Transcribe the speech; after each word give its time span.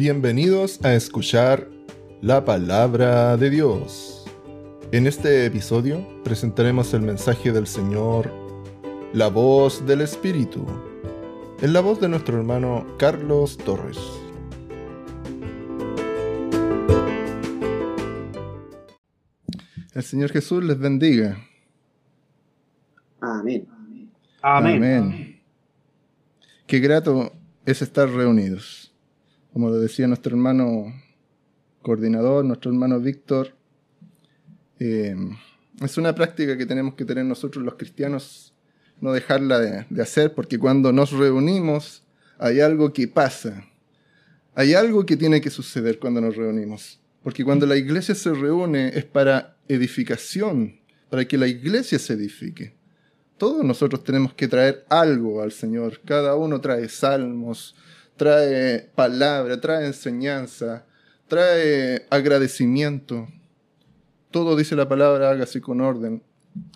Bienvenidos 0.00 0.82
a 0.82 0.94
escuchar 0.94 1.68
la 2.22 2.42
palabra 2.42 3.36
de 3.36 3.50
Dios. 3.50 4.24
En 4.92 5.06
este 5.06 5.44
episodio 5.44 6.22
presentaremos 6.24 6.94
el 6.94 7.02
mensaje 7.02 7.52
del 7.52 7.66
Señor, 7.66 8.32
la 9.12 9.28
voz 9.28 9.84
del 9.84 10.00
Espíritu, 10.00 10.66
en 11.60 11.74
la 11.74 11.80
voz 11.80 12.00
de 12.00 12.08
nuestro 12.08 12.38
hermano 12.38 12.86
Carlos 12.98 13.58
Torres. 13.58 13.98
El 19.92 20.02
Señor 20.02 20.30
Jesús 20.30 20.64
les 20.64 20.78
bendiga. 20.78 21.36
Amén. 23.20 23.68
Amén. 24.40 24.76
Amén. 24.76 25.42
Qué 26.66 26.78
grato 26.78 27.34
es 27.66 27.82
estar 27.82 28.08
reunidos. 28.08 28.89
Como 29.52 29.72
decía 29.72 30.06
nuestro 30.06 30.36
hermano 30.36 30.94
coordinador, 31.82 32.44
nuestro 32.44 32.70
hermano 32.70 33.00
Víctor, 33.00 33.54
eh, 34.78 35.16
es 35.80 35.98
una 35.98 36.14
práctica 36.14 36.56
que 36.56 36.66
tenemos 36.66 36.94
que 36.94 37.04
tener 37.04 37.24
nosotros 37.24 37.64
los 37.64 37.74
cristianos, 37.74 38.54
no 39.00 39.12
dejarla 39.12 39.58
de, 39.58 39.86
de 39.90 40.02
hacer, 40.02 40.34
porque 40.34 40.58
cuando 40.58 40.92
nos 40.92 41.12
reunimos 41.12 42.04
hay 42.38 42.60
algo 42.60 42.92
que 42.92 43.08
pasa, 43.08 43.64
hay 44.54 44.74
algo 44.74 45.04
que 45.04 45.16
tiene 45.16 45.40
que 45.40 45.50
suceder 45.50 45.98
cuando 45.98 46.20
nos 46.20 46.36
reunimos. 46.36 47.00
Porque 47.22 47.44
cuando 47.44 47.66
la 47.66 47.76
iglesia 47.76 48.14
se 48.14 48.32
reúne 48.32 48.88
es 48.88 49.04
para 49.04 49.56
edificación, 49.68 50.80
para 51.10 51.26
que 51.26 51.36
la 51.36 51.48
iglesia 51.48 51.98
se 51.98 52.14
edifique. 52.14 52.74
Todos 53.36 53.64
nosotros 53.64 54.04
tenemos 54.04 54.34
que 54.34 54.48
traer 54.48 54.84
algo 54.88 55.42
al 55.42 55.52
Señor. 55.52 56.00
Cada 56.04 56.34
uno 56.34 56.60
trae 56.60 56.88
salmos, 56.88 57.74
trae 58.20 58.80
palabra, 58.94 59.58
trae 59.58 59.86
enseñanza, 59.86 60.84
trae 61.26 62.06
agradecimiento. 62.10 63.26
Todo 64.30 64.56
dice 64.56 64.76
la 64.76 64.86
palabra, 64.86 65.30
hágase 65.30 65.62
con 65.62 65.80
orden 65.80 66.22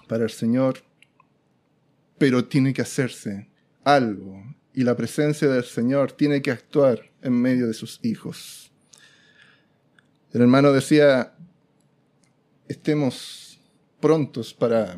para 0.08 0.24
el 0.24 0.30
Señor. 0.30 0.78
Pero 2.16 2.46
tiene 2.46 2.72
que 2.72 2.80
hacerse 2.80 3.50
algo. 3.84 4.42
Y 4.72 4.84
la 4.84 4.96
presencia 4.96 5.46
del 5.46 5.64
Señor 5.64 6.12
tiene 6.12 6.40
que 6.40 6.50
actuar 6.50 7.10
en 7.20 7.34
medio 7.34 7.66
de 7.66 7.74
sus 7.74 8.00
hijos. 8.02 8.72
El 10.32 10.40
hermano 10.40 10.72
decía, 10.72 11.34
estemos 12.68 13.60
prontos 14.00 14.54
para, 14.54 14.96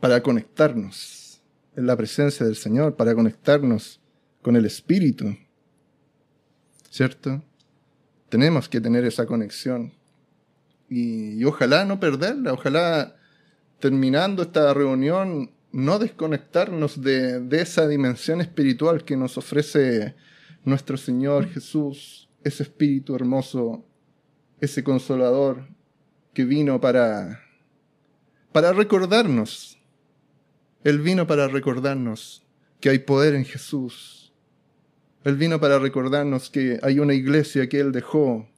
para 0.00 0.22
conectarnos 0.22 1.42
en 1.76 1.86
la 1.86 1.98
presencia 1.98 2.46
del 2.46 2.56
Señor, 2.56 2.96
para 2.96 3.14
conectarnos 3.14 4.00
con 4.48 4.56
el 4.56 4.64
Espíritu. 4.64 5.36
¿Cierto? 6.88 7.44
Tenemos 8.30 8.66
que 8.66 8.80
tener 8.80 9.04
esa 9.04 9.26
conexión. 9.26 9.92
Y, 10.88 11.44
ojalá 11.44 11.84
no 11.84 12.00
perderla, 12.00 12.54
ojalá 12.54 13.14
terminando 13.78 14.40
esta 14.40 14.72
reunión 14.72 15.50
no 15.70 15.98
desconectarnos 15.98 17.02
de, 17.02 17.40
de 17.40 17.60
esa 17.60 17.86
dimensión 17.86 18.40
espiritual 18.40 19.04
que 19.04 19.18
nos 19.18 19.36
ofrece 19.36 20.14
nuestro 20.64 20.96
Señor 20.96 21.50
Jesús, 21.50 22.30
ese 22.42 22.62
Espíritu 22.62 23.14
hermoso 23.14 23.84
ese 24.62 24.82
consolador 24.82 25.68
que 26.32 26.46
vino 26.46 26.80
para, 26.80 27.42
para 28.52 28.72
recordarnos. 28.72 29.78
Él 30.84 31.00
vino 31.00 31.26
para 31.26 31.48
recordarnos 31.48 32.46
que 32.80 32.88
hay 32.88 33.00
poder 33.00 33.34
en 33.34 33.44
Jesús. 33.44 34.17
Él 35.24 35.36
vino 35.36 35.60
para 35.60 35.78
recordarnos 35.78 36.50
que 36.50 36.78
hay 36.82 37.00
una 37.00 37.14
iglesia 37.14 37.68
que 37.68 37.80
Él 37.80 37.92
dejó 37.92 38.48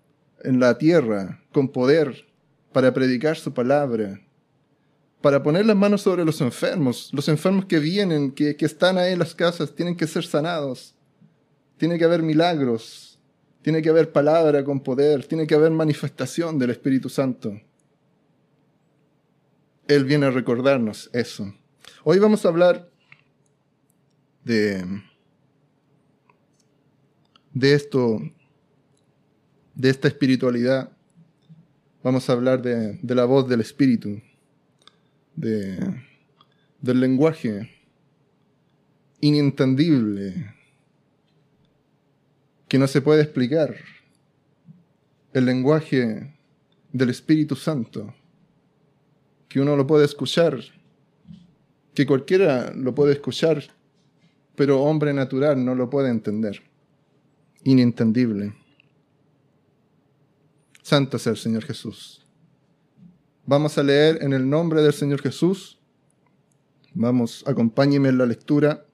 en 0.43 0.61
la 0.61 0.79
tierra 0.79 1.43
con 1.53 1.69
poder 1.69 2.27
para 2.73 2.93
predicar 2.93 3.37
su 3.37 3.53
palabra, 3.53 4.21
para 5.21 5.43
poner 5.43 5.67
las 5.67 5.77
manos 5.77 6.03
sobre 6.03 6.25
los 6.25 6.41
enfermos. 6.41 7.11
Los 7.13 7.29
enfermos 7.29 7.65
que 7.67 7.79
vienen, 7.79 8.33
que, 8.33 8.57
que 8.57 8.67
están 8.67 8.99
ahí 8.99 9.13
en 9.13 9.19
las 9.19 9.35
casas, 9.35 9.75
tienen 9.75 9.97
que 9.97 10.07
ser 10.07 10.25
sanados. 10.25 10.95
Tiene 11.77 11.99
que 11.99 12.05
haber 12.05 12.23
milagros. 12.23 13.11
Tiene 13.63 13.83
que 13.83 13.91
haber 13.91 14.11
palabra 14.11 14.65
con 14.65 14.81
poder, 14.81 15.27
tiene 15.27 15.47
que 15.47 15.55
haber 15.55 15.71
manifestación 15.71 16.59
del 16.59 16.71
Espíritu 16.71 17.11
Santo. 17.11 17.61
Él 19.87 20.05
viene 20.05 20.27
a 20.27 20.31
recordarnos 20.31 21.11
eso. 21.13 21.53
Hoy 22.05 22.19
vamos 22.19 22.45
a 22.45 22.49
hablar 22.49 22.91
de, 24.45 24.83
de 27.53 27.75
esto, 27.75 28.21
de 29.75 29.91
esta 29.91 30.09
espiritualidad. 30.09 30.91
Vamos 32.03 32.29
a 32.29 32.33
hablar 32.33 32.63
de, 32.63 32.99
de 33.03 33.15
la 33.15 33.25
voz 33.25 33.49
del 33.49 33.61
Espíritu, 33.61 34.21
de, 35.35 35.79
del 36.81 37.01
lenguaje 37.01 37.71
inentendible 39.21 40.55
que 42.69 42.79
no 42.79 42.87
se 42.87 43.03
puede 43.03 43.23
explicar. 43.23 43.75
El 45.33 45.45
lenguaje 45.45 46.35
del 46.93 47.11
Espíritu 47.11 47.55
Santo, 47.55 48.15
que 49.49 49.61
uno 49.61 49.77
lo 49.77 49.87
puede 49.87 50.05
escuchar, 50.05 50.59
que 51.95 52.07
cualquiera 52.07 52.73
lo 52.73 52.95
puede 52.95 53.13
escuchar, 53.13 53.63
pero 54.55 54.83
hombre 54.83 55.13
natural 55.13 55.65
no 55.65 55.75
lo 55.75 55.91
puede 55.91 56.11
entender. 56.11 56.63
Inentendible. 57.65 58.55
Santo 60.83 61.19
sea 61.19 61.33
el 61.33 61.39
Señor 61.39 61.65
Jesús. 61.65 62.27
Vamos 63.47 63.77
a 63.79 63.83
leer 63.83 64.23
en 64.23 64.33
el 64.33 64.49
nombre 64.49 64.83
del 64.83 64.93
Señor 64.93 65.21
Jesús. 65.21 65.79
Vamos, 66.95 67.45
acompáñeme 67.47 68.09
en 68.09 68.19
la 68.19 68.27
lectura 68.27 68.87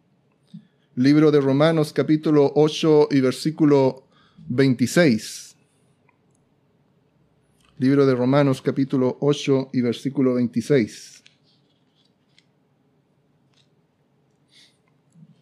Libro 0.95 1.31
de 1.31 1.43
Romanos 1.43 1.93
capítulo 1.93 2.53
8 2.55 3.09
y 3.11 3.21
versículo 3.21 4.09
26. 4.49 5.57
Libro 7.79 8.07
de 8.07 8.15
Romanos 8.15 8.63
capítulo 8.63 9.19
8 9.21 9.71
y 9.75 9.83
versículo 9.83 10.35
26. 10.35 11.23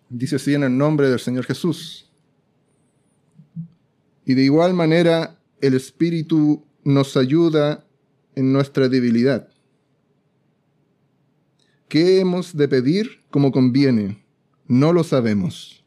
Dice 0.08 0.36
así 0.36 0.54
en 0.54 0.64
el 0.64 0.76
nombre 0.76 1.08
del 1.08 1.20
Señor 1.20 1.44
Jesús. 1.44 2.03
Y 4.24 4.34
de 4.34 4.42
igual 4.42 4.74
manera 4.74 5.38
el 5.60 5.74
Espíritu 5.74 6.64
nos 6.84 7.16
ayuda 7.16 7.86
en 8.34 8.52
nuestra 8.52 8.88
debilidad. 8.88 9.48
¿Qué 11.88 12.20
hemos 12.20 12.56
de 12.56 12.68
pedir 12.68 13.22
como 13.30 13.52
conviene? 13.52 14.24
No 14.66 14.92
lo 14.92 15.04
sabemos. 15.04 15.84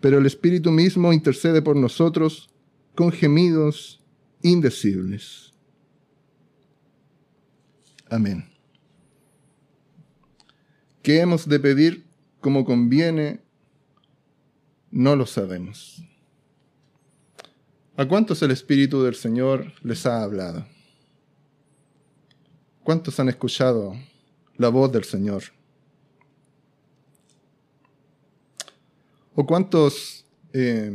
Pero 0.00 0.18
el 0.18 0.26
Espíritu 0.26 0.70
mismo 0.70 1.12
intercede 1.12 1.62
por 1.62 1.76
nosotros 1.76 2.50
con 2.94 3.12
gemidos 3.12 4.02
indecibles. 4.42 5.52
Amén. 8.08 8.50
¿Qué 11.02 11.20
hemos 11.20 11.48
de 11.48 11.60
pedir 11.60 12.04
como 12.40 12.64
conviene? 12.64 13.40
No 14.90 15.16
lo 15.16 15.26
sabemos. 15.26 16.04
¿A 18.00 18.08
cuántos 18.08 18.40
el 18.40 18.50
Espíritu 18.50 19.02
del 19.02 19.14
Señor 19.14 19.74
les 19.82 20.06
ha 20.06 20.22
hablado? 20.22 20.64
¿Cuántos 22.82 23.20
han 23.20 23.28
escuchado 23.28 23.94
la 24.56 24.70
voz 24.70 24.90
del 24.90 25.04
Señor? 25.04 25.42
¿O 29.34 29.44
cuántos 29.44 30.24
eh, 30.54 30.90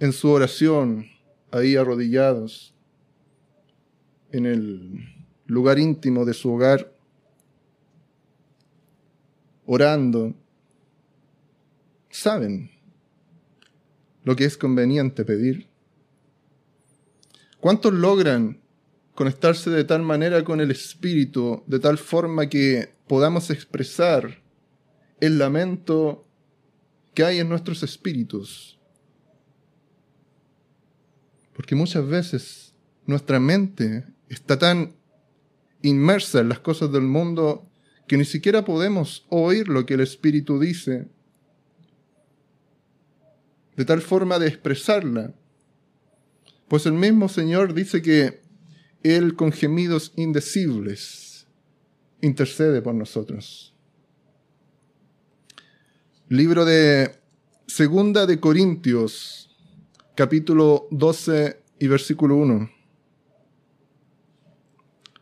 en 0.00 0.12
su 0.12 0.28
oración, 0.28 1.06
ahí 1.52 1.76
arrodillados, 1.76 2.74
en 4.32 4.46
el 4.46 5.26
lugar 5.46 5.78
íntimo 5.78 6.24
de 6.24 6.34
su 6.34 6.52
hogar, 6.52 6.92
orando, 9.66 10.34
saben 12.10 12.72
lo 14.24 14.34
que 14.34 14.46
es 14.46 14.56
conveniente 14.56 15.24
pedir? 15.24 15.72
¿Cuántos 17.64 17.94
logran 17.94 18.60
conectarse 19.14 19.70
de 19.70 19.84
tal 19.84 20.02
manera 20.02 20.44
con 20.44 20.60
el 20.60 20.70
Espíritu, 20.70 21.64
de 21.66 21.78
tal 21.78 21.96
forma 21.96 22.50
que 22.50 22.90
podamos 23.08 23.48
expresar 23.48 24.42
el 25.18 25.38
lamento 25.38 26.28
que 27.14 27.24
hay 27.24 27.38
en 27.38 27.48
nuestros 27.48 27.82
espíritus. 27.82 28.78
Porque 31.54 31.74
muchas 31.74 32.06
veces 32.06 32.74
nuestra 33.06 33.40
mente 33.40 34.04
está 34.28 34.58
tan 34.58 34.96
inmersa 35.80 36.40
en 36.40 36.50
las 36.50 36.58
cosas 36.58 36.92
del 36.92 37.04
mundo 37.04 37.66
que 38.06 38.18
ni 38.18 38.26
siquiera 38.26 38.66
podemos 38.66 39.24
oír 39.30 39.68
lo 39.68 39.86
que 39.86 39.94
el 39.94 40.00
Espíritu 40.00 40.60
dice, 40.60 41.08
de 43.74 43.84
tal 43.86 44.02
forma 44.02 44.38
de 44.38 44.48
expresarla 44.48 45.32
Pues 46.68 46.86
el 46.86 46.94
mismo 46.94 47.28
Señor 47.28 47.74
dice 47.74 48.00
que 48.00 48.40
Él 49.02 49.36
con 49.36 49.52
gemidos 49.52 50.12
indecibles 50.16 51.46
intercede 52.20 52.80
por 52.80 52.94
nosotros. 52.94 53.74
Libro 56.28 56.64
de 56.64 57.16
Segunda 57.66 58.24
de 58.24 58.40
Corintios, 58.40 59.50
capítulo 60.14 60.88
12 60.90 61.62
y 61.80 61.86
versículo 61.86 62.36
1. 62.36 62.70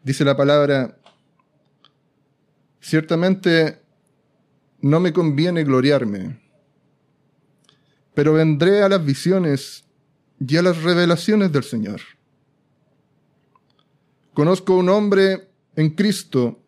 Dice 0.04 0.24
la 0.24 0.36
palabra, 0.36 0.96
ciertamente 2.80 3.82
no 4.80 5.00
me 5.00 5.12
conviene 5.12 5.64
gloriarme, 5.64 6.40
pero 8.14 8.32
vendré 8.32 8.82
a 8.82 8.88
las 8.88 9.04
visiones 9.04 9.84
y 10.46 10.56
a 10.56 10.62
las 10.62 10.82
revelaciones 10.82 11.52
del 11.52 11.62
Señor. 11.62 12.00
Conozco 14.34 14.76
un 14.76 14.88
hombre 14.88 15.48
en 15.76 15.90
Cristo 15.90 16.58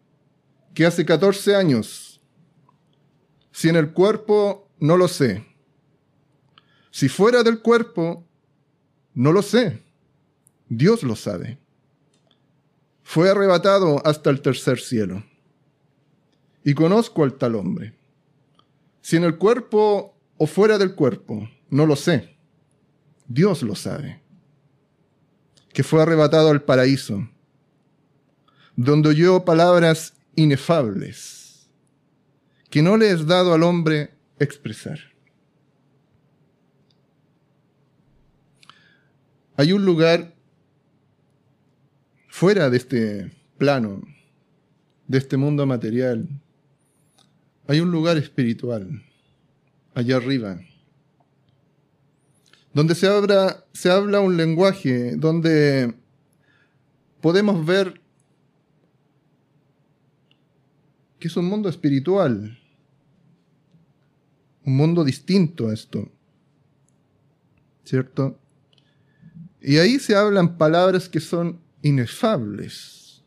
que 0.74 0.86
hace 0.86 1.04
14 1.04 1.56
años, 1.56 2.20
si 3.52 3.68
en 3.68 3.76
el 3.76 3.92
cuerpo, 3.92 4.68
no 4.80 4.96
lo 4.96 5.08
sé. 5.08 5.46
Si 6.90 7.08
fuera 7.08 7.42
del 7.42 7.62
cuerpo, 7.62 8.26
no 9.14 9.32
lo 9.32 9.42
sé. 9.42 9.82
Dios 10.68 11.02
lo 11.02 11.16
sabe. 11.16 11.58
Fue 13.02 13.30
arrebatado 13.30 14.04
hasta 14.04 14.30
el 14.30 14.40
tercer 14.40 14.80
cielo. 14.80 15.24
Y 16.64 16.74
conozco 16.74 17.22
al 17.22 17.34
tal 17.34 17.54
hombre. 17.54 17.94
Si 19.00 19.16
en 19.16 19.24
el 19.24 19.38
cuerpo 19.38 20.16
o 20.36 20.46
fuera 20.46 20.78
del 20.78 20.94
cuerpo, 20.94 21.48
no 21.70 21.86
lo 21.86 21.94
sé. 21.96 22.33
Dios 23.26 23.62
lo 23.62 23.74
sabe. 23.74 24.20
Que 25.72 25.82
fue 25.82 26.02
arrebatado 26.02 26.50
al 26.50 26.62
paraíso, 26.62 27.28
donde 28.76 29.08
oyó 29.08 29.44
palabras 29.44 30.14
inefables, 30.36 31.68
que 32.70 32.82
no 32.82 32.96
le 32.96 33.10
es 33.10 33.26
dado 33.26 33.54
al 33.54 33.62
hombre 33.62 34.14
expresar. 34.38 34.98
Hay 39.56 39.72
un 39.72 39.84
lugar 39.84 40.34
fuera 42.28 42.70
de 42.70 42.76
este 42.76 43.32
plano, 43.58 44.02
de 45.06 45.18
este 45.18 45.36
mundo 45.36 45.66
material. 45.66 46.28
Hay 47.68 47.80
un 47.80 47.92
lugar 47.92 48.16
espiritual, 48.18 49.04
allá 49.94 50.16
arriba, 50.16 50.60
donde 52.74 52.96
se 52.96 53.06
habla, 53.06 53.64
se 53.72 53.90
habla 53.90 54.20
un 54.20 54.36
lenguaje, 54.36 55.14
donde 55.16 55.94
podemos 57.20 57.64
ver 57.64 58.02
que 61.20 61.28
es 61.28 61.36
un 61.36 61.46
mundo 61.46 61.68
espiritual, 61.68 62.58
un 64.64 64.76
mundo 64.76 65.04
distinto 65.04 65.68
a 65.68 65.72
esto, 65.72 66.10
¿cierto? 67.84 68.38
Y 69.60 69.78
ahí 69.78 69.98
se 69.98 70.16
hablan 70.16 70.58
palabras 70.58 71.08
que 71.08 71.20
son 71.20 71.60
inefables. 71.80 73.24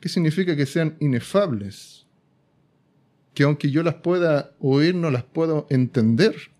¿Qué 0.00 0.08
significa 0.08 0.56
que 0.56 0.66
sean 0.66 0.96
inefables? 0.98 2.06
Que 3.34 3.42
aunque 3.42 3.70
yo 3.70 3.82
las 3.82 3.96
pueda 3.96 4.56
oír, 4.60 4.94
no 4.94 5.10
las 5.10 5.24
puedo 5.24 5.66
entender. 5.68 6.55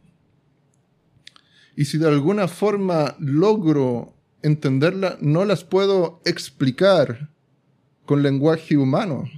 Y 1.76 1.84
si 1.84 1.98
de 1.98 2.08
alguna 2.08 2.48
forma 2.48 3.14
logro 3.20 4.14
entenderla, 4.42 5.18
no 5.20 5.44
las 5.44 5.62
puedo 5.62 6.22
explicar 6.24 7.30
con 8.06 8.22
lenguaje 8.22 8.78
humano. 8.78 9.30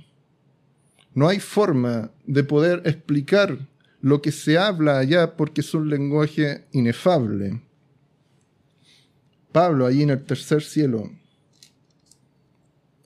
No 1.15 1.27
hay 1.27 1.41
forma 1.41 2.13
de 2.27 2.45
poder 2.45 2.83
explicar 2.85 3.59
lo 4.01 4.23
que 4.23 4.31
se 4.31 4.57
habla 4.57 4.99
allá 4.99 5.37
porque 5.37 5.63
es 5.63 5.75
un 5.75 5.91
lenguaje 5.91 6.65
inefable. 6.71 7.61
Pablo, 9.51 9.87
allí 9.87 10.03
en 10.03 10.11
el 10.11 10.25
tercer 10.25 10.63
cielo, 10.63 11.11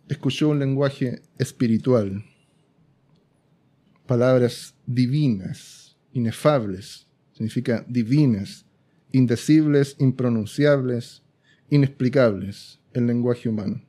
escuchó 0.09 0.51
un 0.51 0.59
lenguaje 0.59 1.23
espiritual, 1.39 2.23
palabras 4.07 4.75
divinas, 4.85 5.97
inefables, 6.13 7.07
significa 7.33 7.85
divinas, 7.89 8.67
indecibles, 9.13 9.97
impronunciables, 9.99 11.23
inexplicables, 11.71 12.81
el 12.93 13.07
lenguaje 13.07 13.49
humano. 13.49 13.83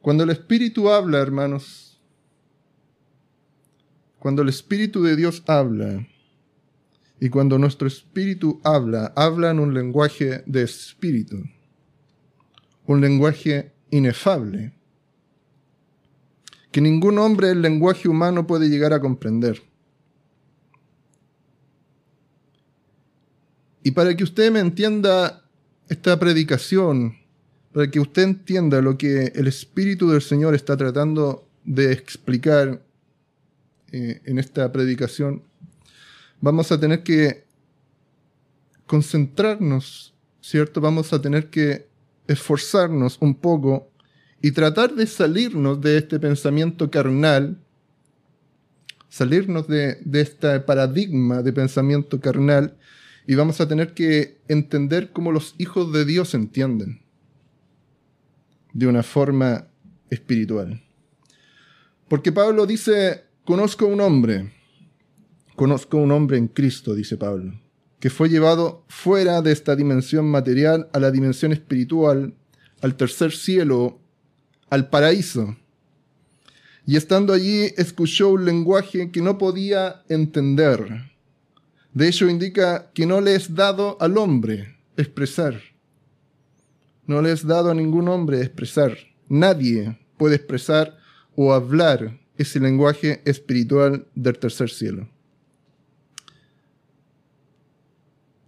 Cuando 0.00 0.24
el 0.24 0.30
Espíritu 0.30 0.90
habla, 0.90 1.20
hermanos, 1.20 2.00
cuando 4.18 4.42
el 4.42 4.48
Espíritu 4.48 5.02
de 5.02 5.16
Dios 5.16 5.42
habla, 5.46 6.06
y 7.20 7.28
cuando 7.30 7.58
nuestro 7.58 7.88
espíritu 7.88 8.60
habla, 8.62 9.12
habla 9.16 9.50
en 9.50 9.58
un 9.58 9.72
lenguaje 9.72 10.42
de 10.46 10.62
espíritu, 10.62 11.44
un 12.86 13.00
lenguaje 13.00 13.72
inefable, 13.90 14.74
que 16.70 16.80
ningún 16.80 17.18
hombre 17.18 17.50
el 17.50 17.62
lenguaje 17.62 18.08
humano 18.08 18.46
puede 18.46 18.68
llegar 18.68 18.92
a 18.92 19.00
comprender. 19.00 19.62
Y 23.86 23.92
para 23.92 24.16
que 24.16 24.24
usted 24.24 24.50
me 24.50 24.58
entienda 24.58 25.44
esta 25.88 26.18
predicación, 26.18 27.18
para 27.72 27.88
que 27.88 28.00
usted 28.00 28.24
entienda 28.24 28.82
lo 28.82 28.98
que 28.98 29.26
el 29.32 29.46
Espíritu 29.46 30.10
del 30.10 30.22
Señor 30.22 30.56
está 30.56 30.76
tratando 30.76 31.46
de 31.62 31.92
explicar 31.92 32.82
eh, 33.92 34.20
en 34.24 34.40
esta 34.40 34.72
predicación, 34.72 35.44
vamos 36.40 36.72
a 36.72 36.80
tener 36.80 37.04
que 37.04 37.44
concentrarnos, 38.86 40.12
¿cierto? 40.40 40.80
Vamos 40.80 41.12
a 41.12 41.22
tener 41.22 41.48
que 41.48 41.86
esforzarnos 42.26 43.18
un 43.20 43.36
poco 43.36 43.88
y 44.42 44.50
tratar 44.50 44.96
de 44.96 45.06
salirnos 45.06 45.80
de 45.80 45.98
este 45.98 46.18
pensamiento 46.18 46.90
carnal, 46.90 47.56
salirnos 49.08 49.68
de, 49.68 50.00
de 50.04 50.22
este 50.22 50.58
paradigma 50.58 51.40
de 51.40 51.52
pensamiento 51.52 52.20
carnal 52.20 52.76
y 53.26 53.34
vamos 53.34 53.60
a 53.60 53.68
tener 53.68 53.94
que 53.94 54.40
entender 54.48 55.12
cómo 55.12 55.32
los 55.32 55.54
hijos 55.58 55.92
de 55.92 56.04
Dios 56.04 56.34
entienden 56.34 57.02
de 58.72 58.86
una 58.86 59.02
forma 59.02 59.68
espiritual. 60.10 60.82
Porque 62.08 62.30
Pablo 62.30 62.66
dice, 62.66 63.24
conozco 63.44 63.86
un 63.86 64.00
hombre, 64.00 64.52
Conozco 65.56 65.96
un 65.96 66.12
hombre 66.12 66.36
en 66.36 66.48
Cristo, 66.48 66.94
dice 66.94 67.16
Pablo, 67.16 67.58
que 67.98 68.10
fue 68.10 68.28
llevado 68.28 68.84
fuera 68.88 69.40
de 69.40 69.52
esta 69.52 69.74
dimensión 69.74 70.26
material 70.26 70.90
a 70.92 71.00
la 71.00 71.10
dimensión 71.10 71.50
espiritual, 71.50 72.34
al 72.82 72.94
tercer 72.94 73.32
cielo, 73.32 73.98
al 74.68 74.90
paraíso. 74.90 75.56
Y 76.84 76.96
estando 76.96 77.32
allí 77.32 77.72
escuchó 77.78 78.28
un 78.28 78.44
lenguaje 78.44 79.10
que 79.10 79.22
no 79.22 79.38
podía 79.38 80.02
entender. 80.10 81.10
De 81.96 82.08
hecho 82.08 82.28
indica 82.28 82.90
que 82.92 83.06
no 83.06 83.22
le 83.22 83.34
es 83.34 83.54
dado 83.54 83.96
al 84.02 84.18
hombre 84.18 84.76
expresar. 84.98 85.58
No 87.06 87.22
le 87.22 87.32
es 87.32 87.46
dado 87.46 87.70
a 87.70 87.74
ningún 87.74 88.06
hombre 88.08 88.42
expresar. 88.42 88.98
Nadie 89.30 89.98
puede 90.18 90.36
expresar 90.36 90.98
o 91.34 91.54
hablar 91.54 92.20
ese 92.36 92.60
lenguaje 92.60 93.22
espiritual 93.24 94.06
del 94.14 94.38
tercer 94.38 94.68
cielo. 94.68 95.08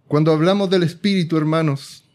Cuando 0.07 0.31
hablamos 0.31 0.69
del 0.69 0.83
Espíritu, 0.83 1.35
hermanos, 1.35 2.05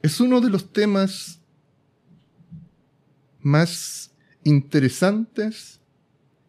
es 0.00 0.18
uno 0.18 0.40
de 0.40 0.48
los 0.48 0.72
temas 0.72 1.38
más 3.42 4.10
interesantes 4.44 5.78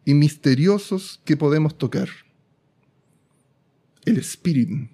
y 0.06 0.14
misteriosos 0.14 1.20
que 1.26 1.36
podemos 1.36 1.76
tocar. 1.76 2.08
El 4.04 4.18
Espíritu. 4.18 4.88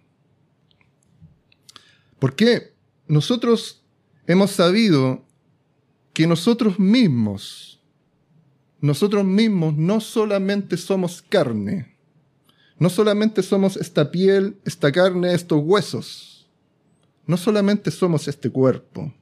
¿Por 2.18 2.36
qué? 2.36 2.74
Nosotros 3.08 3.82
hemos 4.26 4.52
sabido 4.52 5.24
que 6.12 6.26
nosotros 6.26 6.78
mismos, 6.78 7.80
nosotros 8.80 9.24
mismos 9.24 9.76
no 9.76 10.00
solamente 10.00 10.76
somos 10.76 11.22
carne, 11.22 11.96
no 12.78 12.88
solamente 12.88 13.42
somos 13.42 13.76
esta 13.76 14.10
piel, 14.10 14.58
esta 14.64 14.92
carne, 14.92 15.34
estos 15.34 15.60
huesos. 15.62 16.48
No 17.26 17.36
solamente 17.36 17.90
somos 17.90 18.26
este 18.26 18.50
cuerpo. 18.50 19.12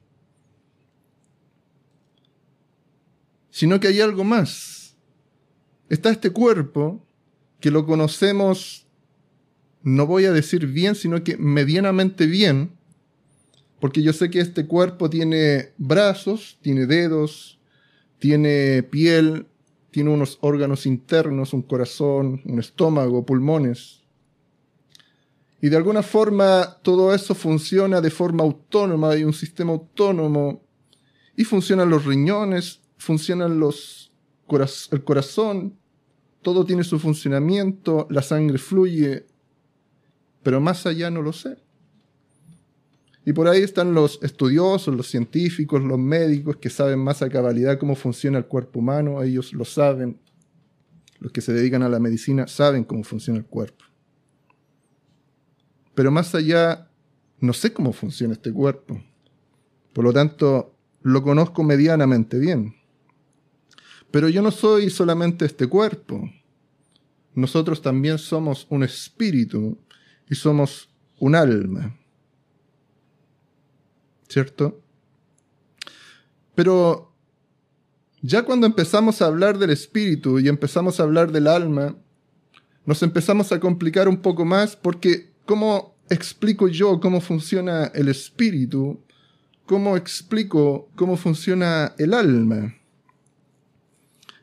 Sino 3.51 3.79
que 3.79 3.87
hay 3.87 3.99
algo 3.99 4.23
más. 4.23 4.95
Está 5.89 6.09
este 6.09 6.29
cuerpo 6.31 7.05
que 7.59 7.69
lo 7.69 7.85
conocemos 7.85 8.87
no 9.83 10.05
voy 10.05 10.25
a 10.25 10.31
decir 10.31 10.67
bien, 10.67 10.95
sino 10.95 11.23
que 11.23 11.37
medianamente 11.37 12.25
bien, 12.25 12.71
porque 13.79 14.01
yo 14.01 14.13
sé 14.13 14.29
que 14.29 14.39
este 14.39 14.65
cuerpo 14.67 15.09
tiene 15.09 15.73
brazos, 15.77 16.57
tiene 16.61 16.85
dedos, 16.85 17.59
tiene 18.19 18.83
piel, 18.83 19.47
tiene 19.91 20.09
unos 20.11 20.37
órganos 20.41 20.85
internos, 20.85 21.53
un 21.53 21.61
corazón, 21.61 22.41
un 22.45 22.59
estómago, 22.59 23.25
pulmones. 23.25 24.03
Y 25.61 25.69
de 25.69 25.77
alguna 25.77 26.03
forma 26.03 26.77
todo 26.81 27.13
eso 27.13 27.33
funciona 27.35 28.01
de 28.01 28.11
forma 28.11 28.43
autónoma, 28.43 29.11
hay 29.11 29.23
un 29.23 29.33
sistema 29.33 29.71
autónomo, 29.71 30.61
y 31.35 31.45
funcionan 31.45 31.89
los 31.89 32.05
riñones, 32.05 32.81
funcionan 32.97 33.59
los 33.59 34.09
el 34.91 35.03
corazón, 35.03 35.77
todo 36.41 36.65
tiene 36.65 36.83
su 36.83 36.99
funcionamiento, 36.99 38.07
la 38.09 38.21
sangre 38.21 38.57
fluye, 38.57 39.27
pero 40.43 40.59
más 40.59 40.85
allá 40.85 41.09
no 41.09 41.21
lo 41.21 41.33
sé. 41.33 41.57
Y 43.25 43.33
por 43.33 43.47
ahí 43.47 43.61
están 43.61 43.93
los 43.93 44.19
estudiosos, 44.23 44.95
los 44.95 45.07
científicos, 45.07 45.83
los 45.83 45.99
médicos 45.99 46.57
que 46.57 46.69
saben 46.69 46.99
más 46.99 47.21
a 47.21 47.29
cabalidad 47.29 47.77
cómo 47.77 47.95
funciona 47.95 48.37
el 48.37 48.45
cuerpo 48.45 48.79
humano, 48.79 49.21
ellos 49.21 49.53
lo 49.53 49.65
saben. 49.65 50.19
Los 51.19 51.31
que 51.31 51.41
se 51.41 51.53
dedican 51.53 51.83
a 51.83 51.89
la 51.89 51.99
medicina 51.99 52.47
saben 52.47 52.83
cómo 52.83 53.03
funciona 53.03 53.39
el 53.39 53.45
cuerpo. 53.45 53.85
Pero 55.93 56.11
más 56.11 56.33
allá, 56.33 56.89
no 57.39 57.53
sé 57.53 57.73
cómo 57.73 57.91
funciona 57.91 58.33
este 58.33 58.53
cuerpo. 58.53 59.03
Por 59.93 60.05
lo 60.05 60.13
tanto, 60.13 60.73
lo 61.01 61.21
conozco 61.21 61.61
medianamente 61.63 62.39
bien. 62.39 62.75
Pero 64.11 64.29
yo 64.29 64.41
no 64.41 64.49
soy 64.49 64.89
solamente 64.89 65.45
este 65.45 65.67
cuerpo. 65.67 66.29
Nosotros 67.35 67.81
también 67.81 68.17
somos 68.17 68.65
un 68.69 68.83
espíritu 68.83 69.77
y 70.29 70.35
somos 70.35 70.89
un 71.19 71.35
alma. 71.35 71.99
¿cierto? 74.29 74.79
Pero 76.55 77.11
ya 78.21 78.43
cuando 78.43 78.67
empezamos 78.67 79.21
a 79.21 79.25
hablar 79.25 79.57
del 79.57 79.71
espíritu 79.71 80.39
y 80.39 80.47
empezamos 80.47 80.99
a 80.99 81.03
hablar 81.03 81.31
del 81.31 81.47
alma, 81.47 81.95
nos 82.85 83.03
empezamos 83.03 83.51
a 83.51 83.59
complicar 83.59 84.07
un 84.07 84.21
poco 84.21 84.45
más 84.45 84.75
porque 84.75 85.31
¿cómo 85.45 85.95
explico 86.09 86.67
yo 86.67 86.99
cómo 86.99 87.21
funciona 87.21 87.85
el 87.93 88.07
espíritu? 88.07 89.03
¿Cómo 89.65 89.97
explico 89.97 90.89
cómo 90.95 91.17
funciona 91.17 91.93
el 91.97 92.13
alma? 92.13 92.75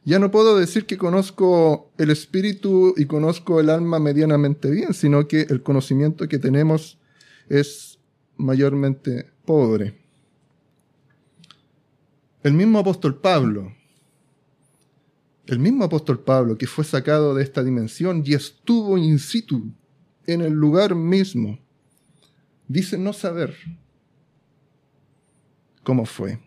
Ya 0.06 0.20
no 0.20 0.30
puedo 0.30 0.56
decir 0.56 0.86
que 0.86 0.96
conozco 0.96 1.90
el 1.98 2.10
espíritu 2.10 2.94
y 2.96 3.06
conozco 3.06 3.58
el 3.58 3.68
alma 3.68 3.98
medianamente 3.98 4.70
bien, 4.70 4.94
sino 4.94 5.26
que 5.26 5.40
el 5.40 5.64
conocimiento 5.64 6.28
que 6.28 6.38
tenemos 6.38 7.00
es 7.48 7.98
mayormente 8.36 9.28
pobre. 9.44 9.98
El 12.44 12.52
mismo 12.52 12.78
apóstol 12.78 13.20
Pablo, 13.20 13.74
el 15.46 15.58
mismo 15.58 15.82
apóstol 15.82 16.20
Pablo 16.20 16.56
que 16.56 16.68
fue 16.68 16.84
sacado 16.84 17.34
de 17.34 17.42
esta 17.42 17.64
dimensión 17.64 18.22
y 18.24 18.34
estuvo 18.34 18.96
in 18.98 19.18
situ, 19.18 19.72
en 20.24 20.40
el 20.40 20.52
lugar 20.52 20.94
mismo, 20.94 21.58
dice 22.68 22.96
no 22.96 23.12
saber 23.12 23.56
cómo 25.82 26.06
fue. 26.06 26.45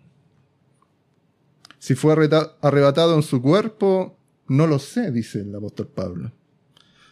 Si 1.80 1.96
fue 1.96 2.14
arrebatado 2.62 3.16
en 3.16 3.24
su 3.24 3.42
cuerpo, 3.42 4.18
no 4.48 4.68
lo 4.68 4.80
sé, 4.80 5.12
dice 5.12 5.42
el 5.42 5.56
apóstol 5.56 5.88
Pablo. 5.88 6.32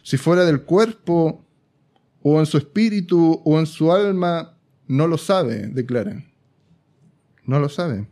Si 0.03 0.17
fuera 0.17 0.45
del 0.45 0.63
cuerpo, 0.63 1.45
o 2.21 2.39
en 2.39 2.45
su 2.45 2.57
espíritu, 2.57 3.41
o 3.43 3.59
en 3.59 3.65
su 3.65 3.91
alma, 3.91 4.57
no 4.87 5.07
lo 5.07 5.17
sabe, 5.17 5.67
declaran. 5.67 6.31
No 7.45 7.59
lo 7.59 7.69
sabe. 7.69 8.07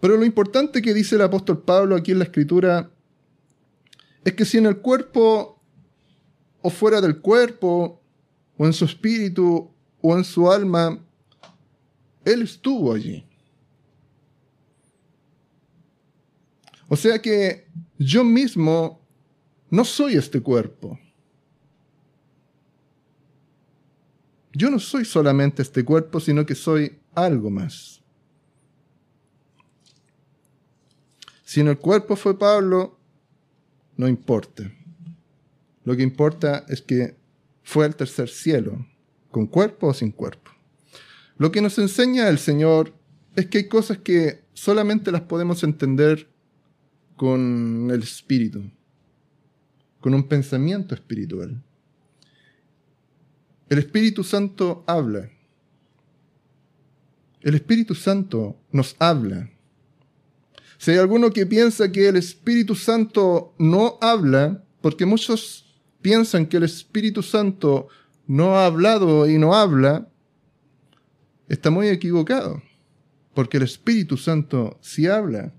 Pero 0.00 0.16
lo 0.16 0.24
importante 0.24 0.82
que 0.82 0.94
dice 0.94 1.14
el 1.16 1.22
apóstol 1.22 1.62
Pablo 1.62 1.94
aquí 1.94 2.12
en 2.12 2.18
la 2.18 2.24
escritura 2.24 2.90
es 4.24 4.32
que 4.32 4.44
si 4.44 4.58
en 4.58 4.66
el 4.66 4.78
cuerpo 4.78 5.62
o 6.62 6.70
fuera 6.70 7.00
del 7.00 7.20
cuerpo, 7.20 8.00
o 8.56 8.66
en 8.66 8.72
su 8.72 8.84
espíritu, 8.84 9.70
o 10.00 10.16
en 10.16 10.24
su 10.24 10.50
alma, 10.50 11.04
Él 12.24 12.42
estuvo 12.42 12.92
allí. 12.92 13.26
O 16.92 16.96
sea 16.96 17.22
que 17.22 17.68
yo 17.96 18.22
mismo 18.22 19.00
no 19.70 19.82
soy 19.82 20.16
este 20.16 20.42
cuerpo. 20.42 21.00
Yo 24.52 24.70
no 24.70 24.78
soy 24.78 25.06
solamente 25.06 25.62
este 25.62 25.86
cuerpo, 25.86 26.20
sino 26.20 26.44
que 26.44 26.54
soy 26.54 26.98
algo 27.14 27.48
más. 27.48 28.02
Si 31.44 31.60
en 31.60 31.68
el 31.68 31.78
cuerpo 31.78 32.14
fue 32.14 32.38
Pablo, 32.38 32.98
no 33.96 34.06
importa. 34.06 34.70
Lo 35.84 35.96
que 35.96 36.02
importa 36.02 36.66
es 36.68 36.82
que 36.82 37.16
fue 37.62 37.86
al 37.86 37.96
tercer 37.96 38.28
cielo, 38.28 38.86
con 39.30 39.46
cuerpo 39.46 39.86
o 39.86 39.94
sin 39.94 40.12
cuerpo. 40.12 40.50
Lo 41.38 41.50
que 41.52 41.62
nos 41.62 41.78
enseña 41.78 42.28
el 42.28 42.38
Señor 42.38 42.92
es 43.34 43.46
que 43.46 43.56
hay 43.56 43.68
cosas 43.68 43.96
que 43.96 44.44
solamente 44.52 45.10
las 45.10 45.22
podemos 45.22 45.64
entender 45.64 46.31
con 47.16 47.88
el 47.90 48.02
espíritu, 48.02 48.70
con 50.00 50.14
un 50.14 50.26
pensamiento 50.28 50.94
espiritual. 50.94 51.62
El 53.68 53.78
Espíritu 53.78 54.22
Santo 54.22 54.84
habla. 54.86 55.30
El 57.40 57.54
Espíritu 57.54 57.94
Santo 57.94 58.60
nos 58.70 58.96
habla. 58.98 59.48
Si 60.76 60.90
hay 60.90 60.98
alguno 60.98 61.30
que 61.30 61.46
piensa 61.46 61.90
que 61.90 62.08
el 62.08 62.16
Espíritu 62.16 62.74
Santo 62.74 63.54
no 63.58 63.98
habla, 64.00 64.62
porque 64.82 65.06
muchos 65.06 65.64
piensan 66.02 66.46
que 66.46 66.58
el 66.58 66.64
Espíritu 66.64 67.22
Santo 67.22 67.88
no 68.26 68.56
ha 68.56 68.66
hablado 68.66 69.26
y 69.26 69.38
no 69.38 69.54
habla, 69.54 70.08
está 71.48 71.70
muy 71.70 71.88
equivocado, 71.88 72.62
porque 73.32 73.56
el 73.56 73.62
Espíritu 73.62 74.16
Santo 74.16 74.78
sí 74.82 75.06
habla, 75.06 75.54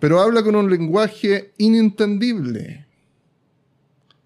pero 0.00 0.20
habla 0.20 0.42
con 0.42 0.56
un 0.56 0.70
lenguaje 0.70 1.52
inentendible 1.58 2.86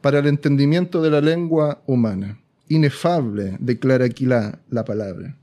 para 0.01 0.21
el 0.21 0.27
entendimiento 0.27 1.03
de 1.03 1.11
la 1.11 1.21
lengua 1.21 1.83
humana. 1.87 2.41
Inefable, 2.69 3.57
declara 3.61 4.07
aquí 4.07 4.25
la, 4.25 4.61
la 4.71 4.85
palabra. 4.85 5.37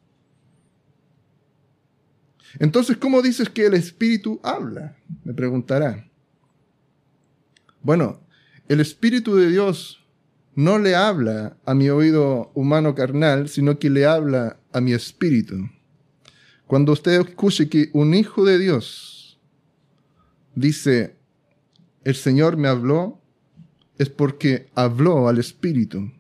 Entonces, 2.60 2.98
¿cómo 2.98 3.22
dices 3.22 3.50
que 3.50 3.66
el 3.66 3.74
Espíritu 3.74 4.40
habla? 4.44 4.98
Me 5.24 5.34
preguntará. 5.34 6.10
Bueno, 7.82 8.22
el 8.68 8.80
Espíritu 8.80 9.36
de 9.36 9.50
Dios 9.50 10.02
no 10.56 10.80
le 10.80 10.96
habla 10.96 11.58
a 11.66 11.74
mi 11.74 11.90
oído 11.90 12.52
humano 12.54 12.94
carnal, 12.96 13.50
sino 13.50 13.80
que 13.80 13.90
le 13.90 14.06
habla 14.06 14.60
a 14.72 14.82
mi 14.82 14.94
espíritu. 14.94 15.70
Cuando 16.68 16.92
usted 16.92 17.20
escuche 17.22 17.70
que 17.70 17.90
un 17.94 18.14
hijo 18.14 18.46
de 18.46 18.60
Dios 18.60 19.21
dice, 20.56 21.16
el 22.04 22.16
Señor 22.16 22.58
me 22.58 22.68
habló, 22.68 23.22
es 23.98 24.10
porque 24.10 24.70
habló 24.76 25.28
al 25.28 25.38
Espíritu. 25.38 26.12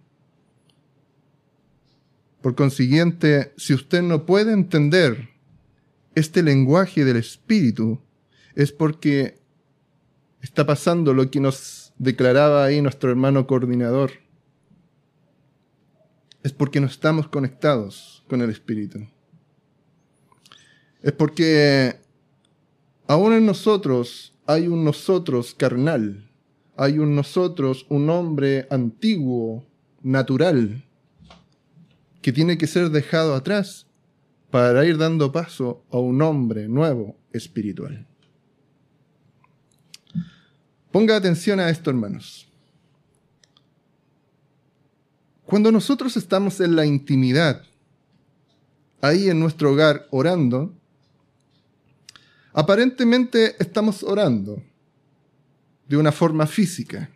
Por 2.41 2.55
consiguiente, 2.55 3.53
si 3.57 3.73
usted 3.73 4.01
no 4.01 4.25
puede 4.25 4.53
entender 4.53 5.29
este 6.15 6.43
lenguaje 6.43 7.05
del 7.05 7.17
Espíritu, 7.17 8.01
es 8.55 8.71
porque 8.71 9.39
está 10.41 10.65
pasando 10.65 11.13
lo 11.13 11.29
que 11.29 11.39
nos 11.39 11.93
declaraba 11.97 12.63
ahí 12.63 12.81
nuestro 12.81 13.09
hermano 13.09 13.47
coordinador. 13.47 14.11
Es 16.43 16.51
porque 16.51 16.79
no 16.79 16.87
estamos 16.87 17.27
conectados 17.27 18.23
con 18.27 18.41
el 18.41 18.49
Espíritu. 18.49 19.07
Es 21.03 21.11
porque 21.11 22.00
aún 23.11 23.33
en 23.33 23.45
nosotros 23.45 24.33
hay 24.45 24.67
un 24.67 24.83
nosotros 24.83 25.53
carnal 25.53 26.31
hay 26.81 26.97
un 26.97 27.15
nosotros, 27.15 27.85
un 27.89 28.09
hombre 28.09 28.65
antiguo, 28.71 29.63
natural, 30.01 30.83
que 32.19 32.33
tiene 32.33 32.57
que 32.57 32.65
ser 32.65 32.89
dejado 32.89 33.35
atrás 33.35 33.85
para 34.49 34.83
ir 34.85 34.97
dando 34.97 35.31
paso 35.31 35.85
a 35.91 35.99
un 35.99 36.21
hombre 36.23 36.67
nuevo, 36.67 37.15
espiritual. 37.31 38.07
Ponga 40.91 41.15
atención 41.15 41.59
a 41.59 41.69
esto, 41.69 41.91
hermanos. 41.91 42.47
Cuando 45.45 45.71
nosotros 45.71 46.17
estamos 46.17 46.59
en 46.61 46.75
la 46.75 46.87
intimidad, 46.87 47.63
ahí 49.01 49.29
en 49.29 49.39
nuestro 49.39 49.71
hogar 49.71 50.07
orando, 50.09 50.73
aparentemente 52.53 53.55
estamos 53.59 54.03
orando, 54.03 54.61
de 55.87 55.97
una 55.97 56.11
forma 56.11 56.47
física, 56.47 57.09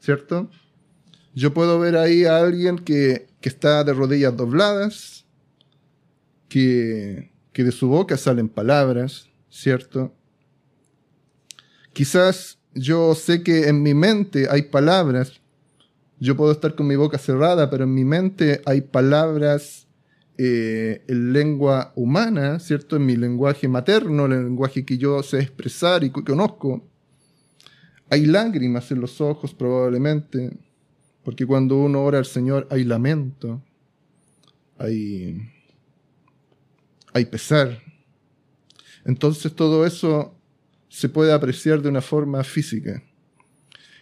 ¿cierto? 0.00 0.50
Yo 1.34 1.54
puedo 1.54 1.78
ver 1.78 1.96
ahí 1.96 2.24
a 2.24 2.38
alguien 2.38 2.76
que, 2.76 3.28
que 3.40 3.48
está 3.48 3.84
de 3.84 3.92
rodillas 3.92 4.36
dobladas, 4.36 5.26
que, 6.48 7.32
que 7.52 7.64
de 7.64 7.72
su 7.72 7.88
boca 7.88 8.16
salen 8.16 8.48
palabras, 8.48 9.28
¿cierto? 9.50 10.14
Quizás 11.92 12.58
yo 12.74 13.14
sé 13.14 13.42
que 13.42 13.68
en 13.68 13.82
mi 13.82 13.94
mente 13.94 14.48
hay 14.50 14.62
palabras, 14.62 15.40
yo 16.18 16.36
puedo 16.36 16.52
estar 16.52 16.74
con 16.74 16.86
mi 16.86 16.96
boca 16.96 17.18
cerrada, 17.18 17.70
pero 17.70 17.84
en 17.84 17.94
mi 17.94 18.04
mente 18.04 18.62
hay 18.64 18.80
palabras 18.80 19.85
eh, 20.38 21.02
en 21.08 21.32
lengua 21.32 21.92
humana, 21.96 22.58
¿cierto? 22.58 22.96
En 22.96 23.06
mi 23.06 23.16
lenguaje 23.16 23.68
materno, 23.68 24.26
el 24.26 24.32
lenguaje 24.44 24.84
que 24.84 24.98
yo 24.98 25.22
sé 25.22 25.40
expresar 25.40 26.04
y 26.04 26.10
que 26.10 26.22
conozco. 26.22 26.86
Hay 28.10 28.26
lágrimas 28.26 28.90
en 28.90 29.00
los 29.00 29.20
ojos 29.22 29.54
probablemente, 29.54 30.50
porque 31.24 31.46
cuando 31.46 31.76
uno 31.76 32.02
ora 32.02 32.18
al 32.18 32.26
Señor 32.26 32.68
hay 32.70 32.84
lamento, 32.84 33.62
hay, 34.76 35.40
hay 37.14 37.24
pesar. 37.24 37.80
Entonces 39.06 39.54
todo 39.54 39.86
eso 39.86 40.34
se 40.90 41.08
puede 41.08 41.32
apreciar 41.32 41.80
de 41.80 41.88
una 41.88 42.02
forma 42.02 42.44
física. 42.44 43.02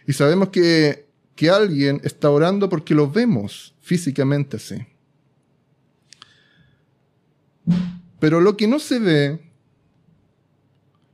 Y 0.05 0.11
sabemos 0.11 0.49
que, 0.49 1.07
que 1.33 1.49
alguien 1.49 2.01
está 2.03 2.29
orando 2.29 2.67
porque 2.67 2.93
lo 2.93 3.09
vemos 3.09 3.73
físicamente 3.79 4.57
así. 4.57 4.85
Pero 8.19 8.41
lo 8.41 8.57
que 8.57 8.67
no 8.67 8.79
se 8.79 8.99
ve, 8.99 9.51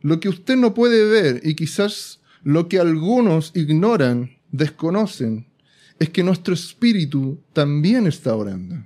lo 0.02 0.20
que 0.20 0.30
usted 0.30 0.56
no 0.56 0.74
puede 0.74 1.06
ver 1.06 1.42
y 1.44 1.56
quizás 1.56 2.22
lo 2.44 2.68
que 2.68 2.80
algunos 2.80 3.52
ignoran, 3.56 4.38
desconocen, 4.52 5.48
es 6.00 6.10
que 6.10 6.24
nuestro 6.24 6.54
espíritu 6.54 7.40
también 7.54 8.08
está 8.08 8.36
orando. 8.36 8.84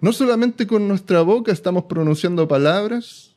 No 0.00 0.12
solamente 0.12 0.66
con 0.66 0.88
nuestra 0.88 1.20
boca 1.22 1.52
estamos 1.52 1.84
pronunciando 1.84 2.48
palabras, 2.48 3.36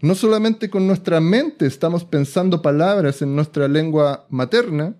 no 0.00 0.14
solamente 0.14 0.68
con 0.68 0.86
nuestra 0.86 1.20
mente 1.20 1.66
estamos 1.66 2.04
pensando 2.04 2.62
palabras 2.62 3.22
en 3.22 3.34
nuestra 3.34 3.68
lengua 3.68 4.26
materna, 4.28 4.96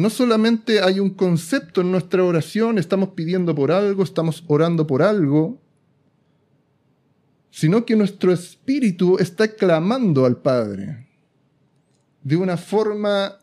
no 0.00 0.08
solamente 0.08 0.80
hay 0.80 0.98
un 0.98 1.10
concepto 1.10 1.82
en 1.82 1.92
nuestra 1.92 2.24
oración, 2.24 2.78
estamos 2.78 3.10
pidiendo 3.10 3.54
por 3.54 3.70
algo, 3.70 4.02
estamos 4.02 4.42
orando 4.46 4.86
por 4.86 5.02
algo, 5.02 5.60
sino 7.50 7.84
que 7.84 7.96
nuestro 7.96 8.32
espíritu 8.32 9.18
está 9.18 9.48
clamando 9.54 10.24
al 10.24 10.40
Padre 10.40 11.06
de 12.22 12.36
una 12.36 12.56
forma 12.56 13.38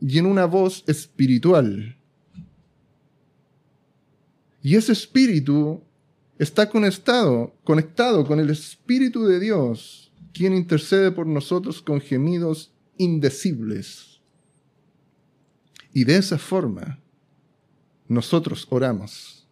y 0.00 0.18
en 0.18 0.26
una 0.26 0.44
voz 0.44 0.84
espiritual. 0.86 1.96
Y 4.62 4.76
ese 4.76 4.92
espíritu 4.92 5.82
está 6.38 6.68
conectado, 6.68 7.54
conectado 7.64 8.26
con 8.26 8.38
el 8.38 8.50
Espíritu 8.50 9.24
de 9.24 9.40
Dios, 9.40 10.12
quien 10.32 10.54
intercede 10.54 11.10
por 11.10 11.26
nosotros 11.26 11.80
con 11.80 12.00
gemidos 12.00 12.72
indecibles. 12.98 14.11
Y 15.92 16.04
de 16.04 16.16
esa 16.16 16.38
forma 16.38 16.98
nosotros 18.08 18.66
oramos. 18.70 19.48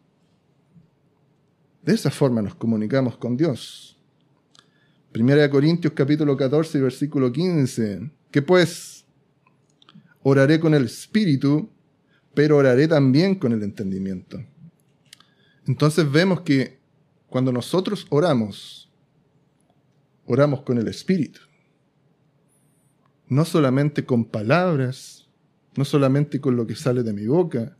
De 1.82 1.94
esa 1.94 2.10
forma 2.10 2.42
nos 2.42 2.54
comunicamos 2.54 3.16
con 3.16 3.36
Dios. 3.36 3.98
Primera 5.12 5.42
de 5.42 5.50
Corintios 5.50 5.92
capítulo 5.94 6.36
14 6.36 6.80
versículo 6.80 7.32
15. 7.32 8.10
Que 8.30 8.42
pues 8.42 9.04
oraré 10.22 10.60
con 10.60 10.74
el 10.74 10.84
espíritu, 10.84 11.70
pero 12.34 12.56
oraré 12.56 12.86
también 12.86 13.34
con 13.34 13.52
el 13.52 13.62
entendimiento. 13.62 14.38
Entonces 15.66 16.10
vemos 16.10 16.40
que 16.40 16.80
cuando 17.28 17.52
nosotros 17.52 18.06
oramos, 18.10 18.90
oramos 20.26 20.62
con 20.62 20.78
el 20.78 20.88
Espíritu. 20.88 21.40
No 23.28 23.44
solamente 23.44 24.04
con 24.04 24.24
palabras, 24.24 25.19
no 25.76 25.84
solamente 25.84 26.40
con 26.40 26.56
lo 26.56 26.66
que 26.66 26.74
sale 26.74 27.02
de 27.02 27.12
mi 27.12 27.26
boca, 27.26 27.76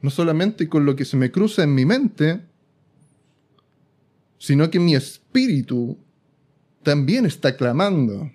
no 0.00 0.10
solamente 0.10 0.68
con 0.68 0.84
lo 0.84 0.96
que 0.96 1.04
se 1.04 1.16
me 1.16 1.30
cruza 1.30 1.62
en 1.62 1.74
mi 1.74 1.84
mente, 1.84 2.42
sino 4.38 4.70
que 4.70 4.80
mi 4.80 4.94
espíritu 4.94 5.98
también 6.82 7.26
está 7.26 7.56
clamando. 7.56 8.30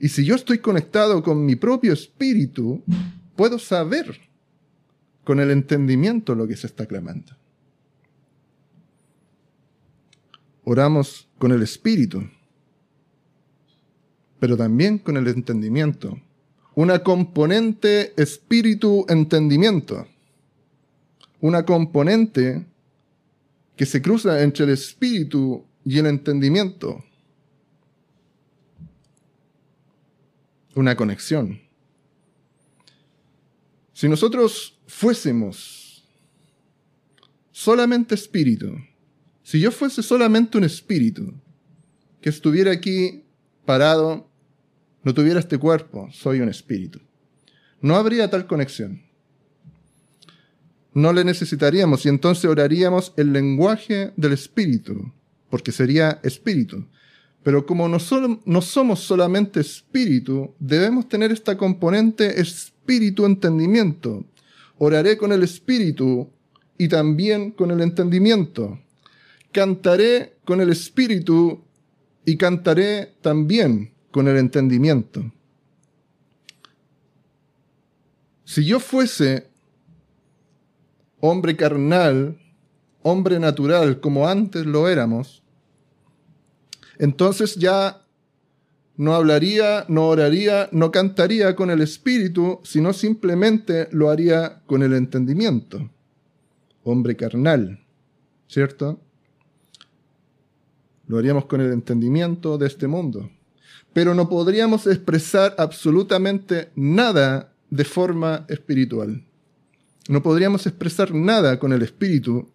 Y 0.00 0.08
si 0.08 0.24
yo 0.24 0.34
estoy 0.34 0.58
conectado 0.58 1.22
con 1.22 1.44
mi 1.44 1.56
propio 1.56 1.92
espíritu, 1.92 2.82
puedo 3.36 3.58
saber 3.58 4.18
con 5.24 5.38
el 5.40 5.50
entendimiento 5.50 6.34
lo 6.34 6.48
que 6.48 6.56
se 6.56 6.66
está 6.66 6.86
clamando. 6.86 7.36
oramos 10.64 11.28
con 11.38 11.52
el 11.52 11.62
espíritu, 11.62 12.22
pero 14.38 14.56
también 14.56 14.98
con 14.98 15.16
el 15.16 15.26
entendimiento. 15.28 16.20
Una 16.74 17.02
componente 17.02 18.14
espíritu-entendimiento. 18.16 20.06
Una 21.40 21.64
componente 21.64 22.64
que 23.76 23.86
se 23.86 24.00
cruza 24.00 24.42
entre 24.42 24.64
el 24.64 24.70
espíritu 24.70 25.64
y 25.84 25.98
el 25.98 26.06
entendimiento. 26.06 27.04
Una 30.74 30.96
conexión. 30.96 31.60
Si 33.92 34.08
nosotros 34.08 34.78
fuésemos 34.86 36.04
solamente 37.50 38.14
espíritu, 38.14 38.78
si 39.42 39.60
yo 39.60 39.70
fuese 39.70 40.02
solamente 40.02 40.56
un 40.56 40.64
espíritu 40.64 41.34
que 42.20 42.30
estuviera 42.30 42.72
aquí 42.72 43.24
parado, 43.66 44.31
no 45.02 45.14
tuviera 45.14 45.40
este 45.40 45.58
cuerpo, 45.58 46.08
soy 46.12 46.40
un 46.40 46.48
espíritu. 46.48 47.00
No 47.80 47.96
habría 47.96 48.30
tal 48.30 48.46
conexión. 48.46 49.02
No 50.94 51.12
le 51.12 51.24
necesitaríamos 51.24 52.04
y 52.06 52.08
entonces 52.08 52.44
oraríamos 52.44 53.12
el 53.16 53.32
lenguaje 53.32 54.12
del 54.16 54.32
espíritu, 54.32 55.12
porque 55.50 55.72
sería 55.72 56.20
espíritu. 56.22 56.86
Pero 57.42 57.66
como 57.66 57.88
no, 57.88 57.98
no 58.44 58.62
somos 58.62 59.00
solamente 59.00 59.60
espíritu, 59.60 60.54
debemos 60.58 61.08
tener 61.08 61.32
esta 61.32 61.56
componente 61.56 62.40
espíritu-entendimiento. 62.40 64.24
Oraré 64.78 65.16
con 65.16 65.32
el 65.32 65.42
espíritu 65.42 66.30
y 66.78 66.88
también 66.88 67.50
con 67.50 67.70
el 67.70 67.80
entendimiento 67.80 68.78
cantaré 69.52 70.38
con 70.44 70.60
el 70.60 70.70
espíritu 70.70 71.62
y 72.24 72.36
cantaré 72.36 73.14
también 73.20 73.91
con 74.12 74.28
el 74.28 74.36
entendimiento. 74.36 75.32
Si 78.44 78.64
yo 78.64 78.78
fuese 78.78 79.48
hombre 81.18 81.56
carnal, 81.56 82.38
hombre 83.02 83.40
natural, 83.40 83.98
como 84.00 84.28
antes 84.28 84.66
lo 84.66 84.88
éramos, 84.88 85.42
entonces 86.98 87.56
ya 87.56 88.02
no 88.96 89.14
hablaría, 89.14 89.84
no 89.88 90.06
oraría, 90.08 90.68
no 90.70 90.90
cantaría 90.90 91.56
con 91.56 91.70
el 91.70 91.80
espíritu, 91.80 92.60
sino 92.62 92.92
simplemente 92.92 93.88
lo 93.90 94.10
haría 94.10 94.62
con 94.66 94.82
el 94.82 94.92
entendimiento. 94.92 95.90
Hombre 96.84 97.16
carnal, 97.16 97.80
¿cierto? 98.48 99.00
Lo 101.06 101.18
haríamos 101.18 101.46
con 101.46 101.60
el 101.60 101.72
entendimiento 101.72 102.58
de 102.58 102.66
este 102.66 102.86
mundo. 102.86 103.30
Pero 103.92 104.14
no 104.14 104.28
podríamos 104.28 104.86
expresar 104.86 105.54
absolutamente 105.58 106.70
nada 106.74 107.52
de 107.70 107.84
forma 107.84 108.44
espiritual. 108.48 109.24
No 110.08 110.22
podríamos 110.22 110.66
expresar 110.66 111.14
nada 111.14 111.58
con 111.58 111.72
el 111.72 111.82
espíritu 111.82 112.48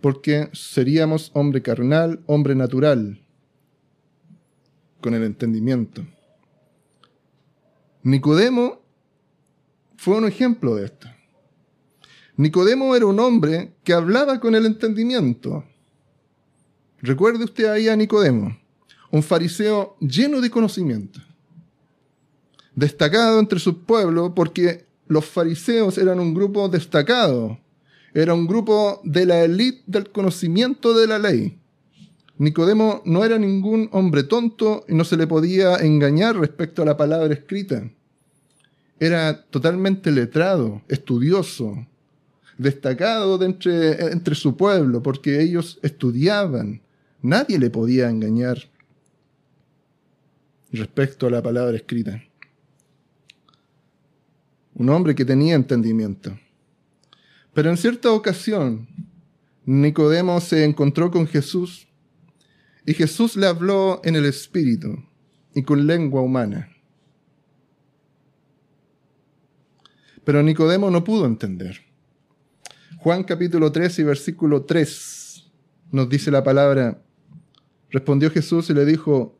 porque 0.00 0.48
seríamos 0.52 1.30
hombre 1.34 1.62
carnal, 1.62 2.20
hombre 2.26 2.54
natural, 2.54 3.20
con 5.00 5.14
el 5.14 5.22
entendimiento. 5.24 6.06
Nicodemo 8.02 8.80
fue 9.96 10.16
un 10.16 10.26
ejemplo 10.26 10.74
de 10.74 10.86
esto. 10.86 11.08
Nicodemo 12.36 12.96
era 12.96 13.04
un 13.04 13.20
hombre 13.20 13.74
que 13.84 13.92
hablaba 13.92 14.40
con 14.40 14.54
el 14.54 14.64
entendimiento, 14.64 15.64
Recuerde 17.02 17.44
usted 17.44 17.64
ahí 17.64 17.88
a 17.88 17.96
Nicodemo, 17.96 18.58
un 19.10 19.22
fariseo 19.22 19.96
lleno 20.00 20.40
de 20.40 20.50
conocimiento, 20.50 21.20
destacado 22.74 23.38
entre 23.38 23.58
su 23.58 23.82
pueblo 23.82 24.34
porque 24.34 24.86
los 25.08 25.24
fariseos 25.24 25.98
eran 25.98 26.20
un 26.20 26.34
grupo 26.34 26.68
destacado, 26.68 27.58
era 28.14 28.34
un 28.34 28.46
grupo 28.46 29.00
de 29.04 29.26
la 29.26 29.40
élite 29.44 29.82
del 29.86 30.10
conocimiento 30.10 30.94
de 30.94 31.06
la 31.06 31.18
ley. 31.18 31.58
Nicodemo 32.38 33.02
no 33.04 33.24
era 33.24 33.38
ningún 33.38 33.88
hombre 33.92 34.22
tonto 34.22 34.84
y 34.88 34.94
no 34.94 35.04
se 35.04 35.16
le 35.16 35.26
podía 35.26 35.76
engañar 35.76 36.38
respecto 36.38 36.82
a 36.82 36.86
la 36.86 36.96
palabra 36.96 37.34
escrita. 37.34 37.90
Era 38.98 39.42
totalmente 39.42 40.10
letrado, 40.10 40.80
estudioso, 40.88 41.86
destacado 42.56 43.42
entre, 43.44 44.12
entre 44.12 44.34
su 44.34 44.56
pueblo, 44.56 45.02
porque 45.02 45.42
ellos 45.42 45.78
estudiaban. 45.82 46.80
Nadie 47.20 47.58
le 47.58 47.68
podía 47.68 48.08
engañar 48.08 48.69
respecto 50.72 51.26
a 51.26 51.30
la 51.30 51.42
palabra 51.42 51.76
escrita. 51.76 52.22
Un 54.74 54.88
hombre 54.88 55.14
que 55.14 55.24
tenía 55.24 55.54
entendimiento. 55.54 56.38
Pero 57.52 57.70
en 57.70 57.76
cierta 57.76 58.12
ocasión, 58.12 58.88
Nicodemo 59.64 60.40
se 60.40 60.64
encontró 60.64 61.10
con 61.10 61.26
Jesús 61.26 61.86
y 62.86 62.94
Jesús 62.94 63.36
le 63.36 63.46
habló 63.46 64.00
en 64.04 64.16
el 64.16 64.24
espíritu 64.24 65.04
y 65.54 65.62
con 65.62 65.86
lengua 65.86 66.22
humana. 66.22 66.70
Pero 70.24 70.42
Nicodemo 70.42 70.90
no 70.90 71.02
pudo 71.02 71.26
entender. 71.26 71.80
Juan 72.98 73.24
capítulo 73.24 73.72
3 73.72 73.98
y 73.98 74.02
versículo 74.04 74.64
3 74.64 75.50
nos 75.92 76.08
dice 76.08 76.30
la 76.30 76.44
palabra, 76.44 77.02
respondió 77.90 78.30
Jesús 78.30 78.70
y 78.70 78.74
le 78.74 78.84
dijo, 78.84 79.39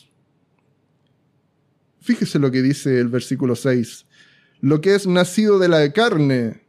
Fíjese 2.01 2.39
lo 2.39 2.51
que 2.51 2.63
dice 2.63 2.99
el 2.99 3.09
versículo 3.09 3.55
6. 3.55 4.05
Lo 4.61 4.81
que 4.81 4.95
es 4.95 5.05
nacido 5.07 5.59
de 5.59 5.67
la 5.67 5.93
carne, 5.93 6.63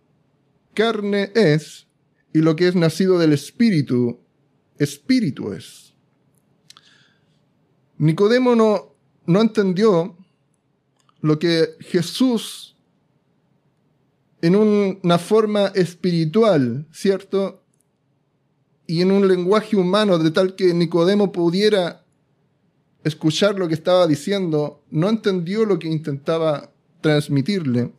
carne 0.74 1.32
es, 1.34 1.86
y 2.32 2.40
lo 2.40 2.54
que 2.54 2.68
es 2.68 2.74
nacido 2.74 3.18
del 3.18 3.32
espíritu, 3.32 4.20
espíritu 4.78 5.52
es. 5.52 5.94
Nicodemo 7.98 8.54
no, 8.54 8.94
no 9.26 9.40
entendió 9.40 10.16
lo 11.20 11.38
que 11.38 11.76
Jesús, 11.80 12.76
en 14.42 14.56
una 14.56 15.18
forma 15.18 15.68
espiritual, 15.68 16.86
¿cierto? 16.90 17.62
Y 18.86 19.00
en 19.00 19.12
un 19.12 19.28
lenguaje 19.28 19.76
humano, 19.76 20.18
de 20.18 20.30
tal 20.30 20.56
que 20.56 20.74
Nicodemo 20.74 21.30
pudiera 21.30 22.01
escuchar 23.04 23.58
lo 23.58 23.68
que 23.68 23.74
estaba 23.74 24.06
diciendo, 24.06 24.82
no 24.90 25.08
entendió 25.08 25.64
lo 25.64 25.78
que 25.78 25.88
intentaba 25.88 26.70
transmitirle. 27.00 27.92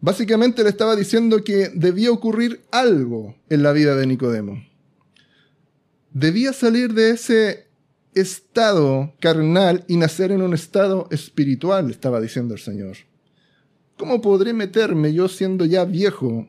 Básicamente 0.00 0.62
le 0.62 0.70
estaba 0.70 0.96
diciendo 0.96 1.44
que 1.44 1.70
debía 1.74 2.10
ocurrir 2.10 2.62
algo 2.70 3.36
en 3.48 3.62
la 3.62 3.72
vida 3.72 3.96
de 3.96 4.06
Nicodemo. 4.06 4.64
Debía 6.12 6.52
salir 6.52 6.94
de 6.94 7.10
ese 7.10 7.68
estado 8.14 9.14
carnal 9.20 9.84
y 9.88 9.96
nacer 9.96 10.32
en 10.32 10.42
un 10.42 10.54
estado 10.54 11.06
espiritual, 11.10 11.90
estaba 11.90 12.20
diciendo 12.20 12.54
el 12.54 12.60
Señor. 12.60 12.96
¿Cómo 13.96 14.20
podré 14.20 14.52
meterme 14.52 15.12
yo 15.12 15.28
siendo 15.28 15.64
ya 15.66 15.84
viejo 15.84 16.48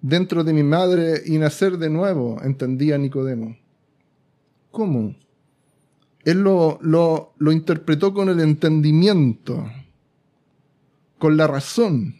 dentro 0.00 0.44
de 0.44 0.52
mi 0.52 0.62
madre 0.62 1.22
y 1.26 1.38
nacer 1.38 1.76
de 1.76 1.90
nuevo? 1.90 2.40
entendía 2.42 2.96
Nicodemo. 2.98 3.56
¿Cómo? 4.70 5.16
Él 6.24 6.42
lo, 6.42 6.78
lo, 6.82 7.52
interpretó 7.52 8.14
con 8.14 8.28
el 8.28 8.40
entendimiento, 8.40 9.70
con 11.18 11.36
la 11.36 11.46
razón. 11.46 12.16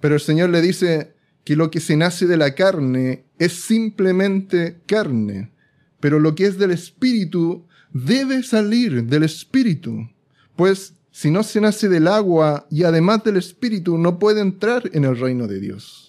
Pero 0.00 0.14
el 0.14 0.20
Señor 0.20 0.50
le 0.50 0.60
dice 0.60 1.14
que 1.44 1.56
lo 1.56 1.70
que 1.70 1.80
se 1.80 1.96
nace 1.96 2.26
de 2.26 2.36
la 2.36 2.54
carne 2.54 3.24
es 3.38 3.52
simplemente 3.52 4.80
carne, 4.86 5.52
pero 6.00 6.18
lo 6.18 6.34
que 6.34 6.46
es 6.46 6.58
del 6.58 6.72
espíritu 6.72 7.66
debe 7.92 8.42
salir 8.42 9.04
del 9.04 9.22
espíritu, 9.22 10.08
pues 10.56 10.94
si 11.12 11.30
no 11.30 11.42
se 11.42 11.60
nace 11.60 11.88
del 11.88 12.08
agua 12.08 12.66
y 12.70 12.84
además 12.84 13.22
del 13.22 13.36
espíritu 13.36 13.98
no 13.98 14.18
puede 14.18 14.40
entrar 14.40 14.90
en 14.92 15.04
el 15.04 15.18
reino 15.18 15.46
de 15.46 15.60
Dios. 15.60 16.01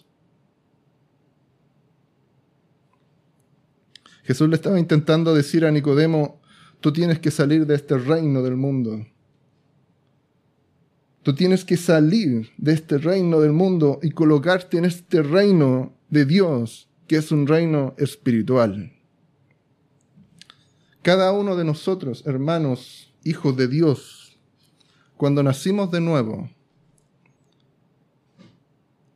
Jesús 4.24 4.50
le 4.50 4.56
estaba 4.56 4.80
intentando 4.80 5.34
decir 5.34 5.66
a 5.66 5.72
Nicodemo, 5.72 6.42
tú 6.80 6.94
tienes 6.94 7.20
que 7.20 7.30
salir 7.30 7.68
de 7.68 7.76
este 7.76 7.98
reino 7.98 8.42
del 8.42 8.56
mundo. 8.56 9.06
Tú 11.24 11.36
tienes 11.36 11.64
que 11.66 11.78
salir 11.78 12.52
de 12.58 12.74
este 12.74 12.98
reino 12.98 13.40
del 13.40 13.54
mundo 13.54 14.00
y 14.02 14.12
colocarte 14.12 14.78
en 14.78 14.86
este 14.86 15.22
reino 15.24 15.94
de 16.10 16.26
Dios, 16.26 16.90
que 17.08 17.18
es 17.18 17.32
un 17.32 17.48
reino 17.48 17.96
espiritual. 17.98 18.94
Cada 21.02 21.34
uno 21.34 21.56
de 21.58 21.66
nosotros, 21.66 22.24
hermanos, 22.26 23.14
hijos 23.26 23.56
de 23.58 23.68
Dios, 23.68 24.38
cuando 25.18 25.44
nacimos 25.44 25.92
de 25.92 26.00
nuevo, 26.00 26.50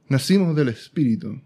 nacimos 0.09 0.55
del 0.55 0.69
Espíritu 0.69 1.41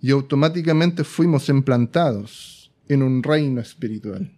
y 0.00 0.10
automáticamente 0.10 1.04
fuimos 1.04 1.48
implantados 1.48 2.70
en 2.88 3.02
un 3.02 3.22
reino 3.22 3.60
espiritual. 3.60 4.32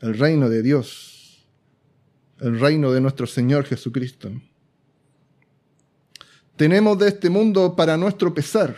El 0.00 0.18
reino 0.18 0.48
de 0.48 0.62
Dios, 0.62 1.46
el 2.40 2.60
reino 2.60 2.92
de 2.92 3.00
nuestro 3.00 3.26
Señor 3.26 3.64
Jesucristo. 3.64 4.30
Tenemos 6.56 6.98
de 6.98 7.08
este 7.08 7.28
mundo 7.28 7.74
para 7.74 7.96
nuestro 7.96 8.32
pesar, 8.32 8.76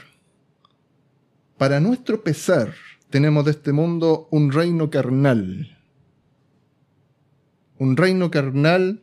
para 1.58 1.80
nuestro 1.80 2.22
pesar, 2.22 2.72
tenemos 3.10 3.44
de 3.44 3.50
este 3.50 3.72
mundo 3.72 4.28
un 4.30 4.52
reino 4.52 4.90
carnal. 4.90 5.76
Un 7.78 7.96
reino 7.96 8.30
carnal 8.30 9.02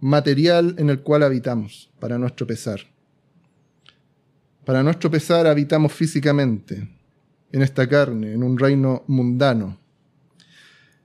material 0.00 0.74
en 0.78 0.90
el 0.90 1.00
cual 1.00 1.22
habitamos, 1.22 1.90
para 1.98 2.18
nuestro 2.18 2.46
pesar. 2.46 2.93
Para 4.64 4.82
nuestro 4.82 5.10
pesar 5.10 5.46
habitamos 5.46 5.92
físicamente 5.92 6.88
en 7.52 7.62
esta 7.62 7.88
carne, 7.88 8.32
en 8.32 8.42
un 8.42 8.58
reino 8.58 9.04
mundano. 9.06 9.78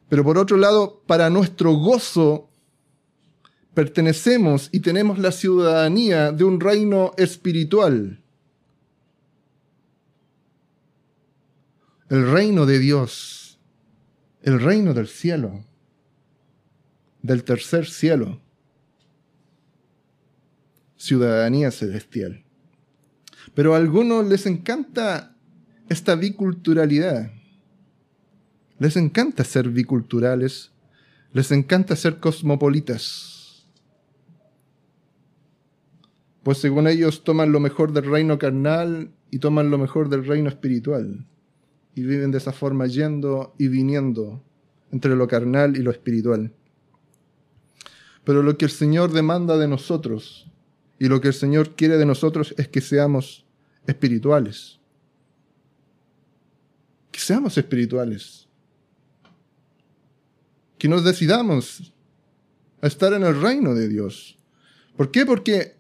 Pero 0.08 0.24
por 0.24 0.38
otro 0.38 0.58
lado, 0.58 1.04
para 1.06 1.30
nuestro 1.30 1.74
gozo, 1.74 2.50
pertenecemos 3.74 4.69
y 4.72 4.80
tenemos 4.80 5.19
la 5.19 5.32
ciudadanía 5.32 6.32
de 6.32 6.43
un 6.43 6.60
reino 6.60 7.12
espiritual. 7.17 8.19
El 12.10 12.32
reino 12.32 12.65
de 12.65 12.80
Dios, 12.80 13.60
el 14.41 14.60
reino 14.60 14.93
del 14.93 15.08
cielo, 15.08 15.63
del 17.22 17.43
tercer 17.43 17.86
cielo, 17.86 18.41
ciudadanía 20.95 21.69
celestial. 21.69 22.43
Pero 23.54 23.73
a 23.73 23.78
algunos 23.78 24.28
les 24.28 24.45
encanta 24.45 25.36
esta 25.89 26.15
biculturalidad. 26.15 27.32
Les 28.78 28.95
encanta 28.95 29.43
ser 29.43 29.69
biculturales, 29.69 30.71
les 31.34 31.52
encanta 31.52 31.95
ser 31.95 32.19
cosmopolitas. 32.19 33.65
Pues 36.43 36.60
según 36.60 36.88
ellos 36.88 37.23
toman 37.23 37.52
lo 37.52 37.60
mejor 37.60 37.91
del 37.91 38.10
reino 38.10 38.39
carnal 38.39 39.12
y 39.30 39.39
toman 39.39 39.69
lo 39.69 39.78
mejor 39.78 40.10
del 40.10 40.25
reino 40.25 40.49
espiritual. 40.49 41.25
Y 41.95 42.04
viven 42.04 42.32
de 42.32 42.38
esa 42.38 42.54
forma 42.54 42.88
yendo 42.88 43.54
y 43.58 43.67
viniendo 43.67 44.41
entre 44.91 45.15
lo 45.15 45.28
carnal 45.28 45.75
y 45.75 45.82
lo 45.82 45.91
espiritual. 45.91 46.54
Pero 48.23 48.43
lo 48.43 48.58
que 48.58 48.65
el 48.65 48.71
Señor 48.71 49.12
demanda 49.12 49.58
de 49.58 49.67
nosotros 49.67 50.48
y 50.99 51.07
lo 51.07 51.21
que 51.21 51.29
el 51.29 51.33
Señor 51.33 51.75
quiere 51.75 51.97
de 51.97 52.05
nosotros 52.05 52.53
es 52.57 52.67
que 52.67 52.81
seamos 52.81 53.45
espirituales. 53.88 54.79
Que 57.12 57.19
seamos 57.21 57.57
espirituales. 57.57 58.47
Que 60.77 60.89
nos 60.89 61.05
decidamos 61.05 61.93
a 62.81 62.88
estar 62.88 63.13
en 63.13 63.23
el 63.23 63.41
reino 63.41 63.73
de 63.73 63.88
Dios. 63.88 64.38
¿Por 64.97 65.09
qué? 65.09 65.25
Porque 65.25 65.77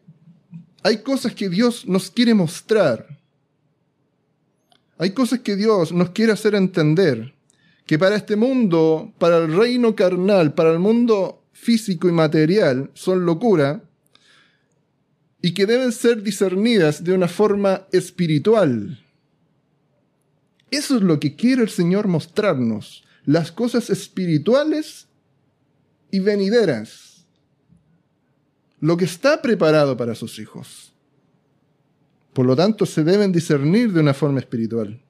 hay 0.83 1.03
cosas 1.03 1.33
que 1.35 1.49
Dios 1.49 1.85
nos 1.85 2.09
quiere 2.09 2.33
mostrar. 2.33 3.19
Hay 4.97 5.11
cosas 5.11 5.39
que 5.39 5.57
Dios 5.57 5.91
nos 5.91 6.11
quiere 6.11 6.31
hacer 6.31 6.55
entender 6.55 7.33
que 7.85 7.99
para 7.99 8.15
este 8.15 8.35
mundo, 8.35 9.13
para 9.17 9.37
el 9.37 9.53
reino 9.53 9.95
carnal, 9.95 10.53
para 10.53 10.71
el 10.71 10.79
mundo 10.79 11.43
físico 11.51 12.07
y 12.07 12.11
material, 12.11 12.91
son 12.93 13.25
locura, 13.25 13.83
y 15.41 15.53
que 15.53 15.65
deben 15.65 15.91
ser 15.91 16.21
discernidas 16.21 17.03
de 17.03 17.13
una 17.13 17.27
forma 17.27 17.87
espiritual. 17.91 18.99
Eso 20.71 20.97
es 20.97 21.01
lo 21.01 21.19
que 21.19 21.35
quiere 21.35 21.63
el 21.63 21.69
Señor 21.69 22.07
mostrarnos, 22.07 23.03
las 23.25 23.51
cosas 23.51 23.89
espirituales 23.89 25.07
y 26.11 26.19
venideras, 26.19 27.25
lo 28.79 28.97
que 28.97 29.05
está 29.05 29.41
preparado 29.41 29.97
para 29.97 30.15
sus 30.15 30.39
hijos. 30.39 30.93
Por 32.33 32.45
lo 32.45 32.55
tanto, 32.55 32.85
se 32.85 33.03
deben 33.03 33.31
discernir 33.31 33.91
de 33.91 33.99
una 33.99 34.13
forma 34.13 34.39
espiritual. 34.39 35.01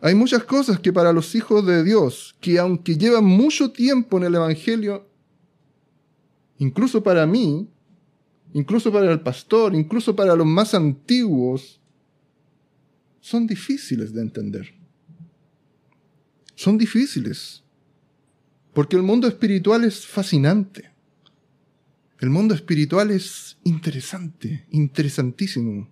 Hay 0.00 0.14
muchas 0.14 0.44
cosas 0.44 0.78
que 0.78 0.92
para 0.92 1.12
los 1.12 1.34
hijos 1.34 1.66
de 1.66 1.82
Dios, 1.82 2.36
que 2.40 2.58
aunque 2.58 2.96
llevan 2.96 3.24
mucho 3.24 3.72
tiempo 3.72 4.18
en 4.18 4.24
el 4.24 4.34
Evangelio, 4.34 5.08
incluso 6.58 7.02
para 7.02 7.26
mí, 7.26 7.68
incluso 8.52 8.92
para 8.92 9.10
el 9.10 9.20
pastor, 9.20 9.74
incluso 9.74 10.14
para 10.14 10.34
los 10.34 10.46
más 10.46 10.74
antiguos, 10.74 11.80
son 13.20 13.46
difíciles 13.46 14.12
de 14.12 14.22
entender. 14.22 14.74
Son 16.54 16.78
difíciles. 16.78 17.62
Porque 18.72 18.96
el 18.96 19.02
mundo 19.02 19.28
espiritual 19.28 19.84
es 19.84 20.06
fascinante. 20.06 20.90
El 22.20 22.30
mundo 22.30 22.54
espiritual 22.54 23.10
es 23.10 23.58
interesante, 23.64 24.66
interesantísimo. 24.70 25.88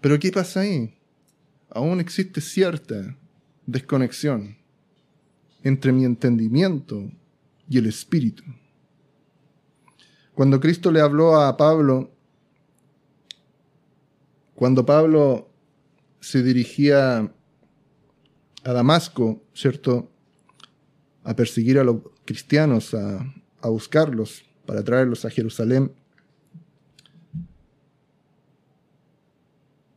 Pero 0.00 0.18
¿qué 0.18 0.30
pasa 0.30 0.60
ahí? 0.60 0.94
Aún 1.70 2.00
existe 2.00 2.40
cierta 2.40 3.16
desconexión 3.66 4.56
entre 5.62 5.92
mi 5.92 6.04
entendimiento 6.04 7.10
y 7.68 7.78
el 7.78 7.86
espíritu. 7.86 8.44
Cuando 10.38 10.60
Cristo 10.60 10.92
le 10.92 11.00
habló 11.00 11.40
a 11.40 11.56
Pablo, 11.56 12.12
cuando 14.54 14.86
Pablo 14.86 15.50
se 16.20 16.44
dirigía 16.44 17.32
a 18.62 18.72
Damasco, 18.72 19.42
¿cierto? 19.52 20.08
A 21.24 21.34
perseguir 21.34 21.80
a 21.80 21.82
los 21.82 22.02
cristianos, 22.24 22.94
a, 22.94 23.34
buscarlos 23.62 24.44
para 24.64 24.84
traerlos 24.84 25.24
a 25.24 25.30
Jerusalén. 25.30 25.90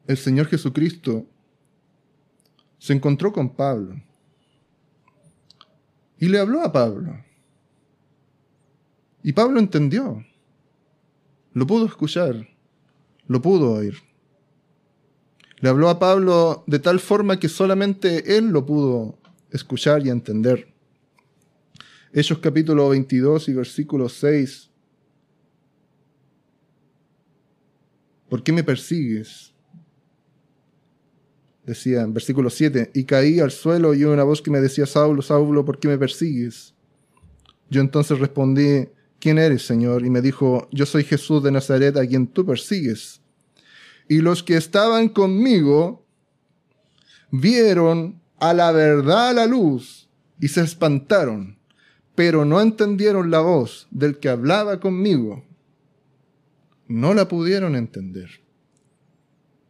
El 0.08 0.18
Señor 0.18 0.48
Jesucristo 0.48 1.28
se 2.80 2.94
encontró 2.94 3.32
con 3.32 3.48
Pablo 3.48 4.02
y 6.18 6.28
le 6.28 6.40
habló 6.40 6.64
a 6.64 6.72
Pablo. 6.72 7.24
Y 9.22 9.34
Pablo 9.34 9.60
entendió. 9.60 10.26
Lo 11.54 11.68
pudo 11.68 11.86
escuchar, 11.86 12.48
lo 13.28 13.42
pudo 13.42 13.74
oír. 13.74 13.96
Le 15.60 15.70
habló 15.70 15.90
a 15.90 16.00
Pablo 16.00 16.64
de 16.66 16.80
tal 16.80 17.00
forma 17.00 17.40
que 17.40 17.50
solamente 17.50 18.38
él 18.38 18.48
lo 18.48 18.66
pudo 18.66 19.20
escuchar 19.52 20.06
y 20.06 20.10
entender. 20.10 20.74
Hechos 22.14 22.40
capítulo 22.40 22.90
22 22.90 23.50
y 23.50 23.54
versículo 23.54 24.08
6. 24.10 24.70
¿Por 28.30 28.44
qué 28.44 28.54
me 28.54 28.64
persigues? 28.64 29.54
Decía 31.66 32.02
en 32.02 32.14
versículo 32.14 32.50
7, 32.50 32.92
y 32.94 33.04
caí 33.04 33.40
al 33.40 33.52
suelo 33.52 33.94
y 33.94 34.06
una 34.06 34.24
voz 34.24 34.42
que 34.42 34.50
me 34.50 34.62
decía, 34.62 34.86
Saulo, 34.86 35.22
Saulo, 35.22 35.64
¿por 35.64 35.80
qué 35.80 35.90
me 35.90 35.98
persigues? 35.98 36.74
Yo 37.70 37.82
entonces 37.82 38.18
respondí, 38.20 38.88
¿quién 39.22 39.38
eres, 39.38 39.66
Señor? 39.66 40.06
Y 40.06 40.10
me 40.10 40.22
dijo, 40.22 40.68
yo 40.72 40.86
soy 40.86 41.06
Jesús 41.06 41.42
de 41.44 41.52
Nazaret 41.52 41.96
a 41.96 42.06
quien 42.06 42.28
tú 42.28 42.46
persigues. 42.46 43.22
Y 44.10 44.18
los 44.20 44.44
que 44.44 44.58
estaban 44.58 45.08
conmigo 45.08 46.06
vieron 47.32 48.22
a 48.38 48.54
la 48.54 48.72
verdad 48.74 49.34
la 49.36 49.46
luz 49.46 50.10
y 50.40 50.50
se 50.50 50.62
espantaron, 50.62 51.58
pero 52.16 52.44
no 52.44 52.60
entendieron 52.60 53.32
la 53.32 53.40
voz 53.40 53.88
del 53.92 54.18
que 54.20 54.28
hablaba 54.28 54.80
conmigo. 54.80 55.46
No 56.88 57.14
la 57.14 57.28
pudieron 57.28 57.76
entender. 57.76 58.42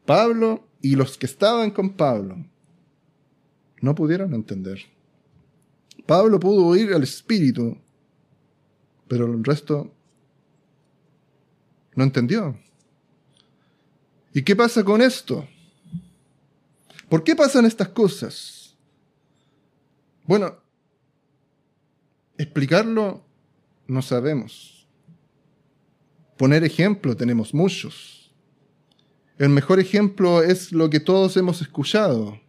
Pablo 0.06 0.68
y 0.82 0.96
los 0.96 1.18
que 1.18 1.28
estaban 1.28 1.70
con 1.70 1.92
Pablo 1.92 2.44
no 3.82 3.94
pudieron 3.94 4.34
entender. 4.34 4.80
Pablo 6.08 6.40
pudo 6.40 6.66
oír 6.66 6.94
al 6.94 7.04
Espíritu 7.04 7.78
pero 9.12 9.26
el 9.26 9.44
resto 9.44 9.94
no 11.96 12.06
entendió. 12.06 12.58
¿Y 14.34 14.42
qué 14.42 14.56
pasa 14.56 14.86
con 14.86 15.02
esto? 15.02 15.46
¿Por 17.10 17.22
qué 17.22 17.36
pasan 17.36 17.66
estas 17.66 17.90
cosas? 17.90 18.74
Bueno, 20.24 20.56
explicarlo 22.38 23.22
no 23.86 24.02
sabemos. 24.02 24.88
Poner 26.38 26.64
ejemplo 26.64 27.14
tenemos 27.14 27.54
muchos. 27.54 28.34
El 29.38 29.50
mejor 29.50 29.82
ejemplo 29.82 30.42
es 30.42 30.72
lo 30.72 30.90
que 30.90 31.02
todos 31.02 31.36
hemos 31.36 31.62
escuchado, 31.62 32.40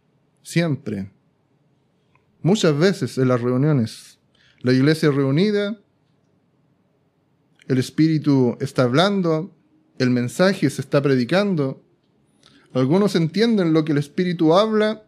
siempre. 0.43 1.11
Muchas 2.41 2.77
veces 2.77 3.17
en 3.17 3.27
las 3.27 3.41
reuniones. 3.41 4.17
La 4.61 4.71
iglesia 4.71 5.11
reunida 5.11 5.77
el 7.67 7.77
Espíritu 7.77 8.57
está 8.59 8.83
hablando, 8.83 9.55
el 9.97 10.09
mensaje 10.09 10.69
se 10.69 10.81
está 10.81 11.01
predicando. 11.01 11.83
Algunos 12.73 13.15
entienden 13.15 13.73
lo 13.73 13.85
que 13.85 13.91
el 13.91 13.97
Espíritu 13.99 14.53
habla 14.53 15.03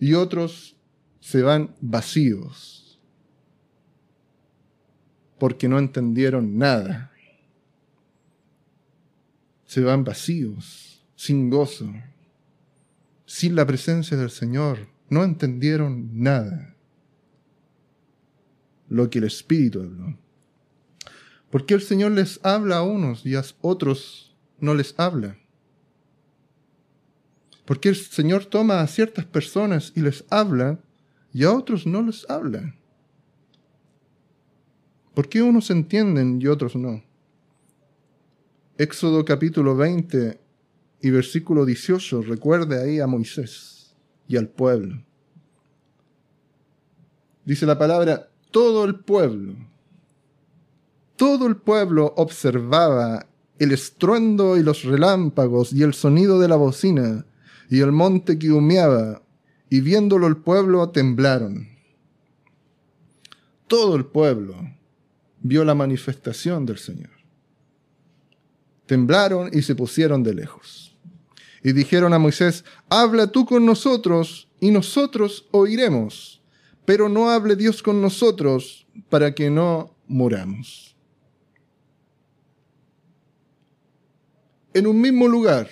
y 0.00 0.14
otros 0.14 0.76
se 1.20 1.42
van 1.42 1.74
vacíos 1.80 2.84
porque 5.44 5.68
no 5.68 5.78
entendieron 5.78 6.56
nada. 6.56 7.12
Se 9.66 9.82
van 9.82 10.04
vacíos, 10.04 11.04
sin 11.16 11.50
gozo, 11.50 11.92
sin 13.26 13.54
la 13.54 13.66
presencia 13.66 14.16
del 14.16 14.30
Señor. 14.30 14.88
No 15.10 15.22
entendieron 15.22 16.22
nada 16.22 16.74
lo 18.88 19.10
que 19.10 19.18
el 19.18 19.24
Espíritu 19.24 19.82
habló. 19.82 20.16
¿Por 21.54 21.66
qué 21.66 21.74
el 21.74 21.82
Señor 21.82 22.10
les 22.10 22.40
habla 22.44 22.78
a 22.78 22.82
unos 22.82 23.24
y 23.24 23.36
a 23.36 23.44
otros 23.60 24.34
no 24.58 24.74
les 24.74 24.92
habla? 24.98 25.38
¿Por 27.64 27.78
qué 27.78 27.90
el 27.90 27.94
Señor 27.94 28.46
toma 28.46 28.80
a 28.80 28.88
ciertas 28.88 29.24
personas 29.24 29.92
y 29.94 30.00
les 30.00 30.24
habla 30.30 30.80
y 31.32 31.44
a 31.44 31.52
otros 31.52 31.86
no 31.86 32.02
les 32.02 32.28
habla? 32.28 32.74
¿Por 35.14 35.28
qué 35.28 35.42
unos 35.42 35.70
entienden 35.70 36.42
y 36.42 36.48
otros 36.48 36.74
no? 36.74 37.04
Éxodo 38.76 39.24
capítulo 39.24 39.76
20 39.76 40.40
y 41.02 41.10
versículo 41.10 41.64
18, 41.64 42.22
recuerde 42.22 42.82
ahí 42.82 42.98
a 42.98 43.06
Moisés 43.06 43.94
y 44.26 44.38
al 44.38 44.48
pueblo. 44.48 45.04
Dice 47.44 47.64
la 47.64 47.78
palabra, 47.78 48.28
todo 48.50 48.84
el 48.84 48.96
pueblo 48.96 49.54
todo 51.16 51.46
el 51.46 51.56
pueblo 51.56 52.12
observaba 52.16 53.26
el 53.58 53.72
estruendo 53.72 54.56
y 54.56 54.62
los 54.62 54.84
relámpagos 54.84 55.72
y 55.72 55.82
el 55.82 55.94
sonido 55.94 56.40
de 56.40 56.48
la 56.48 56.56
bocina 56.56 57.24
y 57.70 57.80
el 57.80 57.92
monte 57.92 58.38
que 58.38 58.50
humeaba, 58.50 59.22
y 59.70 59.80
viéndolo 59.80 60.26
el 60.26 60.36
pueblo 60.36 60.90
temblaron. 60.90 61.68
Todo 63.66 63.96
el 63.96 64.04
pueblo 64.04 64.56
vio 65.40 65.64
la 65.64 65.74
manifestación 65.74 66.66
del 66.66 66.78
Señor. 66.78 67.10
Temblaron 68.86 69.50
y 69.52 69.62
se 69.62 69.74
pusieron 69.74 70.22
de 70.22 70.34
lejos. 70.34 70.96
Y 71.62 71.72
dijeron 71.72 72.12
a 72.12 72.18
Moisés, 72.18 72.64
habla 72.90 73.28
tú 73.28 73.46
con 73.46 73.64
nosotros 73.64 74.48
y 74.60 74.70
nosotros 74.70 75.48
oiremos, 75.50 76.42
pero 76.84 77.08
no 77.08 77.30
hable 77.30 77.56
Dios 77.56 77.82
con 77.82 78.02
nosotros 78.02 78.86
para 79.08 79.34
que 79.34 79.48
no 79.48 79.96
muramos. 80.06 80.93
En 84.74 84.88
un 84.88 85.00
mismo 85.00 85.28
lugar, 85.28 85.68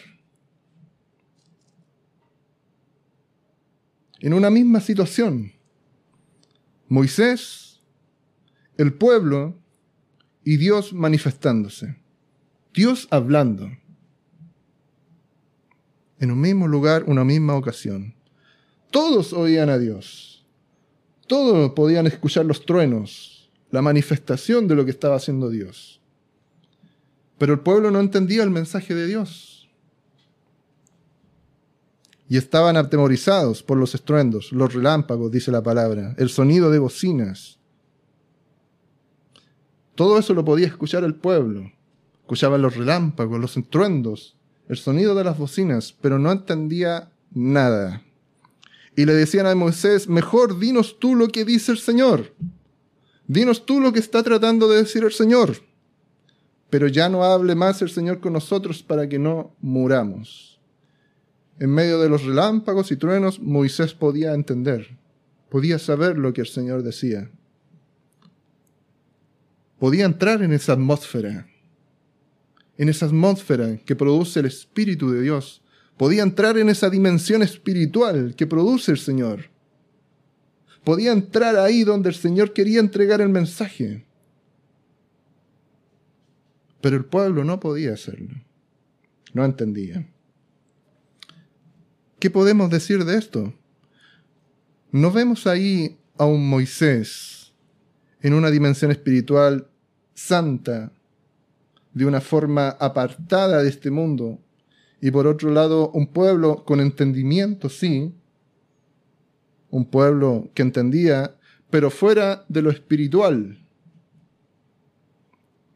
en 4.21 4.33
una 4.33 4.49
misma 4.49 4.81
situación. 4.81 5.53
Moisés, 6.88 7.81
el 8.77 8.95
pueblo 8.95 9.59
y 10.45 10.57
Dios 10.57 10.93
manifestándose. 10.93 11.97
Dios 12.73 13.09
hablando. 13.11 13.71
En 16.19 16.31
un 16.31 16.41
mismo 16.41 16.69
lugar, 16.69 17.05
una 17.07 17.25
misma 17.25 17.57
ocasión. 17.57 18.15
Todos 18.93 19.33
oían 19.33 19.69
a 19.69 19.79
Dios. 19.79 20.47
Todos 21.27 21.73
podían 21.73 22.07
escuchar 22.07 22.47
los 22.47 22.65
truenos, 22.65 23.51
la 23.71 23.83
manifestación 23.83 24.69
de 24.69 24.77
lo 24.77 24.85
que 24.85 24.91
estaba 24.93 25.17
haciendo 25.17 25.51
Dios. 25.51 26.02
Pero 27.42 27.55
el 27.55 27.59
pueblo 27.59 27.90
no 27.90 27.98
entendía 27.98 28.44
el 28.44 28.50
mensaje 28.50 28.94
de 28.94 29.05
Dios. 29.05 29.68
Y 32.28 32.37
estaban 32.37 32.76
atemorizados 32.76 33.64
por 33.64 33.76
los 33.78 33.96
estruendos, 33.96 34.52
los 34.52 34.72
relámpagos, 34.72 35.33
dice 35.33 35.50
la 35.50 35.61
palabra, 35.61 36.14
el 36.18 36.28
sonido 36.28 36.70
de 36.70 36.78
bocinas. 36.78 37.59
Todo 39.96 40.20
eso 40.20 40.35
lo 40.35 40.44
podía 40.44 40.68
escuchar 40.68 41.02
el 41.02 41.16
pueblo. 41.16 41.72
Escuchaban 42.20 42.62
los 42.62 42.76
relámpagos, 42.76 43.40
los 43.40 43.57
estruendos, 43.57 44.37
el 44.68 44.76
sonido 44.76 45.16
de 45.16 45.24
las 45.24 45.37
bocinas, 45.37 45.96
pero 46.00 46.20
no 46.20 46.31
entendía 46.31 47.11
nada. 47.33 48.05
Y 48.94 49.05
le 49.05 49.14
decían 49.14 49.48
a 49.48 49.55
Moisés, 49.57 50.09
mejor 50.09 50.61
dinos 50.61 51.00
tú 51.00 51.16
lo 51.16 51.26
que 51.26 51.44
dice 51.44 51.72
el 51.72 51.78
Señor. 51.78 52.37
Dinos 53.26 53.66
tú 53.66 53.81
lo 53.81 53.92
que 53.92 53.98
está 53.98 54.22
tratando 54.22 54.68
de 54.68 54.76
decir 54.76 55.02
el 55.02 55.12
Señor. 55.12 55.72
Pero 56.73 56.89
ya 56.89 57.11
no 57.11 57.23
hable 57.23 57.55
más 57.55 57.83
el 57.83 57.91
Señor 57.91 58.21
con 58.21 58.33
nosotros 58.33 58.83
para 58.83 59.07
que 59.07 59.19
no 59.19 59.55
muramos. 59.61 60.59
En 61.59 61.69
medio 61.69 62.01
de 62.01 62.09
los 62.09 62.25
relámpagos 62.25 62.91
y 62.91 62.97
truenos, 62.97 63.39
Moisés 63.39 63.93
podía 63.93 64.33
entender, 64.33 64.97
podía 65.51 65.79
saber 65.79 66.17
lo 66.17 66.33
que 66.33 66.41
el 66.41 66.47
Señor 66.47 66.83
decía. 66.83 67.31
Podía 69.79 70.07
entrar 70.07 70.43
en 70.43 70.55
esa 70.55 70.73
atmósfera 70.73 71.47
en 72.79 72.89
esa 72.89 73.07
atmósfera 73.07 73.77
que 73.85 73.97
produce 73.97 74.41
el 74.41 74.47
Espíritu 74.47 75.11
de 75.11 75.23
Dios. 75.23 75.63
Podía 75.97 76.23
entrar 76.23 76.59
en 76.59 76.69
esa 76.69 76.91
dimensión 76.91 77.43
espiritual 77.43 78.35
que 78.35 78.47
produce 78.47 78.91
el 78.91 78.99
Señor. 78.99 79.51
Podía 80.85 81.13
entrar 81.13 81.57
ahí 81.57 81.85
donde 81.85 82.09
el 82.09 82.15
Señor 82.15 82.53
quería 82.53 82.81
entregar 82.81 83.21
el 83.21 83.29
mensaje. 83.29 84.05
Pero 86.83 86.97
el 86.97 87.07
pueblo 87.07 87.45
no 87.45 87.59
podía 87.61 87.95
hacerlo. 87.95 88.35
No 89.33 89.45
entendía. 89.45 90.07
¿Qué 92.18 92.29
podemos 92.29 92.68
decir 92.68 93.05
de 93.05 93.16
esto? 93.16 93.55
No 94.90 95.11
vemos 95.11 95.47
ahí 95.47 95.99
a 96.18 96.27
un 96.27 96.47
Moisés 96.47 97.55
en 98.21 98.35
una 98.35 98.51
dimensión 98.51 98.90
espiritual 98.90 99.68
santa, 100.14 100.92
de 101.95 102.07
una 102.07 102.21
forma 102.21 102.68
apartada 102.68 103.62
de 103.62 103.68
este 103.68 103.90
mundo. 103.90 104.38
Y 105.01 105.11
por 105.11 105.27
otro 105.27 105.51
lado, 105.51 105.90
un 105.90 106.07
pueblo 106.09 106.64
con 106.64 106.81
entendimiento, 106.81 107.68
sí. 107.68 108.14
Un 109.71 109.87
pueblo 109.87 110.51
que 110.55 110.62
entendía, 110.62 111.37
pero 111.71 111.90
fuera 111.90 112.45
de 112.49 112.62
lo 112.62 112.71
espiritual. 112.71 113.62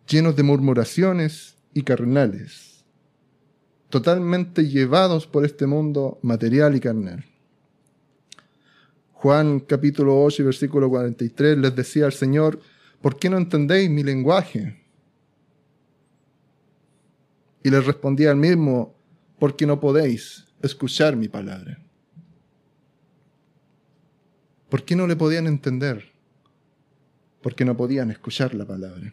Llenos 0.08 0.36
de 0.36 0.44
murmuraciones 0.44 1.56
y 1.74 1.82
carnales. 1.82 2.84
Totalmente 3.88 4.68
llevados 4.68 5.26
por 5.26 5.44
este 5.44 5.66
mundo 5.66 6.18
material 6.22 6.76
y 6.76 6.80
carnal. 6.80 7.24
Juan 9.12 9.60
capítulo 9.60 10.22
8 10.22 10.44
versículo 10.44 10.88
43 10.88 11.58
les 11.58 11.74
decía 11.74 12.04
al 12.04 12.12
Señor, 12.12 12.60
¿por 13.00 13.18
qué 13.18 13.28
no 13.28 13.36
entendéis 13.36 13.90
mi 13.90 14.04
lenguaje? 14.04 14.80
Y 17.64 17.70
les 17.70 17.84
respondía 17.84 18.30
al 18.30 18.36
mismo, 18.36 18.94
porque 19.40 19.66
no 19.66 19.80
podéis 19.80 20.44
escuchar 20.62 21.16
mi 21.16 21.26
palabra. 21.26 21.82
¿Por 24.68 24.84
qué 24.84 24.94
no 24.94 25.08
le 25.08 25.16
podían 25.16 25.48
entender? 25.48 26.12
Porque 27.42 27.64
no 27.64 27.76
podían 27.76 28.12
escuchar 28.12 28.54
la 28.54 28.64
palabra. 28.64 29.12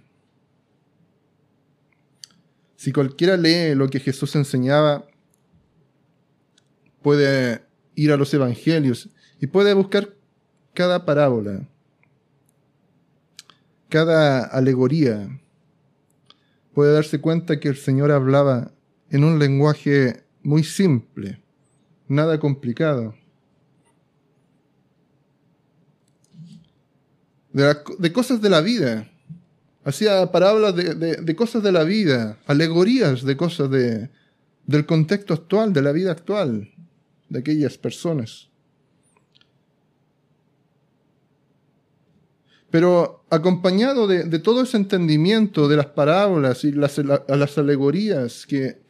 Si 2.83 2.91
cualquiera 2.91 3.37
lee 3.37 3.75
lo 3.75 3.87
que 3.87 4.01
Jesús 4.01 4.35
enseñaba, 4.35 5.07
puede 7.01 7.61
ir 7.95 8.11
a 8.11 8.17
los 8.17 8.33
evangelios 8.33 9.07
y 9.39 9.47
puede 9.47 9.73
buscar 9.73 10.13
cada 10.73 11.05
parábola, 11.05 11.65
cada 13.87 14.43
alegoría, 14.43 15.29
puede 16.73 16.91
darse 16.91 17.21
cuenta 17.21 17.57
que 17.57 17.69
el 17.69 17.77
Señor 17.77 18.11
hablaba 18.11 18.73
en 19.09 19.23
un 19.23 19.39
lenguaje 19.39 20.25
muy 20.41 20.65
simple, 20.65 21.41
nada 22.09 22.37
complicado. 22.37 23.15
De, 27.53 28.11
cosas 28.11 28.41
de 28.41 28.49
la 28.49 28.59
vida. 28.59 29.09
Hacía 29.85 30.31
parábolas 30.31 30.75
de, 30.75 31.35
cosas 31.35 31.61
de 31.61 31.71
la 31.71 31.83
vida, 31.83 32.37
alegorías 32.45 33.23
de 33.23 33.35
cosas 33.35 33.69
de, 33.69 34.09
del 34.65 34.85
contexto 34.85 35.33
actual, 35.33 35.73
de 35.73 35.81
la 35.81 35.91
vida 35.91 36.11
actual, 36.11 36.71
de 37.29 37.39
aquellas 37.39 37.77
personas. 37.77 38.49
Pero 42.69 43.23
acompañado 43.29 44.07
de, 44.07 44.39
todo 44.39 44.63
ese 44.63 44.77
entendimiento 44.77 45.67
de 45.67 45.77
las 45.77 45.87
parábolas 45.87 46.63
y 46.63 46.71
las, 46.71 46.97
las 46.97 47.57
alegorías 47.57 48.47
que, 48.47 48.81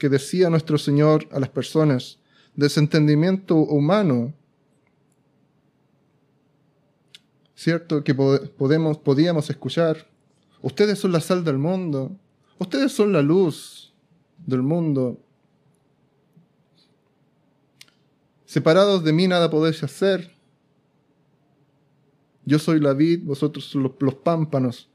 decía 0.00 0.50
nuestro 0.50 0.78
Señor 0.78 1.28
a 1.30 1.38
las 1.38 1.50
personas, 1.50 2.18
de 2.56 2.66
ese 2.66 2.80
entendimiento 2.80 3.54
humano, 3.54 4.34
¿cierto? 7.54 8.02
Que 8.02 8.12
podemos, 8.14 8.98
podíamos 8.98 9.50
escuchar, 9.50 10.08
ustedes 10.62 10.98
son 10.98 11.12
la 11.12 11.20
sal 11.20 11.44
del 11.44 11.58
mundo, 11.58 12.16
ustedes 12.58 12.92
son 12.92 13.12
la 13.12 13.22
luz 13.22 13.92
del 14.46 14.62
mundo. 14.62 15.20
Separados 18.44 19.04
de 19.04 19.12
mí 19.12 19.28
nada 19.28 19.50
podéis 19.50 19.82
hacer. 19.82 20.34
Yo 22.44 22.58
soy 22.58 22.80
la 22.80 22.94
vid, 22.94 23.24
vosotros 23.24 23.66
son 23.66 23.92
los, 24.00 24.14
pámpanos. 24.14 24.88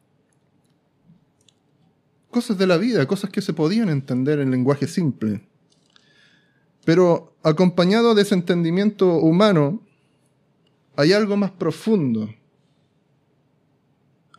Cosas 2.31 2.57
de 2.57 2.65
la 2.65 2.77
vida, 2.77 3.05
cosas 3.05 3.29
que 3.29 3.43
se 3.43 3.53
podían 3.53 3.89
entender 3.89 4.39
en 4.39 4.49
lenguaje 4.49 4.87
simple. 4.87 5.47
Pero 6.83 7.35
acompañado 7.43 8.15
de 8.15 8.23
ese 8.23 8.33
entendimiento 8.33 9.17
humano, 9.17 9.83
hay 10.95 11.13
algo 11.13 11.37
más 11.37 11.51
profundo. 11.51 12.33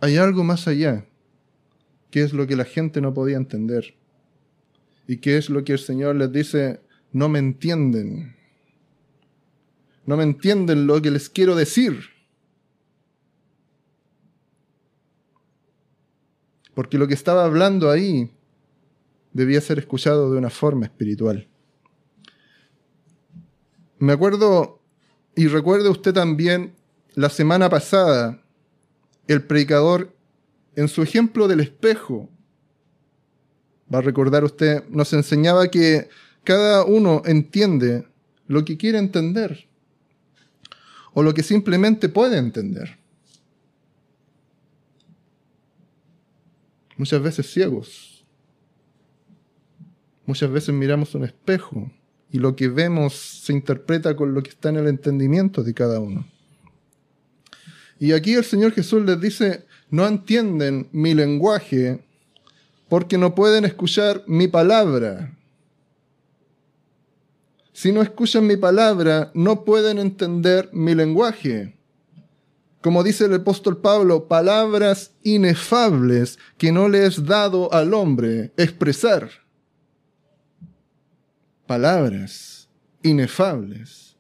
Hay 0.01 0.17
algo 0.17 0.43
más 0.43 0.67
allá, 0.67 1.07
que 2.15 2.23
es 2.23 2.33
lo 2.33 2.47
que 2.47 2.55
la 2.55 2.65
gente 2.65 3.01
no 3.01 3.13
podía 3.13 3.37
entender. 3.37 3.97
Y 5.09 5.17
que 5.17 5.37
es 5.37 5.51
lo 5.51 5.65
que 5.65 5.73
el 5.73 5.81
Señor 5.81 6.15
les 6.15 6.31
dice, 6.31 6.79
no 7.11 7.29
me 7.29 7.41
entienden. 7.41 8.37
No 10.07 10.17
me 10.17 10.23
entienden 10.23 10.87
lo 10.87 11.03
que 11.03 11.11
les 11.11 11.29
quiero 11.29 11.57
decir. 11.57 12.05
porque 16.75 16.99
lo 16.99 17.07
que 17.07 17.15
estaba 17.15 17.45
hablando 17.45 17.89
ahí 17.89 18.33
debía 19.33 19.61
ser 19.61 19.79
escuchado 19.79 20.33
de 20.33 20.39
una 20.39 20.51
forma 20.51 20.87
espiritual. 20.87 21.49
Me 23.99 24.13
acuerdo 24.13 24.81
y 25.37 25.47
recuerde 25.47 25.89
usted 25.89 26.13
también 26.13 26.75
la 27.15 27.31
semana 27.31 27.69
pasada, 27.71 28.43
el 29.29 29.45
predicador 29.45 30.14
en 30.77 30.89
su 30.89 31.03
ejemplo 31.03 31.49
del 31.49 31.61
espejo, 31.61 32.29
va 33.93 33.99
a 33.99 34.03
recordar 34.03 34.45
usted, 34.45 34.85
nos 34.89 35.13
enseñaba 35.13 35.69
que 35.69 36.09
cada 36.43 36.85
uno 36.85 37.23
entiende 37.25 38.07
lo 38.47 38.65
que 38.65 38.77
quiere 38.77 38.99
entender 38.99 39.69
o 41.13 41.23
lo 41.23 41.33
que 41.33 41.43
simplemente 41.43 42.09
puede 42.09 42.39
entender. 42.39 42.99
muchas 46.97 47.23
veces 47.23 47.51
ciegos. 47.51 48.25
Muchas 50.27 50.51
veces 50.51 50.75
miramos 50.75 51.15
un 51.15 51.25
espejo 51.25 51.91
y 52.31 52.39
lo 52.39 52.57
que 52.57 52.69
vemos 52.69 53.15
se 53.15 53.53
interpreta 53.53 54.17
con 54.17 54.35
lo 54.35 54.43
que 54.43 54.51
está 54.51 54.71
en 54.71 54.77
el 54.77 54.89
entendimiento 54.89 55.63
de 55.63 55.75
cada 55.75 56.01
uno. 56.01 56.27
Y 57.99 58.13
aquí 58.13 58.35
el 58.35 58.45
Señor 58.45 58.73
Jesús 58.73 59.05
les 59.05 59.21
dice, 59.21 59.67
no 59.95 60.07
entienden 60.07 60.89
mi 60.93 61.15
lenguaje 61.15 62.05
porque 62.89 63.19
no 63.19 63.35
pueden 63.35 63.65
escuchar 63.65 64.23
mi 64.27 64.49
palabra. 64.49 65.37
Si 67.73 67.93
no 67.93 68.03
escuchan 68.03 68.47
mi 68.47 68.57
palabra, 68.57 69.31
no 69.35 69.65
pueden 69.65 69.99
entender 69.99 70.71
mi 70.73 70.95
lenguaje 70.95 71.75
como 72.85 73.03
dice 73.03 73.25
el 73.25 73.33
apóstol 73.33 73.79
Pablo, 73.79 74.29
palabras 74.29 75.15
inefables 75.23 76.39
que 76.59 76.71
no 76.71 76.91
le 76.91 77.07
es 77.07 77.25
dado 77.25 77.73
al 77.73 77.95
hombre 77.95 78.53
expresar. 78.59 79.31
Palabras 81.67 82.69
inefables 83.03 84.19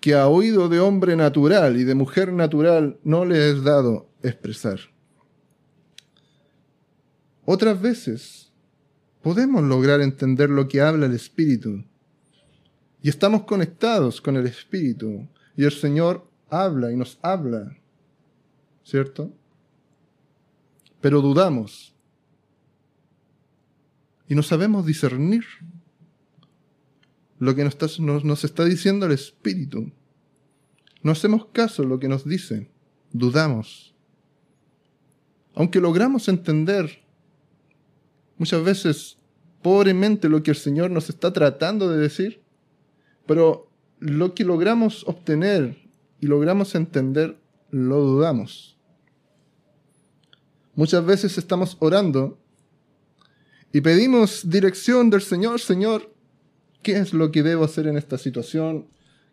que 0.00 0.14
a 0.14 0.26
oído 0.26 0.68
de 0.68 0.80
hombre 0.80 1.14
natural 1.14 1.76
y 1.76 1.84
de 1.84 1.94
mujer 1.94 2.32
natural 2.32 2.98
no 3.04 3.24
le 3.24 3.52
es 3.52 3.62
dado 3.62 4.10
expresar. 4.24 4.80
Otras 7.52 7.82
veces 7.82 8.50
podemos 9.20 9.62
lograr 9.62 10.00
entender 10.00 10.48
lo 10.48 10.68
que 10.68 10.80
habla 10.80 11.04
el 11.04 11.12
Espíritu 11.12 11.84
y 13.02 13.10
estamos 13.10 13.42
conectados 13.42 14.22
con 14.22 14.38
el 14.38 14.46
Espíritu 14.46 15.28
y 15.54 15.64
el 15.64 15.72
Señor 15.72 16.26
habla 16.48 16.90
y 16.90 16.96
nos 16.96 17.18
habla, 17.20 17.76
¿cierto? 18.82 19.34
Pero 21.02 21.20
dudamos 21.20 21.94
y 24.26 24.34
no 24.34 24.42
sabemos 24.42 24.86
discernir 24.86 25.44
lo 27.38 27.54
que 27.54 27.64
nos 27.64 28.44
está, 28.44 28.64
diciendo 28.64 29.04
el 29.04 29.12
Espíritu. 29.12 29.92
No 31.02 31.12
hacemos 31.12 31.48
caso 31.52 31.82
a 31.82 31.86
lo 31.86 31.98
que 31.98 32.08
nos 32.08 32.24
dice, 32.24 32.70
dudamos. 33.12 33.94
Aunque 35.54 35.80
logramos 35.80 36.28
entender 36.28 37.02
muchas 38.42 38.64
veces 38.64 39.18
pobremente 39.62 40.28
lo 40.28 40.42
que 40.42 40.50
el 40.50 40.56
Señor 40.56 40.90
nos 40.90 41.08
está 41.08 41.32
tratando 41.32 41.88
de 41.88 41.96
decir, 41.96 42.42
pero 43.24 43.70
lo 44.00 44.34
que 44.34 44.42
logramos 44.42 45.06
obtener 45.06 45.78
y 46.18 46.26
logramos 46.26 46.74
entender, 46.74 47.38
lo 47.70 48.00
dudamos. 48.00 48.76
Muchas 50.74 51.06
veces 51.06 51.38
estamos 51.38 51.76
orando 51.78 52.36
y 53.72 53.80
pedimos 53.80 54.50
dirección 54.50 55.08
del 55.08 55.22
Señor, 55.22 55.60
Señor, 55.60 56.12
¿qué 56.82 56.96
es 56.96 57.12
lo 57.12 57.30
que 57.30 57.44
debo 57.44 57.62
hacer 57.62 57.86
en 57.86 57.96
esta 57.96 58.18
situación? 58.18 58.88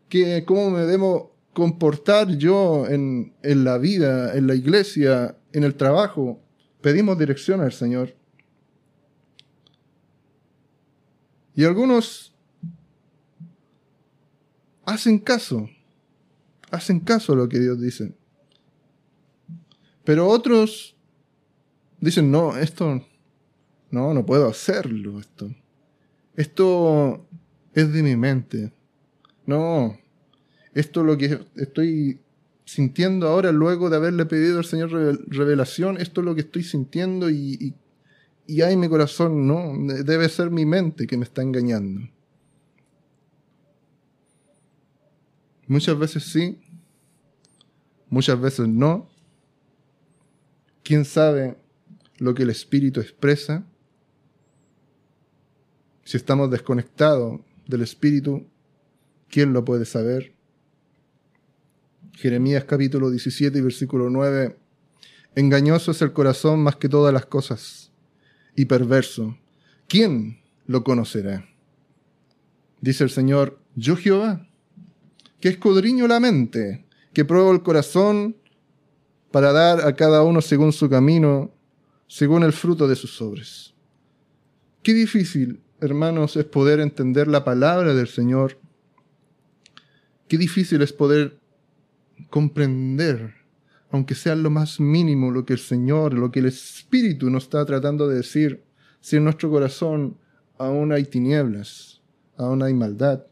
¿Qué, 0.07 0.43
¿Cómo 0.45 0.69
me 0.69 0.81
debo 0.81 1.35
comportar 1.53 2.37
yo 2.37 2.85
en, 2.87 3.33
en 3.41 3.63
la 3.63 3.79
vida, 3.79 4.37
en 4.37 4.45
la 4.45 4.53
iglesia, 4.53 5.35
en 5.51 5.63
el 5.63 5.73
trabajo? 5.73 6.43
Pedimos 6.81 7.17
dirección 7.17 7.61
al 7.61 7.73
Señor. 7.73 8.18
Y 11.55 11.63
algunos 11.63 12.33
hacen 14.85 15.19
caso, 15.19 15.69
hacen 16.71 16.99
caso 16.99 17.33
a 17.33 17.35
lo 17.35 17.49
que 17.49 17.59
Dios 17.59 17.79
dice. 17.79 18.13
Pero 20.03 20.27
otros 20.27 20.95
dicen, 21.99 22.31
no, 22.31 22.57
esto, 22.57 23.05
no, 23.91 24.13
no 24.13 24.25
puedo 24.25 24.47
hacerlo, 24.47 25.19
esto. 25.19 25.53
Esto 26.35 27.25
es 27.73 27.91
de 27.91 28.03
mi 28.03 28.15
mente. 28.15 28.71
No, 29.45 29.97
esto 30.73 31.03
lo 31.03 31.17
que 31.17 31.39
estoy 31.55 32.19
sintiendo 32.65 33.27
ahora 33.27 33.51
luego 33.51 33.89
de 33.89 33.95
haberle 33.95 34.25
pedido 34.25 34.59
al 34.59 34.65
Señor 34.65 34.91
revelación, 35.27 35.97
esto 35.97 36.21
es 36.21 36.25
lo 36.25 36.35
que 36.35 36.41
estoy 36.41 36.63
sintiendo 36.63 37.29
y, 37.29 37.73
y 38.49 38.63
hay 38.63 38.75
mi 38.75 38.89
corazón, 38.89 39.45
no, 39.45 39.73
debe 40.03 40.27
ser 40.27 40.49
mi 40.49 40.65
mente 40.65 41.05
que 41.05 41.17
me 41.17 41.23
está 41.23 41.43
engañando. 41.43 42.09
Muchas 45.67 45.99
veces 45.99 46.23
sí, 46.23 46.59
muchas 48.09 48.41
veces 48.41 48.67
no. 48.67 49.07
¿Quién 50.81 51.05
sabe 51.05 51.57
lo 52.17 52.33
que 52.33 52.41
el 52.41 52.49
Espíritu 52.49 52.99
expresa? 52.99 53.67
Si 56.03 56.17
estamos 56.17 56.49
desconectados 56.49 57.41
del 57.67 57.83
Espíritu, 57.83 58.47
¿quién 59.27 59.53
lo 59.53 59.63
puede 59.63 59.85
saber? 59.85 60.33
Jeremías 62.13 62.63
capítulo 62.63 63.11
17 63.11 63.61
versículo 63.61 64.09
9. 64.09 64.57
Engañoso 65.35 65.91
es 65.91 66.01
el 66.01 66.13
corazón 66.13 66.63
más 66.63 66.77
que 66.77 66.89
todas 66.89 67.13
las 67.13 67.27
cosas 67.27 67.88
y 68.59 68.65
perverso. 68.65 69.37
¿Quién 69.87 70.41
lo 70.65 70.83
conocerá? 70.83 71.47
Dice 72.81 73.05
el 73.05 73.09
Señor, 73.09 73.57
yo 73.73 73.95
Jehová, 73.95 74.49
que 75.39 75.47
escudriño 75.47 76.09
la 76.09 76.19
mente, 76.19 76.85
que 77.13 77.23
pruebo 77.23 77.53
el 77.53 77.63
corazón 77.63 78.35
para 79.31 79.53
dar 79.53 79.87
a 79.87 79.95
cada 79.95 80.23
uno 80.23 80.41
según 80.41 80.73
su 80.73 80.89
camino, 80.89 81.53
según 82.07 82.43
el 82.43 82.51
fruto 82.51 82.89
de 82.89 82.97
sus 82.97 83.21
obras. 83.21 83.73
Qué 84.83 84.93
difícil, 84.93 85.61
hermanos, 85.79 86.35
es 86.35 86.43
poder 86.43 86.81
entender 86.81 87.29
la 87.29 87.45
palabra 87.45 87.93
del 87.93 88.09
Señor. 88.09 88.59
Qué 90.27 90.37
difícil 90.37 90.81
es 90.81 90.91
poder 90.91 91.39
comprender, 92.29 93.35
aunque 93.91 94.15
sea 94.15 94.35
lo 94.35 94.49
más 94.49 94.79
mínimo, 94.79 95.31
lo 95.31 95.45
que 95.45 95.53
el 95.53 95.59
Señor, 95.59 96.13
lo 96.13 96.31
que 96.31 96.39
el 96.39 96.45
Espíritu 96.45 97.29
nos 97.29 97.43
está 97.43 97.65
tratando 97.65 98.07
de 98.07 98.17
decir, 98.17 98.63
si 99.01 99.17
en 99.17 99.23
nuestro 99.23 99.49
corazón 99.49 100.17
aún 100.57 100.91
hay 100.91 101.05
tinieblas, 101.05 102.01
aún 102.37 102.61
hay 102.63 102.73
maldad, 102.73 103.23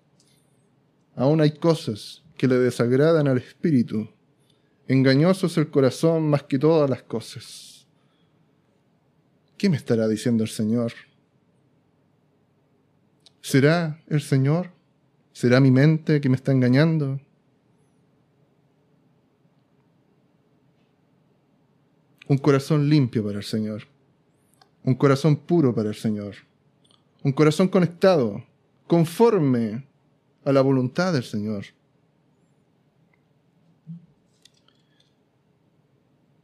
Aún 1.17 1.41
hay 1.41 1.51
cosas 1.57 2.23
que 2.37 2.47
le 2.47 2.59
desagradan 2.59 3.27
al 3.27 3.39
espíritu. 3.39 4.07
Engañoso 4.87 5.47
es 5.47 5.57
el 5.57 5.71
corazón 5.71 6.29
más 6.29 6.43
que 6.43 6.59
todas 6.59 6.87
las 6.87 7.01
cosas. 7.01 7.87
¿Qué 9.57 9.67
me 9.67 9.77
estará 9.77 10.07
diciendo 10.07 10.43
el 10.43 10.49
Señor? 10.49 10.93
¿Será 13.41 13.99
el 14.07 14.21
Señor? 14.21 14.69
¿Será 15.33 15.59
mi 15.59 15.71
mente 15.71 16.21
que 16.21 16.29
me 16.29 16.35
está 16.35 16.51
engañando? 16.51 17.19
Un 22.27 22.37
corazón 22.37 22.89
limpio 22.89 23.23
para 23.23 23.37
el 23.37 23.43
Señor. 23.43 23.83
Un 24.83 24.95
corazón 24.95 25.37
puro 25.37 25.73
para 25.73 25.89
el 25.89 25.95
Señor. 25.95 26.35
Un 27.23 27.31
corazón 27.31 27.67
conectado, 27.67 28.43
conforme 28.85 29.87
a 30.43 30.51
la 30.51 30.61
voluntad 30.61 31.13
del 31.13 31.23
Señor. 31.23 31.65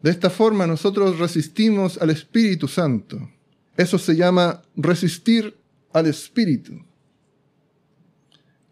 De 0.02 0.12
esta 0.12 0.30
forma 0.30 0.68
nosotros 0.68 1.18
resistimos 1.18 1.98
al 1.98 2.10
Espíritu 2.10 2.68
Santo. 2.68 3.30
Eso 3.78 3.98
se 3.98 4.16
llama 4.16 4.62
resistir 4.76 5.56
al 5.94 6.08
Espíritu, 6.08 6.74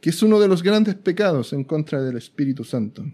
que 0.01 0.09
es 0.09 0.21
uno 0.21 0.39
de 0.39 0.49
los 0.49 0.61
grandes 0.61 0.95
pecados 0.95 1.53
en 1.53 1.63
contra 1.63 2.01
del 2.01 2.17
Espíritu 2.17 2.65
Santo. 2.65 3.05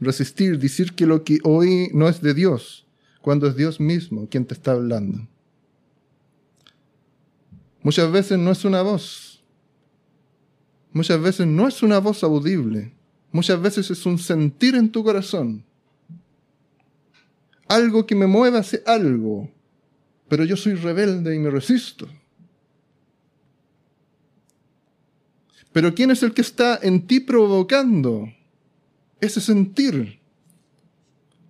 Resistir, 0.00 0.58
decir 0.58 0.94
que 0.94 1.04
lo 1.04 1.22
que 1.22 1.38
oí 1.44 1.90
no 1.92 2.08
es 2.08 2.22
de 2.22 2.32
Dios, 2.32 2.87
cuando 3.20 3.46
es 3.46 3.56
Dios 3.56 3.80
mismo 3.80 4.28
quien 4.28 4.44
te 4.44 4.54
está 4.54 4.72
hablando. 4.72 5.26
Muchas 7.82 8.10
veces 8.10 8.38
no 8.38 8.50
es 8.50 8.64
una 8.64 8.82
voz, 8.82 9.42
muchas 10.92 11.20
veces 11.20 11.46
no 11.46 11.68
es 11.68 11.82
una 11.82 11.98
voz 11.98 12.22
audible, 12.24 12.92
muchas 13.30 13.60
veces 13.60 13.90
es 13.90 14.04
un 14.04 14.18
sentir 14.18 14.74
en 14.74 14.90
tu 14.90 15.04
corazón. 15.04 15.64
Algo 17.68 18.06
que 18.06 18.14
me 18.14 18.26
mueva 18.26 18.58
hace 18.58 18.82
algo, 18.86 19.50
pero 20.28 20.44
yo 20.44 20.56
soy 20.56 20.74
rebelde 20.74 21.34
y 21.34 21.38
me 21.38 21.50
resisto. 21.50 22.08
Pero 25.72 25.94
¿quién 25.94 26.10
es 26.10 26.22
el 26.22 26.34
que 26.34 26.40
está 26.40 26.78
en 26.82 27.06
ti 27.06 27.20
provocando 27.20 28.28
ese 29.20 29.40
sentir? 29.40 30.17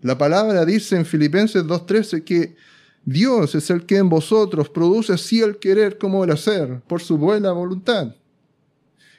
La 0.00 0.16
palabra 0.16 0.64
dice 0.64 0.96
en 0.96 1.04
Filipenses 1.04 1.64
2.13 1.64 2.22
que 2.22 2.56
Dios 3.04 3.54
es 3.54 3.70
el 3.70 3.86
que 3.86 3.96
en 3.96 4.08
vosotros 4.08 4.68
produce 4.68 5.12
así 5.12 5.40
el 5.40 5.58
querer 5.58 5.98
como 5.98 6.24
el 6.24 6.30
hacer, 6.30 6.80
por 6.86 7.00
su 7.00 7.16
buena 7.16 7.52
voluntad. 7.52 8.14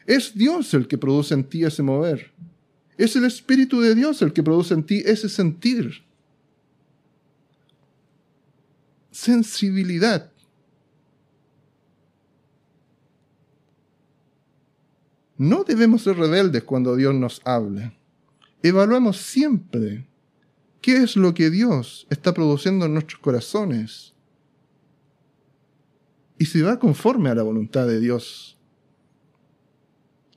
Es 0.05 0.33
Dios 0.35 0.73
el 0.73 0.87
que 0.87 0.97
produce 0.97 1.33
en 1.33 1.43
ti 1.43 1.63
ese 1.63 1.83
mover. 1.83 2.31
Es 2.97 3.15
el 3.15 3.25
Espíritu 3.25 3.81
de 3.81 3.95
Dios 3.95 4.21
el 4.21 4.33
que 4.33 4.43
produce 4.43 4.73
en 4.73 4.83
ti 4.83 5.01
ese 5.05 5.29
sentir. 5.29 6.03
Sensibilidad. 9.11 10.31
No 15.37 15.63
debemos 15.63 16.01
ser 16.03 16.17
rebeldes 16.17 16.63
cuando 16.63 16.95
Dios 16.95 17.15
nos 17.15 17.41
habla. 17.45 17.93
Evaluemos 18.61 19.17
siempre 19.17 20.08
qué 20.81 20.97
es 20.97 21.15
lo 21.15 21.33
que 21.33 21.49
Dios 21.49 22.07
está 22.09 22.33
produciendo 22.33 22.85
en 22.85 22.93
nuestros 22.93 23.19
corazones 23.19 24.13
y 26.37 26.45
si 26.45 26.61
va 26.61 26.79
conforme 26.79 27.29
a 27.29 27.35
la 27.35 27.43
voluntad 27.43 27.85
de 27.85 27.99
Dios 27.99 28.57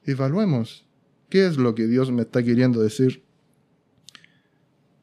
evaluemos 0.04 0.84
qué 1.28 1.46
es 1.46 1.56
lo 1.56 1.74
que 1.74 1.86
Dios 1.86 2.10
me 2.10 2.22
está 2.22 2.42
queriendo 2.42 2.82
decir. 2.82 3.22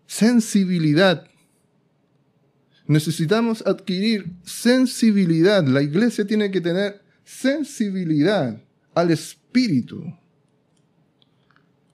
Sensibilidad. 0.05 1.27
Necesitamos 2.85 3.65
adquirir 3.65 4.31
sensibilidad. 4.43 5.65
La 5.65 5.81
iglesia 5.81 6.25
tiene 6.25 6.51
que 6.51 6.61
tener 6.61 7.01
sensibilidad 7.23 8.61
al 8.93 9.11
Espíritu. 9.11 10.18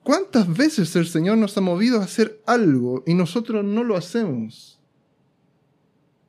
¿Cuántas 0.05 0.55
veces 0.55 0.95
el 0.95 1.07
Señor 1.07 1.39
nos 1.39 1.57
ha 1.57 1.61
movido 1.61 1.99
a 1.99 2.03
hacer 2.03 2.39
algo 2.45 3.03
y 3.07 3.15
nosotros 3.15 3.65
no 3.65 3.83
lo 3.83 3.97
hacemos? 3.97 4.79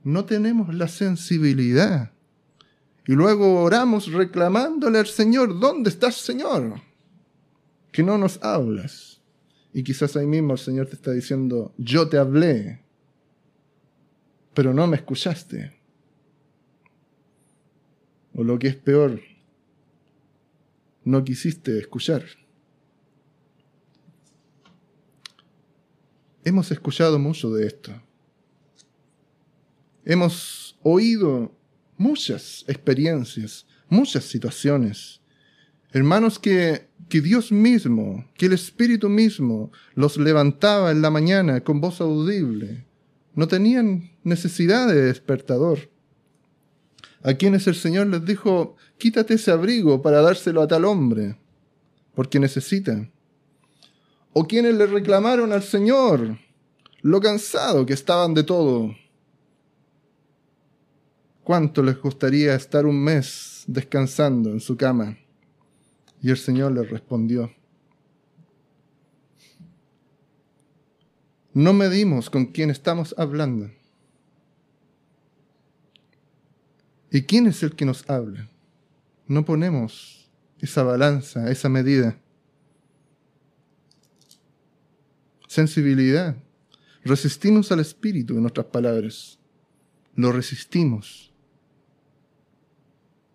No 0.02 0.24
tenemos 0.24 0.74
la 0.74 0.88
sensibilidad. 0.88 2.10
Y 3.06 3.12
luego 3.12 3.60
oramos 3.60 4.10
reclamándole 4.10 4.98
al 4.98 5.06
Señor, 5.06 5.60
¿dónde 5.60 5.90
estás, 5.90 6.14
Señor? 6.14 6.80
Que 7.92 8.02
no 8.02 8.16
nos 8.16 8.42
hablas. 8.42 9.20
Y 9.74 9.84
quizás 9.84 10.16
ahí 10.16 10.26
mismo 10.26 10.54
el 10.54 10.58
Señor 10.58 10.86
te 10.86 10.94
está 10.94 11.12
diciendo, 11.12 11.74
yo 11.76 12.08
te 12.08 12.16
hablé, 12.16 12.80
pero 14.54 14.72
no 14.72 14.86
me 14.86 14.96
escuchaste. 14.96 15.78
O 18.32 18.42
lo 18.42 18.58
que 18.58 18.68
es 18.68 18.76
peor, 18.76 19.20
no 21.04 21.22
quisiste 21.22 21.78
escuchar. 21.78 22.24
Hemos 26.46 26.70
escuchado 26.70 27.18
mucho 27.18 27.50
de 27.50 27.66
esto. 27.66 27.90
Hemos 30.04 30.78
oído 30.84 31.52
muchas 31.96 32.64
experiencias, 32.68 33.66
muchas 33.88 34.26
situaciones. 34.26 35.20
Hermanos 35.90 36.38
que, 36.38 36.86
que 37.08 37.20
Dios 37.20 37.50
mismo, 37.50 38.30
que 38.34 38.46
el 38.46 38.52
Espíritu 38.52 39.08
mismo 39.08 39.72
los 39.96 40.18
levantaba 40.18 40.92
en 40.92 41.02
la 41.02 41.10
mañana 41.10 41.62
con 41.62 41.80
voz 41.80 42.00
audible. 42.00 42.86
No 43.34 43.48
tenían 43.48 44.12
necesidad 44.22 44.86
de 44.86 45.02
despertador. 45.02 45.90
A 47.24 47.34
quienes 47.34 47.66
el 47.66 47.74
Señor 47.74 48.06
les 48.06 48.24
dijo, 48.24 48.76
quítate 48.98 49.34
ese 49.34 49.50
abrigo 49.50 50.00
para 50.00 50.20
dárselo 50.20 50.62
a 50.62 50.68
tal 50.68 50.84
hombre, 50.84 51.40
porque 52.14 52.38
necesita 52.38 53.10
o 54.38 54.46
quienes 54.46 54.74
le 54.74 54.84
reclamaron 54.84 55.50
al 55.50 55.62
Señor 55.62 56.36
lo 57.00 57.20
cansado 57.22 57.86
que 57.86 57.94
estaban 57.94 58.34
de 58.34 58.42
todo. 58.42 58.94
¿Cuánto 61.42 61.82
les 61.82 61.98
gustaría 61.98 62.54
estar 62.54 62.84
un 62.84 63.02
mes 63.02 63.64
descansando 63.66 64.50
en 64.50 64.60
su 64.60 64.76
cama? 64.76 65.16
Y 66.20 66.28
el 66.28 66.36
Señor 66.36 66.72
les 66.72 66.90
respondió, 66.90 67.50
no 71.54 71.72
medimos 71.72 72.28
con 72.28 72.44
quién 72.44 72.68
estamos 72.68 73.14
hablando. 73.16 73.70
¿Y 77.10 77.22
quién 77.22 77.46
es 77.46 77.62
el 77.62 77.74
que 77.74 77.86
nos 77.86 78.06
habla? 78.10 78.50
No 79.26 79.46
ponemos 79.46 80.30
esa 80.60 80.82
balanza, 80.82 81.50
esa 81.50 81.70
medida. 81.70 82.18
Sensibilidad. 85.46 86.36
Resistimos 87.04 87.70
al 87.72 87.80
Espíritu 87.80 88.34
en 88.34 88.42
nuestras 88.42 88.66
palabras. 88.66 89.38
Lo 90.14 90.32
resistimos. 90.32 91.32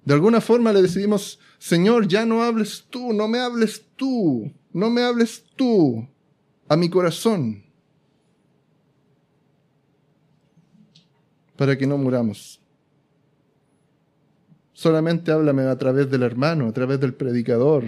De 0.03 0.13
alguna 0.13 0.41
forma 0.41 0.73
le 0.73 0.81
decidimos, 0.81 1.39
Señor, 1.59 2.07
ya 2.07 2.25
no 2.25 2.43
hables 2.43 2.85
tú, 2.89 3.13
no 3.13 3.27
me 3.27 3.39
hables 3.39 3.85
tú, 3.95 4.51
no 4.73 4.89
me 4.89 5.03
hables 5.03 5.43
tú 5.55 6.07
a 6.67 6.75
mi 6.75 6.89
corazón, 6.89 7.63
para 11.55 11.77
que 11.77 11.85
no 11.85 11.97
muramos. 11.97 12.59
Solamente 14.73 15.31
háblame 15.31 15.63
a 15.63 15.77
través 15.77 16.09
del 16.09 16.23
hermano, 16.23 16.67
a 16.67 16.71
través 16.71 16.99
del 16.99 17.13
predicador, 17.13 17.85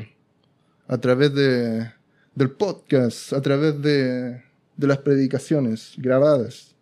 a 0.88 1.00
través 1.00 1.34
de 1.34 1.92
del 2.36 2.52
podcast, 2.52 3.34
a 3.34 3.42
través 3.42 3.82
de, 3.82 4.42
de 4.76 4.88
las 4.88 5.00
predicaciones 5.00 5.94
grabadas. 5.98 6.76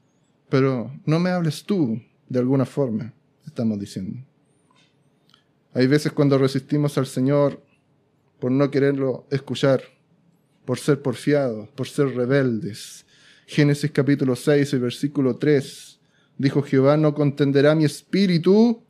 Pero 0.49 0.91
no 1.05 1.19
me 1.19 1.29
hables 1.29 1.63
tú 1.63 2.01
de 2.27 2.39
alguna 2.39 2.65
forma, 2.65 3.13
estamos 3.45 3.79
diciendo. 3.79 4.19
Hay 5.73 5.87
veces 5.87 6.11
cuando 6.11 6.37
resistimos 6.37 6.97
al 6.97 7.05
Señor 7.05 7.61
por 8.39 8.51
no 8.51 8.69
quererlo 8.71 9.27
escuchar, 9.29 9.81
por 10.65 10.79
ser 10.79 11.01
porfiados, 11.01 11.69
por 11.69 11.87
ser 11.87 12.15
rebeldes. 12.15 13.05
Génesis 13.45 13.91
capítulo 13.91 14.35
6 14.35 14.73
y 14.73 14.77
versículo 14.77 15.37
3 15.37 15.99
dijo 16.41 16.61
Jehová, 16.63 16.97
no 16.97 17.13
contenderá 17.13 17.75
mi 17.75 17.85
espíritu 17.85 18.83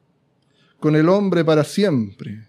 con 0.80 0.96
el 0.96 1.10
hombre 1.10 1.44
para 1.44 1.64
siempre. 1.64 2.48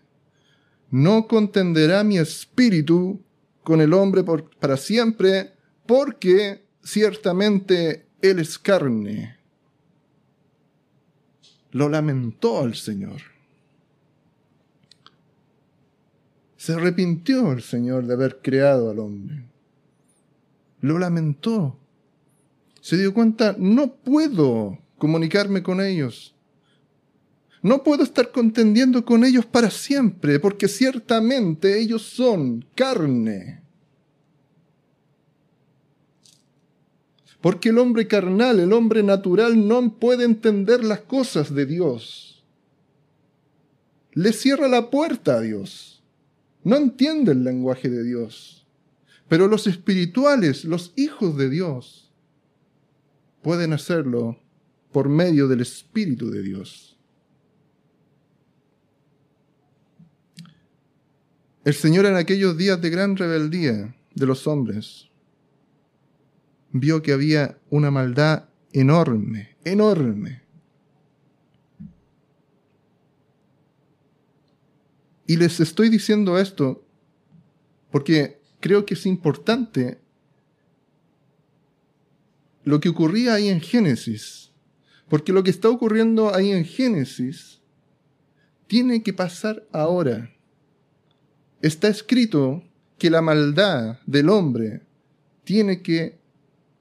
No 0.91 1.27
contenderá 1.27 2.05
mi 2.05 2.19
espíritu 2.19 3.23
con 3.63 3.81
el 3.81 3.93
hombre 3.93 4.25
para 4.59 4.77
siempre, 4.77 5.53
porque 5.87 6.67
ciertamente 6.83 8.07
él 8.21 8.39
es 8.39 8.59
carne. 8.59 9.37
Lo 11.71 11.89
lamentó 11.89 12.65
el 12.65 12.75
Señor. 12.75 13.23
Se 16.57 16.75
arrepintió 16.75 17.53
el 17.53 17.63
Señor 17.63 18.07
de 18.07 18.15
haber 18.15 18.41
creado 18.41 18.91
al 18.91 18.99
hombre. 19.01 19.45
Lo 20.81 20.99
lamentó. 20.99 21.79
Se 22.81 22.97
dio 22.97 23.15
cuenta, 23.15 23.57
no 23.59 23.95
puedo 23.95 24.79
comunicarme 24.99 25.63
con 25.63 25.81
ellos. 25.81 26.32
No 27.63 27.85
puedo 27.85 28.03
estar 28.03 28.33
contendiendo 28.33 29.05
con 29.05 29.25
ellos 29.25 29.47
para 29.47 29.71
siempre, 29.71 30.41
porque 30.41 30.67
ciertamente 30.67 31.79
ellos 31.79 32.03
son 32.03 32.65
carne. 32.75 33.63
Porque 37.41 37.71
el 37.71 37.79
hombre 37.79 38.09
carnal, 38.09 38.59
el 38.59 38.73
hombre 38.73 39.05
natural, 39.05 39.67
no 39.67 39.97
puede 39.99 40.25
entender 40.25 40.85
las 40.85 41.01
cosas 41.01 41.55
de 41.55 41.67
Dios. 41.67 42.45
Le 44.13 44.33
cierra 44.33 44.69
la 44.69 44.91
puerta 44.91 45.37
a 45.37 45.41
Dios. 45.41 46.03
No 46.65 46.77
entiende 46.77 47.33
el 47.33 47.45
lenguaje 47.45 47.89
de 47.89 48.05
Dios. 48.05 48.67
Pero 49.29 49.49
los 49.49 49.67
espirituales, 49.67 50.65
los 50.65 50.93
hijos 50.97 51.37
de 51.37 51.49
Dios, 51.49 52.13
pueden 53.41 53.73
hacerlo 53.73 54.39
por 54.93 55.09
medio 55.09 55.49
del 55.49 55.61
Espíritu 55.61 56.31
de 56.31 56.43
Dios. 56.43 56.91
El 61.65 61.75
Señor 61.75 62.07
en 62.07 62.17
aquellos 62.17 62.57
días 62.57 62.81
de 62.81 62.91
gran 62.91 63.17
rebeldía 63.17 63.95
de 64.15 64.27
los 64.27 64.49
hombres 64.49 65.09
vio 66.73 67.03
que 67.03 67.13
había 67.13 67.59
una 67.71 67.93
maldad 67.93 68.49
enorme, 68.73 69.57
enorme. 69.65 70.43
Y 75.27 75.37
les 75.37 75.61
estoy 75.61 75.89
diciendo 75.89 76.37
esto 76.37 76.85
porque 77.93 78.41
creo 78.59 78.85
que 78.85 78.95
es 78.95 79.07
importante 79.07 80.01
lo 82.65 82.81
que 82.81 82.89
ocurría 82.89 83.35
ahí 83.35 83.49
en 83.49 83.61
Génesis. 83.61 84.51
Porque 85.09 85.33
lo 85.33 85.45
que 85.45 85.51
está 85.51 85.69
ocurriendo 85.69 86.35
ahí 86.35 86.51
en 86.51 86.65
Génesis 86.65 87.61
tiene 88.67 89.03
que 89.03 89.13
pasar 89.13 89.65
ahora 89.73 90.33
está 91.63 91.89
escrito 91.89 92.63
que 92.99 93.09
la 93.09 93.23
maldad 93.23 94.01
del 94.05 94.29
hombre 94.29 94.83
tiene 95.45 95.81
que 95.81 96.19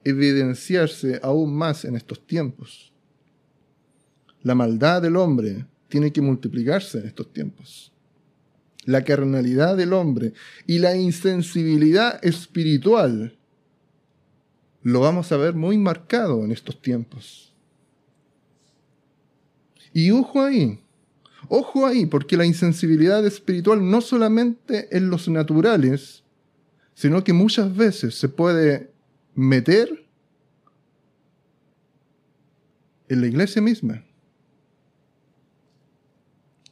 evidenciarse 0.04 1.20
aún 1.22 1.54
más 1.54 1.84
en 1.84 1.96
estos 1.96 2.26
tiempos. 2.26 2.92
La 4.42 4.54
maldad 4.54 5.00
del 5.00 5.16
hombre 5.16 5.66
tiene 5.88 6.12
que 6.12 6.20
multiplicarse 6.20 6.98
en 6.98 7.06
estos 7.06 7.32
tiempos. 7.32 7.92
La 8.84 9.04
carnalidad 9.04 9.76
del 9.76 9.92
hombre 9.92 10.32
y 10.66 10.80
la 10.80 10.96
insensibilidad 10.96 12.22
espiritual 12.24 13.38
lo 14.82 15.00
vamos 15.00 15.30
a 15.30 15.36
ver 15.36 15.54
muy 15.54 15.78
marcado 15.78 16.44
en 16.44 16.50
estos 16.50 16.82
tiempos. 16.82 17.54
Y 19.92 20.10
ojo 20.10 20.42
ahí, 20.42 20.80
Ojo 21.54 21.84
ahí, 21.84 22.06
porque 22.06 22.38
la 22.38 22.46
insensibilidad 22.46 23.26
espiritual 23.26 23.90
no 23.90 24.00
solamente 24.00 24.88
en 24.96 25.10
los 25.10 25.28
naturales, 25.28 26.24
sino 26.94 27.22
que 27.22 27.34
muchas 27.34 27.76
veces 27.76 28.14
se 28.14 28.30
puede 28.30 28.90
meter 29.34 30.06
en 33.06 33.20
la 33.20 33.26
iglesia 33.26 33.60
misma. 33.60 34.02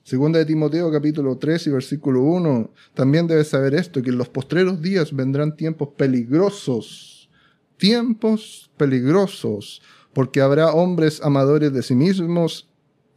Segunda 0.02 0.38
de 0.38 0.46
Timoteo 0.46 0.90
capítulo 0.90 1.36
3 1.36 1.66
y 1.66 1.70
versículo 1.72 2.22
1, 2.22 2.70
también 2.94 3.26
debes 3.26 3.48
saber 3.48 3.74
esto, 3.74 4.00
que 4.02 4.08
en 4.08 4.16
los 4.16 4.30
postreros 4.30 4.80
días 4.80 5.14
vendrán 5.14 5.56
tiempos 5.56 5.90
peligrosos, 5.90 7.28
tiempos 7.76 8.70
peligrosos, 8.78 9.82
porque 10.14 10.40
habrá 10.40 10.72
hombres 10.72 11.20
amadores 11.22 11.70
de 11.70 11.82
sí 11.82 11.94
mismos, 11.94 12.69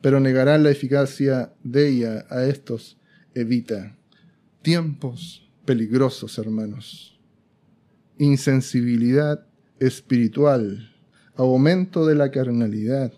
pero 0.00 0.20
negarán 0.20 0.62
la 0.62 0.70
eficacia 0.70 1.52
de 1.62 1.88
ella. 1.88 2.26
A 2.30 2.44
estos 2.44 2.98
evita. 3.34 3.96
Tiempos 4.62 5.48
peligrosos, 5.64 6.38
hermanos. 6.38 7.18
Insensibilidad 8.18 9.46
espiritual, 9.78 10.94
aumento 11.34 12.06
de 12.06 12.14
la 12.14 12.30
carnalidad. 12.30 13.12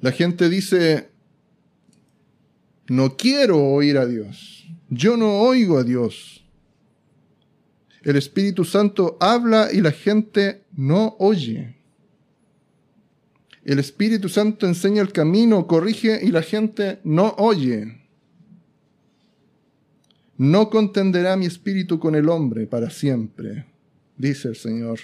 La 0.00 0.10
gente 0.10 0.48
dice, 0.48 1.10
no 2.88 3.16
quiero 3.16 3.62
oír 3.62 3.98
a 3.98 4.06
Dios, 4.06 4.68
yo 4.88 5.16
no 5.16 5.40
oigo 5.40 5.78
a 5.78 5.84
Dios. 5.84 6.44
El 8.02 8.16
Espíritu 8.16 8.64
Santo 8.64 9.16
habla 9.20 9.68
y 9.72 9.80
la 9.80 9.92
gente 9.92 10.64
no 10.72 11.14
oye. 11.20 11.81
El 13.64 13.78
Espíritu 13.78 14.28
Santo 14.28 14.66
enseña 14.66 15.02
el 15.02 15.12
camino, 15.12 15.66
corrige 15.66 16.20
y 16.22 16.28
la 16.28 16.42
gente 16.42 17.00
no 17.04 17.34
oye. 17.38 18.02
No 20.36 20.70
contenderá 20.70 21.36
mi 21.36 21.46
espíritu 21.46 22.00
con 22.00 22.16
el 22.16 22.28
hombre 22.28 22.66
para 22.66 22.90
siempre, 22.90 23.66
dice 24.16 24.48
el 24.48 24.56
Señor. 24.56 24.98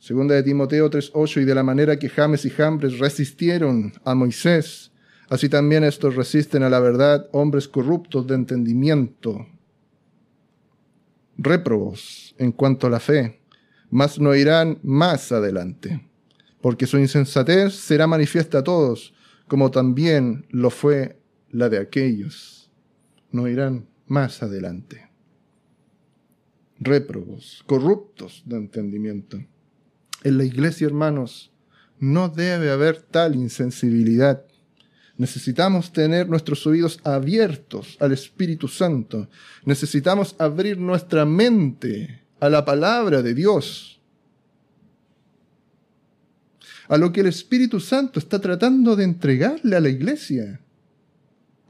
Segunda 0.00 0.34
de 0.34 0.42
Timoteo 0.42 0.90
3:8 0.90 1.40
y 1.40 1.44
de 1.44 1.54
la 1.54 1.62
manera 1.62 1.98
que 1.98 2.08
James 2.08 2.44
y 2.44 2.50
Jambres 2.50 2.98
resistieron 2.98 3.92
a 4.04 4.14
Moisés, 4.14 4.90
así 5.28 5.48
también 5.48 5.84
estos 5.84 6.16
resisten 6.16 6.62
a 6.64 6.70
la 6.70 6.80
verdad, 6.80 7.28
hombres 7.32 7.68
corruptos 7.68 8.26
de 8.26 8.34
entendimiento, 8.34 9.46
réprobos 11.36 12.34
en 12.38 12.52
cuanto 12.52 12.86
a 12.86 12.90
la 12.90 13.00
fe, 13.00 13.40
mas 13.90 14.18
no 14.18 14.34
irán 14.34 14.78
más 14.82 15.32
adelante, 15.32 16.08
porque 16.60 16.86
su 16.86 16.98
insensatez 16.98 17.74
será 17.74 18.06
manifiesta 18.06 18.58
a 18.58 18.64
todos, 18.64 19.14
como 19.48 19.70
también 19.70 20.46
lo 20.50 20.70
fue 20.70 21.20
la 21.50 21.68
de 21.68 21.78
aquellos 21.78 22.56
no 23.36 23.46
irán 23.48 23.86
más 24.06 24.42
adelante. 24.42 25.10
Réprobos, 26.78 27.62
corruptos 27.66 28.42
de 28.44 28.56
entendimiento. 28.56 29.44
En 30.24 30.38
la 30.38 30.44
iglesia, 30.44 30.86
hermanos, 30.86 31.52
no 31.98 32.28
debe 32.28 32.70
haber 32.70 33.00
tal 33.00 33.36
insensibilidad. 33.36 34.44
Necesitamos 35.16 35.92
tener 35.92 36.28
nuestros 36.28 36.66
oídos 36.66 37.00
abiertos 37.04 37.96
al 38.00 38.12
Espíritu 38.12 38.68
Santo. 38.68 39.28
Necesitamos 39.64 40.34
abrir 40.38 40.78
nuestra 40.78 41.24
mente 41.24 42.25
a 42.40 42.48
la 42.48 42.64
palabra 42.64 43.22
de 43.22 43.34
Dios. 43.34 44.00
A 46.88 46.96
lo 46.96 47.12
que 47.12 47.20
el 47.20 47.26
Espíritu 47.26 47.80
Santo 47.80 48.18
está 48.18 48.40
tratando 48.40 48.94
de 48.94 49.04
entregarle 49.04 49.76
a 49.76 49.80
la 49.80 49.88
iglesia, 49.88 50.60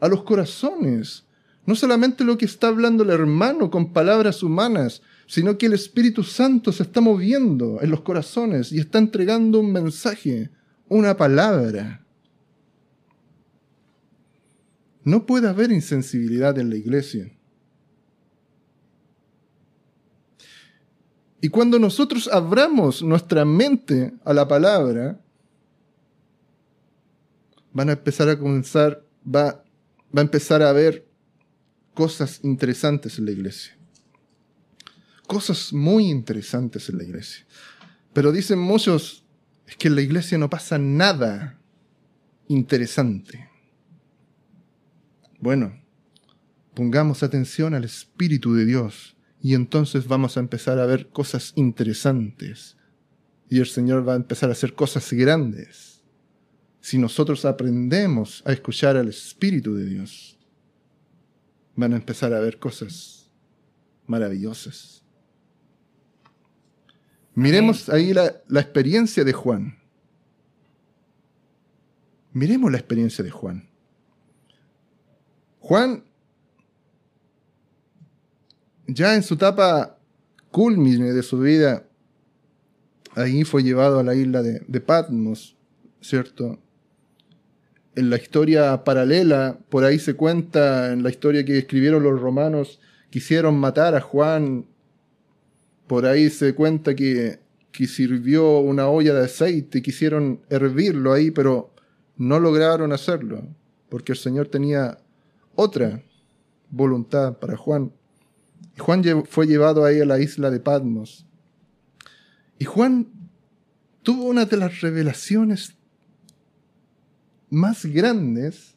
a 0.00 0.08
los 0.08 0.24
corazones, 0.24 1.24
no 1.64 1.74
solamente 1.74 2.22
lo 2.22 2.38
que 2.38 2.44
está 2.44 2.68
hablando 2.68 3.02
el 3.02 3.10
hermano 3.10 3.70
con 3.70 3.92
palabras 3.92 4.42
humanas, 4.42 5.02
sino 5.26 5.58
que 5.58 5.66
el 5.66 5.72
Espíritu 5.72 6.22
Santo 6.22 6.70
se 6.70 6.84
está 6.84 7.00
moviendo 7.00 7.80
en 7.82 7.90
los 7.90 8.02
corazones 8.02 8.70
y 8.72 8.78
está 8.78 8.98
entregando 8.98 9.58
un 9.58 9.72
mensaje, 9.72 10.50
una 10.88 11.16
palabra. 11.16 12.04
No 15.02 15.26
puede 15.26 15.48
haber 15.48 15.72
insensibilidad 15.72 16.58
en 16.58 16.70
la 16.70 16.76
iglesia. 16.76 17.35
Y 21.40 21.48
cuando 21.48 21.78
nosotros 21.78 22.28
abramos 22.28 23.02
nuestra 23.02 23.44
mente 23.44 24.14
a 24.24 24.32
la 24.32 24.48
palabra, 24.48 25.20
van 27.72 27.90
a 27.90 27.92
empezar 27.92 28.28
a 28.28 28.38
comenzar, 28.38 29.04
va, 29.24 29.62
va 30.16 30.20
a 30.20 30.24
empezar 30.24 30.62
a 30.62 30.72
ver 30.72 31.06
cosas 31.94 32.40
interesantes 32.42 33.18
en 33.18 33.26
la 33.26 33.32
iglesia. 33.32 33.76
Cosas 35.26 35.72
muy 35.72 36.08
interesantes 36.08 36.88
en 36.88 36.98
la 36.98 37.04
iglesia. 37.04 37.44
Pero 38.12 38.32
dicen 38.32 38.58
muchos, 38.58 39.24
es 39.66 39.76
que 39.76 39.88
en 39.88 39.96
la 39.96 40.00
iglesia 40.00 40.38
no 40.38 40.48
pasa 40.48 40.78
nada 40.78 41.58
interesante. 42.48 43.50
Bueno, 45.38 45.82
pongamos 46.74 47.22
atención 47.22 47.74
al 47.74 47.84
Espíritu 47.84 48.54
de 48.54 48.64
Dios 48.64 49.15
y 49.46 49.54
entonces 49.54 50.08
vamos 50.08 50.36
a 50.36 50.40
empezar 50.40 50.80
a 50.80 50.86
ver 50.86 51.06
cosas 51.10 51.52
interesantes. 51.54 52.76
Y 53.48 53.60
el 53.60 53.66
Señor 53.66 54.06
va 54.06 54.14
a 54.14 54.16
empezar 54.16 54.48
a 54.48 54.54
hacer 54.54 54.74
cosas 54.74 55.12
grandes. 55.12 56.02
Si 56.80 56.98
nosotros 56.98 57.44
aprendemos 57.44 58.42
a 58.44 58.52
escuchar 58.52 58.96
al 58.96 59.06
Espíritu 59.06 59.76
de 59.76 59.84
Dios 59.84 60.36
van 61.76 61.92
a 61.92 61.96
empezar 61.96 62.34
a 62.34 62.40
ver 62.40 62.58
cosas 62.58 63.30
maravillosas. 64.08 65.04
Miremos 67.36 67.88
ahí 67.88 68.12
la, 68.12 68.42
experiencia 68.60 69.22
de 69.22 69.32
Juan. 69.32 69.78
Miremos 72.32 72.72
la 72.72 72.78
experiencia 72.78 73.22
de 73.22 73.30
Juan. 73.30 73.68
Juan, 75.60 76.02
ya 78.86 79.14
en 79.14 79.22
su 79.22 79.34
etapa 79.34 79.98
culmine 80.50 81.12
de 81.12 81.22
su 81.22 81.38
vida, 81.38 81.84
ahí 83.14 83.44
fue 83.44 83.62
llevado 83.62 83.98
a 83.98 84.02
la 84.02 84.14
isla 84.14 84.42
de, 84.42 84.62
de 84.66 84.80
Patmos, 84.80 85.56
¿cierto? 86.00 86.58
en 87.96 88.10
la 88.10 88.16
historia 88.16 88.84
paralela, 88.84 89.58
por 89.70 89.84
ahí 89.84 89.98
se 89.98 90.14
cuenta, 90.14 90.92
en 90.92 91.02
la 91.02 91.08
historia 91.08 91.44
que 91.44 91.58
escribieron 91.58 92.02
los 92.02 92.20
romanos, 92.20 92.78
quisieron 93.10 93.58
matar 93.58 93.94
a 93.94 94.02
Juan, 94.02 94.66
por 95.86 96.04
ahí 96.04 96.28
se 96.28 96.54
cuenta 96.54 96.94
que, 96.94 97.40
que 97.72 97.86
sirvió 97.86 98.58
una 98.58 98.88
olla 98.88 99.14
de 99.14 99.24
aceite, 99.24 99.80
quisieron 99.80 100.42
hervirlo 100.50 101.14
ahí, 101.14 101.30
pero 101.30 101.72
no 102.18 102.38
lograron 102.38 102.92
hacerlo, 102.92 103.42
porque 103.88 104.12
el 104.12 104.18
Señor 104.18 104.48
tenía 104.48 104.98
otra 105.54 106.02
voluntad 106.70 107.38
para 107.38 107.56
Juan. 107.56 107.92
Juan 108.78 109.02
fue 109.26 109.46
llevado 109.46 109.84
ahí 109.84 110.00
a 110.00 110.04
la 110.04 110.20
isla 110.20 110.50
de 110.50 110.60
Patmos. 110.60 111.26
Y 112.58 112.64
Juan 112.64 113.08
tuvo 114.02 114.24
una 114.24 114.44
de 114.44 114.56
las 114.56 114.80
revelaciones 114.80 115.74
más 117.50 117.86
grandes 117.86 118.76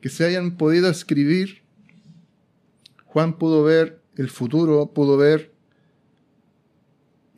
que 0.00 0.08
se 0.08 0.24
hayan 0.24 0.56
podido 0.56 0.88
escribir. 0.88 1.62
Juan 3.04 3.38
pudo 3.38 3.64
ver 3.64 4.02
el 4.16 4.28
futuro, 4.28 4.92
pudo 4.92 5.16
ver 5.16 5.52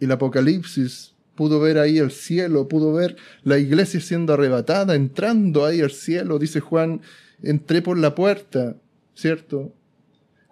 el 0.00 0.12
apocalipsis, 0.12 1.14
pudo 1.34 1.60
ver 1.60 1.78
ahí 1.78 1.98
el 1.98 2.10
cielo, 2.10 2.66
pudo 2.66 2.92
ver 2.92 3.16
la 3.44 3.58
iglesia 3.58 4.00
siendo 4.00 4.32
arrebatada, 4.34 4.94
entrando 4.94 5.64
ahí 5.64 5.80
al 5.80 5.90
cielo, 5.90 6.38
dice 6.38 6.60
Juan, 6.60 7.02
entré 7.42 7.82
por 7.82 7.98
la 7.98 8.14
puerta, 8.14 8.76
¿cierto? 9.14 9.72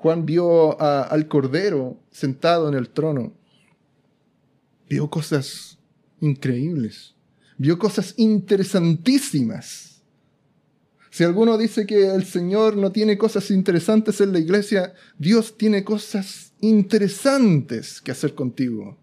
Juan 0.05 0.27
vio 0.27 0.79
al 0.79 1.27
Cordero 1.29 1.97
sentado 2.11 2.69
en 2.69 2.75
el 2.75 2.91
trono. 2.91 3.33
Vio 4.87 5.09
cosas 5.09 5.79
increíbles 6.21 7.15
vio 7.57 7.79
cosas 7.79 8.15
interesantísimas. 8.17 10.03
Si 11.11 11.23
alguno 11.23 11.57
dice 11.57 11.87
que 11.87 12.07
el 12.13 12.25
Señor 12.25 12.77
no 12.77 12.91
tiene 12.91 13.17
cosas 13.17 13.51
interesantes 13.51 14.21
en 14.21 14.33
la 14.33 14.41
iglesia, 14.41 14.95
Dios 15.17 15.57
tiene 15.57 15.85
cosas 15.85 16.53
interesantes 16.61 18.01
que 18.01 18.11
hacer 18.11 18.35
contigo. 18.35 18.99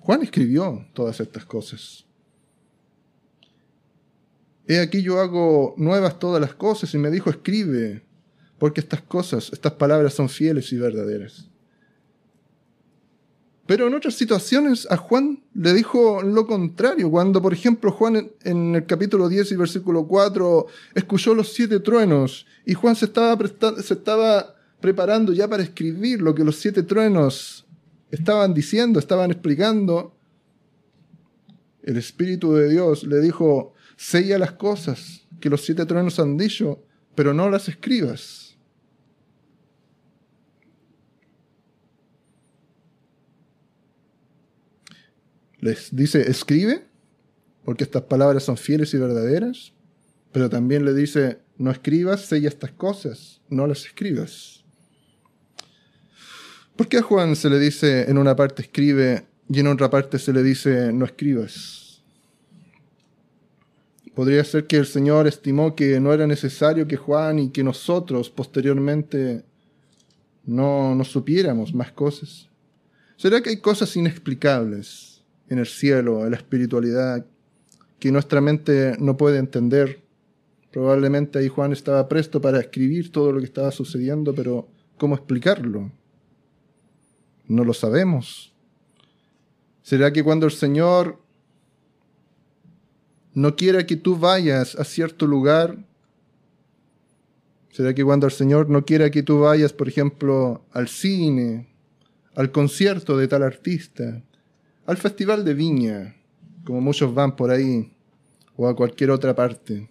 Juan 0.00 0.22
escribió 0.22 0.86
todas 0.92 1.20
estas 1.20 1.44
cosas. 1.44 2.04
He 4.66 4.80
aquí 4.80 5.02
yo 5.02 5.20
hago 5.20 5.74
nuevas 5.76 6.18
todas 6.18 6.40
las 6.40 6.54
cosas 6.54 6.92
y 6.94 6.98
me 6.98 7.10
dijo, 7.10 7.30
escribe, 7.30 8.02
porque 8.60 8.80
estas 8.80 9.00
cosas, 9.00 9.50
estas 9.54 9.72
palabras 9.72 10.12
son 10.12 10.28
fieles 10.28 10.70
y 10.70 10.76
verdaderas. 10.76 11.48
Pero 13.66 13.86
en 13.86 13.94
otras 13.94 14.14
situaciones 14.14 14.86
a 14.90 14.98
Juan 14.98 15.42
le 15.54 15.72
dijo 15.72 16.22
lo 16.22 16.46
contrario. 16.46 17.10
Cuando, 17.10 17.40
por 17.40 17.54
ejemplo, 17.54 17.90
Juan 17.90 18.30
en 18.44 18.74
el 18.74 18.84
capítulo 18.84 19.30
10 19.30 19.52
y 19.52 19.56
versículo 19.56 20.06
4 20.06 20.66
escuchó 20.94 21.34
los 21.34 21.54
siete 21.54 21.80
truenos 21.80 22.46
y 22.66 22.74
Juan 22.74 22.96
se 22.96 23.06
estaba, 23.06 23.38
estaba 23.78 24.56
preparando 24.78 25.32
ya 25.32 25.48
para 25.48 25.62
escribir 25.62 26.20
lo 26.20 26.34
que 26.34 26.44
los 26.44 26.56
siete 26.56 26.82
truenos 26.82 27.64
estaban 28.10 28.52
diciendo, 28.52 28.98
estaban 28.98 29.30
explicando, 29.30 30.14
el 31.82 31.96
Espíritu 31.96 32.52
de 32.52 32.68
Dios 32.68 33.04
le 33.04 33.20
dijo, 33.20 33.72
sella 33.96 34.38
las 34.38 34.52
cosas 34.52 35.22
que 35.40 35.48
los 35.48 35.64
siete 35.64 35.86
truenos 35.86 36.18
han 36.18 36.36
dicho, 36.36 36.84
pero 37.14 37.32
no 37.32 37.48
las 37.48 37.68
escribas. 37.68 38.49
Les 45.60 45.94
dice, 45.94 46.30
escribe, 46.30 46.86
porque 47.64 47.84
estas 47.84 48.02
palabras 48.02 48.44
son 48.44 48.56
fieles 48.56 48.94
y 48.94 48.98
verdaderas, 48.98 49.72
pero 50.32 50.48
también 50.48 50.84
le 50.84 50.94
dice, 50.94 51.38
no 51.58 51.70
escribas, 51.70 52.22
sella 52.22 52.48
estas 52.48 52.72
cosas, 52.72 53.40
no 53.50 53.66
las 53.66 53.84
escribas. 53.84 54.64
¿Por 56.76 56.88
qué 56.88 56.98
a 56.98 57.02
Juan 57.02 57.36
se 57.36 57.50
le 57.50 57.58
dice 57.58 58.10
en 58.10 58.16
una 58.16 58.34
parte 58.34 58.62
escribe 58.62 59.26
y 59.50 59.60
en 59.60 59.66
otra 59.66 59.90
parte 59.90 60.18
se 60.18 60.32
le 60.32 60.42
dice 60.42 60.92
no 60.92 61.04
escribas? 61.04 62.02
Podría 64.14 64.42
ser 64.44 64.66
que 64.66 64.76
el 64.76 64.86
Señor 64.86 65.26
estimó 65.26 65.76
que 65.76 66.00
no 66.00 66.12
era 66.14 66.26
necesario 66.26 66.88
que 66.88 66.96
Juan 66.96 67.38
y 67.38 67.50
que 67.50 67.62
nosotros 67.62 68.30
posteriormente 68.30 69.44
no, 70.44 70.94
no 70.94 71.04
supiéramos 71.04 71.74
más 71.74 71.92
cosas. 71.92 72.48
¿Será 73.16 73.42
que 73.42 73.50
hay 73.50 73.58
cosas 73.58 73.94
inexplicables 73.96 75.09
en 75.50 75.58
el 75.58 75.66
cielo, 75.66 76.24
en 76.24 76.30
la 76.30 76.36
espiritualidad, 76.38 77.26
que 77.98 78.10
nuestra 78.10 78.40
mente 78.40 78.96
no 78.98 79.16
puede 79.16 79.38
entender. 79.38 80.00
Probablemente 80.70 81.38
ahí 81.38 81.48
Juan 81.48 81.72
estaba 81.72 82.08
presto 82.08 82.40
para 82.40 82.60
escribir 82.60 83.12
todo 83.12 83.32
lo 83.32 83.40
que 83.40 83.46
estaba 83.46 83.72
sucediendo, 83.72 84.34
pero 84.34 84.68
¿cómo 84.96 85.16
explicarlo? 85.16 85.92
No 87.46 87.64
lo 87.64 87.74
sabemos. 87.74 88.54
¿Será 89.82 90.12
que 90.12 90.22
cuando 90.22 90.46
el 90.46 90.52
Señor 90.52 91.18
no 93.34 93.56
quiera 93.56 93.84
que 93.86 93.96
tú 93.96 94.16
vayas 94.16 94.76
a 94.76 94.84
cierto 94.84 95.26
lugar, 95.26 95.84
¿será 97.70 97.92
que 97.92 98.04
cuando 98.04 98.26
el 98.26 98.32
Señor 98.32 98.70
no 98.70 98.84
quiera 98.84 99.10
que 99.10 99.24
tú 99.24 99.40
vayas, 99.40 99.72
por 99.72 99.88
ejemplo, 99.88 100.64
al 100.70 100.86
cine, 100.86 101.68
al 102.36 102.52
concierto 102.52 103.16
de 103.16 103.26
tal 103.26 103.42
artista, 103.42 104.22
al 104.90 104.96
Festival 104.96 105.44
de 105.44 105.54
Viña, 105.54 106.16
como 106.64 106.80
muchos 106.80 107.14
van 107.14 107.36
por 107.36 107.52
ahí, 107.52 107.92
o 108.56 108.66
a 108.66 108.74
cualquier 108.74 109.12
otra 109.12 109.36
parte? 109.36 109.88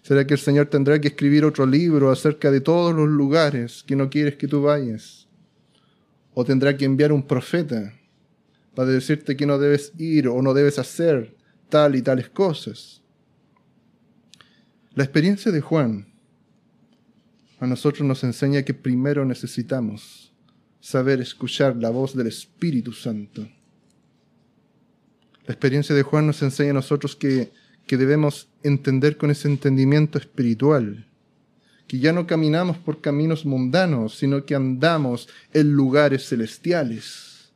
¿Será 0.00 0.26
que 0.26 0.32
el 0.32 0.40
Señor 0.40 0.68
tendrá 0.68 0.98
que 0.98 1.08
escribir 1.08 1.44
otro 1.44 1.66
libro 1.66 2.10
acerca 2.10 2.50
de 2.50 2.62
todos 2.62 2.94
los 2.94 3.10
lugares 3.10 3.84
que 3.86 3.94
no 3.94 4.08
quieres 4.08 4.36
que 4.36 4.48
tú 4.48 4.62
vayas? 4.62 5.28
¿O 6.32 6.46
tendrá 6.46 6.78
que 6.78 6.86
enviar 6.86 7.12
un 7.12 7.26
profeta 7.26 7.92
para 8.74 8.88
decirte 8.88 9.36
que 9.36 9.44
no 9.44 9.58
debes 9.58 9.92
ir 9.98 10.28
o 10.28 10.40
no 10.40 10.54
debes 10.54 10.78
hacer 10.78 11.36
tal 11.68 11.94
y 11.94 12.00
tales 12.00 12.30
cosas? 12.30 13.02
La 14.94 15.04
experiencia 15.04 15.52
de 15.52 15.60
Juan 15.60 16.06
a 17.60 17.66
nosotros 17.66 18.08
nos 18.08 18.24
enseña 18.24 18.62
que 18.62 18.72
primero 18.72 19.26
necesitamos 19.26 20.32
saber 20.80 21.20
escuchar 21.20 21.76
la 21.76 21.90
voz 21.90 22.16
del 22.16 22.28
Espíritu 22.28 22.94
Santo 22.94 23.46
la 25.46 25.52
experiencia 25.52 25.94
de 25.94 26.02
Juan 26.02 26.26
nos 26.26 26.42
enseña 26.42 26.70
a 26.70 26.74
nosotros 26.74 27.14
que, 27.14 27.52
que 27.86 27.96
debemos 27.96 28.48
entender 28.64 29.16
con 29.16 29.30
ese 29.30 29.48
entendimiento 29.48 30.18
espiritual, 30.18 31.06
que 31.86 32.00
ya 32.00 32.12
no 32.12 32.26
caminamos 32.26 32.78
por 32.78 33.00
caminos 33.00 33.46
mundanos, 33.46 34.18
sino 34.18 34.44
que 34.44 34.56
andamos 34.56 35.28
en 35.52 35.70
lugares 35.70 36.28
celestiales. 36.28 37.52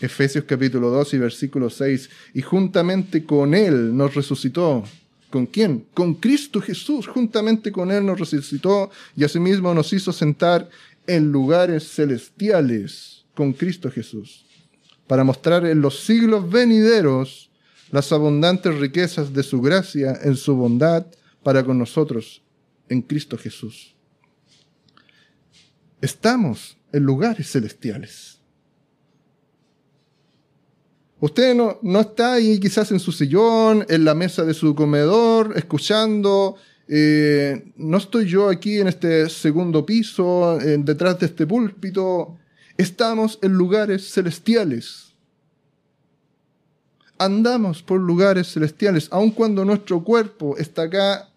Efesios 0.00 0.44
capítulo 0.44 0.90
2 0.90 1.14
y 1.14 1.18
versículo 1.18 1.68
6, 1.68 2.10
y 2.34 2.42
juntamente 2.42 3.24
con 3.24 3.54
Él 3.54 3.96
nos 3.96 4.14
resucitó. 4.14 4.84
¿Con 5.30 5.46
quién? 5.46 5.86
Con 5.94 6.14
Cristo 6.14 6.60
Jesús. 6.60 7.08
Juntamente 7.08 7.72
con 7.72 7.90
Él 7.90 8.06
nos 8.06 8.20
resucitó 8.20 8.90
y 9.16 9.24
asimismo 9.24 9.74
nos 9.74 9.92
hizo 9.92 10.12
sentar 10.12 10.68
en 11.08 11.32
lugares 11.32 11.88
celestiales 11.88 13.24
con 13.34 13.52
Cristo 13.52 13.90
Jesús 13.90 14.44
para 15.06 15.24
mostrar 15.24 15.66
en 15.66 15.80
los 15.80 16.04
siglos 16.04 16.50
venideros 16.50 17.50
las 17.90 18.10
abundantes 18.12 18.76
riquezas 18.78 19.32
de 19.32 19.42
su 19.42 19.60
gracia 19.60 20.18
en 20.22 20.36
su 20.36 20.56
bondad 20.56 21.06
para 21.42 21.62
con 21.64 21.78
nosotros 21.78 22.42
en 22.88 23.02
Cristo 23.02 23.36
Jesús. 23.38 23.94
Estamos 26.00 26.76
en 26.92 27.02
lugares 27.02 27.50
celestiales. 27.50 28.40
Usted 31.20 31.54
no, 31.54 31.78
no, 31.82 32.00
está 32.00 32.34
ahí 32.34 32.60
quizás 32.60 32.90
en 32.92 33.00
su 33.00 33.10
sillón, 33.10 33.86
en 33.88 34.04
la 34.04 34.14
mesa 34.14 34.44
de 34.44 34.52
su 34.52 34.74
comedor, 34.74 35.54
escuchando. 35.56 36.56
Eh, 36.86 37.72
no 37.76 37.96
estoy 37.96 38.26
yo 38.26 38.50
aquí 38.50 38.78
en 38.78 38.88
este 38.88 39.30
segundo 39.30 39.86
piso, 39.86 40.58
detrás 40.58 41.18
de 41.18 41.26
este 41.26 41.46
púlpito, 41.46 42.36
Estamos 42.76 43.38
en 43.40 43.52
lugares 43.52 44.10
celestiales. 44.10 45.14
Andamos 47.18 47.82
por 47.82 48.00
lugares 48.00 48.52
celestiales, 48.52 49.08
aun 49.12 49.30
cuando 49.30 49.64
nuestro 49.64 50.02
cuerpo 50.02 50.56
está 50.56 50.82
acá. 50.82 51.30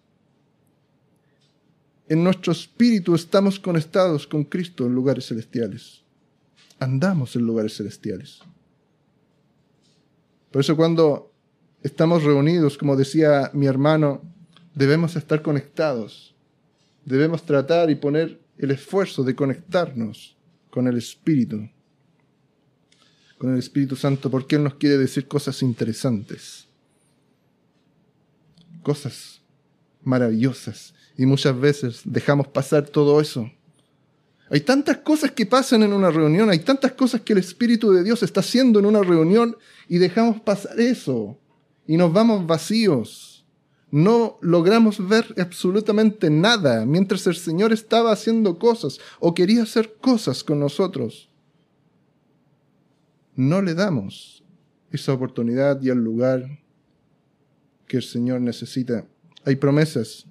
En 2.08 2.24
nuestro 2.24 2.52
espíritu 2.52 3.14
estamos 3.14 3.60
conectados 3.60 4.26
con 4.26 4.42
Cristo 4.42 4.86
en 4.86 4.94
lugares 4.94 5.26
celestiales. 5.26 6.02
Andamos 6.80 7.36
en 7.36 7.42
lugares 7.42 7.76
celestiales. 7.76 8.40
Por 10.50 10.62
eso 10.62 10.76
cuando 10.76 11.32
estamos 11.82 12.24
reunidos, 12.24 12.76
como 12.76 12.96
decía 12.96 13.50
mi 13.52 13.66
hermano, 13.66 14.22
debemos 14.74 15.14
estar 15.14 15.42
conectados. 15.42 16.34
Debemos 17.04 17.44
tratar 17.44 17.90
y 17.90 17.94
poner 17.94 18.40
el 18.56 18.72
esfuerzo 18.72 19.22
de 19.22 19.36
conectarnos 19.36 20.37
con 20.70 20.86
el 20.86 20.96
Espíritu, 20.96 21.68
con 23.38 23.52
el 23.52 23.58
Espíritu 23.58 23.96
Santo, 23.96 24.30
porque 24.30 24.56
Él 24.56 24.64
nos 24.64 24.74
quiere 24.74 24.98
decir 24.98 25.26
cosas 25.26 25.62
interesantes, 25.62 26.66
cosas 28.82 29.40
maravillosas, 30.02 30.94
y 31.16 31.26
muchas 31.26 31.58
veces 31.58 32.02
dejamos 32.04 32.46
pasar 32.48 32.88
todo 32.88 33.20
eso. 33.20 33.50
Hay 34.50 34.60
tantas 34.60 34.98
cosas 34.98 35.32
que 35.32 35.44
pasan 35.44 35.82
en 35.82 35.92
una 35.92 36.10
reunión, 36.10 36.48
hay 36.48 36.60
tantas 36.60 36.92
cosas 36.92 37.20
que 37.20 37.32
el 37.34 37.40
Espíritu 37.40 37.92
de 37.92 38.02
Dios 38.02 38.22
está 38.22 38.40
haciendo 38.40 38.78
en 38.78 38.86
una 38.86 39.02
reunión 39.02 39.56
y 39.88 39.98
dejamos 39.98 40.40
pasar 40.40 40.80
eso 40.80 41.38
y 41.86 41.96
nos 41.96 42.12
vamos 42.12 42.46
vacíos 42.46 43.37
no 43.90 44.38
logramos 44.42 45.06
ver 45.08 45.34
absolutamente 45.38 46.28
nada 46.28 46.84
mientras 46.84 47.26
el 47.26 47.36
Señor 47.36 47.72
estaba 47.72 48.12
haciendo 48.12 48.58
cosas 48.58 48.98
o 49.18 49.34
quería 49.34 49.62
hacer 49.62 49.94
cosas 50.00 50.44
con 50.44 50.60
nosotros. 50.60 51.30
No 53.34 53.62
le 53.62 53.74
damos 53.74 54.44
esa 54.90 55.12
oportunidad 55.12 55.80
y 55.80 55.88
el 55.88 55.98
lugar 55.98 56.60
que 57.86 57.98
el 57.98 58.02
Señor 58.02 58.40
necesita. 58.40 59.06
Hay 59.44 59.56
promesas 59.56 60.26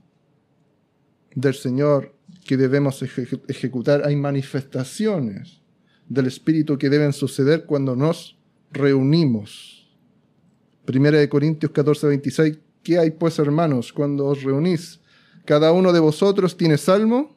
del 1.34 1.56
Señor 1.56 2.14
que 2.46 2.58
debemos 2.58 3.02
ejecutar. 3.02 4.06
Hay 4.06 4.16
manifestaciones 4.16 5.62
del 6.08 6.28
Espíritu 6.28 6.78
que 6.78 6.90
deben 6.90 7.14
suceder 7.14 7.66
cuando 7.66 7.96
nos 7.96 8.38
reunimos. 8.72 9.90
Primera 10.86 11.18
de 11.18 11.28
Corintios 11.28 11.72
14, 11.72 12.08
26 12.08 12.60
¿Qué 12.88 12.98
hay 12.98 13.12
pues, 13.12 13.38
hermanos, 13.38 13.92
cuando 13.92 14.28
os 14.28 14.44
reunís? 14.44 15.02
Cada 15.44 15.74
uno 15.74 15.92
de 15.92 16.00
vosotros 16.00 16.56
tiene 16.56 16.78
salmo, 16.78 17.36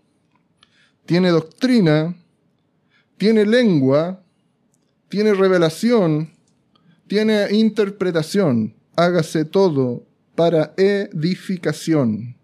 tiene 1.06 1.30
doctrina, 1.30 2.14
tiene 3.16 3.44
lengua, 3.44 4.22
tiene 5.08 5.34
revelación, 5.34 6.30
tiene 7.08 7.48
interpretación. 7.50 8.76
Hágase 8.94 9.44
todo 9.44 10.06
para 10.36 10.72
edificación. 10.76 12.36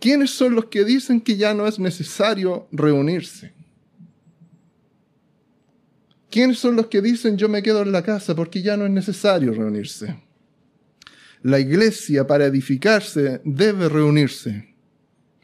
¿Quiénes 0.00 0.30
son 0.30 0.56
los 0.56 0.64
que 0.64 0.84
dicen 0.84 1.20
que 1.20 1.36
ya 1.36 1.54
no 1.54 1.68
es 1.68 1.78
necesario 1.78 2.66
reunirse? 2.72 3.52
¿Quiénes 6.28 6.58
son 6.58 6.74
los 6.74 6.88
que 6.88 7.02
dicen 7.02 7.36
yo 7.36 7.48
me 7.48 7.62
quedo 7.62 7.82
en 7.82 7.92
la 7.92 8.02
casa 8.02 8.34
porque 8.34 8.62
ya 8.62 8.76
no 8.76 8.84
es 8.84 8.90
necesario 8.90 9.54
reunirse? 9.54 10.27
La 11.42 11.60
iglesia 11.60 12.26
para 12.26 12.46
edificarse 12.46 13.40
debe 13.44 13.88
reunirse. 13.88 14.74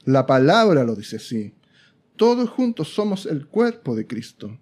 La 0.05 0.27
palabra 0.27 0.83
lo 0.85 0.97
dice 0.97 1.17
así. 1.17 1.55
Todos 2.17 2.51
juntos 2.51 2.89
somos 2.93 3.27
el 3.27 3.47
cuerpo 3.47 3.95
de 3.95 4.07
Cristo, 4.07 4.59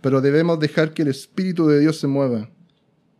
pero 0.00 0.20
debemos 0.20 0.60
dejar 0.60 0.92
que 0.92 1.02
el 1.02 1.08
Espíritu 1.08 1.66
de 1.66 1.80
Dios 1.80 1.98
se 1.98 2.06
mueva. 2.06 2.50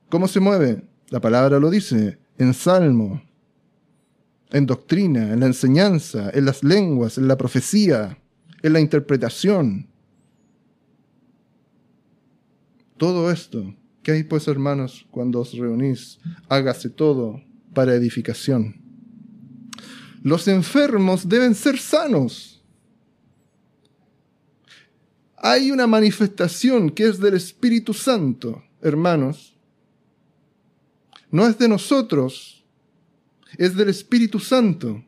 ¿Cómo 0.09 0.29
se 0.29 0.41
mueve? 0.41 0.83
La 1.09 1.21
palabra 1.21 1.59
lo 1.59 1.71
dice, 1.71 2.19
en 2.39 2.53
salmo, 2.53 3.23
en 4.51 4.67
doctrina, 4.67 5.33
en 5.33 5.41
la 5.41 5.47
enseñanza, 5.47 6.31
en 6.33 6.45
las 6.45 6.63
lenguas, 6.63 7.19
en 7.19 7.27
la 7.27 7.37
profecía, 7.37 8.19
en 8.63 8.73
la 8.73 8.81
interpretación. 8.81 9.89
Todo 12.97 13.31
esto, 13.31 13.75
¿qué 14.03 14.13
hay 14.13 14.25
pues 14.25 14.47
hermanos 14.49 15.07
cuando 15.11 15.41
os 15.41 15.53
reunís? 15.57 16.19
Hágase 16.49 16.89
todo 16.89 17.46
para 17.77 17.95
edificación. 17.95 18.75
Los 20.23 20.49
enfermos 20.49 21.29
deben 21.29 21.55
ser 21.55 21.79
sanos. 21.79 22.65
Hay 25.37 25.71
una 25.71 25.87
manifestación 25.87 26.89
que 26.89 27.07
es 27.07 27.21
del 27.21 27.35
Espíritu 27.35 27.93
Santo, 27.93 28.65
hermanos. 28.81 29.59
No 31.31 31.47
es 31.47 31.59
de 31.59 31.69
nosotros, 31.69 32.65
es 33.59 33.77
del 33.77 33.91
Espíritu 33.91 34.41
Santo. 34.41 35.05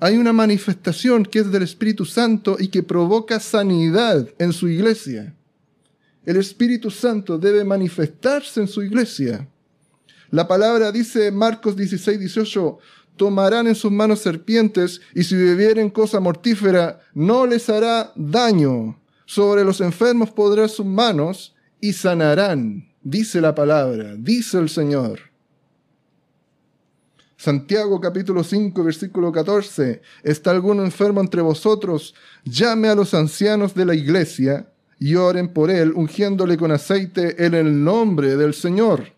Hay 0.00 0.16
una 0.16 0.32
manifestación 0.32 1.24
que 1.24 1.38
es 1.38 1.52
del 1.52 1.62
Espíritu 1.62 2.04
Santo 2.04 2.56
y 2.58 2.66
que 2.66 2.82
provoca 2.82 3.38
sanidad 3.38 4.28
en 4.40 4.52
su 4.52 4.68
iglesia. 4.68 5.36
El 6.26 6.36
Espíritu 6.36 6.90
Santo 6.90 7.38
debe 7.38 7.62
manifestarse 7.62 8.60
en 8.60 8.66
su 8.66 8.82
iglesia. 8.82 9.48
La 10.30 10.46
palabra 10.46 10.92
dice 10.92 11.30
Marcos 11.30 11.76
16, 11.76 12.18
18, 12.20 12.78
tomarán 13.16 13.66
en 13.66 13.74
sus 13.74 13.90
manos 13.90 14.20
serpientes 14.20 15.00
y 15.14 15.24
si 15.24 15.34
bebieren 15.34 15.90
cosa 15.90 16.20
mortífera 16.20 17.00
no 17.14 17.46
les 17.46 17.68
hará 17.70 18.12
daño. 18.14 19.00
Sobre 19.24 19.64
los 19.64 19.80
enfermos 19.80 20.30
podrán 20.30 20.68
sus 20.68 20.86
manos 20.86 21.54
y 21.80 21.92
sanarán, 21.92 22.88
dice 23.02 23.40
la 23.40 23.54
palabra, 23.54 24.14
dice 24.16 24.58
el 24.58 24.68
Señor. 24.68 25.20
Santiago 27.36 28.00
capítulo 28.00 28.42
5 28.42 28.82
versículo 28.82 29.30
14. 29.30 30.02
¿Está 30.22 30.50
alguno 30.50 30.84
enfermo 30.84 31.20
entre 31.20 31.40
vosotros? 31.40 32.14
Llame 32.44 32.88
a 32.88 32.94
los 32.94 33.14
ancianos 33.14 33.74
de 33.74 33.84
la 33.84 33.94
iglesia 33.94 34.72
y 34.98 35.14
oren 35.14 35.52
por 35.52 35.70
él, 35.70 35.92
ungiéndole 35.94 36.56
con 36.56 36.72
aceite 36.72 37.44
en 37.46 37.54
el 37.54 37.84
nombre 37.84 38.36
del 38.36 38.54
Señor. 38.54 39.17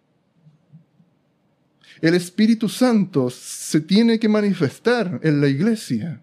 El 2.01 2.14
Espíritu 2.14 2.68
Santo 2.68 3.28
se 3.28 3.80
tiene 3.80 4.18
que 4.18 4.28
manifestar 4.28 5.20
en 5.22 5.40
la 5.40 5.48
iglesia. 5.48 6.22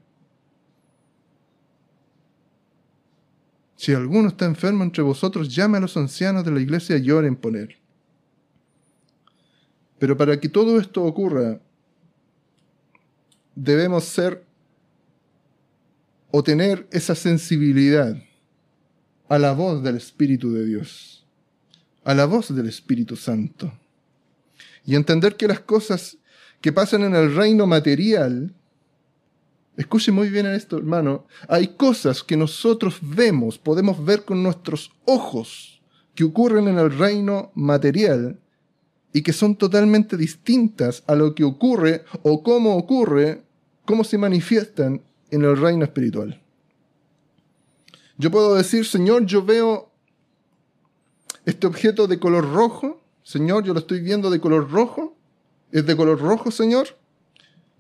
Si 3.76 3.94
alguno 3.94 4.30
está 4.30 4.46
enfermo 4.46 4.84
entre 4.84 5.04
vosotros, 5.04 5.54
llame 5.54 5.78
a 5.78 5.82
los 5.82 5.96
ancianos 5.96 6.44
de 6.44 6.52
la 6.52 6.60
iglesia 6.60 6.98
y 6.98 7.12
oren 7.12 7.36
por 7.36 7.56
él. 7.56 7.76
Pero 10.00 10.18
para 10.18 10.40
que 10.40 10.50
todo 10.50 10.80
esto 10.80 11.04
ocurra, 11.04 11.60
debemos 13.56 14.04
ser 14.04 14.44
o 16.32 16.44
tener 16.44 16.88
esa 16.92 17.14
sensibilidad 17.14 18.18
a 19.30 19.38
la 19.38 19.54
voz 19.54 19.84
del 19.84 19.98
Espíritu 19.98 20.52
de 20.52 20.66
Dios, 20.66 21.26
a 22.04 22.16
la 22.16 22.26
voz 22.26 22.54
del 22.56 22.68
Espíritu 22.68 23.16
Santo, 23.16 23.72
y 24.88 24.96
entender 24.96 25.36
que 25.36 25.48
las 25.48 25.60
cosas 25.60 26.18
que 26.62 26.72
pasan 26.72 27.04
en 27.04 27.14
el 27.14 27.36
reino 27.36 27.68
material, 27.68 28.56
escuche 29.76 30.12
muy 30.12 30.30
bien 30.30 30.48
esto, 30.48 30.78
hermano, 30.78 31.28
hay 31.48 31.68
cosas 31.76 32.24
que 32.24 32.38
nosotros 32.38 32.98
vemos, 33.02 33.60
podemos 33.60 34.04
ver 34.04 34.24
con 34.24 34.42
nuestros 34.42 34.92
ojos, 35.06 35.82
que 36.16 36.24
ocurren 36.24 36.68
en 36.70 36.80
el 36.80 36.98
reino 36.98 37.52
material 37.54 38.40
y 39.14 39.22
que 39.22 39.34
son 39.34 39.56
totalmente 39.56 40.18
distintas 40.18 41.04
a 41.06 41.16
lo 41.16 41.36
que 41.36 41.44
ocurre 41.44 42.06
o 42.24 42.42
cómo 42.42 42.78
ocurre 42.78 43.44
cómo 43.86 44.04
se 44.04 44.18
manifiestan 44.18 45.02
en 45.32 45.44
el 45.44 45.58
reino 45.58 45.84
espiritual. 45.84 46.42
Yo 48.18 48.32
puedo 48.32 48.56
decir, 48.56 48.86
Señor, 48.86 49.26
yo 49.26 49.44
veo 49.44 49.92
este 51.46 51.68
objeto 51.68 52.08
de 52.08 52.20
color 52.20 52.52
rojo, 52.52 52.97
Señor, 53.28 53.66
yo 53.66 53.74
lo 53.74 53.80
estoy 53.80 54.00
viendo 54.00 54.30
de 54.30 54.40
color 54.40 54.72
rojo, 54.72 55.18
es 55.74 55.86
de 55.86 55.98
color 55.98 56.18
rojo, 56.18 56.50
Señor, 56.50 56.88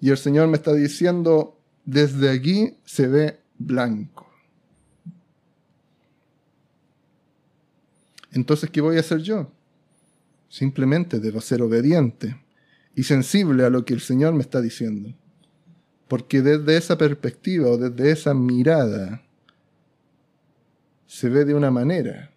y 0.01 0.09
el 0.09 0.17
Señor 0.17 0.49
me 0.49 0.57
está 0.57 0.73
diciendo, 0.73 1.57
desde 1.85 2.29
aquí 2.29 2.75
se 2.83 3.07
ve 3.07 3.39
blanco. 3.57 4.29
Entonces, 8.33 8.69
¿qué 8.69 8.81
voy 8.81 8.97
a 8.97 8.99
hacer 8.99 9.19
yo? 9.19 9.49
Simplemente 10.49 11.17
debo 11.21 11.39
ser 11.39 11.61
obediente 11.61 12.35
y 12.93 13.03
sensible 13.03 13.63
a 13.63 13.69
lo 13.69 13.85
que 13.85 13.93
el 13.93 14.01
Señor 14.01 14.33
me 14.33 14.41
está 14.41 14.59
diciendo. 14.59 15.15
Porque 16.09 16.41
desde 16.41 16.75
esa 16.75 16.97
perspectiva 16.97 17.69
o 17.69 17.77
desde 17.77 18.11
esa 18.11 18.33
mirada 18.33 19.23
se 21.05 21.29
ve 21.29 21.45
de 21.45 21.53
una 21.53 21.71
manera. 21.71 22.33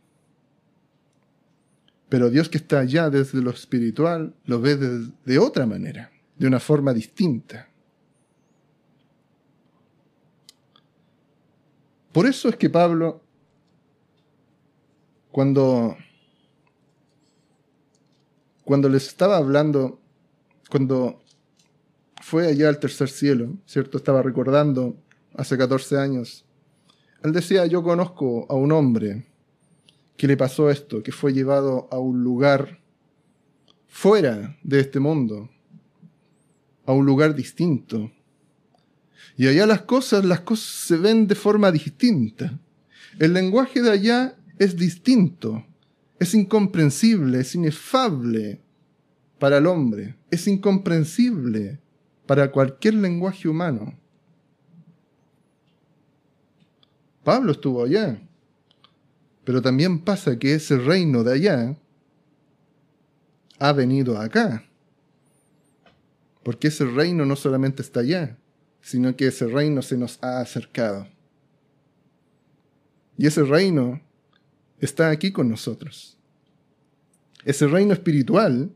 Pero 2.11 2.29
Dios 2.29 2.49
que 2.49 2.59
está 2.59 2.81
allá 2.81 3.09
desde 3.09 3.41
lo 3.41 3.51
espiritual 3.51 4.35
lo 4.45 4.61
ve 4.61 4.77
de, 4.77 5.39
otra 5.39 5.65
manera, 5.65 6.11
de 6.37 6.49
una 6.49 6.59
forma 6.59 6.93
distinta. 6.93 7.69
Por 12.13 12.27
eso 12.27 12.49
es 12.49 12.57
que 12.57 12.69
Pablo, 12.69 13.23
cuando, 15.31 15.97
cuando 18.65 18.89
les 18.89 19.07
estaba 19.07 19.37
hablando, 19.37 20.01
cuando 20.69 21.23
fue 22.21 22.49
allá 22.49 22.71
al 22.71 22.81
tercer 22.81 23.09
cielo, 23.09 23.57
¿cierto? 23.67 23.99
Estaba 23.99 24.21
recordando 24.21 24.97
hace 25.37 25.57
14 25.57 25.97
años. 25.97 26.45
Él 27.23 27.31
decía, 27.31 27.67
yo 27.67 27.85
conozco 27.85 28.47
a 28.51 28.55
un 28.57 28.73
hombre 28.73 29.30
que 30.21 30.27
le 30.27 30.37
pasó 30.37 30.69
esto, 30.69 31.03
que 31.03 31.13
fue 31.13 31.33
llevado 31.33 31.89
a 31.91 31.99
un 31.99 32.23
lugar 32.23 32.79
fuera 33.87 34.55
de 34.63 34.81
este 34.81 35.01
mundo, 35.01 35.49
a 36.85 36.93
un 36.93 37.07
lugar 37.07 37.35
distinto. 37.35 38.13
Y 39.39 39.47
allá 39.47 39.65
las 39.65 39.81
cosas, 39.81 40.23
las 40.27 40.41
cosas 40.41 40.67
se 40.67 40.99
ven 40.99 41.27
de 41.27 41.35
forma 41.35 41.73
distinta. 41.73 42.61
El 43.19 43.33
lenguaje 43.33 43.81
de 43.81 43.93
allá 43.93 44.37
es 44.59 44.77
distinto, 44.77 45.65
es 46.19 46.35
incomprensible, 46.35 47.41
es 47.41 47.55
inefable 47.55 48.61
para 49.39 49.57
el 49.57 49.67
hombre, 49.67 50.17
es 50.31 50.47
incomprensible 50.47 51.81
para 52.27 52.53
cualquier 52.53 52.93
lenguaje 52.93 53.49
humano. 53.49 53.99
Pablo 57.25 57.53
estuvo 57.53 57.83
allá, 57.83 58.21
pero 59.45 59.63
también 59.63 60.01
pasa 60.01 60.39
que 60.39 60.55
ese 60.55 60.79
reino 60.79 61.25
de 61.25 61.33
allá 61.33 61.77
ha 63.59 63.73
venido 63.73 64.19
acá, 64.19 64.65
porque 66.43 66.69
ese 66.69 66.85
reino 66.85 67.27
no 67.27 67.37
solamente 67.37 67.83
está 67.83 68.01
allá, 68.01 68.39
sino 68.81 69.15
que 69.17 69.27
ese 69.27 69.47
reino 69.47 69.83
se 69.83 69.97
nos 69.97 70.19
ha 70.23 70.41
acercado. 70.41 71.07
Y 73.19 73.27
ese 73.27 73.43
reino 73.43 74.01
está 74.79 75.11
aquí 75.11 75.31
con 75.31 75.51
nosotros. 75.51 76.17
Ese 77.45 77.67
reino 77.67 77.93
espiritual 77.93 78.73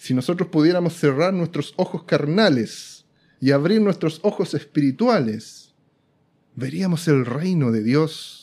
si 0.00 0.14
nosotros 0.14 0.48
pudiéramos 0.48 0.94
cerrar 0.94 1.34
nuestros 1.34 1.74
ojos 1.76 2.04
carnales 2.04 3.04
y 3.38 3.50
abrir 3.50 3.82
nuestros 3.82 4.18
ojos 4.22 4.54
espirituales, 4.54 5.74
veríamos 6.56 7.06
el 7.06 7.26
reino 7.26 7.70
de 7.70 7.82
Dios 7.82 8.39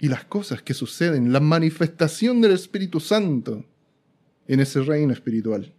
y 0.00 0.08
las 0.08 0.24
cosas 0.24 0.62
que 0.62 0.72
suceden, 0.72 1.32
la 1.32 1.40
manifestación 1.40 2.40
del 2.40 2.52
Espíritu 2.52 3.00
Santo 3.00 3.66
en 4.48 4.60
ese 4.60 4.80
reino 4.80 5.12
espiritual. 5.12 5.72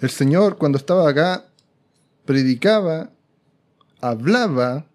El 0.00 0.10
Señor 0.10 0.56
cuando 0.56 0.78
estaba 0.78 1.08
acá 1.08 1.44
predicaba, 2.24 3.12
hablaba 4.00 4.86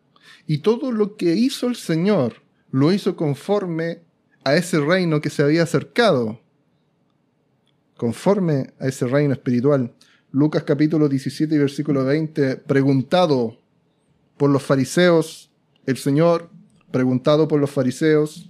y 0.47 0.59
todo 0.59 0.91
lo 0.91 1.17
que 1.17 1.35
hizo 1.35 1.67
el 1.67 1.75
Señor 1.75 2.41
lo 2.71 2.91
hizo 2.91 3.15
conforme 3.15 4.01
a 4.43 4.55
ese 4.55 4.79
reino 4.79 5.21
que 5.21 5.29
se 5.29 5.43
había 5.43 5.63
acercado, 5.63 6.41
conforme 7.95 8.73
a 8.79 8.87
ese 8.87 9.05
reino 9.05 9.33
espiritual. 9.33 9.93
Lucas 10.31 10.63
capítulo 10.63 11.07
17 11.07 11.53
y 11.53 11.57
versículo 11.59 12.03
20, 12.03 12.57
preguntado 12.57 13.62
por 14.37 14.49
los 14.49 14.63
fariseos, 14.63 15.51
el 15.85 15.97
Señor, 15.97 16.49
preguntado 16.91 17.47
por 17.47 17.59
los 17.59 17.71
fariseos, 17.71 18.49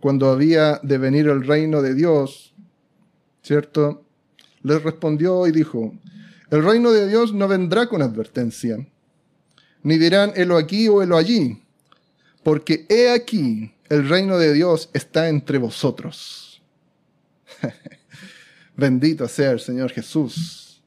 cuando 0.00 0.30
había 0.30 0.80
de 0.82 0.98
venir 0.98 1.28
el 1.28 1.46
reino 1.46 1.82
de 1.82 1.94
Dios, 1.94 2.54
¿cierto? 3.42 4.04
les 4.62 4.82
respondió 4.82 5.46
y 5.46 5.52
dijo, 5.52 5.94
el 6.50 6.64
reino 6.64 6.92
de 6.92 7.08
Dios 7.08 7.32
no 7.32 7.48
vendrá 7.48 7.88
con 7.88 8.02
advertencia, 8.02 8.86
ni 9.82 9.98
dirán 9.98 10.32
helo 10.36 10.56
aquí 10.56 10.88
o 10.88 11.02
helo 11.02 11.16
allí, 11.16 11.62
porque 12.42 12.86
he 12.88 13.10
aquí, 13.10 13.74
el 13.88 14.08
reino 14.08 14.38
de 14.38 14.52
Dios 14.52 14.90
está 14.92 15.28
entre 15.28 15.58
vosotros. 15.58 16.62
Bendito 18.76 19.28
sea 19.28 19.50
el 19.50 19.60
Señor 19.60 19.90
Jesús, 19.90 20.82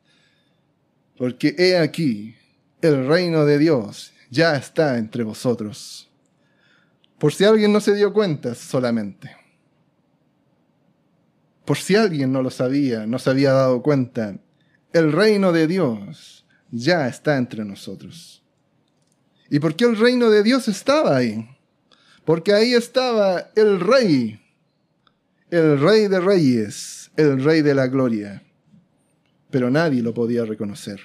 porque 1.18 1.56
he 1.58 1.78
aquí, 1.78 2.36
el 2.82 3.08
reino 3.08 3.46
de 3.46 3.58
Dios 3.58 4.14
ya 4.36 4.56
está 4.58 4.98
entre 4.98 5.24
vosotros. 5.24 6.10
Por 7.18 7.34
si 7.34 7.46
alguien 7.46 7.72
no 7.72 7.80
se 7.80 7.96
dio 7.96 8.12
cuenta 8.12 8.54
solamente. 8.54 9.36
Por 11.64 11.78
si 11.78 11.96
alguien 11.96 12.32
no 12.32 12.44
lo 12.44 12.52
sabía, 12.52 13.08
no 13.08 13.18
se 13.18 13.30
había 13.30 13.54
dado 13.54 13.82
cuenta, 13.82 14.38
el 14.92 15.12
reino 15.12 15.52
de 15.52 15.68
Dios 15.68 16.46
ya 16.70 17.08
está 17.08 17.38
entre 17.38 17.64
nosotros. 17.64 18.44
¿Y 19.50 19.60
por 19.60 19.76
qué 19.76 19.86
el 19.86 19.98
reino 19.98 20.30
de 20.30 20.44
Dios 20.44 20.68
estaba 20.68 21.16
ahí? 21.16 21.50
Porque 22.26 22.54
ahí 22.54 22.74
estaba 22.74 23.52
el 23.56 23.80
rey, 23.80 24.40
el 25.50 25.80
rey 25.80 26.08
de 26.08 26.20
reyes, 26.20 27.12
el 27.16 27.44
rey 27.44 27.62
de 27.62 27.74
la 27.74 27.88
gloria. 27.88 28.44
Pero 29.50 29.72
nadie 29.72 30.02
lo 30.02 30.14
podía 30.14 30.44
reconocer. 30.44 31.00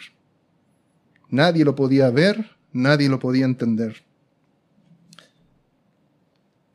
Nadie 1.28 1.64
lo 1.64 1.76
podía 1.76 2.10
ver, 2.10 2.59
nadie 2.72 3.08
lo 3.08 3.18
podía 3.18 3.44
entender. 3.44 4.04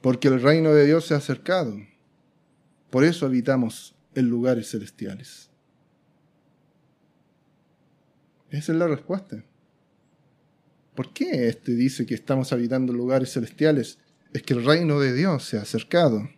Porque 0.02 0.28
el 0.28 0.42
reino 0.42 0.74
de 0.74 0.86
Dios 0.86 1.08
se 1.08 1.14
ha 1.14 1.18
acercado. 1.18 1.78
Por 2.90 3.04
eso 3.04 3.26
habitamos 3.26 3.96
en 4.14 4.30
lugares 4.30 4.70
celestiales. 4.70 5.50
Esa 8.50 8.72
es 8.72 8.78
la 8.78 8.88
respuesta. 8.88 9.44
¿Por 10.96 11.12
qué 11.12 11.50
este 11.50 11.74
dice 11.74 12.06
que 12.06 12.14
estamos 12.14 12.54
habitando 12.54 12.94
lugares 12.94 13.34
celestiales? 13.34 13.98
Es 14.32 14.44
que 14.44 14.54
el 14.54 14.64
reino 14.64 15.00
de 15.00 15.14
Dios 15.14 15.44
se 15.44 15.58
ha 15.58 15.62
acercado. 15.62 16.30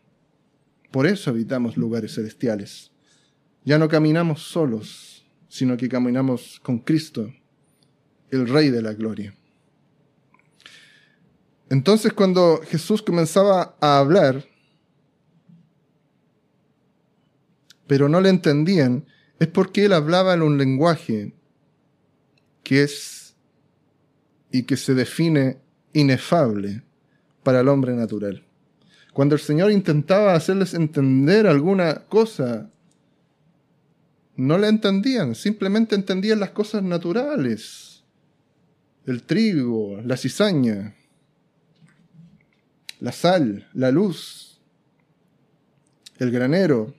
Por 0.92 1.06
eso 1.06 1.30
habitamos 1.30 1.78
lugares 1.78 2.16
celestiales. 2.16 2.92
Ya 3.66 3.78
no 3.78 3.88
caminamos 3.88 4.42
solos, 4.42 5.28
sino 5.50 5.78
que 5.78 5.90
caminamos 5.90 6.60
con 6.62 6.80
Cristo, 6.80 7.32
el 8.32 8.48
Rey 8.48 8.70
de 8.70 8.82
la 8.82 8.94
Gloria. 8.94 9.36
Entonces 11.70 12.14
cuando 12.14 12.62
Jesús 12.64 13.02
comenzaba 13.02 13.76
a 13.82 14.00
hablar, 14.00 14.46
pero 17.88 18.10
no 18.10 18.22
le 18.22 18.30
entendían, 18.30 19.06
es 19.40 19.48
porque 19.48 19.86
él 19.86 19.94
hablaba 19.94 20.34
en 20.34 20.42
un 20.42 20.58
lenguaje 20.58 21.34
que 22.64 22.84
es 22.84 23.36
y 24.52 24.64
que 24.64 24.78
se 24.78 24.94
define 24.94 25.60
inefable 25.94 26.84
para 27.44 27.62
el 27.62 27.68
hombre 27.68 27.94
natural. 27.96 28.46
Cuando 29.14 29.36
el 29.36 29.42
Señor 29.42 29.72
intentaba 29.72 30.34
hacerles 30.34 30.74
entender 30.74 31.48
alguna 31.48 32.06
cosa, 32.08 32.70
no 34.36 34.58
la 34.58 34.68
entendían, 34.68 35.34
simplemente 35.34 35.96
entendían 35.96 36.40
las 36.40 36.52
cosas 36.52 36.84
naturales. 36.84 38.04
El 39.06 39.24
trigo, 39.24 40.00
la 40.04 40.18
cizaña, 40.18 40.97
la 43.00 43.12
sal, 43.12 43.68
la 43.74 43.92
luz, 43.92 44.60
el 46.18 46.32
granero, 46.32 46.96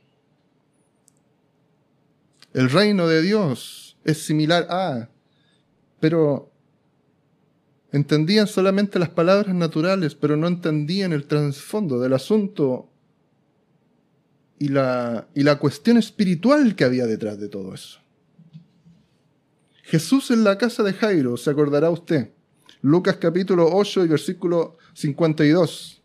el 2.54 2.70
reino 2.70 3.06
de 3.08 3.22
Dios 3.22 3.96
es 4.04 4.18
similar 4.18 4.66
a, 4.70 5.08
pero 6.00 6.50
entendían 7.92 8.46
solamente 8.46 8.98
las 8.98 9.10
palabras 9.10 9.54
naturales, 9.54 10.14
pero 10.14 10.36
no 10.36 10.46
entendían 10.46 11.12
el 11.12 11.26
trasfondo 11.26 12.00
del 12.00 12.12
asunto 12.14 12.90
y 14.58 14.68
la, 14.68 15.28
y 15.34 15.42
la 15.42 15.58
cuestión 15.58 15.96
espiritual 15.96 16.74
que 16.74 16.84
había 16.84 17.06
detrás 17.06 17.38
de 17.38 17.48
todo 17.48 17.74
eso. 17.74 18.00
Jesús 19.82 20.30
en 20.30 20.44
la 20.44 20.58
casa 20.58 20.82
de 20.82 20.92
Jairo, 20.92 21.36
se 21.36 21.50
acordará 21.50 21.90
usted, 21.90 22.32
Lucas 22.80 23.16
capítulo 23.16 23.68
8 23.72 24.04
y 24.04 24.08
versículo 24.08 24.76
52. 24.94 26.00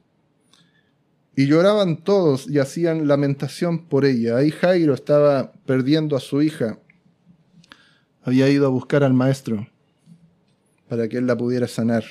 Y 1.36 1.48
lloraban 1.48 2.04
todos 2.04 2.50
y 2.50 2.60
hacían 2.60 3.08
lamentación 3.08 3.86
por 3.86 4.06
ella. 4.06 4.38
Ahí 4.38 4.52
Jairo 4.52 4.94
estaba 4.94 5.54
perdiendo 5.66 6.16
a 6.16 6.20
su 6.20 6.42
hija. 6.42 6.80
Había 8.24 8.50
ido 8.50 8.66
a 8.66 8.70
buscar 8.70 9.04
al 9.04 9.14
maestro 9.14 9.68
para 10.88 11.08
que 11.08 11.18
él 11.18 11.28
la 11.28 11.38
pudiera 11.38 11.68
sanar. 11.68 12.04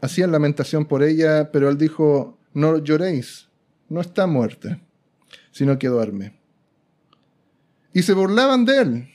Hacían 0.00 0.32
lamentación 0.32 0.86
por 0.86 1.02
ella, 1.02 1.50
pero 1.52 1.68
él 1.68 1.78
dijo, 1.78 2.38
no 2.54 2.78
lloréis, 2.78 3.48
no 3.88 4.00
está 4.00 4.26
muerta, 4.26 4.80
sino 5.50 5.78
que 5.78 5.88
duerme. 5.88 6.38
Y 7.92 8.02
se 8.02 8.14
burlaban 8.14 8.64
de 8.64 8.78
él, 8.78 9.11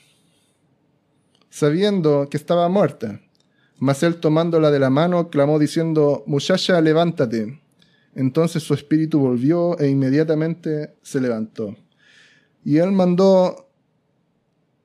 sabiendo 1.58 2.28
que 2.30 2.38
estaba 2.38 2.70
muerta. 2.70 3.20
Mas 3.80 4.04
él 4.04 4.18
tomándola 4.18 4.70
de 4.70 4.78
la 4.78 4.92
mano, 4.92 5.32
clamó 5.32 5.58
diciendo, 5.58 6.24
Muchacha, 6.28 6.80
levántate. 6.82 7.60
Entonces 8.14 8.62
su 8.62 8.76
espíritu 8.76 9.20
volvió 9.20 9.76
e 9.80 9.88
inmediatamente 9.88 10.94
se 11.02 11.20
levantó. 11.20 11.76
Y 12.64 12.78
él 12.78 12.92
mandó 12.92 13.72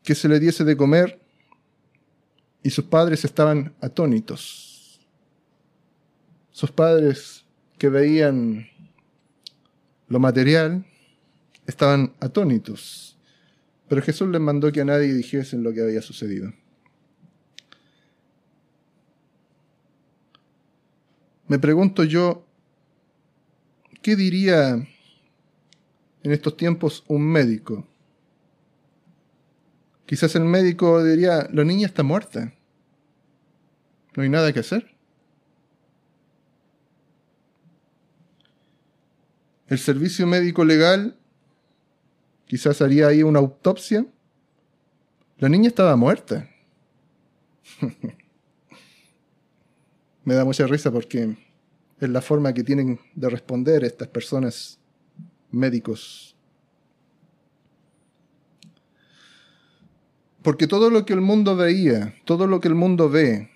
que 0.03 0.15
se 0.15 0.31
le 0.31 0.41
diese 0.41 0.65
de 0.65 0.75
comer, 0.75 1.21
y 2.63 2.71
sus 2.71 2.87
padres 2.87 3.27
estaban 3.27 3.75
atónitos. 3.83 4.99
Sus 6.53 6.71
padres 6.71 7.45
que 7.77 7.91
veían 7.91 8.67
lo 10.09 10.19
material 10.21 10.87
estaban 11.67 12.15
atónitos. 12.19 13.19
Pero 13.89 14.01
Jesús 14.01 14.31
les 14.31 14.41
mandó 14.41 14.73
que 14.73 14.81
a 14.81 14.87
nadie 14.87 15.13
dijese 15.13 15.59
lo 15.59 15.75
que 15.75 15.83
había 15.83 16.01
sucedido. 16.01 16.51
Me 21.49 21.59
pregunto 21.59 22.05
yo, 22.05 22.47
¿qué 24.01 24.17
diría 24.17 24.75
en 26.23 26.33
estos 26.33 26.57
tiempos 26.57 27.05
un 27.09 27.23
médico? 27.23 27.87
Quizás 30.07 30.35
el 30.37 30.45
médico 30.45 31.03
diría, 31.03 31.49
la 31.53 31.65
niña 31.65 31.87
está 31.87 32.03
muerta. 32.03 32.53
No 34.15 34.23
hay 34.23 34.29
nada 34.29 34.53
que 34.53 34.61
hacer. 34.61 34.95
El 39.69 39.79
servicio 39.79 40.27
médico 40.27 40.65
legal 40.65 41.17
quizás 42.47 42.83
haría 42.83 43.07
ahí 43.07 43.23
una 43.23 43.39
autopsia. 43.39 44.05
La 45.39 45.49
niña 45.49 45.69
estaba 45.69 45.97
muerta. 45.97 46.51
me 50.25 50.35
da 50.35 50.45
mucha 50.45 50.67
risa 50.67 50.91
porque 50.91 51.37
es 52.01 52.09
la 52.09 52.21
forma 52.21 52.53
que 52.53 52.65
tienen 52.65 53.01
de 53.15 53.29
responder 53.29 53.85
estas 53.85 54.09
personas 54.09 54.79
médicos. 55.51 56.37
Porque 60.43 60.67
todo 60.67 60.91
lo 60.91 61.05
que 61.07 61.13
el 61.13 61.21
mundo 61.21 61.55
veía, 61.57 62.15
todo 62.25 62.47
lo 62.47 62.61
que 62.61 62.69
el 62.69 62.75
mundo 62.75 63.09
ve, 63.09 63.51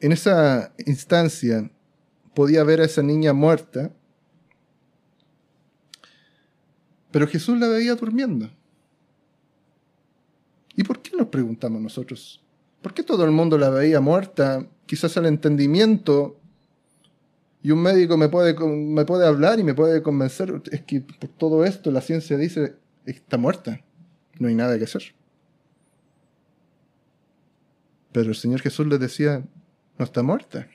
en 0.00 0.12
esa 0.12 0.74
instancia 0.84 1.70
podía 2.34 2.62
ver 2.64 2.82
a 2.82 2.84
esa 2.84 3.02
niña 3.02 3.32
muerta, 3.32 3.90
pero 7.10 7.26
Jesús 7.26 7.58
la 7.58 7.68
veía 7.68 7.94
durmiendo. 7.94 8.50
¿Y 10.76 10.84
por 10.84 11.00
qué 11.00 11.16
nos 11.16 11.28
preguntamos 11.28 11.80
nosotros? 11.80 12.45
¿Por 12.86 12.94
qué 12.94 13.02
todo 13.02 13.24
el 13.24 13.32
mundo 13.32 13.58
la 13.58 13.68
veía 13.68 14.00
muerta? 14.00 14.64
Quizás 14.86 15.16
el 15.16 15.26
entendimiento 15.26 16.38
y 17.60 17.72
un 17.72 17.82
médico 17.82 18.16
me 18.16 18.28
puede, 18.28 18.54
me 18.64 19.04
puede 19.04 19.26
hablar 19.26 19.58
y 19.58 19.64
me 19.64 19.74
puede 19.74 20.04
convencer. 20.04 20.62
Es 20.70 20.82
que 20.82 21.00
por 21.00 21.28
todo 21.30 21.64
esto 21.64 21.90
la 21.90 22.00
ciencia 22.00 22.38
dice, 22.38 22.76
está 23.04 23.38
muerta. 23.38 23.80
No 24.38 24.46
hay 24.46 24.54
nada 24.54 24.78
que 24.78 24.84
hacer. 24.84 25.02
Pero 28.12 28.28
el 28.28 28.36
Señor 28.36 28.60
Jesús 28.60 28.86
les 28.86 29.00
decía, 29.00 29.44
no 29.98 30.04
está 30.04 30.22
muerta. 30.22 30.68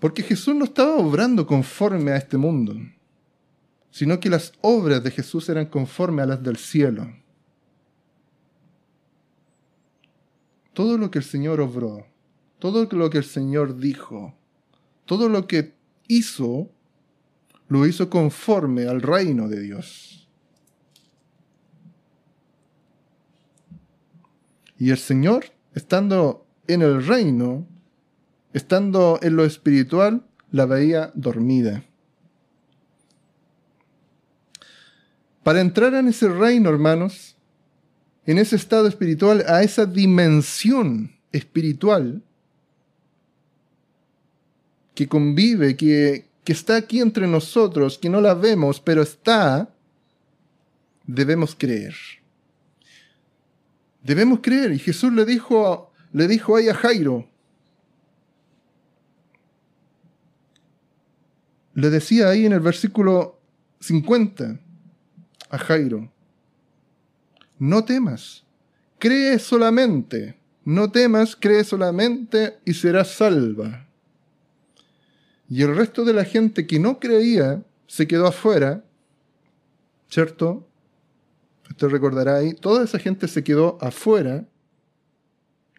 Porque 0.00 0.22
Jesús 0.22 0.54
no 0.54 0.64
estaba 0.64 0.96
obrando 0.96 1.46
conforme 1.46 2.12
a 2.12 2.16
este 2.16 2.38
mundo, 2.38 2.74
sino 3.90 4.18
que 4.20 4.30
las 4.30 4.54
obras 4.62 5.04
de 5.04 5.10
Jesús 5.10 5.50
eran 5.50 5.66
conforme 5.66 6.22
a 6.22 6.26
las 6.26 6.42
del 6.42 6.56
cielo. 6.56 7.25
Todo 10.76 10.98
lo 10.98 11.10
que 11.10 11.20
el 11.20 11.24
Señor 11.24 11.58
obró, 11.62 12.06
todo 12.58 12.86
lo 12.90 13.08
que 13.08 13.16
el 13.16 13.24
Señor 13.24 13.78
dijo, 13.78 14.34
todo 15.06 15.30
lo 15.30 15.46
que 15.46 15.72
hizo, 16.06 16.70
lo 17.68 17.86
hizo 17.86 18.10
conforme 18.10 18.86
al 18.86 19.00
reino 19.00 19.48
de 19.48 19.60
Dios. 19.62 20.28
Y 24.78 24.90
el 24.90 24.98
Señor, 24.98 25.46
estando 25.74 26.46
en 26.66 26.82
el 26.82 27.06
reino, 27.06 27.66
estando 28.52 29.18
en 29.22 29.34
lo 29.34 29.46
espiritual, 29.46 30.26
la 30.50 30.66
veía 30.66 31.10
dormida. 31.14 31.84
Para 35.42 35.62
entrar 35.62 35.94
en 35.94 36.08
ese 36.08 36.28
reino, 36.28 36.68
hermanos, 36.68 37.35
en 38.26 38.38
ese 38.38 38.56
estado 38.56 38.88
espiritual, 38.88 39.44
a 39.48 39.62
esa 39.62 39.86
dimensión 39.86 41.16
espiritual 41.32 42.22
que 44.94 45.06
convive, 45.06 45.76
que, 45.76 46.26
que 46.42 46.52
está 46.52 46.76
aquí 46.76 47.00
entre 47.00 47.26
nosotros, 47.26 47.98
que 47.98 48.10
no 48.10 48.20
la 48.20 48.34
vemos, 48.34 48.80
pero 48.80 49.02
está, 49.02 49.68
debemos 51.06 51.54
creer. 51.54 51.94
Debemos 54.02 54.40
creer. 54.42 54.72
Y 54.72 54.78
Jesús 54.78 55.12
le 55.12 55.24
dijo, 55.24 55.92
le 56.12 56.26
dijo 56.26 56.56
ahí 56.56 56.68
a 56.68 56.74
Jairo, 56.74 57.28
le 61.74 61.90
decía 61.90 62.28
ahí 62.28 62.46
en 62.46 62.54
el 62.54 62.60
versículo 62.60 63.38
50 63.80 64.58
a 65.50 65.58
Jairo, 65.58 66.10
no 67.58 67.84
temas, 67.84 68.44
cree 68.98 69.38
solamente, 69.38 70.38
no 70.64 70.90
temas, 70.90 71.36
cree 71.36 71.64
solamente 71.64 72.58
y 72.64 72.74
serás 72.74 73.12
salva. 73.12 73.86
Y 75.48 75.62
el 75.62 75.76
resto 75.76 76.04
de 76.04 76.12
la 76.12 76.24
gente 76.24 76.66
que 76.66 76.78
no 76.78 76.98
creía 76.98 77.62
se 77.86 78.06
quedó 78.06 78.26
afuera, 78.26 78.84
¿cierto? 80.08 80.66
Usted 81.70 81.88
recordará 81.88 82.36
ahí, 82.36 82.54
toda 82.54 82.84
esa 82.84 82.98
gente 82.98 83.28
se 83.28 83.44
quedó 83.44 83.78
afuera, 83.80 84.46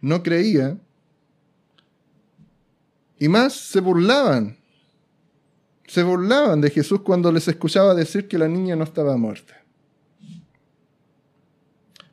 no 0.02 0.24
creía, 0.24 0.78
y 3.20 3.28
más 3.28 3.54
se 3.54 3.80
burlaban 3.82 4.58
se 5.88 6.04
burlaban 6.04 6.60
de 6.62 6.70
Jesús 6.70 7.02
cuando 7.02 7.32
les 7.32 7.48
escuchaba 7.48 7.96
decir 7.96 8.28
que 8.28 8.38
la 8.38 8.48
niña 8.48 8.76
no 8.76 8.84
estaba 8.84 9.16
muerta. 9.18 9.56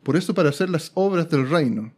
Por 0.05 0.16
eso 0.16 0.34
para 0.34 0.50
hacer 0.50 0.68
las 0.70 0.92
obras 0.94 1.28
del 1.30 1.48
reino. 1.48 1.92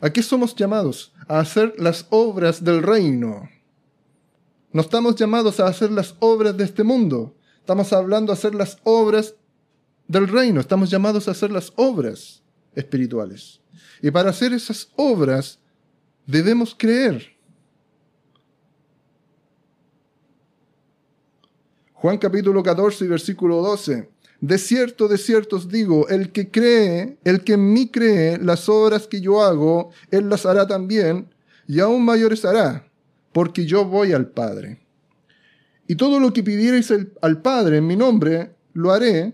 ¿A 0.00 0.10
qué 0.10 0.22
somos 0.22 0.56
llamados? 0.56 1.12
A 1.28 1.38
hacer 1.38 1.74
las 1.78 2.06
obras 2.10 2.64
del 2.64 2.82
reino. 2.82 3.48
No 4.72 4.80
estamos 4.80 5.14
llamados 5.14 5.60
a 5.60 5.66
hacer 5.66 5.92
las 5.92 6.16
obras 6.18 6.56
de 6.56 6.64
este 6.64 6.82
mundo. 6.82 7.36
Estamos 7.60 7.92
hablando 7.92 8.32
de 8.32 8.38
hacer 8.38 8.54
las 8.54 8.78
obras 8.82 9.36
del 10.08 10.26
reino. 10.26 10.60
Estamos 10.60 10.90
llamados 10.90 11.28
a 11.28 11.32
hacer 11.32 11.52
las 11.52 11.72
obras 11.76 12.42
espirituales. 12.74 13.60
Y 14.02 14.10
para 14.10 14.30
hacer 14.30 14.52
esas 14.52 14.88
obras 14.96 15.60
debemos 16.26 16.74
creer. 16.74 17.36
Juan 21.92 22.18
capítulo 22.18 22.62
14, 22.62 23.06
versículo 23.06 23.62
12. 23.62 24.13
De 24.44 24.58
cierto, 24.58 25.08
de 25.08 25.16
cierto 25.16 25.56
os 25.56 25.70
digo, 25.70 26.06
el 26.10 26.30
que 26.30 26.50
cree, 26.50 27.16
el 27.24 27.44
que 27.44 27.54
en 27.54 27.72
mí 27.72 27.88
cree, 27.88 28.36
las 28.36 28.68
obras 28.68 29.06
que 29.06 29.22
yo 29.22 29.42
hago, 29.42 29.88
él 30.10 30.28
las 30.28 30.44
hará 30.44 30.66
también, 30.66 31.30
y 31.66 31.80
aún 31.80 32.04
mayores 32.04 32.44
hará, 32.44 32.86
porque 33.32 33.64
yo 33.64 33.86
voy 33.86 34.12
al 34.12 34.28
Padre. 34.28 34.80
Y 35.88 35.94
todo 35.94 36.20
lo 36.20 36.34
que 36.34 36.42
pidierais 36.42 36.92
al 37.22 37.40
Padre 37.40 37.78
en 37.78 37.86
mi 37.86 37.96
nombre, 37.96 38.54
lo 38.74 38.92
haré, 38.92 39.32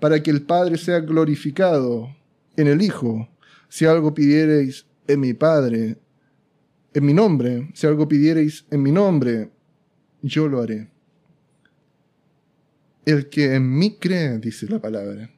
para 0.00 0.20
que 0.24 0.32
el 0.32 0.42
Padre 0.42 0.76
sea 0.76 0.98
glorificado 0.98 2.08
en 2.56 2.66
el 2.66 2.82
Hijo. 2.82 3.28
Si 3.68 3.84
algo 3.84 4.12
pidierais 4.12 4.86
en 5.06 5.20
mi 5.20 5.34
Padre, 5.34 5.98
en 6.94 7.06
mi 7.06 7.14
nombre, 7.14 7.70
si 7.74 7.86
algo 7.86 8.08
pidierais 8.08 8.66
en 8.72 8.82
mi 8.82 8.90
nombre, 8.90 9.52
yo 10.20 10.48
lo 10.48 10.60
haré. 10.60 10.90
El 13.08 13.30
que 13.30 13.54
en 13.54 13.78
mí 13.78 13.96
cree, 13.98 14.36
dice 14.36 14.66
la 14.68 14.82
palabra. 14.82 15.30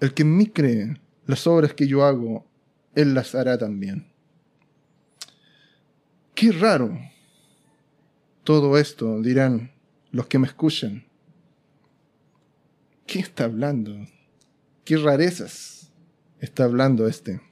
El 0.00 0.14
que 0.14 0.22
en 0.22 0.34
mí 0.34 0.46
cree, 0.46 0.98
las 1.26 1.46
obras 1.46 1.74
que 1.74 1.86
yo 1.86 2.06
hago, 2.06 2.46
Él 2.94 3.12
las 3.12 3.34
hará 3.34 3.58
también. 3.58 4.10
Qué 6.34 6.52
raro 6.52 6.98
todo 8.44 8.78
esto, 8.78 9.20
dirán 9.20 9.72
los 10.10 10.26
que 10.26 10.38
me 10.38 10.46
escuchan. 10.46 11.04
¿Qué 13.06 13.18
está 13.18 13.44
hablando? 13.44 13.94
¿Qué 14.86 14.96
rarezas 14.96 15.92
está 16.40 16.64
hablando 16.64 17.06
este? 17.06 17.42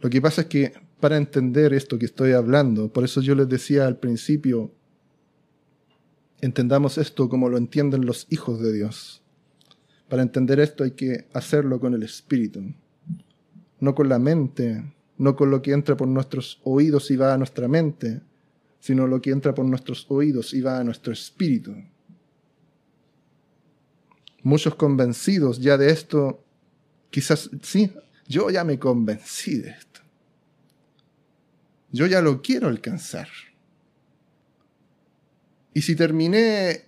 Lo 0.00 0.08
que 0.10 0.22
pasa 0.22 0.42
es 0.42 0.46
que 0.46 0.74
para 1.00 1.16
entender 1.16 1.74
esto 1.74 1.98
que 1.98 2.06
estoy 2.06 2.34
hablando, 2.34 2.92
por 2.92 3.02
eso 3.02 3.20
yo 3.20 3.34
les 3.34 3.48
decía 3.48 3.88
al 3.88 3.98
principio, 3.98 4.72
entendamos 6.44 6.98
esto 6.98 7.30
como 7.30 7.48
lo 7.48 7.56
entienden 7.56 8.04
los 8.04 8.26
hijos 8.28 8.60
de 8.60 8.70
Dios. 8.70 9.22
Para 10.08 10.22
entender 10.22 10.60
esto 10.60 10.84
hay 10.84 10.90
que 10.90 11.26
hacerlo 11.32 11.80
con 11.80 11.94
el 11.94 12.02
espíritu, 12.02 12.74
no 13.80 13.94
con 13.94 14.10
la 14.10 14.18
mente, 14.18 14.92
no 15.16 15.36
con 15.36 15.50
lo 15.50 15.62
que 15.62 15.72
entra 15.72 15.96
por 15.96 16.06
nuestros 16.06 16.60
oídos 16.64 17.10
y 17.10 17.16
va 17.16 17.32
a 17.32 17.38
nuestra 17.38 17.66
mente, 17.66 18.20
sino 18.78 19.06
lo 19.06 19.22
que 19.22 19.30
entra 19.30 19.54
por 19.54 19.64
nuestros 19.64 20.04
oídos 20.10 20.52
y 20.52 20.60
va 20.60 20.78
a 20.78 20.84
nuestro 20.84 21.14
espíritu. 21.14 21.74
Muchos 24.42 24.74
convencidos 24.74 25.58
ya 25.58 25.78
de 25.78 25.88
esto, 25.88 26.44
quizás 27.08 27.48
sí, 27.62 27.90
yo 28.28 28.50
ya 28.50 28.64
me 28.64 28.78
convencí 28.78 29.60
de 29.60 29.70
esto. 29.70 30.00
Yo 31.90 32.06
ya 32.06 32.20
lo 32.20 32.42
quiero 32.42 32.68
alcanzar. 32.68 33.28
Y 35.74 35.82
si 35.82 35.96
terminé 35.96 36.84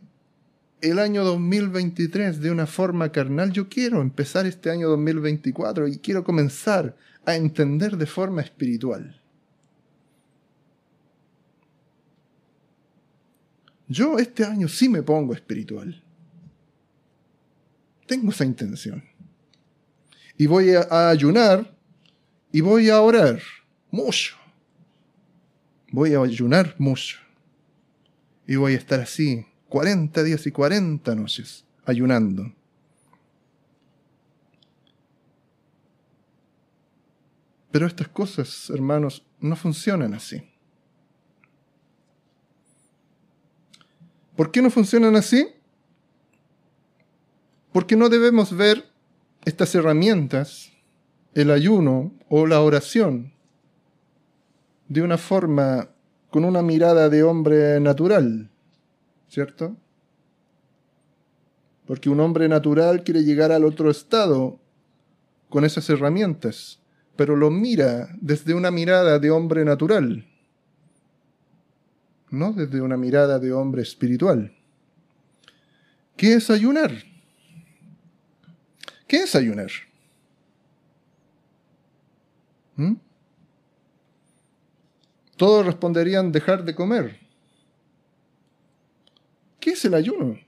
el 0.80 0.98
año 1.00 1.24
2023 1.24 2.40
de 2.40 2.50
una 2.50 2.66
forma 2.66 3.10
carnal, 3.10 3.52
yo 3.52 3.68
quiero 3.68 4.00
empezar 4.00 4.46
este 4.46 4.70
año 4.70 4.88
2024 4.88 5.88
y 5.88 5.98
quiero 5.98 6.22
comenzar 6.22 6.96
a 7.24 7.34
entender 7.34 7.96
de 7.96 8.06
forma 8.06 8.42
espiritual. 8.42 9.20
Yo 13.88 14.18
este 14.18 14.44
año 14.44 14.68
sí 14.68 14.88
me 14.88 15.02
pongo 15.02 15.34
espiritual. 15.34 16.02
Tengo 18.06 18.30
esa 18.30 18.44
intención. 18.44 19.04
Y 20.36 20.46
voy 20.46 20.70
a, 20.70 21.08
ayunar 21.08 21.76
y 22.52 22.60
voy 22.60 22.88
a 22.90 23.00
orar 23.00 23.40
mucho. 23.90 24.36
Voy 25.90 26.14
a 26.14 26.20
ayunar 26.20 26.74
mucho. 26.78 27.25
Y 28.46 28.56
voy 28.56 28.74
a 28.74 28.78
estar 28.78 29.00
así 29.00 29.46
40 29.68 30.22
días 30.22 30.46
y 30.46 30.52
40 30.52 31.14
noches 31.14 31.64
ayunando. 31.84 32.52
Pero 37.70 37.86
estas 37.86 38.08
cosas, 38.08 38.70
hermanos, 38.70 39.24
no 39.40 39.54
funcionan 39.56 40.14
así. 40.14 40.42
¿Por 44.36 44.50
qué 44.50 44.62
no 44.62 44.70
funcionan 44.70 45.16
así? 45.16 45.48
Porque 47.72 47.96
no 47.96 48.08
debemos 48.08 48.56
ver 48.56 48.90
estas 49.44 49.74
herramientas, 49.74 50.72
el 51.34 51.50
ayuno 51.50 52.12
o 52.28 52.46
la 52.46 52.60
oración, 52.60 53.34
de 54.88 55.02
una 55.02 55.18
forma 55.18 55.90
con 56.30 56.44
una 56.44 56.62
mirada 56.62 57.08
de 57.08 57.22
hombre 57.22 57.80
natural, 57.80 58.50
¿cierto? 59.28 59.76
Porque 61.86 62.10
un 62.10 62.20
hombre 62.20 62.48
natural 62.48 63.04
quiere 63.04 63.22
llegar 63.22 63.52
al 63.52 63.64
otro 63.64 63.90
estado 63.90 64.58
con 65.48 65.64
esas 65.64 65.88
herramientas, 65.88 66.80
pero 67.14 67.36
lo 67.36 67.50
mira 67.50 68.08
desde 68.20 68.54
una 68.54 68.70
mirada 68.70 69.18
de 69.18 69.30
hombre 69.30 69.64
natural, 69.64 70.26
no 72.30 72.52
desde 72.52 72.80
una 72.80 72.96
mirada 72.96 73.38
de 73.38 73.52
hombre 73.52 73.82
espiritual. 73.82 74.52
¿Qué 76.16 76.34
es 76.34 76.50
ayunar? 76.50 76.92
¿Qué 79.06 79.18
es 79.18 79.34
ayunar? 79.34 79.70
¿Mm? 82.74 82.94
Todos 85.36 85.66
responderían 85.66 86.32
dejar 86.32 86.64
de 86.64 86.74
comer. 86.74 87.20
¿Qué 89.60 89.70
es 89.70 89.84
el 89.84 89.94
ayuno? 89.94 90.38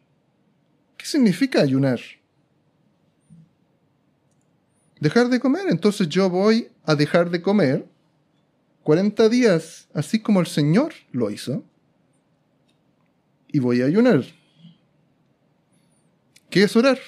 ¿Qué 0.96 1.06
significa 1.06 1.60
ayunar? 1.60 2.00
Dejar 5.00 5.28
de 5.28 5.38
comer. 5.40 5.66
Entonces 5.68 6.08
yo 6.08 6.30
voy 6.30 6.68
a 6.84 6.94
dejar 6.94 7.30
de 7.30 7.42
comer 7.42 7.86
40 8.82 9.28
días, 9.28 9.86
así 9.92 10.18
como 10.18 10.40
el 10.40 10.46
Señor 10.46 10.94
lo 11.12 11.30
hizo, 11.30 11.62
y 13.48 13.58
voy 13.58 13.82
a 13.82 13.84
ayunar. 13.84 14.24
¿Qué 16.48 16.62
es 16.62 16.74
orar? 16.74 16.98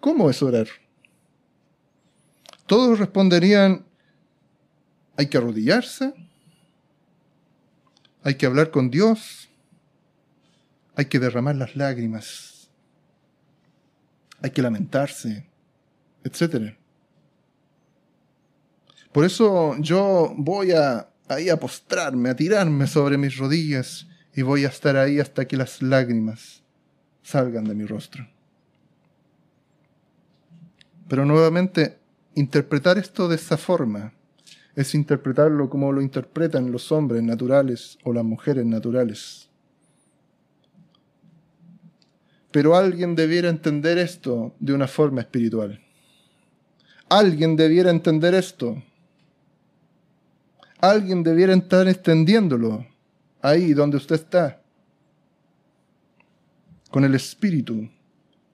¿Cómo 0.00 0.28
es 0.28 0.42
orar? 0.42 0.66
Todos 2.66 2.98
responderían, 2.98 3.86
hay 5.20 5.26
que 5.26 5.36
arrodillarse, 5.36 6.14
hay 8.22 8.36
que 8.36 8.46
hablar 8.46 8.70
con 8.70 8.90
Dios, 8.90 9.50
hay 10.96 11.04
que 11.04 11.18
derramar 11.18 11.56
las 11.56 11.76
lágrimas, 11.76 12.70
hay 14.40 14.48
que 14.48 14.62
lamentarse, 14.62 15.46
etc. 16.24 16.74
Por 19.12 19.26
eso 19.26 19.76
yo 19.78 20.32
voy 20.38 20.72
a 20.72 21.10
ahí 21.28 21.50
a 21.50 21.60
postrarme, 21.60 22.30
a 22.30 22.36
tirarme 22.36 22.86
sobre 22.86 23.18
mis 23.18 23.36
rodillas 23.36 24.06
y 24.34 24.40
voy 24.40 24.64
a 24.64 24.68
estar 24.68 24.96
ahí 24.96 25.20
hasta 25.20 25.46
que 25.46 25.58
las 25.58 25.82
lágrimas 25.82 26.62
salgan 27.22 27.64
de 27.64 27.74
mi 27.74 27.84
rostro. 27.84 28.26
Pero 31.08 31.26
nuevamente, 31.26 31.98
interpretar 32.34 32.96
esto 32.96 33.28
de 33.28 33.36
esa 33.36 33.58
forma 33.58 34.14
es 34.74 34.94
interpretarlo 34.94 35.68
como 35.68 35.92
lo 35.92 36.00
interpretan 36.00 36.70
los 36.70 36.90
hombres 36.92 37.22
naturales 37.22 37.98
o 38.04 38.12
las 38.12 38.24
mujeres 38.24 38.64
naturales. 38.64 39.48
Pero 42.50 42.74
alguien 42.76 43.14
debiera 43.14 43.48
entender 43.48 43.98
esto 43.98 44.54
de 44.58 44.72
una 44.72 44.88
forma 44.88 45.20
espiritual. 45.20 45.80
Alguien 47.08 47.56
debiera 47.56 47.90
entender 47.90 48.34
esto. 48.34 48.82
Alguien 50.80 51.22
debiera 51.22 51.52
estar 51.54 51.86
extendiéndolo 51.88 52.86
ahí 53.42 53.72
donde 53.72 53.96
usted 53.96 54.16
está. 54.16 54.62
Con 56.90 57.04
el 57.04 57.14
espíritu, 57.14 57.88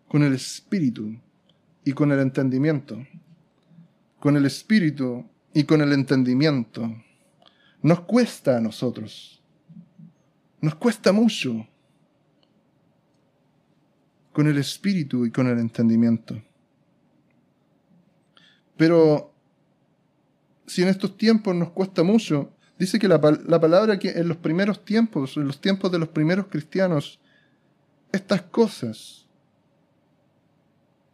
con 0.09 0.23
el 0.23 0.35
espíritu 0.35 1.17
y 1.85 1.93
con 1.93 2.13
el 2.13 2.21
entendimiento. 2.21 3.07
Con 4.19 4.37
el 4.37 4.45
espíritu 4.45 5.25
y 5.57 5.65
con 5.65 5.81
el 5.81 5.95
entendimiento. 5.95 6.95
Nos 7.81 8.01
cuesta 8.01 8.59
a 8.59 8.61
nosotros. 8.61 9.43
Nos 10.61 10.75
cuesta 10.75 11.13
mucho. 11.13 11.67
Con 14.35 14.49
el 14.49 14.59
espíritu 14.59 15.25
y 15.25 15.31
con 15.31 15.47
el 15.47 15.59
entendimiento. 15.59 16.43
Pero 18.77 19.33
si 20.67 20.83
en 20.83 20.89
estos 20.89 21.17
tiempos 21.17 21.55
nos 21.55 21.71
cuesta 21.71 22.03
mucho, 22.03 22.53
dice 22.79 22.99
que 22.99 23.09
la, 23.09 23.19
la, 23.47 23.59
palabra 23.59 23.99
que 23.99 24.11
en 24.11 24.29
los 24.29 24.37
primeros 24.37 24.85
tiempos, 24.85 25.39
en 25.39 25.47
los 25.47 25.59
tiempos 25.59 25.91
de 25.91 25.99
los 25.99 26.11
primeros 26.11 26.49
cristianos, 26.49 27.19
estas 28.13 28.43
cosas 28.43 29.27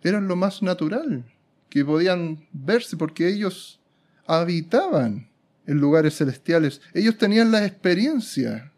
eran 0.03 0.27
lo 0.27 0.35
más 0.35 0.63
natural 0.63 1.25
que 1.69 1.85
podían 1.85 2.49
verse 2.53 2.97
porque 2.97 3.29
ellos 3.29 3.79
habitaban 4.27 5.29
en 5.67 5.79
lugares 5.79 6.17
celestiales. 6.17 6.81
Ellos 6.95 7.19
tenían 7.19 7.51
la 7.51 7.65
experiencia 7.65 8.73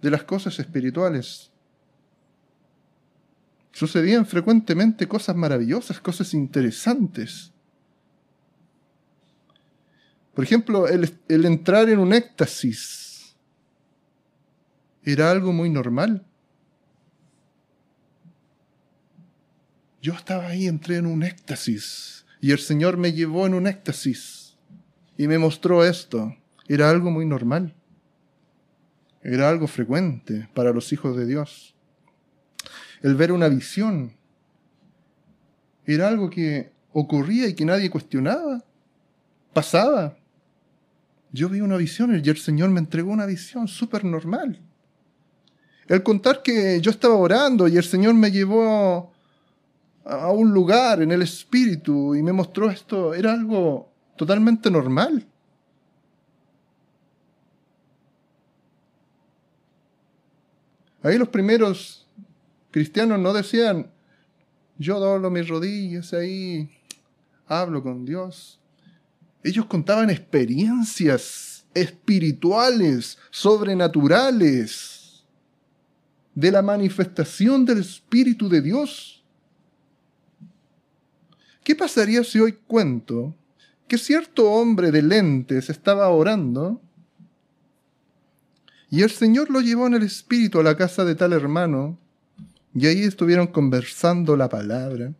de 0.00 0.10
las 0.10 0.24
cosas 0.24 0.58
espirituales. 0.58 1.50
Sucedían 3.72 4.26
frecuentemente 4.26 5.06
cosas 5.06 5.36
maravillosas, 5.36 6.00
cosas 6.00 6.34
interesantes. 6.34 7.52
Por 10.34 10.44
ejemplo, 10.44 10.88
el, 10.88 11.14
entrar 11.28 11.88
en 11.88 11.98
un 11.98 12.12
éxtasis 12.12 13.36
era 15.02 15.30
algo 15.30 15.52
muy 15.52 15.70
normal. 15.70 16.24
Yo 20.02 20.14
estaba 20.14 20.46
ahí, 20.46 20.66
entré 20.66 20.96
en 20.96 21.06
un 21.06 21.22
éxtasis 21.22 22.19
y 22.40 22.52
el 22.52 22.58
Señor 22.58 22.96
me 22.96 23.12
llevó 23.12 23.46
en 23.46 23.54
un 23.54 23.66
éxtasis 23.66 24.56
y 25.16 25.28
me 25.28 25.38
mostró 25.38 25.84
esto. 25.84 26.34
Era 26.68 26.88
algo 26.88 27.10
muy 27.10 27.26
normal. 27.26 27.74
Era 29.22 29.50
algo 29.50 29.66
frecuente 29.66 30.48
para 30.54 30.72
los 30.72 30.92
hijos 30.92 31.16
de 31.16 31.26
Dios. 31.26 31.74
El 33.02 33.14
ver 33.14 33.32
una 33.32 33.48
visión 33.48 34.16
era 35.84 36.08
algo 36.08 36.30
que 36.30 36.72
ocurría 36.92 37.48
y 37.48 37.54
que 37.54 37.64
nadie 37.64 37.90
cuestionaba. 37.90 38.64
Pasaba. 39.52 40.16
Yo 41.32 41.48
vi 41.48 41.60
una 41.60 41.76
visión 41.76 42.14
y 42.24 42.28
el 42.28 42.36
Señor 42.38 42.70
me 42.70 42.80
entregó 42.80 43.12
una 43.12 43.26
visión 43.26 43.68
súper 43.68 44.04
normal. 44.04 44.60
El 45.86 46.02
contar 46.02 46.42
que 46.42 46.80
yo 46.80 46.90
estaba 46.90 47.16
orando 47.16 47.68
y 47.68 47.76
el 47.76 47.84
Señor 47.84 48.14
me 48.14 48.30
llevó 48.30 49.12
a 50.04 50.30
un 50.30 50.52
lugar 50.52 51.02
en 51.02 51.12
el 51.12 51.22
espíritu 51.22 52.14
y 52.14 52.22
me 52.22 52.32
mostró 52.32 52.70
esto, 52.70 53.14
era 53.14 53.32
algo 53.32 53.92
totalmente 54.16 54.70
normal. 54.70 55.26
Ahí 61.02 61.16
los 61.16 61.28
primeros 61.28 62.06
cristianos 62.70 63.18
no 63.18 63.32
decían, 63.32 63.90
yo 64.78 65.00
doblo 65.00 65.30
mis 65.30 65.48
rodillas 65.48 66.12
ahí, 66.12 66.70
hablo 67.46 67.82
con 67.82 68.04
Dios. 68.04 68.60
Ellos 69.42 69.66
contaban 69.66 70.10
experiencias 70.10 71.64
espirituales, 71.72 73.18
sobrenaturales, 73.30 75.24
de 76.34 76.50
la 76.50 76.62
manifestación 76.62 77.64
del 77.64 77.78
Espíritu 77.78 78.48
de 78.48 78.62
Dios. 78.62 79.19
¿Qué 81.70 81.76
pasaría 81.76 82.24
si 82.24 82.40
hoy 82.40 82.58
cuento 82.66 83.32
que 83.86 83.96
cierto 83.96 84.50
hombre 84.50 84.90
de 84.90 85.02
lentes 85.02 85.70
estaba 85.70 86.08
orando 86.08 86.82
y 88.90 89.02
el 89.02 89.10
Señor 89.12 89.50
lo 89.50 89.60
llevó 89.60 89.86
en 89.86 89.94
el 89.94 90.02
Espíritu 90.02 90.58
a 90.58 90.64
la 90.64 90.76
casa 90.76 91.04
de 91.04 91.14
tal 91.14 91.32
hermano 91.32 91.96
y 92.74 92.88
ahí 92.88 93.04
estuvieron 93.04 93.46
conversando 93.46 94.36
la 94.36 94.48
palabra? 94.48 95.12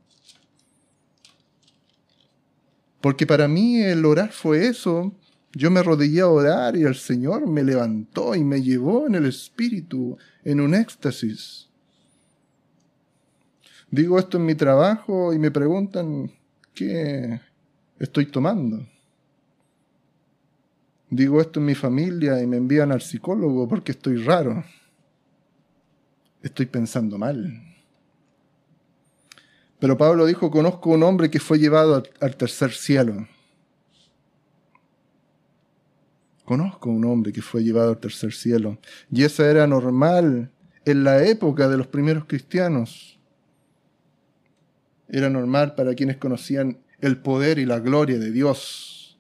Porque 3.01 3.29
para 3.29 3.47
mí 3.47 3.81
el 3.81 4.05
orar 4.05 4.33
fue 4.33 4.67
eso. 4.67 5.15
Yo 5.53 5.71
me 5.71 5.79
arrodillé 5.79 6.23
a 6.23 6.27
orar 6.27 6.75
y 6.75 6.83
el 6.83 6.97
Señor 6.97 7.47
me 7.47 7.63
levantó 7.63 8.35
y 8.35 8.43
me 8.43 8.61
llevó 8.61 9.07
en 9.07 9.15
el 9.15 9.27
espíritu, 9.27 10.19
en 10.43 10.61
un 10.61 10.75
éxtasis. 10.75 11.69
Digo 13.89 14.19
esto 14.19 14.37
en 14.37 14.47
mi 14.47 14.57
trabajo 14.57 15.33
y 15.33 15.39
me 15.39 15.53
preguntan 15.53 16.33
qué 16.75 17.41
estoy 17.99 18.27
tomando. 18.27 18.87
Digo 21.11 21.41
esto 21.41 21.59
en 21.59 21.67
mi 21.67 21.75
familia 21.75 22.41
y 22.41 22.47
me 22.47 22.57
envían 22.57 22.93
al 22.93 23.03
psicólogo 23.03 23.69
porque 23.69 23.93
estoy 23.93 24.17
raro. 24.23 24.65
Estoy 26.43 26.67
pensando 26.67 27.19
mal. 27.19 27.71
Pero 29.81 29.97
Pablo 29.97 30.27
dijo, 30.27 30.51
conozco 30.51 30.91
un 30.91 31.03
hombre 31.03 31.31
que 31.31 31.41
fue 31.41 31.59
llevado 31.59 32.03
al, 32.21 32.37
tercer 32.37 32.73
cielo. 32.73 33.27
Conozco 36.45 36.91
un 36.91 37.05
hombre 37.07 37.33
que 37.33 37.43
fue 37.43 37.65
llevado 37.65 37.91
al 37.91 37.99
tercer 37.99 38.33
cielo. 38.33 38.79
Y 39.11 39.25
esa 39.25 39.51
era 39.51 39.67
normal 39.67 40.51
en 40.85 41.05
la 41.05 41.25
época 41.25 41.69
de 41.69 41.79
los 41.79 41.87
primeros 41.87 42.27
cristianos. 42.27 43.20
Era 45.11 45.29
normal 45.29 45.75
para 45.75 45.95
quienes 45.95 46.17
conocían 46.17 46.79
el 47.01 47.19
poder 47.19 47.59
y 47.59 47.67
la 47.67 47.81
gloria 47.81 48.19
de 48.19 48.31
Dios. 48.31 49.19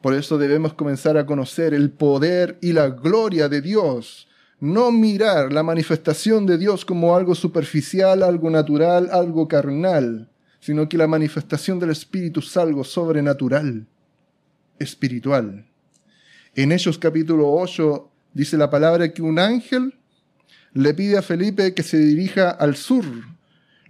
Por 0.00 0.14
eso 0.14 0.36
debemos 0.38 0.74
comenzar 0.74 1.16
a 1.16 1.26
conocer 1.26 1.72
el 1.72 1.90
poder 1.90 2.58
y 2.60 2.72
la 2.72 2.88
gloria 2.90 3.48
de 3.48 3.62
Dios 3.62 4.28
no 4.60 4.90
mirar 4.90 5.52
la 5.52 5.62
manifestación 5.62 6.46
de 6.46 6.56
Dios 6.56 6.84
como 6.84 7.14
algo 7.16 7.34
superficial, 7.34 8.22
algo 8.22 8.48
natural, 8.48 9.10
algo 9.12 9.46
carnal, 9.46 10.30
sino 10.60 10.88
que 10.88 10.96
la 10.96 11.06
manifestación 11.06 11.78
del 11.78 11.90
Espíritu 11.90 12.40
es 12.40 12.56
algo 12.56 12.82
sobrenatural, 12.82 13.86
espiritual. 14.78 15.66
En 16.54 16.72
Hechos 16.72 16.98
capítulo 16.98 17.52
8 17.52 18.10
dice 18.32 18.56
la 18.56 18.70
palabra 18.70 19.12
que 19.12 19.20
un 19.20 19.38
ángel 19.38 19.94
le 20.72 20.94
pide 20.94 21.18
a 21.18 21.22
Felipe 21.22 21.74
que 21.74 21.82
se 21.82 21.98
dirija 21.98 22.50
al 22.50 22.76
sur. 22.76 23.04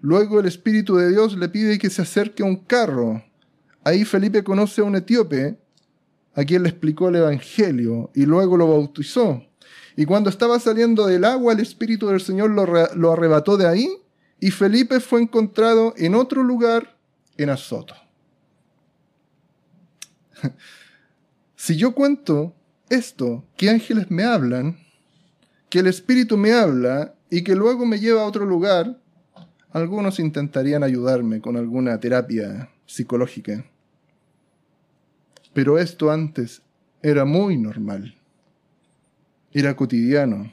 Luego 0.05 0.39
el 0.39 0.44
Espíritu 0.44 0.97
de 0.97 1.09
Dios 1.09 1.35
le 1.35 1.48
pide 1.48 1.78
que 1.78 1.89
se 1.89 2.02
acerque 2.02 2.43
a 2.43 2.47
un 2.47 2.56
carro. 2.56 3.24
Ahí 3.85 4.05
Felipe 4.05 4.44
conoce 4.44 4.82
a 4.82 4.85
un 4.85 4.97
etíope 4.97 5.59
a 6.35 6.44
quien 6.44 6.62
le 6.62 6.68
explicó 6.68 7.09
el 7.09 7.16
Evangelio 7.16 8.10
y 8.14 8.26
luego 8.26 8.59
lo 8.59 8.68
bautizó. 8.68 9.43
Y 9.97 10.05
cuando 10.05 10.28
estaba 10.28 10.60
saliendo 10.60 11.06
del 11.06 11.24
agua, 11.24 11.55
el 11.55 11.60
Espíritu 11.60 12.09
del 12.09 12.20
Señor 12.20 12.51
lo, 12.51 13.12
arrebató 13.12 13.56
de 13.56 13.66
ahí 13.66 13.89
y 14.39 14.51
Felipe 14.51 15.01
fue 15.01 15.22
encontrado 15.22 15.94
en 15.97 16.14
otro 16.16 16.43
lugar, 16.43 16.98
en 17.39 17.48
Azoto. 17.48 17.94
si 21.56 21.76
yo 21.76 21.94
cuento 21.94 22.55
esto, 22.90 23.43
que 23.56 23.70
ángeles 23.70 24.10
me 24.10 24.24
hablan, 24.24 24.76
que 25.70 25.78
el 25.78 25.86
Espíritu 25.86 26.36
me 26.36 26.52
habla 26.52 27.14
y 27.31 27.43
que 27.43 27.55
luego 27.55 27.86
me 27.86 27.98
lleva 27.98 28.20
a 28.20 28.26
otro 28.26 28.44
lugar, 28.44 29.01
algunos 29.74 30.20
intentarían 30.20 30.84
ayudarme 30.84 31.40
con 31.40 31.56
alguna 31.56 31.98
terapia 31.98 32.70
psicológica. 32.86 33.64
Pero 35.52 35.78
esto 35.78 36.12
antes 36.12 36.62
era 37.02 37.24
muy 37.24 37.59
normal, 37.59 38.14
era 39.52 39.74
cotidiano, 39.74 40.52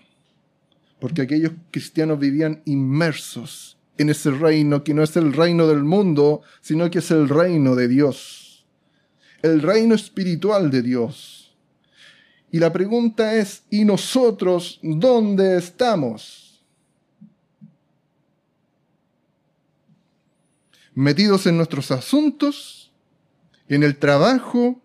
porque 0.99 1.21
aquellos 1.21 1.51
cristianos 1.69 2.17
vivían 2.17 2.63
inmersos 2.65 3.77
en 3.99 4.09
ese 4.09 4.31
reino 4.31 4.83
que 4.83 4.95
no 4.95 5.03
es 5.03 5.15
el 5.15 5.33
reino 5.33 5.67
del 5.67 5.83
mundo, 5.83 6.41
sino 6.59 6.89
que 6.89 6.97
es 6.97 7.11
el 7.11 7.29
reino 7.29 7.75
de 7.75 7.87
Dios, 7.87 8.65
el 9.43 9.61
reino 9.61 9.93
espiritual 9.93 10.71
de 10.71 10.81
Dios. 10.81 11.55
Y 12.49 12.57
la 12.57 12.73
pregunta 12.73 13.35
es, 13.35 13.63
¿y 13.69 13.85
nosotros 13.85 14.79
dónde 14.81 15.57
estamos? 15.57 16.40
Metidos 20.93 21.45
en 21.47 21.57
nuestros 21.57 21.91
asuntos, 21.91 22.91
en 23.67 23.83
el 23.83 23.97
trabajo, 23.97 24.81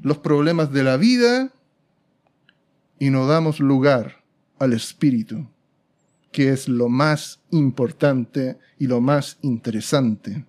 los 0.00 0.18
problemas 0.18 0.72
de 0.72 0.82
la 0.82 0.96
vida, 0.96 1.52
y 2.98 3.10
no 3.10 3.26
damos 3.26 3.60
lugar 3.60 4.24
al 4.58 4.72
Espíritu 4.72 5.48
que 6.34 6.50
es 6.50 6.68
lo 6.68 6.88
más 6.88 7.38
importante 7.52 8.58
y 8.76 8.88
lo 8.88 9.00
más 9.00 9.38
interesante. 9.42 10.44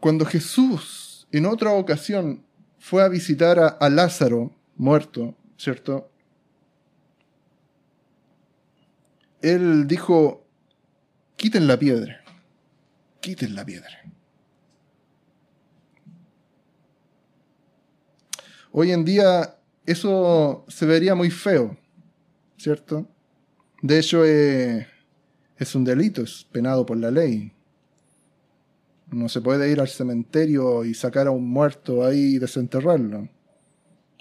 Cuando 0.00 0.26
Jesús 0.26 1.28
en 1.30 1.46
otra 1.46 1.70
ocasión 1.70 2.44
fue 2.80 3.04
a 3.04 3.08
visitar 3.08 3.78
a, 3.78 3.88
Lázaro 3.90 4.50
muerto, 4.76 5.36
¿cierto? 5.56 6.10
Él 9.40 9.86
dijo, 9.86 10.44
quiten 11.36 11.68
la 11.68 11.78
piedra, 11.78 12.24
quiten 13.20 13.54
la 13.54 13.64
piedra. 13.64 14.02
Hoy 18.72 18.92
en 18.92 19.04
día 19.04 19.56
eso 19.86 20.64
se 20.68 20.86
vería 20.86 21.14
muy 21.14 21.30
feo, 21.30 21.76
¿cierto? 22.56 23.08
De 23.80 23.98
hecho, 23.98 24.24
eh, 24.24 24.86
es 25.56 25.74
un 25.74 25.84
delito, 25.84 26.22
es 26.22 26.46
penado 26.52 26.84
por 26.84 26.96
la 26.96 27.10
ley. 27.10 27.52
No 29.10 29.28
se 29.28 29.40
puede 29.40 29.70
ir 29.70 29.80
al 29.80 29.88
cementerio 29.88 30.84
y 30.84 30.94
sacar 30.94 31.26
a 31.26 31.30
un 31.30 31.48
muerto 31.48 32.04
ahí 32.04 32.34
y 32.34 32.38
desenterrarlo. 32.38 33.28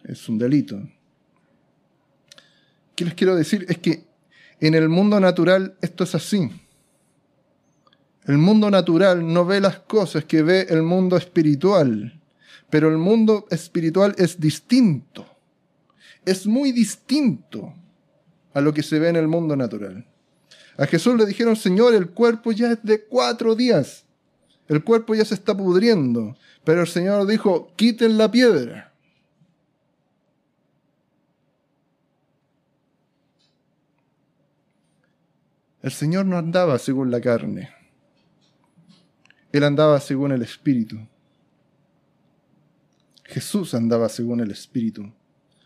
Es 0.03 0.29
un 0.29 0.37
delito. 0.37 0.81
¿Qué 2.95 3.05
les 3.05 3.13
quiero 3.13 3.35
decir? 3.35 3.65
Es 3.67 3.77
que 3.77 4.05
en 4.59 4.73
el 4.73 4.89
mundo 4.89 5.19
natural 5.19 5.77
esto 5.81 6.05
es 6.05 6.15
así. 6.15 6.49
El 8.27 8.37
mundo 8.37 8.69
natural 8.69 9.25
no 9.25 9.45
ve 9.45 9.61
las 9.61 9.79
cosas 9.79 10.25
que 10.25 10.43
ve 10.43 10.67
el 10.69 10.83
mundo 10.83 11.15
espiritual, 11.15 12.19
pero 12.69 12.89
el 12.89 12.97
mundo 12.97 13.47
espiritual 13.49 14.13
es 14.17 14.37
distinto. 14.37 15.25
Es 16.25 16.45
muy 16.45 16.73
distinto 16.73 17.73
a 18.53 18.59
lo 18.59 18.73
que 18.73 18.83
se 18.83 18.99
ve 18.99 19.07
en 19.07 19.15
el 19.15 19.29
mundo 19.29 19.55
natural. 19.55 20.05
A 20.77 20.85
Jesús 20.87 21.15
le 21.15 21.25
dijeron, 21.25 21.55
Señor, 21.55 21.95
el 21.95 22.09
cuerpo 22.09 22.51
ya 22.51 22.73
es 22.73 22.83
de 22.83 23.05
cuatro 23.05 23.55
días. 23.55 24.03
El 24.67 24.83
cuerpo 24.83 25.15
ya 25.15 25.23
se 25.23 25.33
está 25.33 25.55
pudriendo. 25.55 26.35
Pero 26.65 26.81
el 26.81 26.87
Señor 26.87 27.25
dijo, 27.27 27.71
quiten 27.77 28.17
la 28.17 28.29
piedra. 28.29 28.91
El 35.81 35.91
Señor 35.91 36.25
no 36.25 36.37
andaba 36.37 36.77
según 36.77 37.09
la 37.09 37.21
carne. 37.21 37.76
Él 39.51 39.63
andaba 39.63 39.99
según 39.99 40.31
el 40.31 40.41
Espíritu. 40.41 40.97
Jesús 43.23 43.73
andaba 43.73 44.09
según 44.09 44.39
el 44.39 44.51
Espíritu, 44.51 45.11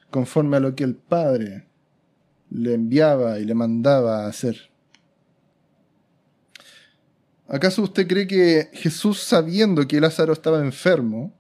conforme 0.10 0.58
a 0.58 0.60
lo 0.60 0.76
que 0.76 0.84
el 0.84 0.96
Padre 0.96 1.68
le 2.50 2.74
enviaba 2.74 3.40
y 3.40 3.46
le 3.46 3.54
mandaba 3.54 4.26
a 4.26 4.28
hacer. 4.28 4.72
¿Acaso 7.48 7.84
usted 7.84 8.08
cree 8.08 8.28
que 8.28 8.70
Jesús, 8.74 9.20
sabiendo 9.20 9.88
que 9.88 10.00
Lázaro 10.00 10.34
estaba 10.34 10.60
enfermo, 10.60 11.34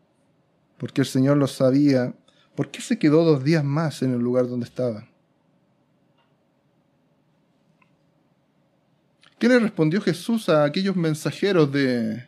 porque 0.77 1.01
el 1.01 1.07
Señor 1.07 1.37
lo 1.37 1.47
sabía, 1.47 2.13
¿por 2.55 2.69
qué 2.69 2.81
se 2.81 2.99
quedó 2.99 3.23
dos 3.23 3.43
días 3.43 3.63
más 3.63 4.01
en 4.01 4.13
el 4.13 4.19
lugar 4.19 4.47
donde 4.47 4.65
estaba? 4.65 5.07
¿Qué 9.39 9.47
le 9.47 9.57
respondió 9.57 10.01
Jesús 10.01 10.49
a 10.49 10.65
aquellos 10.65 10.95
mensajeros 10.95 11.71
de, 11.71 12.27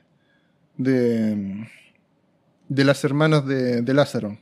de, 0.77 1.67
de 2.67 2.83
las 2.83 3.03
hermanas 3.03 3.45
de, 3.45 3.81
de 3.81 3.93
Lázaro? 3.93 4.37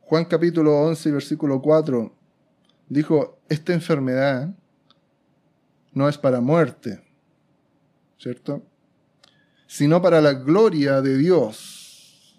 Juan 0.00 0.24
capítulo 0.24 0.76
11, 0.80 1.12
versículo 1.12 1.62
4 1.62 2.20
dijo, 2.90 3.38
esta 3.48 3.72
enfermedad 3.72 4.52
no 5.92 6.08
es 6.08 6.18
para 6.18 6.40
muerte, 6.40 7.00
¿cierto? 8.18 8.62
Sino 9.66 10.02
para 10.02 10.20
la 10.20 10.34
gloria 10.34 11.00
de 11.00 11.16
Dios, 11.16 12.36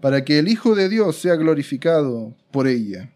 para 0.00 0.24
que 0.24 0.38
el 0.38 0.48
Hijo 0.48 0.74
de 0.74 0.88
Dios 0.88 1.16
sea 1.16 1.34
glorificado 1.34 2.36
por 2.52 2.68
ella. 2.68 3.10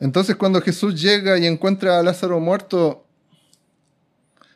Entonces 0.00 0.34
cuando 0.36 0.62
Jesús 0.62 1.00
llega 1.00 1.38
y 1.38 1.46
encuentra 1.46 1.98
a 1.98 2.02
Lázaro 2.02 2.40
muerto, 2.40 3.06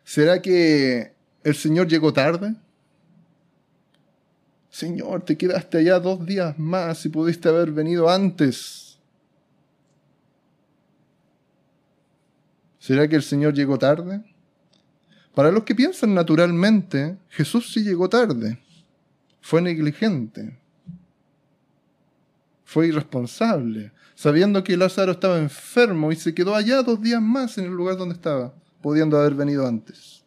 ¿será 0.05 0.41
que 0.41 1.15
el 1.43 1.55
Señor 1.55 1.89
llegó 1.89 2.13
tarde? 2.13 2.55
Señor, 4.71 5.25
te 5.25 5.37
quedaste 5.37 5.79
allá 5.79 6.01
dos 6.01 6.27
días 6.27 6.59
más 6.59 7.07
y 7.07 7.09
pudiste 7.09 7.49
haber 7.49 7.71
venido 7.71 8.11
antes. 8.11 8.99
¿Será 12.81 13.09
que 13.09 13.17
el 13.17 13.23
Señor 13.23 13.55
llegó 13.55 13.79
tarde? 13.79 14.23
Para 15.35 15.51
los 15.51 15.65
que 15.65 15.75
piensan 15.75 16.13
naturalmente, 16.15 17.17
Jesús 17.31 17.73
sí 17.73 17.83
llegó 17.83 18.09
tarde. 18.09 18.59
Fue 19.41 19.63
negligente. 19.63 20.59
Fue 22.65 22.89
irresponsable, 22.89 23.93
sabiendo 24.15 24.65
que 24.65 24.77
Lázaro 24.77 25.13
estaba 25.13 25.39
enfermo 25.39 26.11
y 26.11 26.17
se 26.17 26.35
quedó 26.35 26.55
allá 26.55 26.83
dos 26.83 27.01
días 27.01 27.23
más 27.23 27.59
en 27.59 27.67
el 27.67 27.71
lugar 27.71 27.97
donde 27.97 28.15
estaba, 28.15 28.53
pudiendo 28.85 29.19
haber 29.19 29.35
venido 29.35 29.67
antes. 29.67 30.27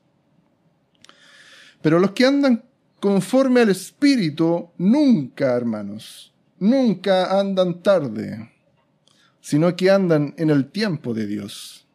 Pero 1.79 1.99
los 1.99 2.13
que 2.13 2.25
andan 2.25 2.63
conforme 2.99 3.61
al 3.61 3.69
Espíritu, 3.69 4.71
nunca, 4.79 5.53
hermanos, 5.53 6.34
nunca 6.57 7.39
andan 7.39 7.84
tarde, 7.84 8.51
sino 9.41 9.75
que 9.75 9.91
andan 9.91 10.34
en 10.39 10.49
el 10.49 10.71
tiempo 10.71 11.13
de 11.13 11.27
Dios. 11.27 11.88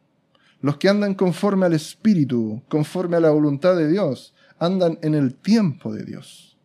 Los 0.61 0.77
que 0.77 0.87
andan 0.87 1.15
conforme 1.15 1.65
al 1.65 1.73
Espíritu, 1.73 2.63
conforme 2.69 3.17
a 3.17 3.19
la 3.19 3.31
voluntad 3.31 3.75
de 3.75 3.89
Dios, 3.89 4.33
andan 4.57 4.97
en 5.01 5.15
el 5.15 5.35
tiempo 5.35 5.93
de 5.93 6.05
Dios. 6.05 6.57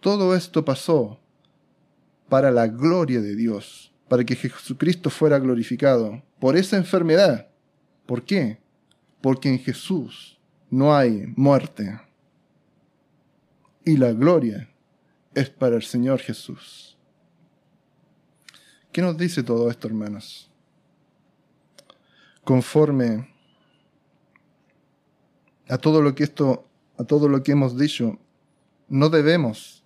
Todo 0.00 0.34
esto 0.34 0.66
pasó 0.66 1.18
para 2.28 2.50
la 2.50 2.66
gloria 2.66 3.22
de 3.22 3.34
Dios, 3.34 3.94
para 4.06 4.22
que 4.22 4.36
Jesucristo 4.36 5.08
fuera 5.08 5.38
glorificado 5.38 6.22
por 6.38 6.58
esa 6.58 6.76
enfermedad. 6.76 7.49
¿Por 8.10 8.24
qué? 8.24 8.58
Porque 9.20 9.48
en 9.48 9.60
Jesús 9.60 10.36
no 10.68 10.92
hay 10.92 11.32
muerte. 11.36 12.00
Y 13.84 13.96
la 13.98 14.10
gloria 14.10 14.68
es 15.32 15.48
para 15.48 15.76
el 15.76 15.84
Señor 15.84 16.18
Jesús. 16.18 16.98
¿Qué 18.90 19.00
nos 19.00 19.16
dice 19.16 19.44
todo 19.44 19.70
esto, 19.70 19.86
hermanos? 19.86 20.50
conforme 22.42 23.28
a 25.68 25.78
todo 25.78 26.02
lo 26.02 26.16
que 26.16 26.24
esto, 26.24 26.66
a 26.98 27.04
todo 27.04 27.28
lo 27.28 27.44
que 27.44 27.52
hemos 27.52 27.78
dicho, 27.78 28.18
no 28.88 29.08
debemos 29.08 29.84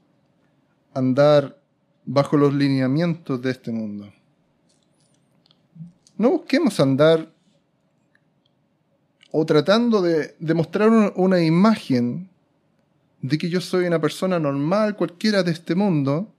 andar 0.95 1.61
bajo 2.07 2.39
los 2.39 2.55
lineamientos 2.55 3.43
de 3.43 3.51
este 3.51 3.71
mundo. 3.71 4.11
No 6.17 6.31
busquemos 6.31 6.81
andar 6.81 7.34
o 9.37 9.45
tratando 9.45 10.01
de 10.01 10.37
demostrar 10.39 10.89
una 11.17 11.43
imagen 11.43 12.31
de 13.21 13.37
que 13.37 13.49
yo 13.49 13.61
soy 13.61 13.85
una 13.85 14.01
persona 14.01 14.39
normal 14.39 14.95
cualquiera 14.95 15.43
de 15.43 15.51
este 15.51 15.75
mundo, 15.75 16.33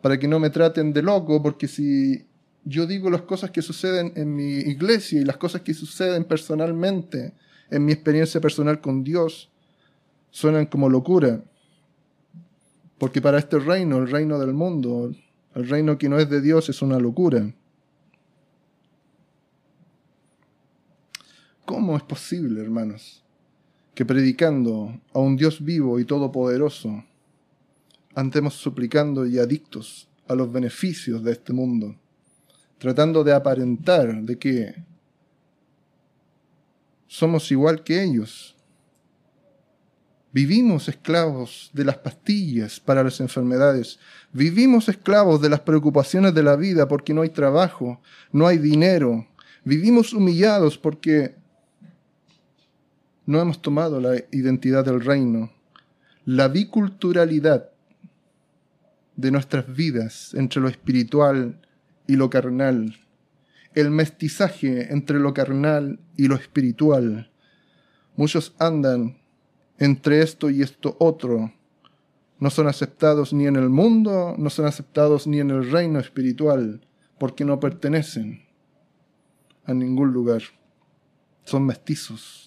para 0.00 0.18
que 0.18 0.26
no 0.26 0.40
me 0.40 0.48
traten 0.48 0.94
de 0.94 1.02
loco, 1.02 1.42
porque 1.42 1.68
si 1.68 2.24
yo 2.64 2.86
digo 2.86 3.10
las 3.10 3.20
cosas 3.20 3.50
que 3.50 3.60
suceden 3.60 4.14
en 4.16 4.34
mi 4.34 4.60
iglesia 4.60 5.20
y 5.20 5.26
las 5.26 5.36
cosas 5.36 5.60
que 5.60 5.74
suceden 5.74 6.24
personalmente, 6.24 7.34
en 7.70 7.84
mi 7.84 7.92
experiencia 7.92 8.40
personal 8.40 8.80
con 8.80 9.04
Dios, 9.04 9.50
suenan 10.30 10.64
como 10.64 10.88
locura. 10.88 11.44
Porque 12.96 13.20
para 13.20 13.36
este 13.36 13.58
reino, 13.58 13.98
el 13.98 14.10
reino 14.10 14.38
del 14.38 14.54
mundo, 14.54 15.12
el 15.54 15.68
reino 15.68 15.98
que 15.98 16.08
no 16.08 16.18
es 16.18 16.30
de 16.30 16.40
Dios 16.40 16.70
es 16.70 16.80
una 16.80 16.98
locura. 16.98 17.52
¿Cómo 21.66 21.96
es 21.96 22.04
posible, 22.04 22.60
hermanos, 22.62 23.24
que 23.92 24.06
predicando 24.06 25.00
a 25.12 25.18
un 25.18 25.36
Dios 25.36 25.64
vivo 25.64 25.98
y 25.98 26.04
todopoderoso, 26.04 27.04
andemos 28.14 28.54
suplicando 28.54 29.26
y 29.26 29.40
adictos 29.40 30.08
a 30.28 30.36
los 30.36 30.50
beneficios 30.52 31.24
de 31.24 31.32
este 31.32 31.52
mundo, 31.52 31.96
tratando 32.78 33.24
de 33.24 33.34
aparentar 33.34 34.22
de 34.22 34.38
que 34.38 34.76
somos 37.08 37.50
igual 37.50 37.82
que 37.82 38.00
ellos? 38.00 38.54
Vivimos 40.30 40.88
esclavos 40.88 41.70
de 41.72 41.84
las 41.84 41.98
pastillas 41.98 42.78
para 42.78 43.02
las 43.02 43.18
enfermedades. 43.18 43.98
Vivimos 44.32 44.88
esclavos 44.88 45.40
de 45.40 45.48
las 45.48 45.60
preocupaciones 45.60 46.32
de 46.32 46.44
la 46.44 46.54
vida 46.54 46.86
porque 46.86 47.12
no 47.12 47.22
hay 47.22 47.30
trabajo, 47.30 48.00
no 48.30 48.46
hay 48.46 48.58
dinero. 48.58 49.26
Vivimos 49.64 50.12
humillados 50.12 50.78
porque 50.78 51.34
no 53.26 53.40
hemos 53.40 53.60
tomado 53.60 54.00
la 54.00 54.16
identidad 54.30 54.84
del 54.84 55.00
reino. 55.00 55.50
La 56.24 56.46
biculturalidad 56.48 57.70
de 59.16 59.30
nuestras 59.32 59.66
vidas 59.74 60.32
entre 60.34 60.60
lo 60.60 60.68
espiritual 60.68 61.60
y 62.06 62.16
lo 62.16 62.30
carnal. 62.30 62.96
El 63.74 63.90
mestizaje 63.90 64.92
entre 64.92 65.18
lo 65.18 65.34
carnal 65.34 65.98
y 66.16 66.28
lo 66.28 66.36
espiritual. 66.36 67.30
Muchos 68.14 68.54
andan 68.58 69.18
entre 69.78 70.22
esto 70.22 70.48
y 70.48 70.62
esto 70.62 70.96
otro. 71.00 71.52
No 72.38 72.50
son 72.50 72.68
aceptados 72.68 73.32
ni 73.32 73.46
en 73.46 73.56
el 73.56 73.70
mundo, 73.70 74.34
no 74.38 74.50
son 74.50 74.66
aceptados 74.66 75.26
ni 75.26 75.40
en 75.40 75.50
el 75.50 75.70
reino 75.70 75.98
espiritual, 75.98 76.86
porque 77.18 77.44
no 77.44 77.58
pertenecen 77.58 78.44
a 79.64 79.74
ningún 79.74 80.12
lugar. 80.12 80.42
Son 81.44 81.64
mestizos. 81.66 82.45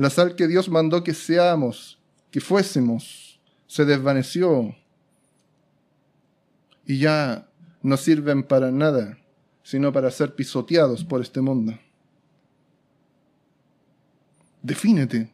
La 0.00 0.08
sal 0.08 0.34
que 0.34 0.48
Dios 0.48 0.70
mandó 0.70 1.04
que 1.04 1.12
seamos, 1.12 1.98
que 2.30 2.40
fuésemos, 2.40 3.38
se 3.66 3.84
desvaneció 3.84 4.74
y 6.86 7.00
ya 7.00 7.46
no 7.82 7.98
sirven 7.98 8.42
para 8.44 8.70
nada, 8.70 9.18
sino 9.62 9.92
para 9.92 10.10
ser 10.10 10.34
pisoteados 10.34 11.04
por 11.04 11.20
este 11.20 11.42
mundo. 11.42 11.78
Defínete. 14.62 15.30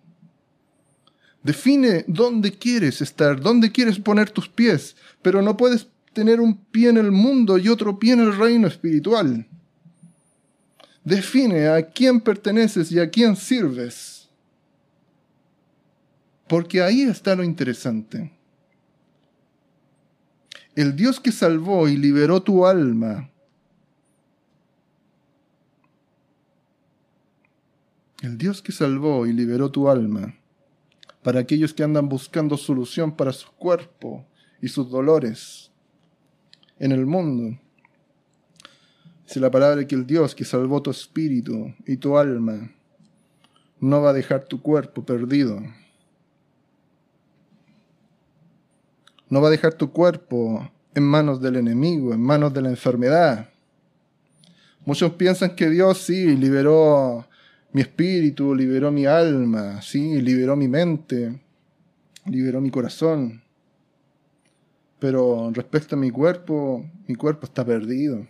Define 1.44 2.04
dónde 2.08 2.50
quieres 2.50 3.00
estar, 3.00 3.40
dónde 3.40 3.70
quieres 3.70 4.00
poner 4.00 4.30
tus 4.30 4.48
pies, 4.48 4.96
pero 5.22 5.42
no 5.42 5.56
puedes 5.56 5.86
tener 6.12 6.40
un 6.40 6.56
pie 6.56 6.88
en 6.88 6.96
el 6.96 7.12
mundo 7.12 7.56
y 7.56 7.68
otro 7.68 8.00
pie 8.00 8.14
en 8.14 8.20
el 8.20 8.36
reino 8.36 8.66
espiritual. 8.66 9.46
Define 11.04 11.68
a 11.68 11.88
quién 11.88 12.20
perteneces 12.20 12.90
y 12.90 12.98
a 12.98 13.08
quién 13.08 13.36
sirves. 13.36 14.15
Porque 16.48 16.82
ahí 16.82 17.02
está 17.02 17.34
lo 17.34 17.42
interesante. 17.42 18.32
El 20.74 20.94
Dios 20.94 21.18
que 21.20 21.32
salvó 21.32 21.88
y 21.88 21.96
liberó 21.96 22.42
tu 22.42 22.66
alma. 22.66 23.30
El 28.22 28.38
Dios 28.38 28.60
que 28.62 28.72
salvó 28.72 29.26
y 29.26 29.32
liberó 29.32 29.70
tu 29.70 29.88
alma 29.88 30.34
para 31.22 31.40
aquellos 31.40 31.74
que 31.74 31.82
andan 31.82 32.08
buscando 32.08 32.56
solución 32.56 33.16
para 33.16 33.32
su 33.32 33.50
cuerpo 33.52 34.24
y 34.60 34.68
sus 34.68 34.90
dolores 34.90 35.72
en 36.78 36.92
el 36.92 37.04
mundo. 37.06 37.58
Si 39.24 39.40
la 39.40 39.50
palabra 39.50 39.86
que 39.86 39.94
el 39.94 40.06
Dios 40.06 40.34
que 40.34 40.44
salvó 40.44 40.82
tu 40.82 40.90
espíritu 40.90 41.74
y 41.84 41.96
tu 41.96 42.16
alma 42.16 42.70
no 43.80 44.02
va 44.02 44.10
a 44.10 44.12
dejar 44.12 44.44
tu 44.44 44.62
cuerpo 44.62 45.04
perdido. 45.04 45.60
No 49.28 49.40
va 49.40 49.48
a 49.48 49.50
dejar 49.50 49.74
tu 49.74 49.90
cuerpo 49.90 50.70
en 50.94 51.02
manos 51.02 51.40
del 51.40 51.56
enemigo, 51.56 52.14
en 52.14 52.20
manos 52.20 52.54
de 52.54 52.62
la 52.62 52.70
enfermedad. 52.70 53.48
Muchos 54.84 55.12
piensan 55.12 55.56
que 55.56 55.68
Dios 55.68 55.98
sí 55.98 56.36
liberó 56.36 57.26
mi 57.72 57.80
espíritu, 57.82 58.54
liberó 58.54 58.92
mi 58.92 59.04
alma, 59.04 59.82
sí, 59.82 60.22
liberó 60.22 60.54
mi 60.56 60.68
mente, 60.68 61.40
liberó 62.24 62.60
mi 62.60 62.70
corazón. 62.70 63.42
Pero 64.98 65.50
respecto 65.52 65.96
a 65.96 65.98
mi 65.98 66.10
cuerpo, 66.10 66.84
mi 67.06 67.14
cuerpo 67.16 67.46
está 67.46 67.64
perdido. 67.64 68.26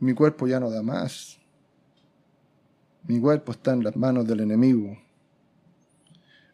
Mi 0.00 0.14
cuerpo 0.14 0.46
ya 0.46 0.60
no 0.60 0.70
da 0.70 0.82
más. 0.82 1.38
Mi 3.06 3.20
cuerpo 3.20 3.52
está 3.52 3.72
en 3.72 3.82
las 3.82 3.96
manos 3.96 4.26
del 4.26 4.40
enemigo. 4.40 4.96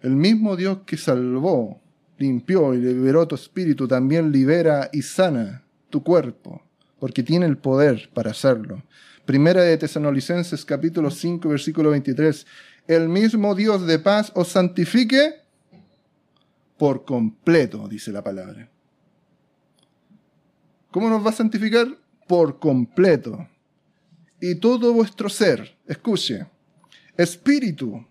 El 0.01 0.17
mismo 0.17 0.57
Dios 0.57 0.79
que 0.87 0.97
salvó, 0.97 1.81
limpió 2.19 2.75
y 2.75 2.79
liberó 2.79 3.27
tu 3.27 3.35
espíritu, 3.35 3.89
también 3.89 4.33
libera 4.33 4.91
y 4.93 5.03
sana 5.03 5.65
tu 5.91 6.03
cuerpo, 6.03 6.63
porque 6.99 7.23
tiene 7.23 7.47
el 7.47 7.59
poder 7.59 8.11
para 8.13 8.31
hacerlo. 8.31 8.83
Primera 9.25 9.63
de 9.63 9.79
Tesanolicenses 9.79 10.65
capítulo 10.65 11.11
5 11.11 11.49
versículo 11.49 11.91
23. 11.91 12.47
El 12.87 13.09
mismo 13.09 13.55
Dios 13.55 13.87
de 13.87 13.99
paz 13.99 14.31
os 14.35 14.49
santifique 14.49 15.37
por 16.77 17.05
completo, 17.05 17.89
dice 17.89 18.13
la 18.13 18.23
palabra. 18.23 18.71
¿Cómo 20.91 21.09
nos 21.09 21.25
va 21.25 21.31
a 21.31 21.35
santificar? 21.35 21.89
Por 22.29 22.59
completo. 22.59 23.49
Y 24.41 24.57
todo 24.57 24.93
vuestro 24.93 25.29
ser, 25.29 25.77
escuche, 25.87 26.47
espíritu, 27.17 28.07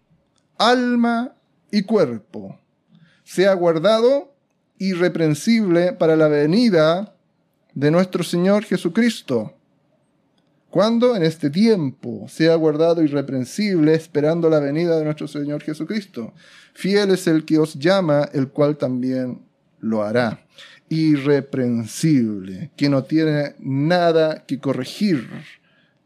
alma 0.57 1.35
y 1.71 1.84
cuerpo, 1.84 2.59
sea 3.23 3.53
guardado 3.53 4.33
irreprensible 4.77 5.93
para 5.93 6.15
la 6.15 6.27
venida 6.27 7.15
de 7.73 7.91
nuestro 7.91 8.23
Señor 8.23 8.63
Jesucristo 8.63 9.53
cuando 10.73 11.15
en 11.15 11.21
este 11.21 11.51
tiempo 11.51 12.25
sea 12.27 12.55
guardado 12.55 13.03
irreprensible 13.03 13.93
esperando 13.93 14.49
la 14.49 14.59
venida 14.59 14.97
de 14.97 15.05
nuestro 15.05 15.27
Señor 15.27 15.61
Jesucristo. 15.61 16.33
Fiel 16.73 17.11
es 17.11 17.27
el 17.27 17.45
que 17.45 17.59
os 17.59 17.75
llama, 17.75 18.27
el 18.33 18.47
cual 18.47 18.75
también 18.75 19.43
lo 19.81 20.01
hará. 20.01 20.43
Irreprensible, 20.89 22.71
que 22.75 22.89
no 22.89 23.03
tiene 23.03 23.53
nada 23.59 24.47
que 24.47 24.57
corregir. 24.57 25.29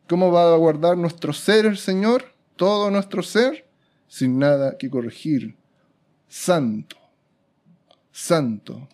¿Cómo 0.06 0.34
va 0.34 0.54
a 0.54 0.58
guardar 0.58 0.98
nuestro 0.98 1.32
ser 1.32 1.66
el 1.66 1.78
Señor? 1.78 2.26
Todo 2.58 2.92
nuestro 2.92 3.24
ser, 3.24 3.70
sin 4.10 4.38
nada 4.38 4.78
que 4.78 4.90
corregir. 4.90 5.56
Santo, 6.28 6.98
santo 8.18 8.90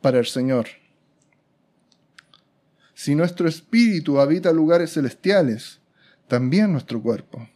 para 0.00 0.20
el 0.20 0.26
Señor. 0.26 0.68
Si 2.94 3.16
nuestro 3.16 3.48
espíritu 3.48 4.20
habita 4.20 4.52
lugares 4.52 4.92
celestiales, 4.94 5.80
también 6.28 6.70
nuestro 6.70 7.02
cuerpo. 7.02 7.48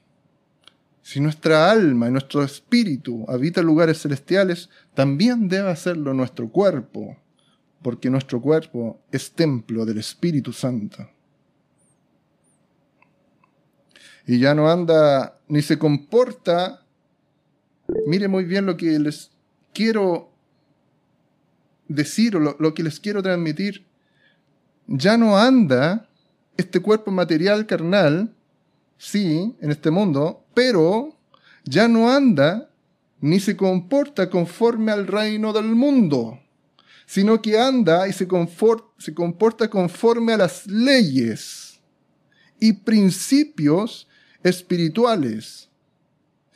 Si 1.03 1.21
nuestra 1.21 1.71
alma 1.71 2.09
y 2.09 2.11
nuestro 2.11 2.43
espíritu 2.43 3.25
habita 3.29 3.63
lugares 3.63 4.03
celestiales, 4.03 4.71
también 4.95 5.49
debe 5.49 5.71
hacerlo 5.71 6.15
nuestro 6.15 6.49
cuerpo, 6.51 7.17
porque 7.81 8.11
nuestro 8.11 8.41
cuerpo 8.41 9.01
es 9.13 9.31
templo 9.33 9.87
del 9.87 9.99
Espíritu 9.99 10.53
Santo. 10.53 11.09
Y 14.27 14.41
ya 14.41 14.55
no 14.55 14.69
anda 14.69 15.39
ni 15.47 15.63
se 15.63 15.79
comporta. 15.79 16.85
Mire 18.07 18.27
muy 18.27 18.45
bien 18.45 18.67
lo 18.67 18.77
que 18.77 18.99
les 18.99 19.31
quiero 19.73 20.34
decir 21.89 22.35
lo 22.35 22.75
que 22.75 22.83
les 22.83 23.01
quiero 23.01 23.23
transmitir 23.23 23.85
ya 24.87 25.17
no 25.17 25.37
anda 25.37 26.09
este 26.57 26.81
cuerpo 26.81 27.11
material 27.11 27.67
carnal, 27.67 28.33
sí, 28.99 29.55
en 29.61 29.71
este 29.71 29.91
mundo, 29.91 30.45
pero 30.55 31.17
ya 31.65 31.89
no 31.89 32.11
anda 32.11 32.71
ni 33.21 33.41
se 33.41 33.57
comporta 33.57 34.29
conforme 34.29 34.93
al 34.93 35.07
reino 35.07 35.53
del 35.53 35.75
mundo, 35.75 36.39
sino 37.07 37.41
que 37.41 37.59
anda 37.59 38.07
y 38.07 38.13
se, 38.13 38.29
se 38.99 39.15
comporta 39.15 39.69
conforme 39.69 40.35
a 40.35 40.39
las 40.39 40.67
leyes 40.67 41.81
y 42.61 42.73
principios 42.73 44.07
espirituales. 44.43 45.69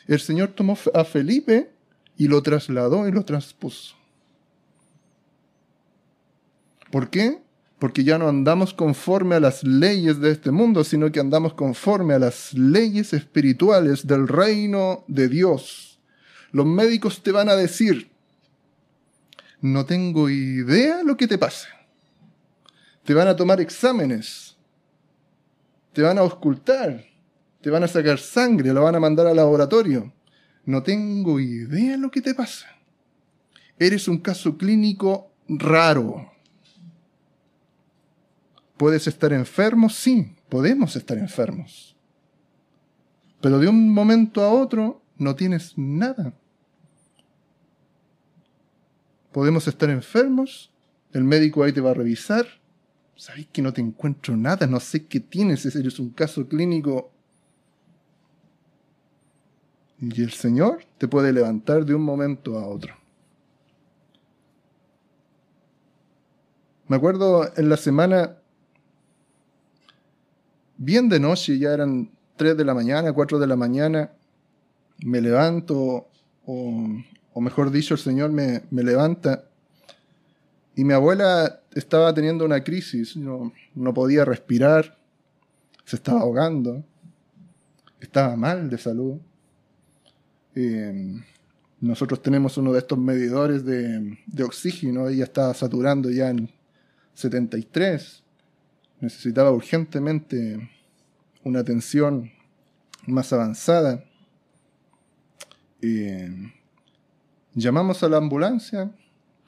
El 0.06 0.20
Señor 0.20 0.50
tomó 0.50 0.76
a 0.94 1.04
Felipe 1.04 1.70
y 2.16 2.28
lo 2.28 2.42
trasladó 2.42 3.08
y 3.08 3.12
lo 3.12 3.24
transpuso. 3.24 3.97
¿Por 6.90 7.10
qué? 7.10 7.42
porque 7.78 8.02
ya 8.02 8.18
no 8.18 8.28
andamos 8.28 8.74
conforme 8.74 9.36
a 9.36 9.40
las 9.40 9.62
leyes 9.62 10.20
de 10.20 10.32
este 10.32 10.50
mundo, 10.50 10.82
sino 10.82 11.12
que 11.12 11.20
andamos 11.20 11.54
conforme 11.54 12.14
a 12.14 12.18
las 12.18 12.52
leyes 12.52 13.12
espirituales 13.12 14.06
del 14.06 14.26
reino 14.26 15.04
de 15.06 15.28
Dios. 15.28 16.00
Los 16.50 16.66
médicos 16.66 17.22
te 17.22 17.30
van 17.30 17.48
a 17.48 17.54
decir, 17.54 18.10
no 19.60 19.86
tengo 19.86 20.28
idea 20.28 21.02
lo 21.04 21.16
que 21.16 21.28
te 21.28 21.38
pasa. 21.38 21.68
Te 23.04 23.14
van 23.14 23.28
a 23.28 23.36
tomar 23.36 23.60
exámenes, 23.60 24.56
te 25.92 26.02
van 26.02 26.18
a 26.18 26.22
auscultar, 26.22 27.04
te 27.60 27.70
van 27.70 27.84
a 27.84 27.88
sacar 27.88 28.18
sangre, 28.18 28.72
lo 28.72 28.82
van 28.82 28.96
a 28.96 29.00
mandar 29.00 29.26
al 29.26 29.36
laboratorio. 29.36 30.12
No 30.64 30.82
tengo 30.82 31.38
idea 31.40 31.96
lo 31.96 32.10
que 32.10 32.20
te 32.20 32.34
pasa. 32.34 32.66
Eres 33.78 34.08
un 34.08 34.18
caso 34.18 34.58
clínico 34.58 35.30
raro. 35.48 36.37
¿Puedes 38.78 39.08
estar 39.08 39.32
enfermo? 39.32 39.90
Sí, 39.90 40.36
podemos 40.48 40.94
estar 40.94 41.18
enfermos. 41.18 41.96
Pero 43.40 43.58
de 43.58 43.68
un 43.68 43.92
momento 43.92 44.40
a 44.40 44.52
otro 44.52 45.02
no 45.16 45.34
tienes 45.34 45.76
nada. 45.76 46.32
Podemos 49.32 49.66
estar 49.66 49.90
enfermos, 49.90 50.70
el 51.12 51.24
médico 51.24 51.62
ahí 51.62 51.72
te 51.72 51.80
va 51.80 51.90
a 51.90 51.94
revisar. 51.94 52.46
Sabéis 53.16 53.48
que 53.52 53.62
no 53.62 53.72
te 53.72 53.80
encuentro 53.80 54.36
nada, 54.36 54.66
no 54.68 54.78
sé 54.78 55.06
qué 55.06 55.18
tienes, 55.18 55.66
eres 55.66 55.98
un 55.98 56.10
caso 56.10 56.46
clínico. 56.46 57.10
Y 60.00 60.22
el 60.22 60.30
Señor 60.30 60.84
te 60.98 61.08
puede 61.08 61.32
levantar 61.32 61.84
de 61.84 61.96
un 61.96 62.02
momento 62.02 62.58
a 62.58 62.66
otro. 62.66 62.94
Me 66.86 66.96
acuerdo 66.96 67.52
en 67.56 67.68
la 67.68 67.76
semana 67.76 68.37
bien 70.78 71.08
de 71.08 71.20
noche, 71.20 71.58
ya 71.58 71.74
eran 71.74 72.10
3 72.36 72.56
de 72.56 72.64
la 72.64 72.72
mañana, 72.72 73.12
4 73.12 73.38
de 73.38 73.46
la 73.46 73.56
mañana, 73.56 74.12
me 75.04 75.20
levanto, 75.20 76.08
o, 76.46 77.40
mejor 77.40 77.70
dicho, 77.70 77.94
el 77.94 78.00
Señor 78.00 78.30
me, 78.30 78.62
levanta, 78.70 79.44
y 80.74 80.84
mi 80.84 80.94
abuela 80.94 81.60
estaba 81.74 82.14
teniendo 82.14 82.44
una 82.44 82.62
crisis, 82.64 83.16
no, 83.16 83.52
no 83.74 83.92
podía 83.92 84.24
respirar, 84.24 84.96
se 85.84 85.96
estaba 85.96 86.20
ahogando, 86.20 86.84
estaba 88.00 88.36
mal 88.36 88.70
de 88.70 88.78
salud. 88.78 89.18
nosotros 91.80 92.22
tenemos 92.22 92.56
uno 92.56 92.72
de 92.72 92.78
estos 92.78 92.98
medidores 92.98 93.64
de, 93.64 94.18
de 94.26 94.44
oxígeno, 94.44 95.08
ella 95.08 95.24
estaba 95.24 95.52
saturando 95.54 96.10
ya 96.10 96.30
en 96.30 96.50
73 97.14 98.24
necesitaba 99.00 99.50
urgentemente 99.52 100.70
una 101.44 101.60
atención 101.60 102.30
más 103.06 103.32
avanzada. 103.32 104.04
llamamos 107.54 108.02
a 108.02 108.08
la 108.08 108.16
ambulancia, 108.16 108.90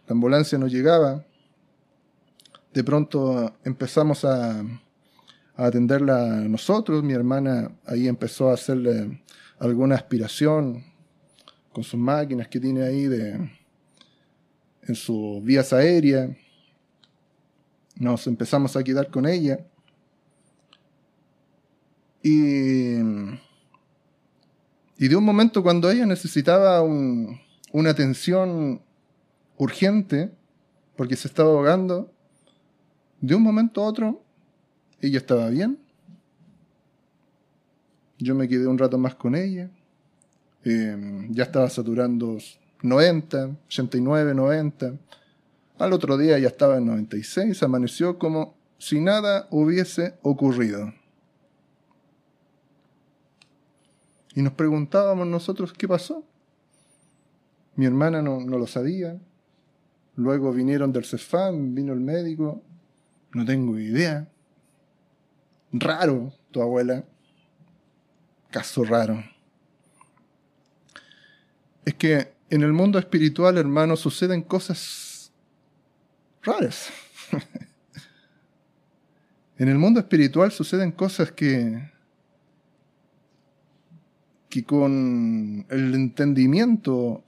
la 0.07 0.13
ambulancia 0.13 0.59
no 0.59 0.67
llegaba, 0.67 1.25
de 2.73 2.85
pronto 2.85 3.53
empezamos 3.65 4.25
a, 4.25 4.61
a 4.61 5.67
atenderla 5.67 6.27
nosotros, 6.49 7.03
mi 7.03 7.13
hermana 7.13 7.73
ahí 7.85 8.07
empezó 8.07 8.51
a 8.51 8.55
hacerle 8.55 9.23
alguna 9.59 9.97
aspiración 9.97 10.85
con 11.73 11.85
sus 11.85 11.99
máquinas 11.99 12.49
que 12.49 12.61
tiene 12.61 12.83
ahí 12.83 13.07
de, 13.07 13.51
en 14.83 14.95
sus 14.95 15.43
vías 15.43 15.73
aéreas 15.73 16.31
nos 18.01 18.27
empezamos 18.27 18.77
a 18.77 18.83
quedar 18.83 19.11
con 19.11 19.27
ella. 19.27 19.61
Y, 22.23 22.97
y 24.97 25.09
de 25.09 25.17
un 25.17 25.25
momento 25.25 25.63
cuando 25.63 25.91
ella 25.91 26.07
necesitaba 26.07 26.83
una 26.83 27.91
atención 27.91 28.81
urgente, 29.59 30.33
porque 30.97 31.15
se 31.15 31.29
estaba 31.29 31.51
ahogando, 31.51 32.11
de 33.21 33.35
un 33.35 33.43
momento 33.43 33.83
a 33.83 33.87
otro, 33.87 34.23
ella 35.03 35.19
estaba 35.19 35.51
bien. 35.51 35.79
Yo 38.19 38.35
me 38.35 38.49
quedé 38.49 38.67
un 38.67 38.79
rato 38.79 38.97
más 38.97 39.15
con 39.15 39.35
ella. 39.35 39.71
Eh, 40.65 41.27
ya 41.31 41.45
estaba 41.45 41.69
saturando 41.69 42.39
90, 42.83 43.57
89, 43.67 44.35
90. 44.35 44.95
Al 45.81 45.95
otro 45.95 46.19
día 46.19 46.39
ya 46.39 46.49
estaba 46.49 46.77
en 46.77 46.85
96, 46.85 47.63
amaneció 47.63 48.19
como 48.19 48.55
si 48.77 49.01
nada 49.01 49.49
hubiese 49.51 50.19
ocurrido. 50.21 50.93
Y 54.35 54.43
nos 54.43 54.53
preguntábamos 54.53 55.27
nosotros 55.27 55.73
qué 55.73 55.89
pasó. 55.89 56.23
Mi 57.77 57.87
hermana 57.87 58.21
no, 58.21 58.41
lo 58.41 58.67
sabía. 58.67 59.19
Luego 60.17 60.53
vinieron 60.53 60.93
del 60.93 61.07
CEFAM, 61.07 61.75
vino 61.75 61.95
el 61.95 62.01
médico. 62.01 62.63
No 63.33 63.47
tengo 63.47 63.79
idea. 63.79 64.29
Raro, 65.73 66.35
tu 66.51 66.61
abuela. 66.61 67.07
Caso 68.51 68.85
raro. 68.85 69.25
Es 71.87 71.95
que 71.95 72.35
en 72.51 72.61
el 72.61 72.75
mundo 72.75 72.99
espiritual, 72.99 73.57
hermano, 73.57 73.97
suceden 73.97 74.43
cosas 74.43 75.10
raras. 76.43 76.91
en 79.59 79.69
el 79.69 79.79
mundo 79.79 80.01
espiritual 80.01 80.51
suceden 80.53 80.93
cosas 80.93 81.33
que, 81.33 81.91
que 84.49 84.65
con 84.65 85.67
el 85.69 85.95
entendimiento 85.95 87.23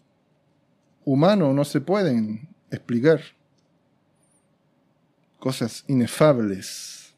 humano 1.05 1.52
no 1.52 1.64
se 1.64 1.80
pueden 1.80 2.48
explicar. 2.70 3.20
Cosas 5.39 5.84
inefables. 5.89 7.14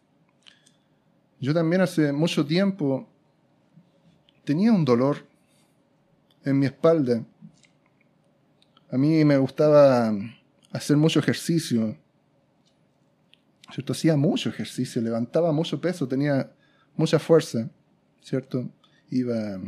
Yo 1.40 1.52
también 1.52 1.82
hace 1.82 2.12
mucho 2.12 2.46
tiempo 2.46 3.06
tenía 4.44 4.72
un 4.72 4.84
dolor 4.84 5.26
en 6.44 6.58
mi 6.58 6.66
espalda. 6.66 7.22
A 8.90 8.96
mí 8.96 9.24
me 9.24 9.36
gustaba 9.36 10.12
hacer 10.74 10.96
mucho 10.96 11.20
ejercicio. 11.20 11.96
Hacía 13.88 14.16
mucho 14.16 14.50
ejercicio, 14.50 15.00
levantaba 15.00 15.50
mucho 15.52 15.80
peso, 15.80 16.06
tenía 16.06 16.52
mucha 16.96 17.18
fuerza, 17.18 17.70
¿cierto? 18.20 18.68
Iba 19.10 19.58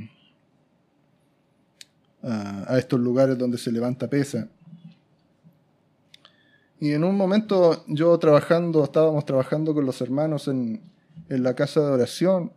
a, 2.23 2.79
estos 2.79 3.01
lugares 3.01 3.39
donde 3.39 3.57
se 3.57 3.73
levanta 3.73 4.09
pesa. 4.09 4.49
Y 6.79 6.93
en 6.93 7.05
un 7.05 7.17
momento 7.17 7.85
yo 7.89 8.19
trabajando, 8.19 8.85
estábamos 8.85 9.25
trabajando 9.25 9.73
con 9.75 9.87
los 9.87 10.01
hermanos 10.01 10.47
en, 10.49 10.83
en 11.29 11.43
la 11.43 11.55
casa 11.55 11.81
de 11.81 11.87
oración, 11.87 12.53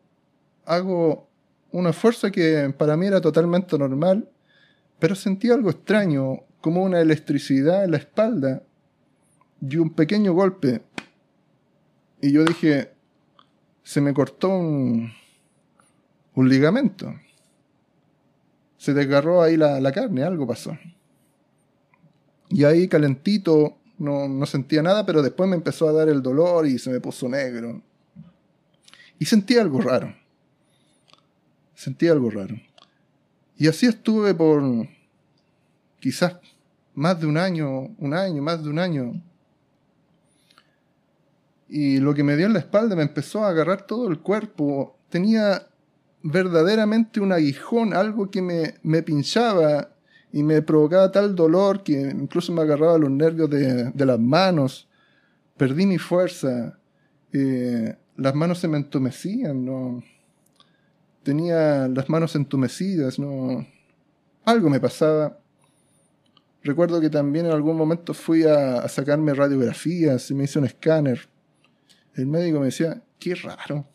hago 0.66 1.30
una 1.72 1.94
fuerza 1.94 2.32
que 2.32 2.74
para 2.78 2.98
mí 2.98 3.06
era 3.08 3.22
totalmente 3.22 3.78
normal, 3.78 4.30
pero 5.00 5.16
sentí 5.16 5.50
algo 5.50 5.70
extraño, 5.70 6.44
como 6.62 6.84
una 6.84 7.00
electricidad 7.00 7.84
en 7.84 7.92
la 7.92 7.98
espalda 7.98 8.64
y 9.62 9.78
un 9.78 9.92
pequeño 9.92 10.34
golpe. 10.34 10.82
Y 12.22 12.32
yo 12.32 12.44
dije, 12.44 12.92
se 13.84 14.02
me 14.02 14.14
cortó 14.14 14.50
un, 14.50 15.12
ligamento. 16.36 17.14
Se 18.78 18.94
desgarró 18.94 19.42
ahí 19.42 19.58
la, 19.58 19.92
carne, 19.92 20.24
algo 20.24 20.48
pasó. 20.48 20.78
Y 22.50 22.64
ahí 22.64 22.88
calentito, 22.88 23.78
no, 23.98 24.28
no 24.28 24.46
sentía 24.46 24.82
nada, 24.82 25.06
pero 25.06 25.22
después 25.22 25.50
me 25.50 25.56
empezó 25.56 25.90
a 25.90 25.94
dar 25.94 26.08
el 26.08 26.22
dolor 26.22 26.66
y 26.66 26.80
se 26.80 26.90
me 26.90 27.02
puso 27.02 27.28
negro. 27.28 27.82
Y 29.18 29.26
sentí 29.26 29.58
algo 29.58 29.82
raro. 29.82 30.16
Sentí 31.76 32.08
algo 32.08 32.30
raro. 32.30 32.56
Y 33.58 33.68
así 33.68 33.86
estuve 33.86 34.34
por 34.34 34.64
quizás 36.00 36.36
más 36.94 37.20
de 37.20 37.28
un 37.28 37.38
año, 37.38 37.96
un 37.98 38.14
año, 38.14 38.42
más 38.42 38.64
de 38.64 38.70
un 38.70 38.80
año. 38.80 39.22
Y 41.68 42.00
lo 42.00 42.14
que 42.14 42.24
me 42.24 42.36
dio 42.36 42.48
en 42.48 42.54
la 42.54 42.60
espalda 42.60 42.96
me 42.96 43.04
empezó 43.04 43.44
a 43.46 43.50
agarrar 43.50 43.86
todo 43.86 44.10
el 44.10 44.20
cuerpo. 44.20 44.98
Tenía 45.10 45.68
verdaderamente 46.24 47.20
un 47.20 47.32
aguijón, 47.32 47.94
algo 47.94 48.30
que 48.30 48.42
me, 48.42 48.76
me 48.84 49.04
pinchaba 49.04 49.90
y 50.32 50.44
me 50.44 50.62
provocaba 50.62 51.12
tal 51.12 51.36
dolor 51.36 51.84
que 51.84 51.94
incluso 51.94 52.52
me 52.52 52.62
agarraba 52.62 52.98
los 52.98 53.10
nervios 53.10 53.50
de, 53.50 53.92
de 53.92 54.06
las 54.06 54.20
manos. 54.20 54.88
Perdí 55.58 55.86
mi 55.86 55.98
fuerza. 55.98 56.78
Eh, 57.34 57.96
las 58.18 58.36
manos 58.36 58.60
se 58.60 58.68
me 58.68 58.78
entumecían, 58.78 59.66
¿no? 59.66 60.04
Tenía 61.24 61.88
las 61.88 62.10
manos 62.10 62.36
entumecidas, 62.36 63.20
¿no? 63.20 63.66
Algo 64.46 64.70
me 64.70 64.80
pasaba. 64.80 65.39
Recuerdo 66.64 67.00
que 67.00 67.10
también 67.10 67.46
en 67.46 67.54
algún 67.54 67.78
momento 67.78 68.14
fui 68.14 68.44
a, 68.44 68.88
sacarme 68.90 69.34
radiografías 69.34 70.30
y 70.30 70.34
me 70.34 70.44
hice 70.44 70.60
un 70.60 70.66
escáner. 70.66 71.30
El 72.16 72.28
médico 72.28 72.60
me 72.60 72.66
decía, 72.66 73.02
qué 73.18 73.36
raro, 73.36 73.86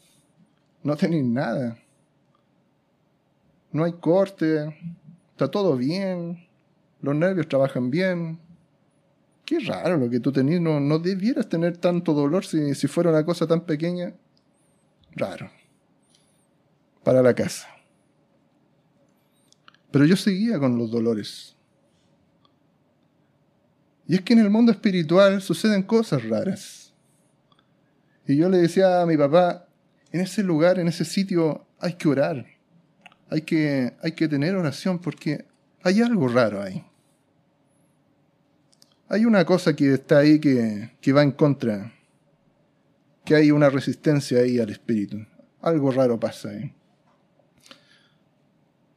no 0.82 0.96
tenéis 0.96 1.24
nada. 1.24 1.78
No 3.70 3.84
hay 3.84 3.92
corte, 3.94 4.78
está 5.32 5.50
todo 5.50 5.76
bien, 5.76 6.48
los 7.02 7.14
nervios 7.14 7.48
trabajan 7.48 7.90
bien. 7.90 8.38
qué 9.44 9.60
raro 9.60 9.98
lo 9.98 10.08
que 10.08 10.20
tú 10.20 10.32
tenías, 10.32 10.60
no, 10.60 10.80
no 10.80 10.98
debieras 10.98 11.48
tener 11.48 11.76
tanto 11.76 12.14
dolor 12.14 12.46
si, 12.46 12.74
si 12.74 12.86
fuera 12.86 13.10
una 13.10 13.26
cosa 13.26 13.46
tan 13.46 13.60
pequeña. 13.66 14.14
Raro. 15.12 15.50
Para 17.02 17.20
la 17.20 17.34
casa. 17.34 17.68
Pero 19.90 20.06
yo 20.06 20.16
seguía 20.16 20.58
con 20.58 20.78
los 20.78 20.90
dolores. 20.90 21.53
Y 24.06 24.16
es 24.16 24.22
que 24.22 24.34
en 24.34 24.40
el 24.40 24.50
mundo 24.50 24.72
espiritual 24.72 25.40
suceden 25.40 25.82
cosas 25.82 26.28
raras. 26.28 26.92
Y 28.26 28.36
yo 28.36 28.48
le 28.48 28.58
decía 28.58 29.00
a 29.00 29.06
mi 29.06 29.16
papá, 29.16 29.66
en 30.12 30.20
ese 30.20 30.42
lugar, 30.42 30.78
en 30.78 30.88
ese 30.88 31.04
sitio, 31.04 31.66
hay 31.78 31.94
que 31.94 32.08
orar. 32.08 32.46
Hay 33.30 33.42
que, 33.42 33.94
hay 34.02 34.12
que 34.12 34.28
tener 34.28 34.54
oración 34.54 34.98
porque 34.98 35.46
hay 35.82 36.00
algo 36.00 36.28
raro 36.28 36.62
ahí. 36.62 36.84
Hay 39.08 39.24
una 39.24 39.44
cosa 39.44 39.74
que 39.74 39.94
está 39.94 40.18
ahí 40.18 40.38
que, 40.38 40.92
que 41.00 41.12
va 41.12 41.22
en 41.22 41.32
contra. 41.32 41.92
Que 43.24 43.34
hay 43.34 43.50
una 43.50 43.70
resistencia 43.70 44.40
ahí 44.40 44.58
al 44.58 44.70
espíritu. 44.70 45.18
Algo 45.60 45.90
raro 45.90 46.20
pasa 46.20 46.50
ahí. 46.50 46.72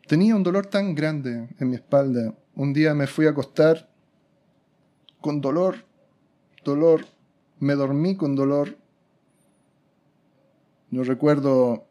Tenía 0.08 0.36
un 0.36 0.44
dolor 0.44 0.68
tan 0.68 0.96
grande 0.96 1.50
en 1.60 1.70
mi 1.70 1.76
espalda. 1.76 2.34
Un 2.56 2.74
día 2.74 2.94
me 2.94 3.08
fui 3.08 3.26
a 3.26 3.32
acostar 3.32 3.90
con 5.22 5.42
dolor, 5.42 5.86
dolor. 6.64 7.06
Me 7.60 7.76
dormí 7.76 8.16
con 8.16 8.36
dolor. 8.36 8.78
No 10.90 11.04
recuerdo 11.04 11.86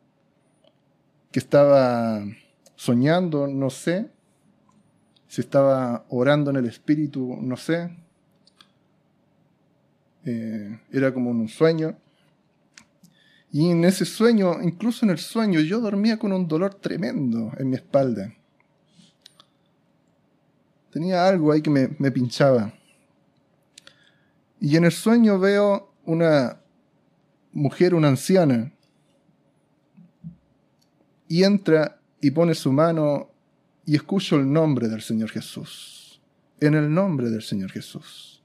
que 1.31 1.39
estaba 1.39 2.25
soñando, 2.77 3.47
no 3.47 3.71
sé. 3.71 4.11
Si 5.29 5.41
estaba 5.41 6.07
orando 6.09 6.51
en 6.51 6.57
el 6.57 6.67
espíritu, 6.67 7.37
no 7.41 7.57
sé. 7.57 7.97
Eh, 10.25 10.81
era 10.93 11.13
como 11.13 11.31
un 11.31 11.49
sueño. 11.49 11.97
Y 13.53 13.71
en 13.71 13.85
ese 13.85 14.05
sueño, 14.05 14.63
incluso 14.63 15.05
en 15.05 15.11
el 15.11 15.19
sueño, 15.19 15.61
yo 15.61 15.81
dormía 15.81 16.19
con 16.19 16.33
un 16.33 16.47
dolor 16.47 16.75
tremendo 16.75 17.53
en 17.59 17.71
mi 17.71 17.77
espalda. 17.77 18.35
Tenía 20.91 21.27
algo 21.27 21.53
ahí 21.53 21.63
que 21.63 21.71
me, 21.71 21.91
me 21.99 22.11
pinchaba. 22.11 22.73
Y 24.61 24.77
en 24.77 24.85
el 24.85 24.93
sueño 24.93 25.39
veo 25.39 25.93
una 26.05 26.61
mujer, 27.53 27.95
una 27.95 28.09
anciana, 28.09 28.73
y 31.29 31.43
entra 31.43 32.01
y 32.21 32.31
pone 32.31 32.55
su 32.55 32.73
mano 32.73 33.31
y 33.85 33.95
escucho 33.95 34.37
el 34.37 34.53
nombre 34.53 34.89
del 34.89 35.03
Señor 35.03 35.31
Jesús. 35.31 36.21
En 36.61 36.75
el 36.75 36.93
nombre 36.93 37.31
del 37.31 37.43
Señor 37.43 37.71
Jesús. 37.71 38.43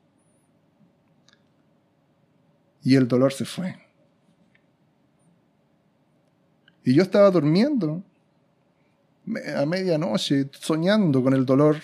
Y 2.83 2.95
el 2.95 3.07
dolor 3.07 3.31
se 3.31 3.45
fue. 3.45 3.75
Y 6.83 6.93
yo 6.93 7.03
estaba 7.03 7.29
durmiendo 7.29 8.03
a 9.55 9.65
medianoche, 9.65 10.49
soñando 10.51 11.23
con 11.23 11.33
el 11.33 11.45
dolor. 11.45 11.77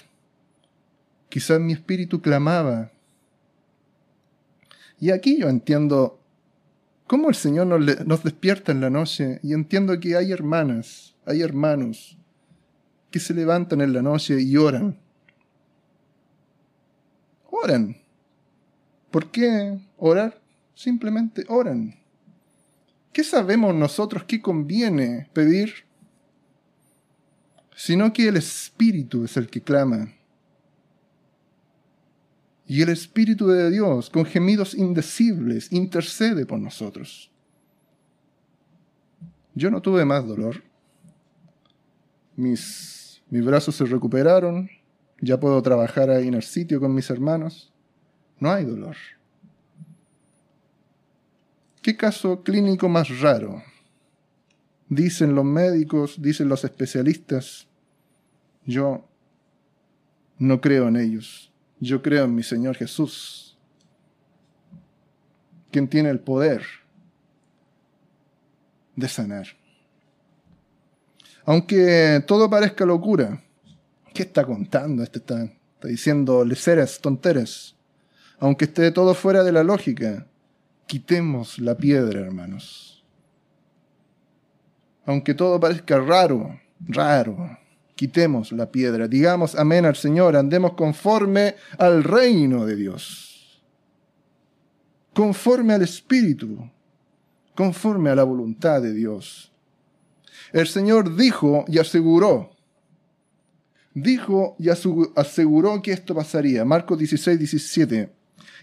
Quizás 1.29 1.59
mi 1.59 1.73
espíritu 1.73 2.21
clamaba. 2.21 2.91
Y 4.99 5.11
aquí 5.11 5.37
yo 5.39 5.47
entiendo 5.49 6.19
cómo 7.05 7.29
el 7.29 7.35
Señor 7.35 7.67
nos, 7.67 8.23
despierta 8.23 8.71
en 8.71 8.81
la 8.81 8.89
noche 8.89 9.39
y 9.43 9.53
entiendo 9.53 9.99
que 9.99 10.15
hay 10.15 10.31
hermanas, 10.31 11.15
hay 11.25 11.41
hermanos 11.41 12.17
que 13.11 13.19
se 13.19 13.33
levantan 13.33 13.81
en 13.81 13.93
la 13.93 14.01
noche 14.01 14.41
y 14.41 14.57
oran. 14.57 14.97
Oran. 17.49 17.97
¿Por 19.11 19.31
qué 19.31 19.79
orar? 19.97 20.41
Simplemente 20.75 21.45
oran. 21.47 21.95
¿Qué 23.13 23.23
sabemos 23.23 23.73
nosotros 23.73 24.23
qué 24.25 24.41
conviene 24.41 25.29
pedir? 25.33 25.85
Sino 27.75 28.11
que 28.11 28.27
el 28.27 28.37
Espíritu 28.37 29.23
es 29.23 29.37
el 29.37 29.49
que 29.49 29.61
clama. 29.61 30.16
Y 32.67 32.81
el 32.81 32.89
Espíritu 32.89 33.47
de 33.47 33.71
Dios, 33.71 34.09
con 34.09 34.25
gemidos 34.25 34.75
indecibles, 34.75 35.71
intercede 35.71 36.45
por 36.45 36.59
nosotros. 36.59 37.31
Yo 39.55 39.71
no 39.71 39.81
tuve 39.81 40.03
más 40.03 40.27
dolor. 40.27 40.63
Mis, 42.35 43.23
mis 43.29 43.43
brazos 43.43 43.75
se 43.75 43.85
recuperaron. 43.85 44.69
Ya 45.21 45.39
puedo 45.39 45.61
trabajar 45.61 46.09
ahí 46.09 46.27
en 46.27 46.33
el 46.33 46.43
sitio 46.43 46.81
con 46.81 46.93
mis 46.93 47.09
hermanos. 47.09 47.73
No 48.39 48.51
hay 48.51 48.65
dolor. 48.65 48.97
¿Qué 51.81 51.95
caso 51.95 52.43
clínico 52.43 52.89
más 52.89 53.21
raro? 53.21 53.63
Dicen 54.89 55.33
los 55.35 55.45
médicos, 55.45 56.21
dicen 56.21 56.49
los 56.49 56.65
especialistas. 56.65 57.65
Yo 58.65 59.07
no 60.37 60.59
creo 60.59 60.89
en 60.89 60.97
ellos. 60.97 61.51
Yo 61.79 62.01
creo 62.01 62.25
en 62.25 62.33
mi 62.33 62.43
Señor 62.43 62.75
Jesús, 62.75 63.57
quien 65.71 65.87
tiene 65.87 66.09
el 66.09 66.19
poder 66.19 66.63
de 68.95 69.07
sanar. 69.07 69.47
Aunque 71.45 72.23
todo 72.27 72.49
parezca 72.49 72.85
locura, 72.85 73.41
¿qué 74.13 74.23
está 74.23 74.43
contando? 74.43 75.03
Este 75.03 75.19
está, 75.19 75.49
diciendo 75.83 76.43
leceras, 76.43 76.99
tonteras. 76.99 77.75
Aunque 78.39 78.65
esté 78.65 78.91
todo 78.91 79.13
fuera 79.13 79.43
de 79.43 79.51
la 79.51 79.63
lógica, 79.63 80.27
quitemos 80.87 81.59
la 81.59 81.77
piedra, 81.77 82.21
hermanos. 82.21 83.05
Aunque 85.05 85.33
todo 85.33 85.59
parezca 85.59 85.99
raro, 85.99 86.59
raro, 86.79 87.57
quitemos 87.97 88.53
la 88.53 88.71
piedra. 88.71 89.09
Digamos 89.09 89.55
amén 89.55 89.85
al 89.85 89.97
Señor, 89.97 90.37
andemos 90.37 90.73
conforme 90.73 91.55
al 91.77 92.05
reino 92.05 92.65
de 92.65 92.77
Dios. 92.77 93.61
Conforme 95.13 95.73
al 95.73 95.81
Espíritu, 95.81 96.69
conforme 97.53 98.09
a 98.09 98.15
la 98.15 98.23
voluntad 98.23 98.81
de 98.81 98.93
Dios. 98.93 99.51
El 100.53 100.67
Señor 100.67 101.17
dijo 101.17 101.65
y 101.67 101.79
aseguró, 101.79 102.51
dijo 103.93 104.55
y 104.59 104.69
aseguró 104.69 105.81
que 105.81 105.91
esto 105.91 106.15
pasaría. 106.15 106.63
Marcos 106.63 106.97
16, 106.97 107.37
17 107.37 108.17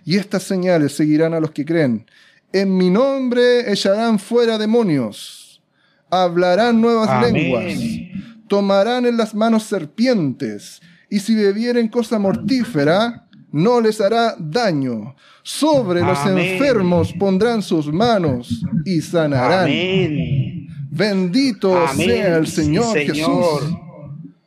y 0.04 0.16
estas 0.16 0.42
señales 0.42 0.94
seguirán 0.94 1.34
a 1.34 1.40
los 1.40 1.50
que 1.50 1.64
creen. 1.64 2.06
En 2.52 2.76
mi 2.76 2.90
nombre 2.90 3.70
echarán 3.72 4.18
fuera 4.18 4.58
demonios, 4.58 5.62
hablarán 6.10 6.80
nuevas 6.80 7.22
lenguas, 7.22 7.64
tomarán 8.54 9.04
en 9.04 9.16
las 9.16 9.34
manos 9.34 9.64
serpientes, 9.64 10.80
y 11.10 11.18
si 11.18 11.34
bebieren 11.34 11.88
cosa 11.88 12.20
mortífera, 12.20 13.26
no 13.50 13.80
les 13.80 14.00
hará 14.00 14.36
daño. 14.38 15.16
Sobre 15.42 16.02
los 16.02 16.24
enfermos 16.24 17.12
pondrán 17.18 17.62
sus 17.62 17.92
manos 17.92 18.64
y 18.84 19.00
sanarán. 19.00 19.68
Bendito 20.88 21.88
sea 21.96 22.36
el 22.36 22.46
Señor, 22.46 22.96
Jesús. 22.96 23.76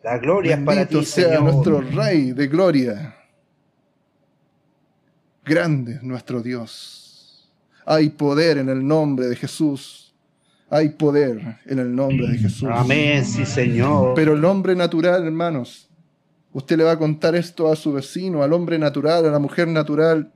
La 0.01 0.17
gloria 0.19 0.55
Bendito 0.55 0.65
para 0.65 0.85
ti, 0.85 1.03
sea 1.03 1.25
Señor. 1.25 1.43
nuestro 1.43 1.81
Rey 1.81 2.31
de 2.31 2.47
gloria. 2.47 3.13
Grande 5.43 5.95
es 5.95 6.03
nuestro 6.03 6.41
Dios. 6.41 7.51
Hay 7.85 8.07
poder 8.07 8.59
en 8.59 8.69
el 8.69 8.87
nombre 8.87 9.27
de 9.27 9.35
Jesús. 9.35 10.06
Hay 10.69 10.89
poder 10.89 11.59
en 11.65 11.79
el 11.79 11.95
nombre 11.95 12.27
de 12.27 12.37
Jesús. 12.37 12.67
Amén, 12.71 13.23
sí, 13.23 13.45
Señor. 13.45 14.13
Pero 14.15 14.33
el 14.33 14.43
hombre 14.43 14.75
natural, 14.75 15.25
hermanos, 15.25 15.89
usted 16.51 16.77
le 16.77 16.83
va 16.83 16.91
a 16.91 16.99
contar 16.99 17.35
esto 17.35 17.71
a 17.71 17.75
su 17.75 17.93
vecino, 17.93 18.43
al 18.43 18.51
hombre 18.51 18.77
natural, 18.77 19.25
a 19.25 19.31
la 19.31 19.39
mujer 19.39 19.67
natural, 19.67 20.33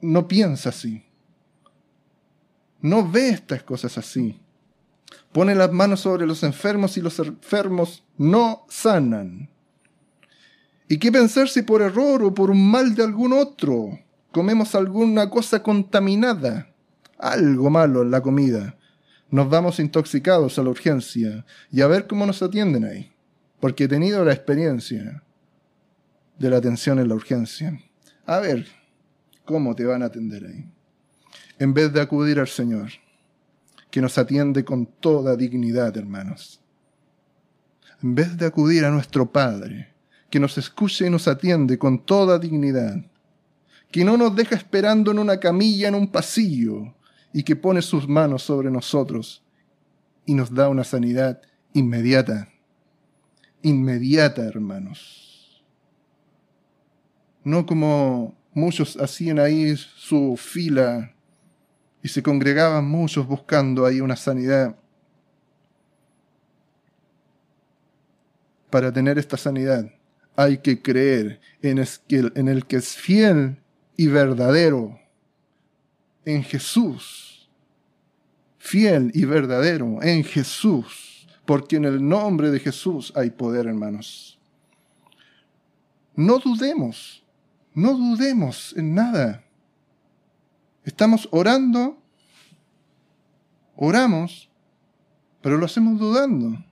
no 0.00 0.26
piensa 0.26 0.70
así. 0.70 1.04
No 2.80 3.08
ve 3.08 3.28
estas 3.28 3.62
cosas 3.62 3.96
así. 3.96 4.40
Pone 5.32 5.54
las 5.54 5.70
manos 5.70 6.00
sobre 6.00 6.26
los 6.26 6.42
enfermos 6.42 6.96
y 6.96 7.00
los 7.00 7.18
enfermos 7.20 8.04
no 8.16 8.64
sanan. 8.68 9.48
¿Y 10.88 10.98
qué 10.98 11.12
pensar 11.12 11.48
si 11.48 11.62
por 11.62 11.82
error 11.82 12.24
o 12.24 12.34
por 12.34 12.50
un 12.50 12.68
mal 12.68 12.96
de 12.96 13.04
algún 13.04 13.32
otro 13.32 13.96
comemos 14.32 14.74
alguna 14.74 15.30
cosa 15.30 15.62
contaminada, 15.62 16.74
algo 17.16 17.70
malo 17.70 18.02
en 18.02 18.10
la 18.10 18.20
comida? 18.20 18.76
Nos 19.30 19.48
vamos 19.48 19.78
intoxicados 19.78 20.58
a 20.58 20.62
la 20.62 20.70
urgencia 20.70 21.44
y 21.70 21.80
a 21.80 21.86
ver 21.86 22.06
cómo 22.06 22.26
nos 22.26 22.42
atienden 22.42 22.84
ahí, 22.84 23.12
porque 23.60 23.84
he 23.84 23.88
tenido 23.88 24.24
la 24.24 24.32
experiencia 24.32 25.22
de 26.38 26.50
la 26.50 26.56
atención 26.56 26.98
en 26.98 27.08
la 27.08 27.14
urgencia. 27.14 27.80
A 28.26 28.40
ver 28.40 28.66
cómo 29.44 29.76
te 29.76 29.84
van 29.84 30.02
a 30.02 30.06
atender 30.06 30.44
ahí. 30.46 30.64
En 31.58 31.74
vez 31.74 31.92
de 31.92 32.00
acudir 32.00 32.40
al 32.40 32.48
Señor, 32.48 32.90
que 33.90 34.00
nos 34.00 34.18
atiende 34.18 34.64
con 34.64 34.86
toda 34.86 35.36
dignidad, 35.36 35.96
hermanos. 35.96 36.60
En 38.02 38.14
vez 38.14 38.36
de 38.36 38.46
acudir 38.46 38.84
a 38.84 38.90
nuestro 38.90 39.30
Padre, 39.30 39.94
que 40.30 40.40
nos 40.40 40.56
escucha 40.58 41.06
y 41.06 41.10
nos 41.10 41.28
atiende 41.28 41.78
con 41.78 42.04
toda 42.04 42.38
dignidad, 42.38 42.96
que 43.90 44.04
no 44.04 44.16
nos 44.16 44.34
deja 44.34 44.54
esperando 44.54 45.10
en 45.10 45.18
una 45.18 45.38
camilla, 45.38 45.88
en 45.88 45.96
un 45.96 46.08
pasillo, 46.08 46.94
y 47.32 47.42
que 47.42 47.56
pone 47.56 47.82
sus 47.82 48.08
manos 48.08 48.42
sobre 48.42 48.70
nosotros 48.70 49.44
y 50.26 50.34
nos 50.34 50.52
da 50.52 50.68
una 50.68 50.84
sanidad 50.84 51.40
inmediata. 51.72 52.48
Inmediata, 53.62 54.42
hermanos. 54.42 55.64
No 57.44 57.66
como 57.66 58.34
muchos 58.52 58.96
hacían 58.96 59.38
ahí 59.38 59.76
su 59.76 60.36
fila 60.36 61.14
y 62.02 62.08
se 62.08 62.22
congregaban 62.22 62.86
muchos 62.86 63.26
buscando 63.26 63.86
ahí 63.86 64.00
una 64.00 64.16
sanidad. 64.16 64.76
Para 68.70 68.92
tener 68.92 69.18
esta 69.18 69.36
sanidad 69.36 69.90
hay 70.36 70.58
que 70.58 70.80
creer 70.80 71.40
en 71.62 71.78
el 72.48 72.66
que 72.66 72.76
es 72.76 72.94
fiel 72.94 73.58
y 73.96 74.06
verdadero, 74.06 74.99
en 76.24 76.42
Jesús. 76.42 77.48
Fiel 78.58 79.10
y 79.14 79.24
verdadero, 79.24 80.02
en 80.02 80.24
Jesús. 80.24 81.26
Porque 81.44 81.76
en 81.76 81.84
el 81.84 82.06
nombre 82.06 82.50
de 82.50 82.60
Jesús 82.60 83.12
hay 83.16 83.30
poder, 83.30 83.66
hermanos. 83.66 84.38
No 86.14 86.38
dudemos, 86.38 87.24
no 87.74 87.94
dudemos 87.94 88.74
en 88.76 88.94
nada. 88.94 89.42
Estamos 90.84 91.28
orando, 91.32 91.98
oramos, 93.76 94.50
pero 95.40 95.56
lo 95.56 95.66
hacemos 95.66 95.98
dudando. 95.98 96.62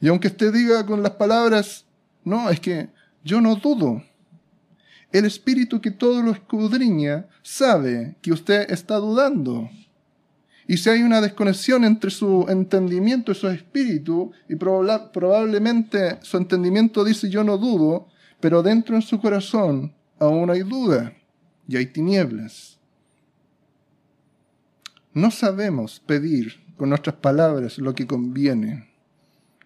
Y 0.00 0.08
aunque 0.08 0.28
usted 0.28 0.52
diga 0.52 0.86
con 0.86 1.02
las 1.02 1.12
palabras, 1.12 1.84
no, 2.24 2.48
es 2.48 2.60
que 2.60 2.88
yo 3.22 3.40
no 3.40 3.56
dudo. 3.56 4.02
El 5.12 5.24
espíritu 5.24 5.80
que 5.80 5.90
todo 5.90 6.22
lo 6.22 6.30
escudriña 6.30 7.26
sabe 7.42 8.16
que 8.22 8.32
usted 8.32 8.70
está 8.70 8.96
dudando. 8.96 9.68
Y 10.68 10.76
si 10.76 10.88
hay 10.88 11.02
una 11.02 11.20
desconexión 11.20 11.84
entre 11.84 12.12
su 12.12 12.46
entendimiento 12.48 13.32
y 13.32 13.34
su 13.34 13.48
espíritu, 13.48 14.30
y 14.48 14.54
probablemente 14.54 16.18
su 16.22 16.36
entendimiento 16.36 17.02
dice 17.02 17.28
yo 17.28 17.42
no 17.42 17.58
dudo, 17.58 18.06
pero 18.38 18.62
dentro 18.62 18.94
en 18.94 19.02
su 19.02 19.20
corazón 19.20 19.92
aún 20.20 20.48
hay 20.48 20.60
duda 20.60 21.12
y 21.66 21.76
hay 21.76 21.86
tinieblas. 21.86 22.78
No 25.12 25.32
sabemos 25.32 25.98
pedir 25.98 26.54
con 26.76 26.90
nuestras 26.90 27.16
palabras 27.16 27.78
lo 27.78 27.96
que 27.96 28.06
conviene. 28.06 28.88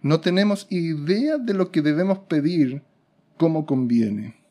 No 0.00 0.20
tenemos 0.20 0.66
idea 0.70 1.36
de 1.36 1.52
lo 1.52 1.70
que 1.70 1.82
debemos 1.82 2.20
pedir 2.20 2.82
como 3.36 3.66
conviene 3.66 4.43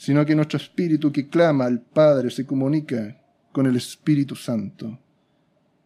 sino 0.00 0.24
que 0.24 0.34
nuestro 0.34 0.56
espíritu 0.56 1.12
que 1.12 1.28
clama 1.28 1.66
al 1.66 1.82
Padre 1.82 2.30
se 2.30 2.46
comunica 2.46 3.20
con 3.52 3.66
el 3.66 3.76
Espíritu 3.76 4.34
Santo, 4.34 4.98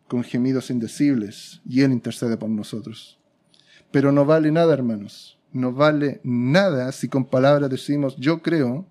con 0.06 0.22
gemidos 0.22 0.70
indecibles, 0.70 1.60
y 1.68 1.80
Él 1.80 1.90
intercede 1.90 2.36
por 2.36 2.48
nosotros. 2.48 3.18
Pero 3.90 4.12
no 4.12 4.24
vale 4.24 4.52
nada, 4.52 4.72
hermanos, 4.72 5.36
no 5.52 5.72
vale 5.72 6.20
nada 6.22 6.92
si 6.92 7.08
con 7.08 7.24
palabras 7.24 7.68
decimos 7.68 8.14
yo 8.16 8.40
creo, 8.40 8.86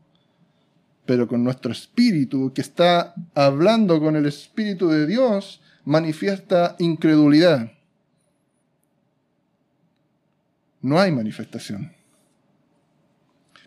pero 1.05 1.25
con 1.29 1.41
nuestro 1.41 1.71
espíritu 1.71 2.51
que 2.51 2.59
está 2.59 3.15
hablando 3.33 4.01
con 4.01 4.17
el 4.17 4.25
Espíritu 4.25 4.89
de 4.89 5.07
Dios, 5.07 5.61
manifiesta 5.85 6.75
incredulidad. 6.79 7.71
No 10.81 10.99
hay 10.99 11.13
manifestación. 11.13 12.02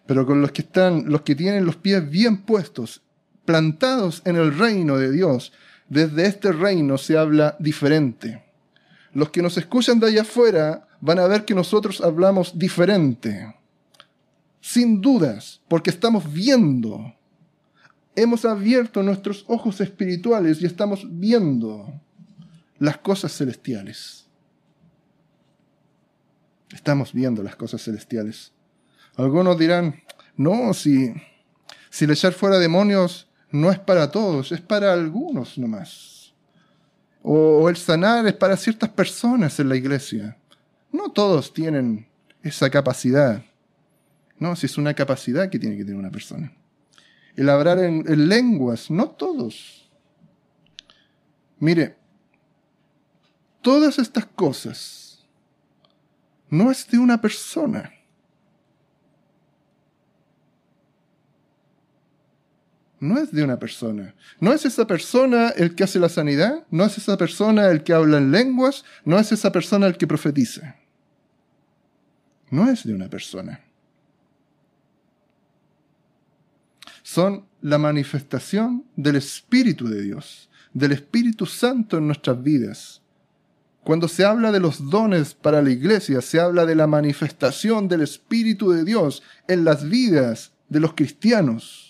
Pero 0.06 0.24
con 0.24 0.40
los 0.40 0.52
que 0.52 0.62
están, 0.62 1.04
los 1.06 1.22
que 1.22 1.34
tienen 1.34 1.64
los 1.64 1.76
pies 1.76 2.08
bien 2.08 2.42
puestos, 2.42 3.02
plantados 3.44 4.22
en 4.24 4.36
el 4.36 4.56
reino 4.56 4.98
de 4.98 5.10
Dios, 5.10 5.52
desde 5.88 6.26
este 6.26 6.52
reino 6.52 6.98
se 6.98 7.16
habla 7.16 7.56
diferente. 7.58 8.44
Los 9.12 9.30
que 9.30 9.42
nos 9.42 9.56
escuchan 9.56 9.98
de 9.98 10.08
allá 10.08 10.22
afuera 10.22 10.88
van 11.00 11.18
a 11.18 11.26
ver 11.26 11.44
que 11.44 11.54
nosotros 11.54 12.00
hablamos 12.00 12.58
diferente. 12.58 13.54
Sin 14.60 15.00
dudas, 15.00 15.62
porque 15.68 15.90
estamos 15.90 16.32
viendo. 16.32 17.14
Hemos 18.14 18.44
abierto 18.44 19.02
nuestros 19.02 19.44
ojos 19.46 19.80
espirituales 19.80 20.60
y 20.60 20.66
estamos 20.66 21.06
viendo 21.08 22.00
las 22.78 22.98
cosas 22.98 23.32
celestiales. 23.32 24.26
Estamos 26.72 27.12
viendo 27.12 27.42
las 27.42 27.56
cosas 27.56 27.82
celestiales. 27.82 28.52
Algunos 29.16 29.58
dirán, 29.58 30.02
no, 30.36 30.74
si, 30.74 31.14
si 31.90 32.04
el 32.04 32.10
echar 32.10 32.32
fuera 32.32 32.58
demonios 32.58 33.28
no 33.50 33.70
es 33.70 33.78
para 33.78 34.10
todos, 34.10 34.52
es 34.52 34.60
para 34.60 34.92
algunos 34.92 35.56
nomás. 35.56 36.34
O, 37.22 37.62
o 37.62 37.68
el 37.68 37.76
sanar 37.76 38.26
es 38.26 38.34
para 38.34 38.56
ciertas 38.56 38.90
personas 38.90 39.58
en 39.58 39.68
la 39.68 39.76
iglesia. 39.76 40.36
No 40.92 41.10
todos 41.10 41.52
tienen 41.52 42.06
esa 42.42 42.70
capacidad. 42.70 43.42
No, 44.38 44.54
si 44.54 44.66
es 44.66 44.76
una 44.76 44.94
capacidad 44.94 45.48
que 45.48 45.58
tiene 45.58 45.76
que 45.76 45.84
tener 45.84 45.98
una 45.98 46.10
persona. 46.10 46.52
El 47.34 47.48
hablar 47.48 47.78
en, 47.78 48.04
en 48.06 48.28
lenguas, 48.28 48.90
no 48.90 49.08
todos. 49.10 49.90
Mire, 51.58 51.96
todas 53.62 53.98
estas 53.98 54.26
cosas 54.26 55.26
no 56.50 56.70
es 56.70 56.86
de 56.88 56.98
una 56.98 57.20
persona. 57.20 57.95
No 63.00 63.18
es 63.18 63.30
de 63.32 63.44
una 63.44 63.58
persona. 63.58 64.14
No 64.40 64.52
es 64.52 64.64
esa 64.64 64.86
persona 64.86 65.50
el 65.50 65.74
que 65.74 65.84
hace 65.84 65.98
la 65.98 66.08
sanidad, 66.08 66.64
no 66.70 66.84
es 66.84 66.96
esa 66.96 67.16
persona 67.16 67.70
el 67.70 67.82
que 67.82 67.92
habla 67.92 68.18
en 68.18 68.30
lenguas, 68.30 68.84
no 69.04 69.18
es 69.18 69.32
esa 69.32 69.52
persona 69.52 69.86
el 69.86 69.96
que 69.96 70.06
profetiza. 70.06 70.76
No 72.50 72.70
es 72.70 72.84
de 72.84 72.94
una 72.94 73.08
persona. 73.08 73.60
Son 77.02 77.44
la 77.60 77.78
manifestación 77.78 78.84
del 78.96 79.16
Espíritu 79.16 79.88
de 79.88 80.02
Dios, 80.02 80.48
del 80.72 80.92
Espíritu 80.92 81.46
Santo 81.46 81.98
en 81.98 82.06
nuestras 82.06 82.42
vidas. 82.42 83.02
Cuando 83.84 84.08
se 84.08 84.24
habla 84.24 84.50
de 84.50 84.58
los 84.58 84.90
dones 84.90 85.34
para 85.34 85.62
la 85.62 85.70
iglesia, 85.70 86.20
se 86.20 86.40
habla 86.40 86.66
de 86.66 86.74
la 86.74 86.88
manifestación 86.88 87.86
del 87.86 88.00
Espíritu 88.00 88.70
de 88.70 88.84
Dios 88.84 89.22
en 89.46 89.64
las 89.64 89.88
vidas 89.88 90.52
de 90.68 90.80
los 90.80 90.94
cristianos 90.94 91.85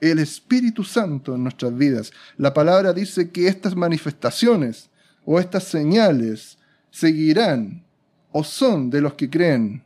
el 0.00 0.18
Espíritu 0.18 0.84
Santo 0.84 1.34
en 1.34 1.42
nuestras 1.42 1.76
vidas. 1.76 2.12
La 2.36 2.52
palabra 2.52 2.92
dice 2.92 3.30
que 3.30 3.48
estas 3.48 3.74
manifestaciones 3.74 4.90
o 5.24 5.38
estas 5.38 5.64
señales 5.64 6.58
seguirán 6.90 7.84
o 8.32 8.44
son 8.44 8.90
de 8.90 9.00
los 9.00 9.14
que 9.14 9.30
creen. 9.30 9.82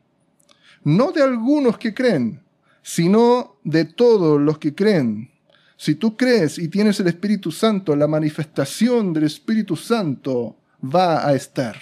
No 0.85 1.13
de 1.13 1.23
algunos 1.23 1.79
que 1.79 1.95
creen, 1.95 2.41
sino 2.83 3.57
de 3.65 3.85
todos 3.85 4.41
los 4.41 4.59
que 4.59 4.75
creen. 4.75 5.31
Si 5.77 5.95
tú 5.95 6.17
crees 6.17 6.59
y 6.59 6.69
tienes 6.69 6.99
el 7.01 7.09
Espíritu 7.09 7.53
Santo, 7.53 7.95
la 7.95 8.07
manifestación 8.07 9.13
del 9.13 9.25
Espíritu 9.25 9.77
Santo 9.77 10.57
va 10.83 11.27
a 11.27 11.35
estar. 11.35 11.77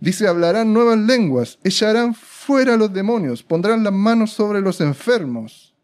Dice, 0.00 0.26
hablarán 0.28 0.72
nuevas 0.72 0.98
lenguas, 0.98 1.58
echarán 1.64 2.14
fuera 2.48 2.78
los 2.78 2.90
demonios, 2.90 3.42
pondrán 3.42 3.84
las 3.84 3.92
manos 3.92 4.32
sobre 4.32 4.62
los 4.62 4.80
enfermos 4.80 5.74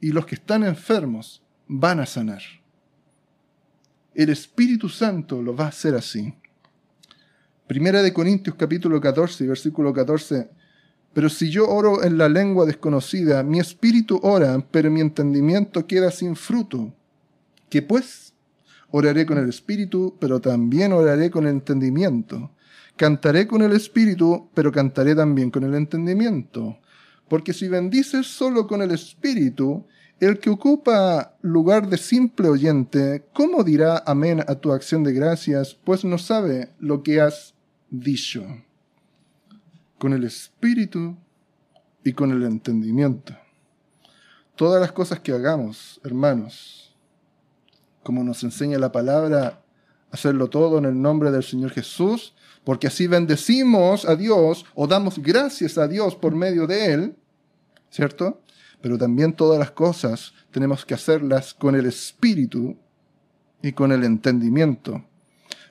y 0.00 0.10
los 0.10 0.26
que 0.26 0.34
están 0.34 0.64
enfermos 0.64 1.40
van 1.68 2.00
a 2.00 2.04
sanar. 2.04 2.42
El 4.12 4.30
Espíritu 4.30 4.88
Santo 4.88 5.40
lo 5.40 5.54
va 5.54 5.66
a 5.66 5.68
hacer 5.68 5.94
así. 5.94 6.34
Primera 7.68 8.02
de 8.02 8.12
Corintios 8.12 8.56
capítulo 8.56 9.00
14, 9.00 9.46
versículo 9.46 9.92
14. 9.92 10.50
Pero 11.12 11.28
si 11.28 11.48
yo 11.48 11.68
oro 11.68 12.02
en 12.02 12.18
la 12.18 12.28
lengua 12.28 12.66
desconocida, 12.66 13.44
mi 13.44 13.60
espíritu 13.60 14.18
ora, 14.24 14.66
pero 14.72 14.90
mi 14.90 15.00
entendimiento 15.00 15.86
queda 15.86 16.10
sin 16.10 16.34
fruto. 16.34 16.92
¿Qué 17.70 17.82
pues? 17.82 18.34
Oraré 18.90 19.26
con 19.26 19.38
el 19.38 19.48
espíritu, 19.48 20.16
pero 20.18 20.40
también 20.40 20.92
oraré 20.92 21.30
con 21.30 21.44
el 21.44 21.52
entendimiento. 21.52 22.50
Cantaré 22.96 23.46
con 23.46 23.62
el 23.62 23.72
espíritu, 23.72 24.48
pero 24.54 24.70
cantaré 24.70 25.14
también 25.14 25.50
con 25.50 25.64
el 25.64 25.74
entendimiento. 25.74 26.78
Porque 27.28 27.52
si 27.52 27.68
bendices 27.68 28.26
solo 28.26 28.66
con 28.66 28.82
el 28.82 28.92
espíritu, 28.92 29.84
el 30.20 30.38
que 30.38 30.50
ocupa 30.50 31.36
lugar 31.42 31.88
de 31.88 31.98
simple 31.98 32.48
oyente, 32.48 33.26
¿cómo 33.32 33.64
dirá 33.64 34.02
amén 34.06 34.44
a 34.46 34.54
tu 34.54 34.72
acción 34.72 35.02
de 35.02 35.12
gracias, 35.12 35.74
pues 35.74 36.04
no 36.04 36.18
sabe 36.18 36.70
lo 36.78 37.02
que 37.02 37.20
has 37.20 37.54
dicho? 37.90 38.44
Con 39.98 40.12
el 40.12 40.24
espíritu 40.24 41.16
y 42.04 42.12
con 42.12 42.30
el 42.30 42.44
entendimiento. 42.44 43.36
Todas 44.54 44.80
las 44.80 44.92
cosas 44.92 45.18
que 45.18 45.32
hagamos, 45.32 46.00
hermanos, 46.04 46.94
como 48.04 48.22
nos 48.22 48.44
enseña 48.44 48.78
la 48.78 48.92
palabra, 48.92 49.64
hacerlo 50.12 50.48
todo 50.48 50.78
en 50.78 50.84
el 50.84 51.00
nombre 51.00 51.32
del 51.32 51.42
Señor 51.42 51.72
Jesús, 51.72 52.34
porque 52.64 52.86
así 52.86 53.06
bendecimos 53.06 54.04
a 54.04 54.16
Dios 54.16 54.64
o 54.74 54.86
damos 54.86 55.18
gracias 55.18 55.78
a 55.78 55.86
Dios 55.86 56.16
por 56.16 56.34
medio 56.34 56.66
de 56.66 56.92
Él, 56.92 57.16
¿cierto? 57.90 58.40
pero 58.84 58.98
también 58.98 59.32
todas 59.32 59.58
las 59.58 59.70
cosas 59.70 60.34
tenemos 60.50 60.84
que 60.84 60.92
hacerlas 60.92 61.54
con 61.54 61.74
el 61.74 61.86
espíritu 61.86 62.76
y 63.62 63.72
con 63.72 63.92
el 63.92 64.04
entendimiento. 64.04 65.02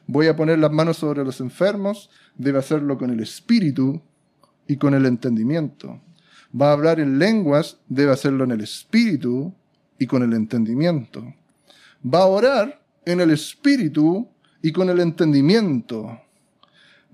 Voy 0.07 0.25
a 0.25 0.35
poner 0.35 0.57
las 0.57 0.71
manos 0.71 0.97
sobre 0.97 1.23
los 1.23 1.39
enfermos, 1.39 2.09
debe 2.35 2.57
hacerlo 2.57 2.97
con 2.97 3.11
el 3.11 3.19
espíritu 3.19 4.01
y 4.67 4.77
con 4.77 4.95
el 4.95 5.05
entendimiento. 5.05 6.01
Va 6.59 6.69
a 6.69 6.73
hablar 6.73 6.99
en 6.99 7.19
lenguas, 7.19 7.77
debe 7.87 8.11
hacerlo 8.11 8.45
en 8.45 8.51
el 8.53 8.61
espíritu 8.61 9.53
y 9.99 10.07
con 10.07 10.23
el 10.23 10.33
entendimiento. 10.33 11.35
Va 12.03 12.23
a 12.23 12.25
orar 12.25 12.83
en 13.05 13.21
el 13.21 13.29
espíritu 13.29 14.27
y 14.63 14.71
con 14.71 14.89
el 14.89 14.99
entendimiento. 14.99 16.19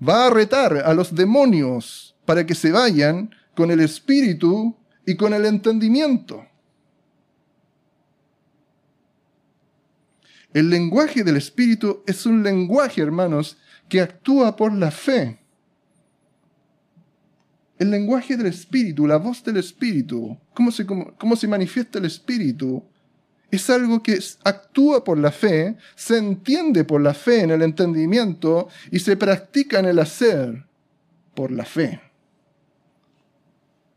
Va 0.06 0.26
a 0.26 0.30
retar 0.30 0.78
a 0.78 0.94
los 0.94 1.14
demonios 1.14 2.16
para 2.24 2.46
que 2.46 2.54
se 2.54 2.72
vayan 2.72 3.30
con 3.54 3.70
el 3.70 3.80
espíritu 3.80 4.74
y 5.04 5.16
con 5.16 5.34
el 5.34 5.44
entendimiento. 5.44 6.46
El 10.52 10.68
lenguaje 10.68 11.22
del 11.22 11.36
espíritu 11.36 12.02
es 12.06 12.26
un 12.26 12.42
lenguaje, 12.42 13.00
hermanos, 13.00 13.56
que 13.88 14.00
actúa 14.00 14.56
por 14.56 14.72
la 14.72 14.90
fe. 14.90 15.38
El 17.78 17.90
lenguaje 17.90 18.36
del 18.36 18.46
espíritu, 18.46 19.06
la 19.06 19.16
voz 19.16 19.42
del 19.44 19.58
espíritu, 19.58 20.36
cómo 20.52 20.70
se, 20.70 20.84
cómo, 20.84 21.36
se 21.36 21.48
manifiesta 21.48 21.98
el 21.98 22.04
espíritu, 22.04 22.84
es 23.50 23.70
algo 23.70 24.02
que 24.02 24.18
actúa 24.44 25.02
por 25.04 25.18
la 25.18 25.32
fe, 25.32 25.76
se 25.94 26.18
entiende 26.18 26.84
por 26.84 27.00
la 27.00 27.14
fe 27.14 27.40
en 27.42 27.50
el 27.50 27.62
entendimiento 27.62 28.68
y 28.90 29.00
se 29.00 29.16
practica 29.16 29.80
en 29.80 29.86
el 29.86 29.98
hacer 29.98 30.64
por 31.34 31.50
la 31.50 31.64
fe. 31.64 32.00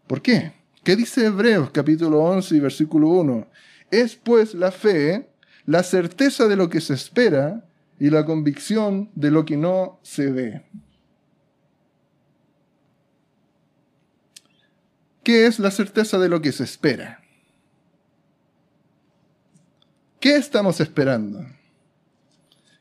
¿Por 0.07 0.21
qué? 0.21 0.53
¿Qué 0.83 0.95
dice 0.95 1.25
Hebreos 1.25 1.71
capítulo 1.71 2.19
11 2.23 2.55
y 2.55 2.59
versículo 2.59 3.07
1? 3.09 3.47
Es 3.91 4.15
pues 4.15 4.53
la 4.53 4.71
fe 4.71 5.29
la 5.65 5.83
certeza 5.83 6.47
de 6.47 6.55
lo 6.55 6.69
que 6.69 6.81
se 6.81 6.93
espera 6.93 7.65
y 7.99 8.09
la 8.09 8.25
convicción 8.25 9.09
de 9.15 9.31
lo 9.31 9.45
que 9.45 9.55
no 9.55 9.99
se 10.03 10.31
ve. 10.31 10.63
¿Qué 15.23 15.45
es 15.45 15.59
la 15.59 15.71
certeza 15.71 16.19
de 16.19 16.27
lo 16.27 16.41
que 16.41 16.51
se 16.51 16.65
espera? 16.65 17.22
¿Qué 20.23 20.37
estamos 20.37 20.79
esperando? 20.79 21.45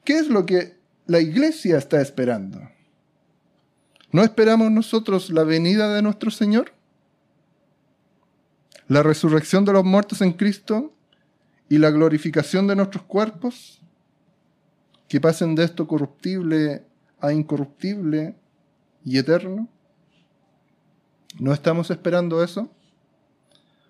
¿Qué 0.04 0.16
es 0.16 0.28
lo 0.28 0.46
que 0.46 0.76
la 1.06 1.18
iglesia 1.18 1.76
está 1.76 2.00
esperando? 2.00 2.60
¿No 4.12 4.22
esperamos 4.22 4.70
nosotros 4.70 5.28
la 5.28 5.42
venida 5.42 5.92
de 5.92 6.02
nuestro 6.02 6.30
Señor? 6.30 6.72
¿La 8.86 9.02
resurrección 9.02 9.64
de 9.64 9.72
los 9.72 9.82
muertos 9.82 10.20
en 10.20 10.34
Cristo? 10.34 10.94
¿Y 11.68 11.78
la 11.78 11.90
glorificación 11.90 12.68
de 12.68 12.76
nuestros 12.76 13.02
cuerpos? 13.02 13.82
Que 15.08 15.20
pasen 15.20 15.56
de 15.56 15.64
esto 15.64 15.88
corruptible 15.88 16.84
a 17.20 17.32
incorruptible 17.32 18.36
y 19.04 19.18
eterno. 19.18 19.68
¿No 21.40 21.52
estamos 21.52 21.90
esperando 21.90 22.44
eso? 22.44 22.70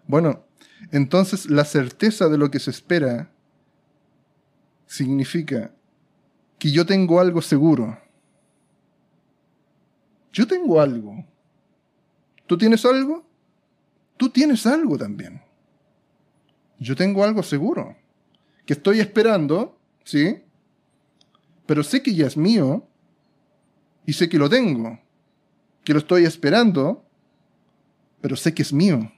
Bueno, 0.07 0.43
entonces 0.91 1.51
la 1.51 1.67
certeza 1.67 2.31
de 2.31 2.39
lo 2.39 2.51
que 2.51 2.59
se 2.59 2.71
espera 2.71 3.29
significa 4.87 5.73
que 6.59 6.71
yo 6.71 6.87
tengo 6.87 7.19
algo 7.19 7.43
seguro. 7.43 7.99
Yo 10.33 10.47
tengo 10.47 10.81
algo. 10.81 11.25
¿Tú 12.47 12.57
tienes 12.57 12.85
algo? 12.85 13.27
Tú 14.17 14.31
tienes 14.31 14.67
algo 14.67 14.97
también. 14.97 15.43
Yo 16.79 16.97
tengo 16.97 17.23
algo 17.23 17.43
seguro, 17.43 17.97
que 18.67 18.73
estoy 18.73 18.99
esperando, 19.01 19.79
¿sí? 20.05 20.43
Pero 21.67 21.83
sé 21.85 22.03
que 22.03 22.15
ya 22.15 22.27
es 22.27 22.37
mío 22.37 22.89
y 24.05 24.13
sé 24.13 24.29
que 24.29 24.39
lo 24.39 24.49
tengo, 24.49 24.99
que 25.85 25.93
lo 25.93 26.01
estoy 26.01 26.25
esperando, 26.25 27.05
pero 28.21 28.35
sé 28.35 28.53
que 28.53 28.63
es 28.63 28.73
mío. 28.73 29.13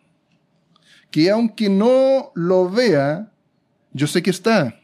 Que 1.10 1.30
aunque 1.30 1.70
no 1.70 2.32
lo 2.34 2.70
vea, 2.70 3.32
yo 3.92 4.06
sé 4.06 4.22
que 4.22 4.30
está 4.30 4.78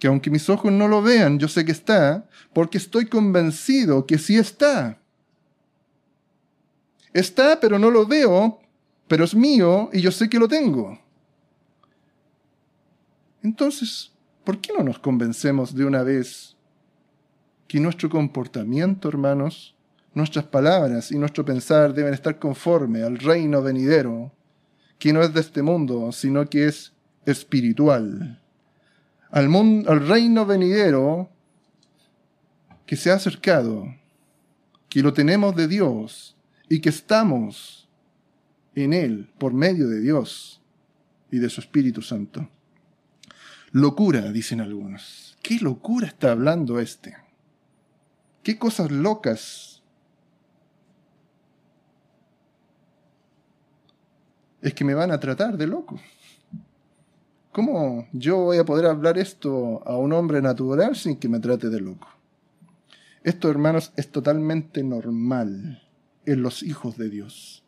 que 0.00 0.08
aunque 0.08 0.30
mis 0.30 0.48
ojos 0.48 0.72
no 0.72 0.88
lo 0.88 1.02
vean, 1.02 1.38
yo 1.38 1.46
sé 1.46 1.64
que 1.64 1.72
está, 1.72 2.26
porque 2.52 2.78
estoy 2.78 3.06
convencido 3.06 4.06
que 4.06 4.18
sí 4.18 4.36
está. 4.36 4.98
Está, 7.12 7.60
pero 7.60 7.78
no 7.78 7.90
lo 7.90 8.06
veo, 8.06 8.60
pero 9.06 9.24
es 9.24 9.34
mío 9.34 9.90
y 9.92 10.00
yo 10.00 10.10
sé 10.10 10.28
que 10.28 10.38
lo 10.38 10.48
tengo. 10.48 10.98
Entonces, 13.42 14.10
¿por 14.42 14.60
qué 14.60 14.72
no 14.72 14.82
nos 14.82 14.98
convencemos 14.98 15.74
de 15.74 15.84
una 15.84 16.02
vez 16.02 16.56
que 17.68 17.78
nuestro 17.78 18.08
comportamiento, 18.08 19.08
hermanos, 19.08 19.76
nuestras 20.14 20.46
palabras 20.46 21.12
y 21.12 21.18
nuestro 21.18 21.44
pensar 21.44 21.92
deben 21.94 22.14
estar 22.14 22.38
conforme 22.38 23.02
al 23.02 23.18
reino 23.18 23.62
venidero, 23.62 24.32
que 24.98 25.12
no 25.12 25.22
es 25.22 25.32
de 25.32 25.40
este 25.40 25.62
mundo, 25.62 26.10
sino 26.10 26.48
que 26.48 26.66
es 26.66 26.92
espiritual? 27.26 28.39
Al, 29.30 29.48
mundo, 29.48 29.90
al 29.90 30.06
reino 30.06 30.46
venidero 30.46 31.30
que 32.86 32.96
se 32.96 33.10
ha 33.10 33.14
acercado, 33.14 33.94
que 34.88 35.02
lo 35.02 35.12
tenemos 35.12 35.54
de 35.54 35.68
Dios 35.68 36.36
y 36.68 36.80
que 36.80 36.88
estamos 36.88 37.88
en 38.74 38.92
Él 38.92 39.30
por 39.38 39.52
medio 39.52 39.88
de 39.88 40.00
Dios 40.00 40.60
y 41.30 41.38
de 41.38 41.48
su 41.48 41.60
Espíritu 41.60 42.02
Santo. 42.02 42.48
Locura, 43.72 44.32
dicen 44.32 44.60
algunos. 44.60 45.38
¿Qué 45.42 45.58
locura 45.60 46.08
está 46.08 46.32
hablando 46.32 46.80
este? 46.80 47.16
¿Qué 48.42 48.58
cosas 48.58 48.90
locas? 48.90 49.82
Es 54.60 54.74
que 54.74 54.84
me 54.84 54.94
van 54.94 55.12
a 55.12 55.20
tratar 55.20 55.56
de 55.56 55.66
loco. 55.66 56.00
¿Cómo 57.60 58.08
yo 58.14 58.38
voy 58.38 58.56
a 58.56 58.64
poder 58.64 58.86
hablar 58.86 59.18
esto 59.18 59.82
a 59.86 59.94
un 59.94 60.14
hombre 60.14 60.40
natural 60.40 60.96
sin 60.96 61.18
que 61.18 61.28
me 61.28 61.40
trate 61.40 61.68
de 61.68 61.78
loco? 61.78 62.08
Esto, 63.22 63.50
hermanos, 63.50 63.92
es 63.96 64.10
totalmente 64.10 64.82
normal 64.82 65.86
en 66.24 66.40
los 66.40 66.62
hijos 66.62 66.96
de 66.96 67.10
Dios. 67.10 67.62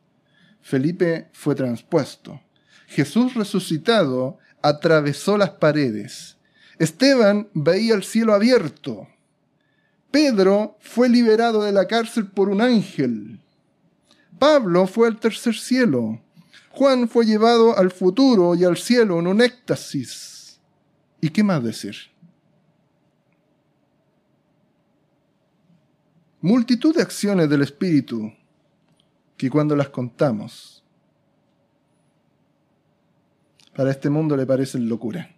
Felipe 0.62 1.28
fue 1.34 1.54
transpuesto. 1.54 2.40
Jesús 2.86 3.34
resucitado 3.34 4.38
atravesó 4.62 5.36
las 5.36 5.50
paredes. 5.50 6.38
Esteban 6.78 7.50
veía 7.52 7.92
el 7.92 8.02
cielo 8.02 8.32
abierto. 8.32 9.08
Pedro 10.10 10.78
fue 10.80 11.10
liberado 11.10 11.64
de 11.64 11.72
la 11.72 11.86
cárcel 11.86 12.28
por 12.28 12.48
un 12.48 12.62
ángel. 12.62 13.40
Pablo 14.38 14.86
fue 14.86 15.08
al 15.08 15.20
tercer 15.20 15.54
cielo. 15.54 16.18
Juan 16.72 17.08
fue 17.08 17.26
llevado 17.26 17.76
al 17.76 17.90
futuro 17.90 18.54
y 18.54 18.64
al 18.64 18.76
cielo 18.76 19.20
en 19.20 19.26
un 19.26 19.40
éxtasis. 19.42 20.58
¿Y 21.20 21.28
qué 21.28 21.44
más 21.44 21.62
decir? 21.62 21.94
Multitud 26.40 26.96
de 26.96 27.02
acciones 27.02 27.48
del 27.48 27.62
Espíritu 27.62 28.32
que 29.36 29.50
cuando 29.50 29.76
las 29.76 29.90
contamos, 29.90 30.82
para 33.76 33.90
este 33.90 34.10
mundo 34.10 34.36
le 34.36 34.46
parecen 34.46 34.88
locura. 34.88 35.30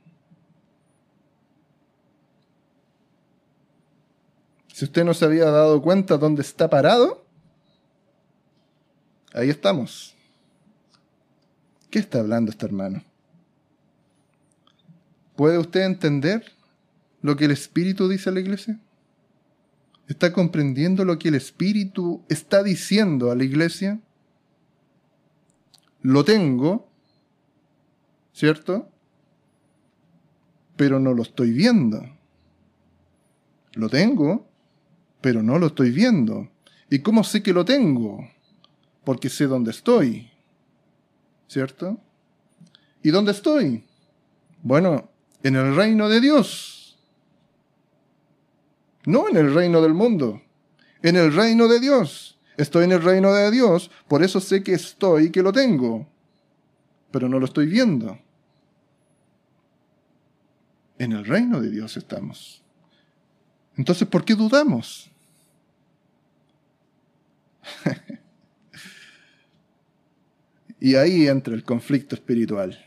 Si 4.73 4.85
usted 4.85 5.05
no 5.05 5.15
se 5.15 5.25
había 5.25 5.47
dado 5.47 5.83
cuenta 5.83 6.17
dónde 6.17 6.43
está 6.43 6.71
parado, 6.71 7.25
ahí 9.33 9.51
estamos. 9.51 10.14
¿Qué 11.95 12.01
está 12.01 12.19
hablando 12.19 12.51
este 12.51 12.67
hermano? 12.67 13.05
¿Puede 15.37 15.59
usted 15.59 15.83
entender 15.83 16.45
lo 17.23 17.37
que 17.37 17.45
el 17.45 17.53
Espíritu 17.53 18.09
dice 18.09 18.31
a 18.31 18.33
la 18.33 18.41
iglesia? 18.41 18.81
¿Está 20.09 20.33
comprendiendo 20.33 21.05
lo 21.05 21.21
que 21.21 21.29
el 21.29 21.37
Espíritu 21.37 22.25
está 22.29 22.65
diciendo 22.65 23.31
a 23.31 23.37
la 23.37 23.45
iglesia? 23.45 24.01
Lo 26.03 26.25
tengo, 26.25 26.89
¿cierto? 28.33 28.89
Pero 30.75 30.99
no 30.99 31.15
lo 31.15 31.23
estoy 31.23 31.53
viendo. 31.53 32.05
Lo 33.75 33.89
tengo, 33.89 34.49
pero 35.21 35.45
no 35.45 35.61
lo 35.61 35.69
estoy 35.69 35.93
viendo. 35.93 36.51
¿Y 36.91 36.99
cómo 37.03 37.23
sé 37.23 37.41
que 37.45 37.53
lo 37.53 37.65
tengo? 37.65 38.29
Porque 39.05 39.29
sé 39.29 39.47
dónde 39.47 39.71
estoy. 39.71 40.34
¿Cierto? 41.49 41.99
¿Y 43.03 43.11
dónde 43.11 43.33
estoy? 43.33 43.85
Bueno, 44.63 45.11
en 45.43 45.57
el 45.57 45.77
reino 45.77 46.09
de 46.09 46.21
Dios. 46.21 46.99
No 49.05 49.29
en 49.29 49.37
el 49.37 49.53
reino 49.53 49.83
del 49.83 49.93
mundo, 49.93 50.41
en 51.03 51.17
el 51.17 51.35
reino 51.35 51.69
de 51.69 51.81
Dios. 51.81 52.39
Estoy 52.57 52.85
en 52.85 52.93
el 52.93 53.03
reino 53.03 53.33
de 53.33 53.51
Dios, 53.51 53.91
por 54.09 54.23
eso 54.23 54.41
sé 54.41 54.63
que 54.63 54.73
estoy 54.73 55.25
y 55.25 55.31
que 55.31 55.43
lo 55.43 55.53
tengo, 55.53 56.07
pero 57.11 57.29
no 57.29 57.39
lo 57.39 57.45
estoy 57.45 57.67
viendo. 57.67 58.19
En 60.99 61.13
el 61.13 61.25
reino 61.25 61.61
de 61.61 61.71
Dios 61.71 61.97
estamos. 61.97 62.63
Entonces, 63.77 64.07
¿por 64.09 64.25
qué 64.25 64.35
dudamos? 64.35 65.11
y 70.85 70.97
ahí 70.97 71.29
entra 71.29 71.55
el 71.55 71.65
conflicto 71.65 72.15
espiritual. 72.15 72.79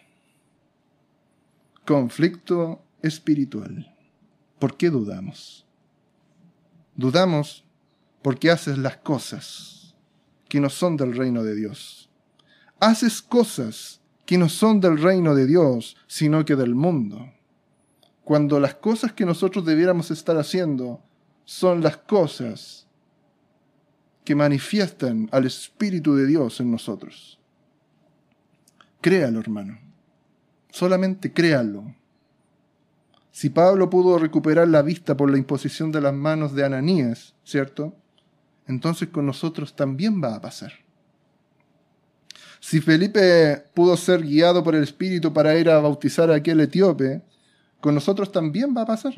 Conflicto 1.83 2.83
espiritual. 3.01 3.91
¿Por 4.59 4.77
qué 4.77 4.91
dudamos? 4.91 5.65
Dudamos 6.95 7.65
porque 8.21 8.51
haces 8.51 8.77
las 8.77 8.97
cosas 8.97 9.95
que 10.47 10.59
no 10.59 10.69
son 10.69 10.95
del 10.95 11.15
reino 11.15 11.43
de 11.43 11.55
Dios. 11.55 12.11
Haces 12.79 13.19
cosas 13.19 13.99
que 14.27 14.37
no 14.37 14.47
son 14.47 14.79
del 14.79 15.01
reino 15.01 15.33
de 15.33 15.47
Dios, 15.47 15.97
sino 16.05 16.45
que 16.45 16.55
del 16.55 16.75
mundo. 16.75 17.33
Cuando 18.23 18.59
las 18.59 18.75
cosas 18.75 19.13
que 19.13 19.25
nosotros 19.25 19.65
debiéramos 19.65 20.11
estar 20.11 20.37
haciendo 20.37 21.01
son 21.45 21.81
las 21.81 21.97
cosas 21.97 22.85
que 24.23 24.35
manifiestan 24.35 25.29
al 25.31 25.47
Espíritu 25.47 26.13
de 26.13 26.27
Dios 26.27 26.59
en 26.59 26.69
nosotros. 26.69 27.36
Créalo, 29.01 29.39
hermano. 29.39 29.79
Solamente 30.71 31.31
créalo. 31.31 31.95
Si 33.31 33.49
Pablo 33.49 33.89
pudo 33.89 34.17
recuperar 34.17 34.67
la 34.67 34.81
vista 34.81 35.15
por 35.15 35.29
la 35.29 35.37
imposición 35.37 35.91
de 35.91 36.01
las 36.01 36.13
manos 36.13 36.53
de 36.53 36.65
Ananías, 36.65 37.35
¿cierto? 37.43 37.93
Entonces 38.67 39.09
con 39.09 39.25
nosotros 39.25 39.75
también 39.75 40.21
va 40.23 40.35
a 40.35 40.41
pasar. 40.41 40.73
Si 42.59 42.81
Felipe 42.81 43.63
pudo 43.73 43.95
ser 43.95 44.23
guiado 44.23 44.63
por 44.63 44.75
el 44.75 44.83
Espíritu 44.83 45.31
para 45.33 45.55
ir 45.57 45.69
a 45.69 45.79
bautizar 45.79 46.31
a 46.31 46.35
aquel 46.35 46.59
etíope, 46.61 47.21
con 47.79 47.93
nosotros 47.93 48.31
también 48.31 48.75
va 48.75 48.81
a 48.81 48.87
pasar. 48.87 49.13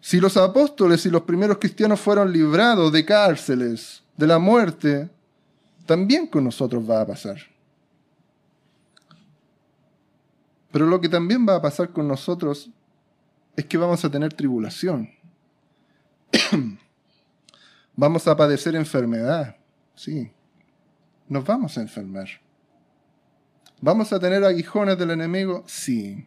Si 0.00 0.20
los 0.20 0.36
apóstoles 0.36 1.04
y 1.06 1.10
los 1.10 1.22
primeros 1.22 1.58
cristianos 1.58 1.98
fueron 1.98 2.32
librados 2.32 2.92
de 2.92 3.04
cárceles, 3.04 4.02
de 4.16 4.26
la 4.26 4.38
muerte, 4.38 5.10
también 5.86 6.26
con 6.26 6.44
nosotros 6.44 6.88
va 6.88 7.00
a 7.00 7.06
pasar. 7.06 7.38
Pero 10.72 10.86
lo 10.86 11.00
que 11.00 11.08
también 11.08 11.46
va 11.48 11.56
a 11.56 11.62
pasar 11.62 11.90
con 11.90 12.08
nosotros 12.08 12.70
es 13.56 13.64
que 13.66 13.76
vamos 13.76 14.04
a 14.04 14.10
tener 14.10 14.32
tribulación. 14.34 15.10
vamos 17.96 18.26
a 18.26 18.36
padecer 18.36 18.74
enfermedad, 18.74 19.56
sí. 19.94 20.32
Nos 21.28 21.44
vamos 21.44 21.78
a 21.78 21.82
enfermar. 21.82 22.28
¿Vamos 23.80 24.12
a 24.12 24.18
tener 24.18 24.44
aguijones 24.44 24.98
del 24.98 25.10
enemigo? 25.10 25.62
Sí. 25.66 26.26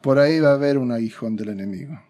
Por 0.00 0.18
ahí 0.18 0.40
va 0.40 0.50
a 0.50 0.54
haber 0.54 0.78
un 0.78 0.90
aguijón 0.90 1.36
del 1.36 1.50
enemigo. 1.50 2.00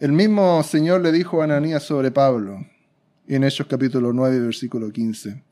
El 0.00 0.12
mismo 0.12 0.62
Señor 0.62 1.00
le 1.00 1.12
dijo 1.12 1.40
a 1.40 1.44
Ananías 1.44 1.84
sobre 1.84 2.10
Pablo, 2.10 2.66
en 3.26 3.44
Hechos 3.44 3.66
capítulo 3.66 4.12
9, 4.12 4.40
versículo 4.40 4.90
15. 4.90 5.42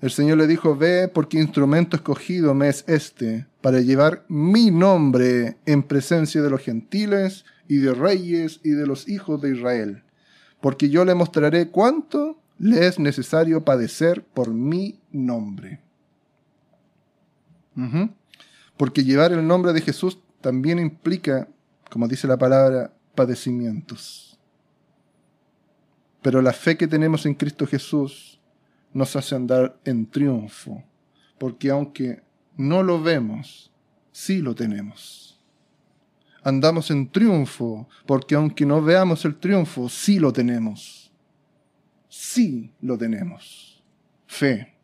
El 0.00 0.10
Señor 0.10 0.38
le 0.38 0.46
dijo, 0.46 0.76
ve 0.76 1.08
porque 1.08 1.40
instrumento 1.40 1.96
escogido 1.96 2.54
me 2.54 2.68
es 2.68 2.84
este, 2.86 3.46
para 3.60 3.80
llevar 3.80 4.24
mi 4.28 4.70
nombre 4.70 5.56
en 5.66 5.82
presencia 5.82 6.40
de 6.40 6.50
los 6.50 6.60
gentiles 6.60 7.44
y 7.66 7.78
de 7.78 7.94
reyes 7.94 8.60
y 8.62 8.70
de 8.70 8.86
los 8.86 9.08
hijos 9.08 9.40
de 9.42 9.56
Israel, 9.56 10.04
porque 10.60 10.88
yo 10.88 11.04
le 11.04 11.14
mostraré 11.14 11.68
cuánto 11.68 12.40
le 12.58 12.86
es 12.86 12.98
necesario 12.98 13.64
padecer 13.64 14.22
por 14.22 14.52
mi 14.52 15.00
nombre. 15.10 15.80
Porque 18.76 19.04
llevar 19.04 19.32
el 19.32 19.46
nombre 19.46 19.72
de 19.72 19.80
Jesús 19.80 20.18
también 20.40 20.80
implica, 20.80 21.48
como 21.90 22.08
dice 22.08 22.26
la 22.26 22.36
palabra, 22.36 22.92
padecimientos. 23.14 24.27
Pero 26.22 26.42
la 26.42 26.52
fe 26.52 26.76
que 26.76 26.88
tenemos 26.88 27.26
en 27.26 27.34
Cristo 27.34 27.66
Jesús 27.66 28.40
nos 28.92 29.14
hace 29.16 29.34
andar 29.34 29.78
en 29.84 30.06
triunfo, 30.06 30.82
porque 31.38 31.70
aunque 31.70 32.22
no 32.56 32.82
lo 32.82 33.00
vemos, 33.00 33.70
sí 34.12 34.42
lo 34.42 34.54
tenemos. 34.54 35.40
Andamos 36.42 36.90
en 36.90 37.10
triunfo, 37.10 37.88
porque 38.06 38.34
aunque 38.34 38.64
no 38.64 38.82
veamos 38.82 39.24
el 39.24 39.36
triunfo, 39.36 39.88
sí 39.88 40.18
lo 40.18 40.32
tenemos. 40.32 41.12
Sí 42.08 42.72
lo 42.80 42.96
tenemos. 42.96 43.82
Fe, 44.26 44.76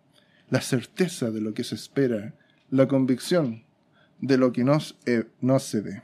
la 0.51 0.61
certeza 0.61 1.31
de 1.31 1.41
lo 1.41 1.55
que 1.55 1.65
se 1.65 1.75
espera, 1.75 2.35
la 2.71 2.87
convicción 2.87 3.65
de 4.21 4.39
lo 4.39 4.53
que 4.53 4.65
no, 4.65 4.79
eh, 5.07 5.25
no 5.41 5.59
se 5.59 5.81
ve. 5.81 6.03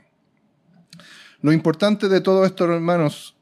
Lo 1.41 1.51
importante 1.51 2.07
de 2.07 2.21
todo 2.21 2.45
esto, 2.45 2.65
hermanos, 2.65 3.35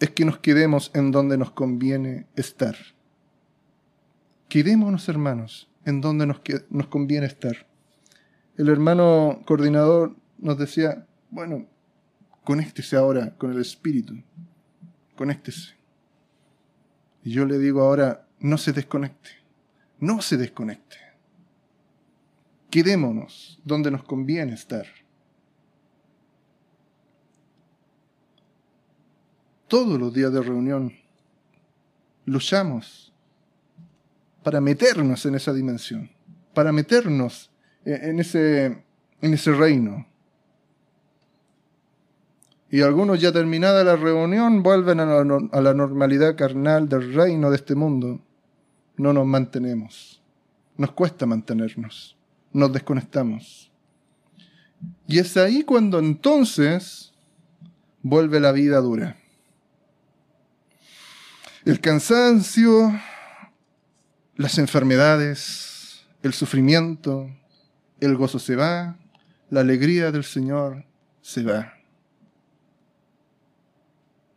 es 0.00 0.10
que 0.10 0.24
nos 0.24 0.38
quedemos 0.38 0.90
en 0.94 1.12
donde 1.12 1.36
nos 1.36 1.50
conviene 1.50 2.26
estar. 2.34 2.74
Quedémonos, 4.48 5.08
hermanos, 5.08 5.70
en 5.84 6.00
donde 6.00 6.26
nos, 6.26 6.40
nos 6.70 6.88
conviene 6.88 7.26
estar. 7.26 7.68
El 8.56 8.68
hermano 8.68 9.42
coordinador 9.44 10.16
nos 10.38 10.58
decía, 10.58 11.06
bueno, 11.30 11.66
conéctese 12.44 12.96
ahora 12.96 13.36
con 13.36 13.52
el 13.52 13.60
Espíritu, 13.60 14.22
conéctese. 15.16 15.74
Y 17.22 17.32
yo 17.32 17.44
le 17.44 17.58
digo 17.58 17.82
ahora, 17.82 18.26
no 18.40 18.56
se 18.56 18.72
desconecte, 18.72 19.30
no 19.98 20.22
se 20.22 20.38
desconecte. 20.38 20.96
Quedémonos 22.70 23.60
donde 23.64 23.90
nos 23.90 24.04
conviene 24.04 24.54
estar. 24.54 24.86
Todos 29.70 30.00
los 30.00 30.12
días 30.12 30.32
de 30.32 30.42
reunión 30.42 30.92
luchamos 32.26 33.14
para 34.42 34.60
meternos 34.60 35.24
en 35.26 35.36
esa 35.36 35.52
dimensión, 35.52 36.10
para 36.52 36.72
meternos 36.72 37.50
en 37.84 38.18
ese, 38.18 38.82
en 39.22 39.34
ese 39.34 39.52
reino. 39.52 40.06
Y 42.68 42.82
algunos 42.82 43.20
ya 43.20 43.32
terminada 43.32 43.84
la 43.84 43.96
reunión 43.96 44.62
vuelven 44.62 44.98
a 45.00 45.06
la, 45.06 45.38
a 45.52 45.60
la 45.60 45.72
normalidad 45.72 46.36
carnal 46.36 46.88
del 46.88 47.14
reino 47.14 47.50
de 47.50 47.56
este 47.56 47.74
mundo. 47.74 48.20
No 48.96 49.12
nos 49.12 49.26
mantenemos. 49.26 50.20
Nos 50.76 50.92
cuesta 50.92 51.26
mantenernos. 51.26 52.16
Nos 52.52 52.72
desconectamos. 52.72 53.70
Y 55.06 55.18
es 55.18 55.36
ahí 55.36 55.62
cuando 55.62 55.98
entonces 56.00 57.12
vuelve 58.02 58.40
la 58.40 58.52
vida 58.52 58.80
dura. 58.80 59.19
El 61.70 61.80
cansancio, 61.80 63.00
las 64.34 64.58
enfermedades, 64.58 66.04
el 66.20 66.32
sufrimiento, 66.32 67.30
el 68.00 68.16
gozo 68.16 68.40
se 68.40 68.56
va, 68.56 68.98
la 69.50 69.60
alegría 69.60 70.10
del 70.10 70.24
Señor 70.24 70.84
se 71.20 71.44
va. 71.44 71.74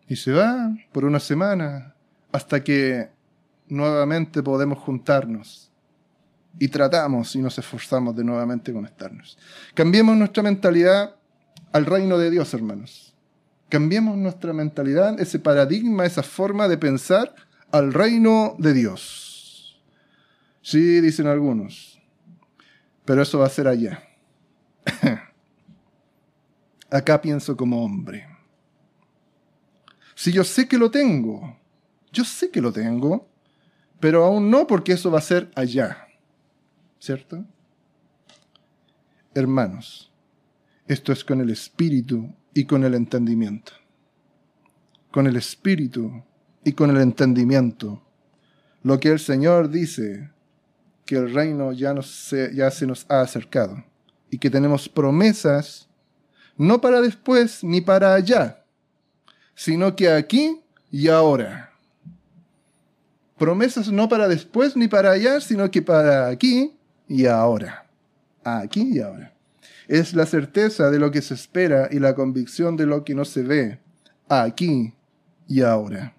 Y 0.07 0.15
se 0.15 0.31
va 0.31 0.77
por 0.91 1.05
una 1.05 1.19
semana 1.19 1.95
hasta 2.31 2.63
que 2.63 3.09
nuevamente 3.67 4.43
podemos 4.43 4.77
juntarnos 4.77 5.71
y 6.59 6.67
tratamos 6.67 7.35
y 7.35 7.39
nos 7.39 7.57
esforzamos 7.57 8.15
de 8.15 8.23
nuevamente 8.23 8.71
conectarnos. 8.71 9.39
Cambiemos 9.73 10.15
nuestra 10.15 10.43
mentalidad 10.43 11.15
al 11.71 11.87
reino 11.87 12.19
de 12.19 12.29
Dios, 12.29 12.53
hermanos. 12.53 13.12
Cambiemos 13.69 14.17
nuestra 14.17 14.53
mentalidad, 14.53 15.19
ese 15.19 15.39
paradigma, 15.39 16.05
esa 16.05 16.23
forma 16.23 16.67
de 16.67 16.77
pensar 16.77 17.33
al 17.71 17.93
reino 17.93 18.55
de 18.59 18.73
Dios. 18.73 19.81
Sí, 20.61 21.01
dicen 21.01 21.27
algunos, 21.27 22.01
pero 23.03 23.21
eso 23.21 23.39
va 23.39 23.47
a 23.47 23.49
ser 23.49 23.67
allá. 23.67 24.03
Acá 26.89 27.19
pienso 27.19 27.57
como 27.57 27.83
hombre. 27.83 28.27
Si 30.15 30.31
yo 30.31 30.43
sé 30.43 30.67
que 30.67 30.77
lo 30.77 30.91
tengo, 30.91 31.57
yo 32.11 32.23
sé 32.23 32.51
que 32.51 32.61
lo 32.61 32.71
tengo, 32.71 33.27
pero 33.99 34.23
aún 34.23 34.51
no 34.51 34.67
porque 34.67 34.93
eso 34.93 35.09
va 35.09 35.17
a 35.17 35.23
ser 35.23 35.51
allá. 35.55 36.07
¿Cierto? 36.99 37.43
Hermanos, 39.33 40.11
esto 40.87 41.11
es 41.11 41.23
con 41.23 41.41
el 41.41 41.49
espíritu 41.49 42.33
y 42.53 42.65
con 42.65 42.83
el 42.83 42.93
entendimiento. 42.93 43.73
Con 45.11 45.27
el 45.27 45.35
espíritu 45.35 46.23
y 46.63 46.73
con 46.73 46.89
el 46.89 46.97
entendimiento. 46.97 48.01
Lo 48.83 48.99
que 48.99 49.09
el 49.09 49.19
Señor 49.19 49.69
dice, 49.69 50.29
que 51.05 51.15
el 51.15 51.33
reino 51.33 51.71
ya, 51.71 51.99
se, 52.01 52.53
ya 52.55 52.71
se 52.71 52.87
nos 52.87 53.05
ha 53.09 53.21
acercado 53.21 53.83
y 54.29 54.37
que 54.37 54.49
tenemos 54.49 54.89
promesas 54.89 55.87
no 56.57 56.81
para 56.81 57.01
después 57.01 57.63
ni 57.63 57.81
para 57.81 58.13
allá, 58.13 58.63
sino 59.55 59.95
que 59.95 60.11
aquí 60.11 60.61
y 60.91 61.07
ahora. 61.07 61.71
Promesas 63.37 63.91
no 63.91 64.07
para 64.07 64.27
después 64.27 64.75
ni 64.75 64.87
para 64.87 65.11
allá, 65.11 65.41
sino 65.41 65.69
que 65.69 65.81
para 65.81 66.27
aquí 66.27 66.75
y 67.07 67.25
ahora. 67.25 67.87
Aquí 68.43 68.91
y 68.93 68.99
ahora. 68.99 69.32
Es 69.87 70.13
la 70.13 70.25
certeza 70.25 70.89
de 70.89 70.99
lo 70.99 71.11
que 71.11 71.21
se 71.21 71.33
espera 71.33 71.89
y 71.91 71.99
la 71.99 72.15
convicción 72.15 72.77
de 72.77 72.85
lo 72.85 73.03
que 73.03 73.15
no 73.15 73.25
se 73.25 73.43
ve. 73.43 73.79
Aquí 74.29 74.93
y 75.47 75.61
ahora. 75.61 76.15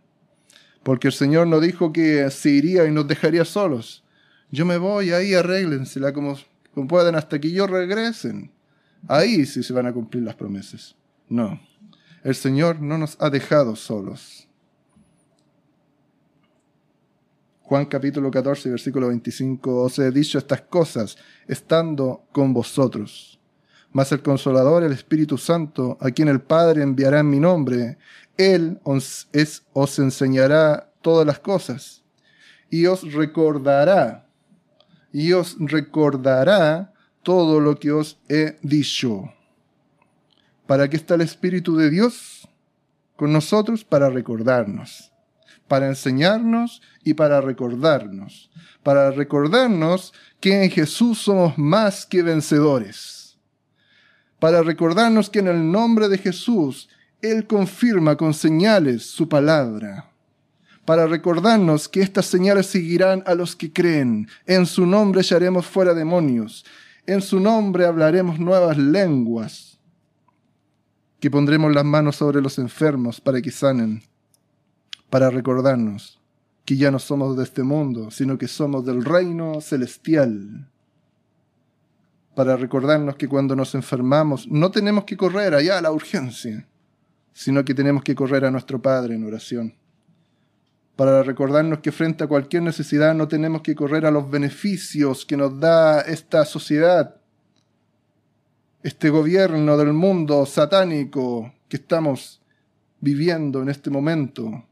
Porque 0.83 1.09
el 1.09 1.15
Señor 1.15 1.47
no 1.47 1.61
dijo 1.61 1.93
que 1.93 2.31
se 2.31 2.51
iría 2.51 2.87
y 2.87 2.91
nos 2.91 3.09
dejaría 3.09 3.45
solos. 3.45 4.05
Yo 4.51 4.67
me 4.67 4.77
voy, 4.77 5.13
ahí 5.13 5.35
arréglensela 5.35 6.13
como, 6.13 6.39
como 6.75 6.87
puedan 6.87 7.15
hasta 7.15 7.41
que 7.41 7.51
yo 7.51 7.67
regresen. 7.67 8.51
Ahí 9.09 9.45
sí 9.47 9.63
se 9.63 9.73
van 9.73 9.87
a 9.87 9.93
cumplir 9.93 10.23
las 10.23 10.35
promesas. 10.35 10.95
No. 11.29 11.61
El 12.23 12.35
Señor 12.35 12.81
no 12.81 12.99
nos 12.99 13.17
ha 13.21 13.31
dejado 13.31 13.77
solos. 13.77 14.49
Juan 17.63 17.87
capítulo 17.87 18.31
14, 18.31 18.71
versículo 18.71 19.09
25, 19.09 19.83
os 19.83 19.99
he 19.99 20.11
dicho 20.11 20.37
estas 20.37 20.61
cosas 20.61 21.17
estando 21.49 22.27
con 22.31 22.53
vosotros. 22.53 23.34
Mas 23.95 24.13
el 24.13 24.21
consolador, 24.21 24.83
el 24.83 24.93
Espíritu 24.93 25.39
Santo, 25.39 25.97
a 26.01 26.11
quien 26.11 26.29
el 26.29 26.43
Padre 26.43 26.83
enviará 26.83 27.21
en 27.21 27.31
mi 27.31 27.41
nombre, 27.41 27.97
Él 28.37 28.79
os, 28.83 29.29
os 29.73 29.99
enseñará 29.99 30.93
todas 31.01 31.27
las 31.27 31.39
cosas 31.39 32.03
y 32.69 32.85
os 32.85 33.11
recordará, 33.13 34.29
y 35.13 35.33
os 35.33 35.57
recordará 35.59 36.93
todo 37.23 37.61
lo 37.61 37.79
que 37.79 37.93
os 37.93 38.19
he 38.29 38.59
dicho. 38.63 39.33
¿Para 40.67 40.91
qué 40.91 40.97
está 40.97 41.15
el 41.15 41.23
Espíritu 41.23 41.77
de 41.77 41.89
Dios 41.89 42.47
con 43.17 43.33
nosotros? 43.33 43.85
Para 43.85 44.11
recordarnos 44.11 45.15
para 45.69 45.89
enseñarnos 45.89 46.83
y 47.03 47.15
para 47.15 47.41
recordarnos, 47.41 48.51
para 48.83 49.11
recordarnos 49.11 50.13
que 50.41 50.65
en 50.65 50.71
Jesús 50.71 51.19
somos 51.19 51.57
más 51.57 52.07
que 52.07 52.23
vencedores, 52.23 53.24
para 54.39 54.63
recordarnos 54.63 55.31
que 55.31 55.39
en 55.39 55.49
el 55.49 55.71
nombre 55.71 56.09
de 56.09 56.19
Jesús 56.19 56.89
Él 57.23 57.47
confirma 57.47 58.17
con 58.17 58.35
señales 58.35 59.05
su 59.05 59.29
palabra, 59.29 60.11
para 60.85 61.07
recordarnos 61.07 61.89
que 61.89 62.03
estas 62.03 62.27
señales 62.27 62.67
seguirán 62.67 63.23
a 63.27 63.35
los 63.35 63.57
que 63.57 63.73
creen, 63.73 64.29
en 64.47 64.67
su 64.67 64.87
nombre 64.87 65.23
echaremos 65.23 65.67
fuera 65.67 65.95
demonios, 65.95 66.65
en 67.07 67.23
su 67.23 67.41
nombre 67.41 67.87
hablaremos 67.87 68.39
nuevas 68.39 68.77
lenguas, 68.77 69.79
que 71.21 71.31
pondremos 71.31 71.75
las 71.75 71.87
manos 71.87 72.17
sobre 72.17 72.43
los 72.43 72.59
enfermos 72.59 73.19
para 73.19 73.41
que 73.41 73.51
sanen. 73.51 74.03
Para 75.09 75.31
recordarnos 75.31 76.21
que 76.65 76.77
ya 76.77 76.91
no 76.91 76.99
somos 76.99 77.37
de 77.37 77.45
este 77.45 77.63
mundo, 77.63 78.11
sino 78.11 78.37
que 78.37 78.49
somos 78.49 78.85
del 78.85 79.05
reino 79.05 79.61
celestial. 79.61 80.71
Para 82.35 82.57
recordarnos 82.57 83.17
que 83.17 83.29
cuando 83.29 83.55
nos 83.55 83.75
enfermamos 83.75 84.49
no 84.49 84.71
tenemos 84.71 85.05
que 85.05 85.17
correr 85.17 85.55
allá 85.55 85.79
a 85.79 85.83
la 85.83 85.93
urgencia, 85.93 86.67
sino 87.33 87.65
que 87.65 87.75
tenemos 87.75 88.03
que 88.03 88.15
correr 88.15 88.45
a 88.45 88.51
nuestro 88.51 88.81
Padre 88.81 89.15
en 89.15 89.25
oración. 89.25 89.75
Para 90.97 91.23
recordarnos 91.25 91.81
que 91.81 91.91
frente 91.91 92.25
a 92.25 92.29
cualquier 92.29 92.63
necesidad 92.63 93.15
no 93.15 93.27
tenemos 93.27 93.63
que 93.63 93.75
correr 93.75 94.07
a 94.07 94.13
los 94.13 94.31
beneficios 94.31 95.27
que 95.27 95.37
nos 95.37 95.59
da 95.59 96.01
esta 96.03 96.45
sociedad, 96.45 97.17
este 98.83 99.11
gobierno 99.11 99.77
del 99.77 99.93
mundo 99.93 100.47
satánico 100.47 101.53
que 101.69 101.77
estamos 101.79 102.41
viviendo 103.01 103.63
en 103.63 103.69
este 103.69 103.91
momento, 103.91 104.65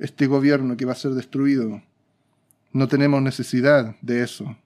este 0.00 0.26
gobierno 0.26 0.76
que 0.76 0.84
va 0.84 0.92
a 0.92 0.96
ser 0.96 1.12
destruido. 1.12 1.82
No 2.72 2.88
tenemos 2.88 3.22
necesidad 3.22 3.96
de 4.00 4.22
eso, 4.22 4.56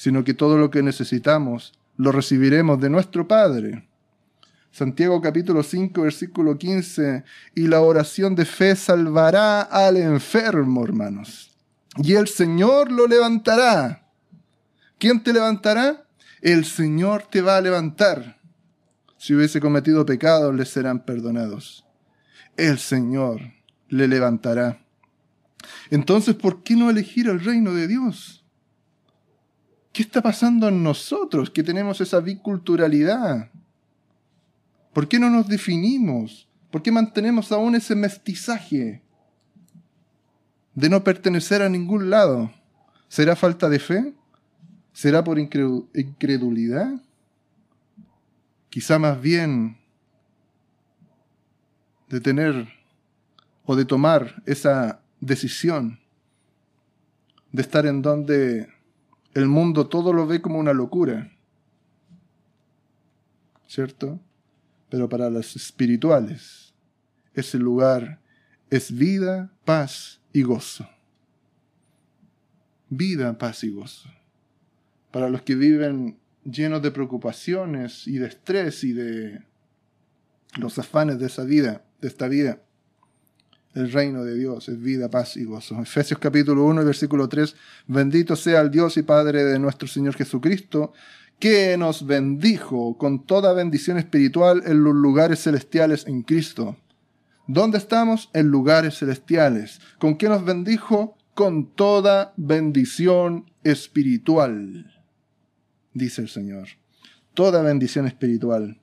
sino 0.00 0.24
que 0.24 0.32
todo 0.32 0.56
lo 0.56 0.70
que 0.70 0.82
necesitamos 0.82 1.74
lo 1.98 2.10
recibiremos 2.10 2.80
de 2.80 2.88
nuestro 2.88 3.28
Padre. 3.28 3.86
Santiago 4.72 5.20
capítulo 5.20 5.62
5 5.62 6.00
versículo 6.00 6.56
15, 6.56 7.22
y 7.54 7.66
la 7.66 7.82
oración 7.82 8.34
de 8.34 8.46
fe 8.46 8.76
salvará 8.76 9.60
al 9.60 9.98
enfermo, 9.98 10.82
hermanos, 10.82 11.50
y 11.98 12.14
el 12.14 12.28
Señor 12.28 12.90
lo 12.90 13.06
levantará. 13.06 14.08
¿Quién 14.96 15.22
te 15.22 15.34
levantará? 15.34 16.06
El 16.40 16.64
Señor 16.64 17.24
te 17.30 17.42
va 17.42 17.58
a 17.58 17.60
levantar. 17.60 18.40
Si 19.18 19.34
hubiese 19.34 19.60
cometido 19.60 20.06
pecados, 20.06 20.54
le 20.54 20.64
serán 20.64 21.04
perdonados. 21.04 21.84
El 22.56 22.78
Señor 22.78 23.42
le 23.90 24.08
levantará. 24.08 24.80
Entonces, 25.90 26.36
¿por 26.36 26.62
qué 26.62 26.74
no 26.74 26.88
elegir 26.88 27.28
el 27.28 27.44
reino 27.44 27.74
de 27.74 27.86
Dios? 27.86 28.39
¿Qué 29.92 30.02
está 30.02 30.22
pasando 30.22 30.68
en 30.68 30.82
nosotros 30.82 31.50
que 31.50 31.62
tenemos 31.62 32.00
esa 32.00 32.20
biculturalidad? 32.20 33.50
¿Por 34.92 35.08
qué 35.08 35.18
no 35.18 35.30
nos 35.30 35.48
definimos? 35.48 36.48
¿Por 36.70 36.82
qué 36.82 36.92
mantenemos 36.92 37.50
aún 37.50 37.74
ese 37.74 37.94
mestizaje 37.94 39.02
de 40.74 40.88
no 40.88 41.02
pertenecer 41.02 41.62
a 41.62 41.68
ningún 41.68 42.10
lado? 42.10 42.52
¿Será 43.08 43.34
falta 43.34 43.68
de 43.68 43.80
fe? 43.80 44.14
¿Será 44.92 45.24
por 45.24 45.38
incredulidad? 45.38 47.02
Quizá 48.68 48.98
más 49.00 49.20
bien 49.20 49.78
de 52.08 52.20
tener 52.20 52.68
o 53.64 53.74
de 53.74 53.84
tomar 53.84 54.42
esa 54.46 55.00
decisión 55.20 55.98
de 57.52 57.62
estar 57.62 57.86
en 57.86 58.02
donde 58.02 58.68
el 59.40 59.48
mundo 59.48 59.88
todo 59.88 60.12
lo 60.12 60.26
ve 60.26 60.40
como 60.40 60.58
una 60.58 60.72
locura, 60.72 61.32
¿cierto? 63.66 64.20
Pero 64.88 65.08
para 65.08 65.30
los 65.30 65.56
espirituales, 65.56 66.74
ese 67.34 67.58
lugar 67.58 68.20
es 68.70 68.96
vida, 68.96 69.52
paz 69.64 70.20
y 70.32 70.42
gozo. 70.42 70.88
Vida, 72.88 73.38
paz 73.38 73.64
y 73.64 73.70
gozo. 73.70 74.08
Para 75.10 75.28
los 75.28 75.42
que 75.42 75.54
viven 75.54 76.18
llenos 76.44 76.82
de 76.82 76.90
preocupaciones 76.90 78.06
y 78.06 78.18
de 78.18 78.28
estrés 78.28 78.84
y 78.84 78.92
de 78.92 79.44
los 80.58 80.78
afanes 80.78 81.18
de 81.18 81.26
esa 81.26 81.44
vida, 81.44 81.84
de 82.00 82.08
esta 82.08 82.28
vida, 82.28 82.62
el 83.74 83.92
reino 83.92 84.24
de 84.24 84.36
Dios 84.36 84.68
es 84.68 84.80
vida, 84.80 85.08
paz 85.08 85.36
y 85.36 85.44
gozo. 85.44 85.80
Efesios 85.80 86.18
capítulo 86.18 86.64
1, 86.64 86.84
versículo 86.84 87.28
3. 87.28 87.54
Bendito 87.86 88.36
sea 88.36 88.60
el 88.60 88.70
Dios 88.70 88.96
y 88.96 89.02
Padre 89.02 89.44
de 89.44 89.58
nuestro 89.58 89.86
Señor 89.86 90.14
Jesucristo, 90.14 90.92
que 91.38 91.76
nos 91.78 92.04
bendijo 92.06 92.98
con 92.98 93.24
toda 93.24 93.52
bendición 93.52 93.96
espiritual 93.98 94.62
en 94.66 94.82
los 94.82 94.94
lugares 94.94 95.42
celestiales 95.42 96.06
en 96.06 96.22
Cristo. 96.22 96.76
¿Dónde 97.46 97.78
estamos? 97.78 98.30
En 98.32 98.48
lugares 98.48 98.98
celestiales. 98.98 99.80
¿Con 99.98 100.16
qué 100.16 100.28
nos 100.28 100.44
bendijo? 100.44 101.16
Con 101.34 101.74
toda 101.74 102.34
bendición 102.36 103.50
espiritual, 103.64 104.92
dice 105.94 106.22
el 106.22 106.28
Señor. 106.28 106.68
Toda 107.34 107.62
bendición 107.62 108.06
espiritual. 108.06 108.80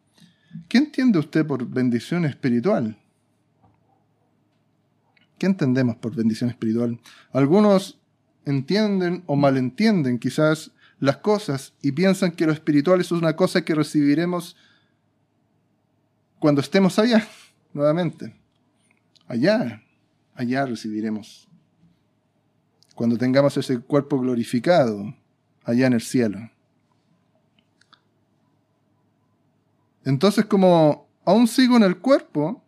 ¿Qué 0.68 0.78
entiende 0.80 1.20
usted 1.20 1.46
por 1.46 1.68
bendición 1.68 2.26
espiritual? 2.26 2.98
¿Qué 5.38 5.46
entendemos 5.46 5.98
por 5.98 6.16
bendición 6.16 6.50
espiritual? 6.50 7.00
Algunos 7.32 8.00
entienden 8.46 9.24
o 9.28 9.36
malentienden 9.36 10.20
quizás 10.20 10.72
las 11.00 11.18
cosas 11.18 11.74
y 11.82 11.92
piensan 11.92 12.32
que 12.32 12.46
lo 12.46 12.52
espiritual 12.52 13.02
es 13.02 13.12
una 13.12 13.36
cosa 13.36 13.64
que 13.64 13.76
recibiremos 13.76 14.56
cuando 16.40 16.62
estemos 16.62 16.98
allá, 16.98 17.28
nuevamente. 17.74 18.36
Allá, 19.28 19.84
allá 20.34 20.66
recibiremos. 20.66 21.48
Cuando 22.96 23.18
tengamos 23.18 23.58
ese 23.58 23.80
cuerpo 23.80 24.20
glorificado, 24.20 25.14
allá 25.64 25.88
en 25.88 25.94
el 25.94 26.02
cielo. 26.02 26.50
Entonces, 30.04 30.46
como 30.46 31.08
aún 31.26 31.48
sigo 31.48 31.76
en 31.76 31.84
el 31.84 31.98
cuerpo, 31.98 32.64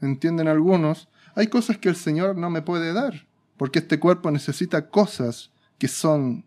entienden 0.00 0.46
algunos, 0.46 1.08
hay 1.38 1.46
cosas 1.46 1.78
que 1.78 1.88
el 1.88 1.94
Señor 1.94 2.36
no 2.36 2.50
me 2.50 2.62
puede 2.62 2.92
dar, 2.92 3.24
porque 3.56 3.78
este 3.78 4.00
cuerpo 4.00 4.28
necesita 4.32 4.88
cosas 4.88 5.52
que 5.78 5.86
son 5.86 6.44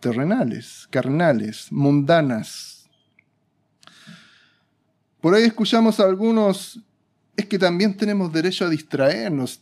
terrenales, 0.00 0.88
carnales, 0.90 1.70
mundanas. 1.70 2.90
Por 5.20 5.32
ahí 5.32 5.44
escuchamos 5.44 6.00
a 6.00 6.06
algunos, 6.06 6.80
es 7.36 7.46
que 7.46 7.56
también 7.56 7.96
tenemos 7.96 8.32
derecho 8.32 8.64
a 8.64 8.68
distraernos. 8.68 9.60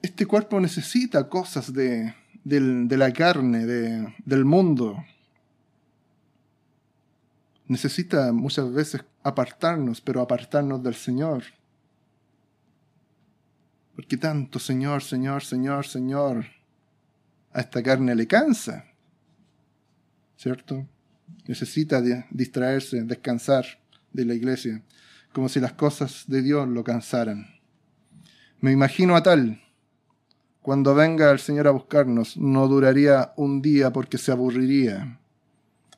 Este 0.00 0.24
cuerpo 0.24 0.58
necesita 0.60 1.28
cosas 1.28 1.70
de, 1.70 2.14
la 2.42 3.12
carne, 3.12 3.66
del 4.24 4.44
mundo. 4.46 5.04
Necesita 7.68 8.32
muchas 8.32 8.72
veces 8.72 9.04
apartarnos, 9.22 10.00
pero 10.00 10.22
apartarnos 10.22 10.82
del 10.82 10.94
Señor. 10.94 11.44
Porque 13.94 14.16
tanto 14.16 14.58
Señor, 14.58 15.02
Señor, 15.02 15.44
Señor, 15.44 15.86
Señor, 15.86 16.46
a 17.52 17.60
esta 17.60 17.82
carne 17.82 18.14
le 18.14 18.26
cansa. 18.26 18.84
¿Cierto? 20.36 20.86
Necesita 21.46 22.02
distraerse, 22.30 23.02
descansar 23.02 23.64
de 24.12 24.24
la 24.24 24.34
iglesia, 24.34 24.82
como 25.32 25.48
si 25.48 25.60
las 25.60 25.72
cosas 25.72 26.24
de 26.26 26.42
Dios 26.42 26.68
lo 26.68 26.82
cansaran. 26.82 27.46
Me 28.60 28.72
imagino 28.72 29.14
a 29.14 29.22
tal, 29.22 29.60
cuando 30.64 30.94
venga 30.94 31.30
el 31.30 31.38
Señor 31.38 31.68
a 31.68 31.72
buscarnos, 31.72 32.38
no 32.38 32.66
duraría 32.68 33.34
un 33.36 33.60
día 33.60 33.92
porque 33.92 34.16
se 34.16 34.32
aburriría, 34.32 35.20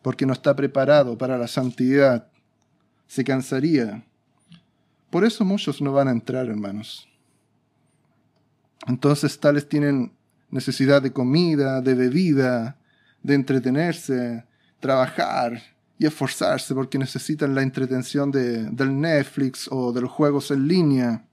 porque 0.03 0.27
no 0.27 0.33
está 0.33 0.57
preparado 0.57 1.17
para 1.17 1.39
la 1.39 1.47
santidad, 1.47 2.29
se 3.07 3.23
cansaría. 3.23 4.05
Por 5.09 5.25
eso 5.25 5.45
muchos 5.45 5.81
no 5.81 5.93
van 5.93 6.09
a 6.09 6.11
entrar, 6.11 6.47
hermanos. 6.49 7.09
Entonces 8.87 9.39
tales 9.39 9.69
tienen 9.69 10.13
necesidad 10.51 11.03
de 11.03 11.13
comida, 11.13 11.81
de 11.81 11.95
bebida, 11.95 12.79
de 13.23 13.35
entretenerse, 13.35 14.45
trabajar 14.81 15.61
y 15.99 16.07
esforzarse 16.07 16.75
porque 16.75 16.99
necesitan 16.99 17.55
la 17.55 17.63
entretención 17.63 18.31
de, 18.31 18.65
del 18.71 19.01
Netflix 19.01 19.69
o 19.71 19.93
de 19.93 20.03
los 20.03 20.11
juegos 20.11 20.51
en 20.51 20.69
línea. 20.69 21.27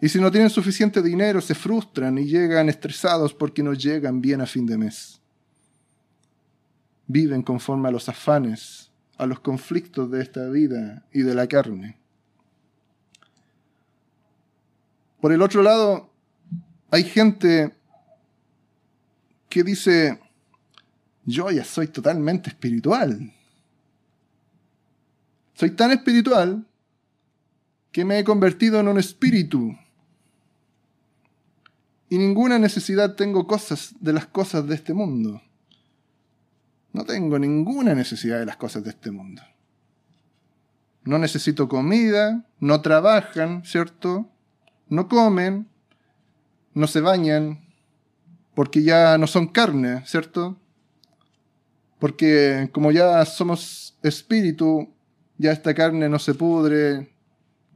Y 0.00 0.08
si 0.08 0.20
no 0.20 0.30
tienen 0.30 0.50
suficiente 0.50 1.00
dinero, 1.00 1.40
se 1.40 1.54
frustran 1.54 2.18
y 2.18 2.26
llegan 2.26 2.68
estresados 2.68 3.32
porque 3.32 3.62
no 3.62 3.72
llegan 3.72 4.20
bien 4.20 4.40
a 4.40 4.46
fin 4.46 4.66
de 4.66 4.76
mes. 4.76 5.20
Viven 7.06 7.42
conforme 7.42 7.88
a 7.88 7.92
los 7.92 8.08
afanes, 8.08 8.90
a 9.16 9.26
los 9.26 9.40
conflictos 9.40 10.10
de 10.10 10.22
esta 10.22 10.48
vida 10.48 11.06
y 11.12 11.22
de 11.22 11.34
la 11.34 11.46
carne. 11.46 11.98
Por 15.20 15.32
el 15.32 15.40
otro 15.40 15.62
lado, 15.62 16.10
hay 16.90 17.04
gente 17.04 17.74
que 19.48 19.62
dice, 19.62 20.20
yo 21.24 21.50
ya 21.50 21.64
soy 21.64 21.88
totalmente 21.88 22.50
espiritual. 22.50 23.32
Soy 25.54 25.70
tan 25.70 25.90
espiritual 25.90 26.66
que 27.90 28.04
me 28.04 28.18
he 28.18 28.24
convertido 28.24 28.78
en 28.78 28.88
un 28.88 28.98
espíritu. 28.98 29.76
Y 32.08 32.18
ninguna 32.18 32.58
necesidad 32.58 33.14
tengo 33.16 33.46
cosas 33.46 33.94
de 33.98 34.12
las 34.12 34.26
cosas 34.26 34.66
de 34.66 34.74
este 34.74 34.94
mundo. 34.94 35.42
No 36.92 37.04
tengo 37.04 37.38
ninguna 37.38 37.94
necesidad 37.94 38.38
de 38.38 38.46
las 38.46 38.56
cosas 38.56 38.84
de 38.84 38.90
este 38.90 39.10
mundo. 39.10 39.42
No 41.04 41.18
necesito 41.18 41.68
comida, 41.68 42.44
no 42.60 42.80
trabajan, 42.80 43.64
¿cierto? 43.64 44.30
No 44.88 45.08
comen, 45.08 45.68
no 46.76 46.86
se 46.86 47.00
bañan, 47.00 47.64
porque 48.54 48.82
ya 48.82 49.16
no 49.16 49.26
son 49.26 49.46
carne, 49.46 50.02
¿cierto? 50.04 50.58
Porque 51.98 52.68
como 52.70 52.92
ya 52.92 53.24
somos 53.24 53.96
espíritu, 54.02 54.92
ya 55.38 55.52
esta 55.52 55.72
carne 55.72 56.10
no 56.10 56.18
se 56.18 56.34
pudre, 56.34 57.14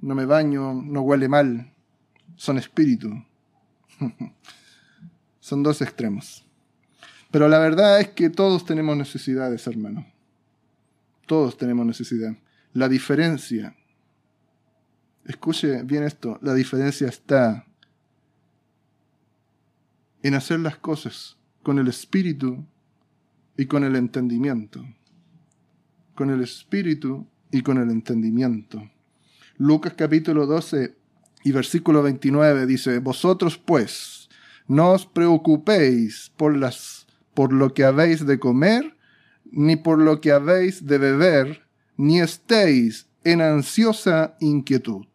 no 0.03 0.15
me 0.15 0.27
baño, 0.27 0.75
no 0.75 1.01
huele 1.01 1.29
mal, 1.29 1.73
son 2.37 2.59
espíritu. 2.59 3.11
son 5.41 5.63
dos 5.63 5.81
extremos. 5.81 6.45
Pero 7.31 7.49
la 7.49 7.59
verdad 7.59 8.01
es 8.01 8.09
que 8.09 8.29
todos 8.29 8.67
tenemos 8.67 8.99
necesidades, 8.99 9.67
hermano. 9.67 10.07
Todos 11.27 11.57
tenemos 11.57 11.87
necesidad. 11.87 12.37
La 12.75 12.87
diferencia, 12.87 13.75
escuche 15.25 15.85
bien 15.85 16.03
esto, 16.03 16.39
la 16.43 16.53
diferencia 16.53 17.09
está 17.09 17.65
en 20.23 20.35
hacer 20.35 20.61
las 20.61 20.77
cosas 20.77 21.37
con 21.63 21.79
el 21.79 21.89
espíritu 21.89 22.65
y 23.57 23.67
con 23.67 23.85
el 23.85 23.97
entendimiento. 23.97 24.85
Con 26.15 26.31
el 26.31 26.43
espíritu 26.43 27.27
y 27.51 27.63
con 27.63 27.79
el 27.79 27.91
entendimiento. 27.91 28.91
Lucas 29.57 29.95
capítulo 29.97 30.47
12 30.47 30.97
y 31.45 31.53
versículo 31.53 32.03
29 32.03 32.67
dice, 32.67 32.99
Vosotros 32.99 33.59
pues 33.59 34.29
no 34.67 34.93
os 34.93 35.07
preocupéis 35.07 36.33
por, 36.37 36.57
las, 36.57 37.07
por 37.35 37.53
lo 37.53 37.73
que 37.75 37.85
habéis 37.85 38.27
de 38.27 38.39
comer, 38.39 38.97
ni 39.51 39.77
por 39.77 39.99
lo 39.99 40.21
que 40.21 40.33
habéis 40.33 40.87
de 40.87 40.99
beber, 40.99 41.67
ni 41.97 42.21
estéis 42.21 43.09
en 43.25 43.41
ansiosa 43.41 44.37
inquietud. 44.41 45.07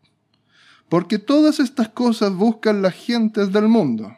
Porque 0.90 1.18
todas 1.18 1.60
estas 1.60 1.90
cosas 1.90 2.34
buscan 2.34 2.82
las 2.82 2.94
gentes 2.94 3.52
del 3.52 3.68
mundo 3.68 4.16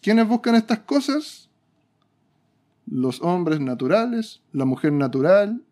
¿Quiénes 0.00 0.28
buscan 0.28 0.54
estas 0.54 0.80
cosas? 0.80 1.48
Los 2.86 3.20
hombres 3.20 3.60
naturales, 3.60 4.40
la 4.52 4.64
mujer 4.64 4.92
natural, 4.92 5.62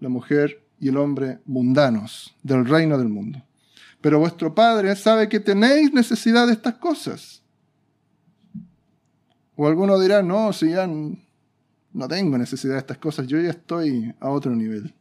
la 0.00 0.08
mujer 0.08 0.62
y 0.80 0.88
el 0.88 0.96
hombre 0.96 1.38
mundanos 1.46 2.34
del 2.42 2.66
reino 2.66 2.98
del 2.98 3.08
mundo. 3.08 3.42
Pero 4.00 4.18
vuestro 4.18 4.52
Padre 4.54 4.96
sabe 4.96 5.28
que 5.28 5.38
tenéis 5.38 5.92
necesidad 5.92 6.46
de 6.48 6.54
estas 6.54 6.74
cosas. 6.74 7.42
O 9.54 9.66
alguno 9.68 9.98
dirá, 10.00 10.22
no, 10.22 10.52
si 10.52 10.70
ya 10.70 10.88
no 10.88 12.08
tengo 12.08 12.36
necesidad 12.36 12.74
de 12.74 12.80
estas 12.80 12.98
cosas, 12.98 13.28
yo 13.28 13.40
ya 13.40 13.50
estoy 13.50 14.12
a 14.18 14.28
otro 14.30 14.54
nivel. 14.56 14.92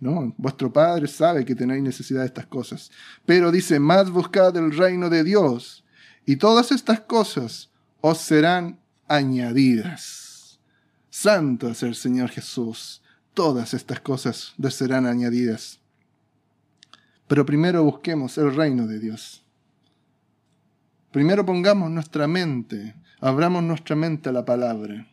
No, 0.00 0.34
vuestro 0.36 0.72
Padre 0.72 1.06
sabe 1.06 1.44
que 1.44 1.54
tenéis 1.54 1.82
necesidad 1.82 2.20
de 2.20 2.26
estas 2.26 2.46
cosas. 2.46 2.90
Pero 3.24 3.52
dice, 3.52 3.78
más 3.78 4.10
buscad 4.10 4.56
el 4.56 4.76
reino 4.76 5.08
de 5.08 5.22
Dios 5.22 5.83
y 6.26 6.36
todas 6.36 6.72
estas 6.72 7.00
cosas 7.00 7.70
os 8.00 8.18
serán 8.18 8.78
añadidas. 9.08 10.58
Santo 11.10 11.68
es 11.68 11.82
el 11.82 11.94
Señor 11.94 12.30
Jesús. 12.30 13.02
Todas 13.34 13.74
estas 13.74 14.00
cosas 14.00 14.54
les 14.58 14.74
serán 14.74 15.06
añadidas. 15.06 15.80
Pero 17.26 17.46
primero 17.46 17.82
busquemos 17.84 18.36
el 18.38 18.54
reino 18.54 18.86
de 18.86 18.98
Dios. 18.98 19.44
Primero 21.10 21.46
pongamos 21.46 21.90
nuestra 21.90 22.26
mente, 22.26 22.94
abramos 23.20 23.62
nuestra 23.62 23.94
mente 23.96 24.28
a 24.28 24.32
la 24.32 24.44
palabra. 24.44 25.06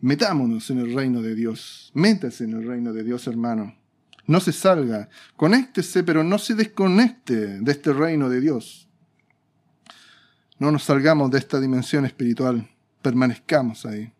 Metámonos 0.00 0.70
en 0.70 0.78
el 0.78 0.94
reino 0.94 1.22
de 1.22 1.34
Dios. 1.34 1.90
Métase 1.94 2.44
en 2.44 2.52
el 2.52 2.66
reino 2.66 2.92
de 2.92 3.02
Dios, 3.02 3.26
hermano. 3.26 3.74
No 4.26 4.40
se 4.40 4.52
salga. 4.52 5.08
Conéctese, 5.36 6.02
pero 6.02 6.24
no 6.24 6.38
se 6.38 6.54
desconecte 6.54 7.60
de 7.60 7.72
este 7.72 7.92
reino 7.92 8.28
de 8.28 8.40
Dios. 8.40 8.88
No 10.58 10.70
nos 10.70 10.84
salgamos 10.84 11.30
de 11.30 11.38
esta 11.38 11.60
dimensión 11.60 12.06
espiritual. 12.06 12.68
Permanezcamos 13.02 13.84
ahí. 13.84 14.12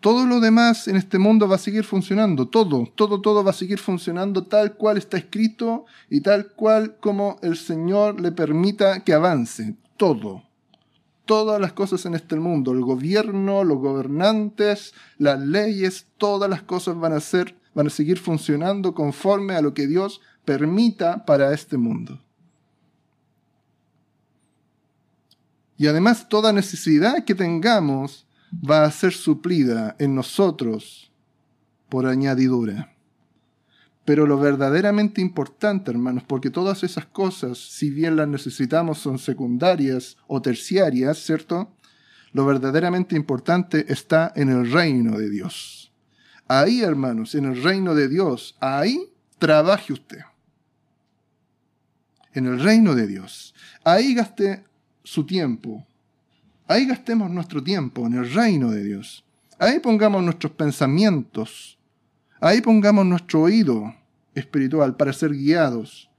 Todo 0.00 0.26
lo 0.26 0.40
demás 0.40 0.88
en 0.88 0.96
este 0.96 1.18
mundo 1.18 1.48
va 1.48 1.56
a 1.56 1.58
seguir 1.58 1.84
funcionando. 1.84 2.48
Todo, 2.48 2.92
todo, 2.94 3.20
todo 3.20 3.44
va 3.44 3.50
a 3.50 3.54
seguir 3.54 3.78
funcionando 3.78 4.44
tal 4.44 4.74
cual 4.74 4.98
está 4.98 5.16
escrito 5.16 5.86
y 6.10 6.20
tal 6.20 6.48
cual 6.48 6.96
como 7.00 7.38
el 7.42 7.56
Señor 7.56 8.20
le 8.20 8.32
permita 8.32 9.04
que 9.04 9.14
avance. 9.14 9.76
Todo 9.96 10.42
todas 11.24 11.60
las 11.60 11.72
cosas 11.72 12.04
en 12.06 12.14
este 12.14 12.36
mundo, 12.36 12.72
el 12.72 12.82
gobierno, 12.82 13.64
los 13.64 13.78
gobernantes, 13.78 14.94
las 15.18 15.40
leyes, 15.40 16.06
todas 16.18 16.50
las 16.50 16.62
cosas 16.62 16.98
van 16.98 17.12
a 17.12 17.20
ser 17.20 17.56
van 17.74 17.88
a 17.88 17.90
seguir 17.90 18.18
funcionando 18.18 18.94
conforme 18.94 19.54
a 19.54 19.62
lo 19.62 19.74
que 19.74 19.86
Dios 19.86 20.20
permita 20.44 21.24
para 21.24 21.52
este 21.52 21.76
mundo. 21.76 22.20
Y 25.76 25.86
además 25.86 26.28
toda 26.28 26.52
necesidad 26.52 27.24
que 27.24 27.34
tengamos 27.34 28.26
va 28.52 28.84
a 28.84 28.90
ser 28.90 29.12
suplida 29.12 29.96
en 29.98 30.14
nosotros 30.14 31.10
por 31.88 32.06
añadidura. 32.06 32.94
Pero 34.04 34.26
lo 34.26 34.38
verdaderamente 34.38 35.20
importante, 35.20 35.90
hermanos, 35.90 36.24
porque 36.26 36.50
todas 36.50 36.84
esas 36.84 37.06
cosas, 37.06 37.58
si 37.58 37.90
bien 37.90 38.16
las 38.16 38.28
necesitamos, 38.28 38.98
son 38.98 39.18
secundarias 39.18 40.18
o 40.26 40.42
terciarias, 40.42 41.18
¿cierto? 41.18 41.74
Lo 42.32 42.44
verdaderamente 42.44 43.16
importante 43.16 43.90
está 43.92 44.32
en 44.36 44.50
el 44.50 44.70
reino 44.70 45.18
de 45.18 45.30
Dios. 45.30 45.83
Ahí, 46.46 46.82
hermanos, 46.82 47.34
en 47.34 47.46
el 47.46 47.62
reino 47.62 47.94
de 47.94 48.08
Dios, 48.08 48.56
ahí 48.60 49.10
trabaje 49.38 49.92
usted. 49.92 50.20
En 52.32 52.46
el 52.46 52.60
reino 52.60 52.94
de 52.94 53.06
Dios. 53.06 53.54
Ahí 53.82 54.14
gaste 54.14 54.64
su 55.02 55.24
tiempo. 55.24 55.86
Ahí 56.66 56.86
gastemos 56.86 57.30
nuestro 57.30 57.62
tiempo, 57.62 58.06
en 58.06 58.14
el 58.14 58.32
reino 58.32 58.70
de 58.70 58.84
Dios. 58.84 59.24
Ahí 59.58 59.78
pongamos 59.78 60.22
nuestros 60.22 60.52
pensamientos. 60.52 61.78
Ahí 62.40 62.60
pongamos 62.60 63.06
nuestro 63.06 63.42
oído 63.42 63.94
espiritual 64.34 64.96
para 64.96 65.12
ser 65.12 65.32
guiados. 65.32 66.10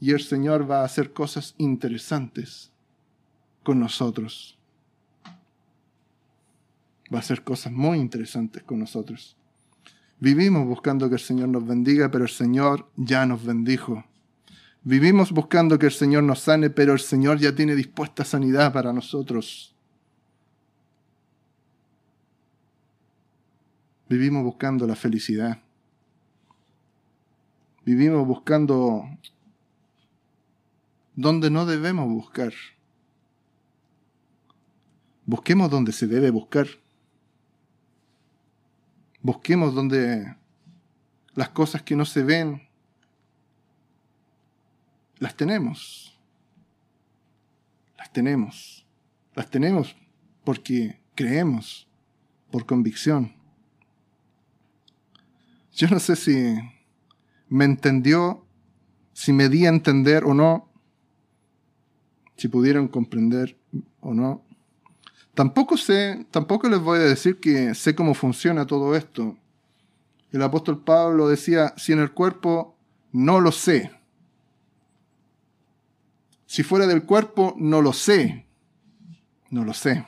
Y 0.00 0.12
el 0.12 0.20
Señor 0.20 0.70
va 0.70 0.80
a 0.80 0.84
hacer 0.84 1.12
cosas 1.12 1.54
interesantes 1.58 2.70
con 3.62 3.80
nosotros 3.80 4.55
va 7.12 7.18
a 7.18 7.20
hacer 7.20 7.42
cosas 7.42 7.72
muy 7.72 7.98
interesantes 7.98 8.62
con 8.62 8.78
nosotros. 8.78 9.36
Vivimos 10.18 10.66
buscando 10.66 11.08
que 11.08 11.16
el 11.16 11.20
Señor 11.20 11.48
nos 11.48 11.66
bendiga, 11.66 12.10
pero 12.10 12.24
el 12.24 12.30
Señor 12.30 12.88
ya 12.96 13.26
nos 13.26 13.44
bendijo. 13.44 14.04
Vivimos 14.82 15.32
buscando 15.32 15.78
que 15.78 15.86
el 15.86 15.92
Señor 15.92 16.22
nos 16.22 16.40
sane, 16.40 16.70
pero 16.70 16.92
el 16.92 17.00
Señor 17.00 17.38
ya 17.38 17.54
tiene 17.54 17.74
dispuesta 17.74 18.24
sanidad 18.24 18.72
para 18.72 18.92
nosotros. 18.92 19.74
Vivimos 24.08 24.44
buscando 24.44 24.86
la 24.86 24.94
felicidad. 24.94 25.60
Vivimos 27.84 28.26
buscando 28.26 29.04
donde 31.14 31.50
no 31.50 31.66
debemos 31.66 32.08
buscar. 32.08 32.52
Busquemos 35.24 35.70
donde 35.70 35.92
se 35.92 36.06
debe 36.06 36.30
buscar. 36.30 36.68
Busquemos 39.26 39.74
donde 39.74 40.36
las 41.34 41.48
cosas 41.48 41.82
que 41.82 41.96
no 41.96 42.04
se 42.04 42.22
ven 42.22 42.62
las 45.18 45.36
tenemos. 45.36 46.16
Las 47.98 48.12
tenemos. 48.12 48.86
Las 49.34 49.50
tenemos 49.50 49.96
porque 50.44 51.00
creemos, 51.16 51.88
por 52.52 52.66
convicción. 52.66 53.34
Yo 55.72 55.88
no 55.88 55.98
sé 55.98 56.14
si 56.14 56.54
me 57.48 57.64
entendió, 57.64 58.46
si 59.12 59.32
me 59.32 59.48
di 59.48 59.66
a 59.66 59.70
entender 59.70 60.22
o 60.22 60.34
no, 60.34 60.70
si 62.36 62.46
pudieron 62.46 62.86
comprender 62.86 63.58
o 63.98 64.14
no. 64.14 64.45
Tampoco 65.36 65.76
sé, 65.76 66.26
tampoco 66.30 66.66
les 66.66 66.80
voy 66.80 66.98
a 66.98 67.02
decir 67.02 67.38
que 67.38 67.74
sé 67.74 67.94
cómo 67.94 68.14
funciona 68.14 68.66
todo 68.66 68.96
esto. 68.96 69.36
El 70.32 70.42
apóstol 70.42 70.82
Pablo 70.82 71.28
decía, 71.28 71.74
si 71.76 71.92
en 71.92 72.00
el 72.00 72.12
cuerpo 72.12 72.74
no 73.12 73.40
lo 73.40 73.52
sé, 73.52 73.90
si 76.46 76.62
fuera 76.62 76.86
del 76.86 77.04
cuerpo, 77.04 77.54
no 77.58 77.82
lo 77.82 77.92
sé. 77.92 78.46
No 79.50 79.62
lo 79.62 79.74
sé. 79.74 80.06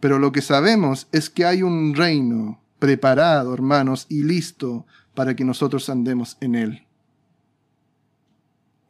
Pero 0.00 0.18
lo 0.18 0.32
que 0.32 0.40
sabemos 0.40 1.08
es 1.12 1.28
que 1.28 1.44
hay 1.44 1.62
un 1.62 1.94
reino 1.94 2.58
preparado, 2.78 3.52
hermanos, 3.52 4.06
y 4.08 4.22
listo 4.22 4.86
para 5.14 5.36
que 5.36 5.44
nosotros 5.44 5.90
andemos 5.90 6.38
en 6.40 6.54
él. 6.54 6.86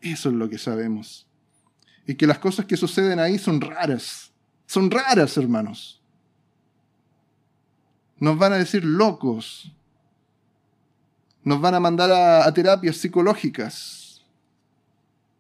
Eso 0.01 0.29
es 0.29 0.37
lo 0.37 0.49
que 0.49 0.59
sabemos. 0.59 1.27
Y 2.07 2.15
que 2.15 2.29
las 2.29 2.39
cosas 2.39 2.67
que 2.67 2.77
suceden 2.77 3.19
ahí 3.19 3.39
son 3.39 3.61
raras. 3.61 4.33
Son 4.67 4.91
raras, 4.91 5.37
hermanos. 5.37 6.01
Nos 8.19 8.37
van 8.37 8.53
a 8.53 8.57
decir 8.57 8.85
locos. 8.85 9.73
Nos 11.45 11.61
van 11.61 11.75
a 11.75 11.81
mandar 11.81 12.11
a, 12.11 12.53
terapias 12.53 12.97
psicológicas 12.97 14.25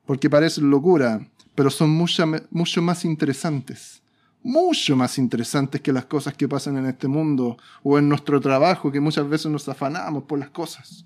porque 0.04 0.30
parecen 0.30 0.70
locura, 0.70 1.26
pero 1.56 1.68
son 1.68 1.90
mucho, 1.90 2.24
mucho 2.50 2.80
más 2.80 3.04
interesantes. 3.04 4.00
Mucho 4.44 4.94
más 4.94 5.18
interesantes 5.18 5.80
que 5.80 5.92
las 5.92 6.04
cosas 6.04 6.34
que 6.34 6.48
pasan 6.48 6.78
en 6.78 6.86
este 6.86 7.08
mundo 7.08 7.58
o 7.82 7.98
en 7.98 8.08
nuestro 8.08 8.40
trabajo, 8.40 8.92
que 8.92 9.00
muchas 9.00 9.28
veces 9.28 9.50
nos 9.50 9.68
afanamos 9.68 10.22
por 10.22 10.38
las 10.38 10.50
cosas. 10.50 11.04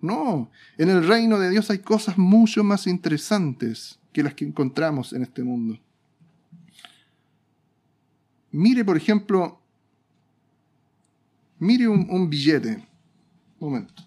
No, 0.00 0.48
en 0.78 0.90
el 0.90 1.04
reino 1.04 1.40
de 1.40 1.50
Dios 1.50 1.68
hay 1.70 1.80
cosas 1.80 2.16
mucho 2.16 2.62
más 2.62 2.86
interesantes 2.86 3.98
que 4.12 4.22
las 4.22 4.34
que 4.34 4.44
encontramos 4.44 5.12
en 5.12 5.22
este 5.22 5.42
mundo. 5.42 5.80
Mire, 8.56 8.86
por 8.86 8.96
ejemplo, 8.96 9.60
mire 11.58 11.86
un, 11.86 12.30
billete. 12.30 12.88
Momento. 13.60 14.02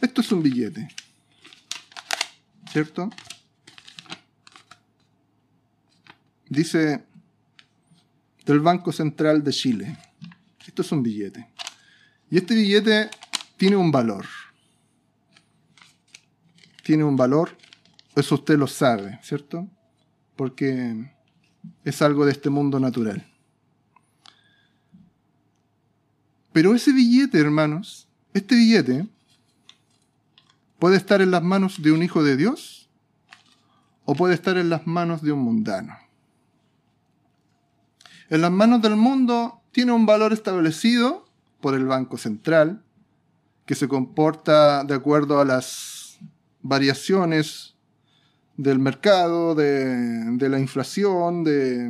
Esto 0.00 0.20
es 0.20 0.30
un 0.30 0.40
billete. 0.44 0.88
¿Cierto? 2.70 3.10
Dice 6.50 7.02
del 8.44 8.60
Banco 8.60 8.92
Central 8.92 9.42
de 9.42 9.50
Chile. 9.50 9.96
Esto 10.66 10.82
es 10.82 10.92
un 10.92 11.02
billete. 11.02 11.48
Y 12.30 12.36
este 12.36 12.54
billete 12.54 13.08
tiene 13.56 13.76
un 13.76 13.90
valor. 13.90 14.26
Tiene 16.82 17.04
un 17.04 17.16
valor. 17.16 17.56
Eso 18.14 18.34
usted 18.34 18.58
lo 18.58 18.66
sabe, 18.66 19.18
¿cierto? 19.22 19.66
Porque 20.36 21.10
es 21.84 22.02
algo 22.02 22.26
de 22.26 22.32
este 22.32 22.50
mundo 22.50 22.78
natural. 22.78 23.26
Pero 26.52 26.74
ese 26.74 26.92
billete, 26.92 27.38
hermanos, 27.38 28.06
este 28.34 28.54
billete 28.54 29.08
Puede 30.80 30.96
estar 30.96 31.20
en 31.20 31.30
las 31.30 31.42
manos 31.42 31.82
de 31.82 31.92
un 31.92 32.02
hijo 32.02 32.24
de 32.24 32.38
Dios 32.38 32.88
o 34.06 34.14
puede 34.14 34.32
estar 34.32 34.56
en 34.56 34.70
las 34.70 34.86
manos 34.86 35.20
de 35.20 35.30
un 35.30 35.40
mundano. 35.40 35.94
En 38.30 38.42
las 38.42 38.52
manos 38.52 38.80
del 38.80 38.94
mundo 38.94 39.60
tiene 39.72 39.90
un 39.90 40.06
valor 40.06 40.32
establecido 40.32 41.26
por 41.60 41.74
el 41.74 41.84
Banco 41.84 42.16
Central, 42.16 42.80
que 43.66 43.74
se 43.74 43.88
comporta 43.88 44.84
de 44.84 44.94
acuerdo 44.94 45.40
a 45.40 45.44
las 45.44 46.20
variaciones 46.62 47.74
del 48.56 48.78
mercado, 48.78 49.56
de, 49.56 50.48
la 50.48 50.60
inflación, 50.60 51.42
de, 51.42 51.88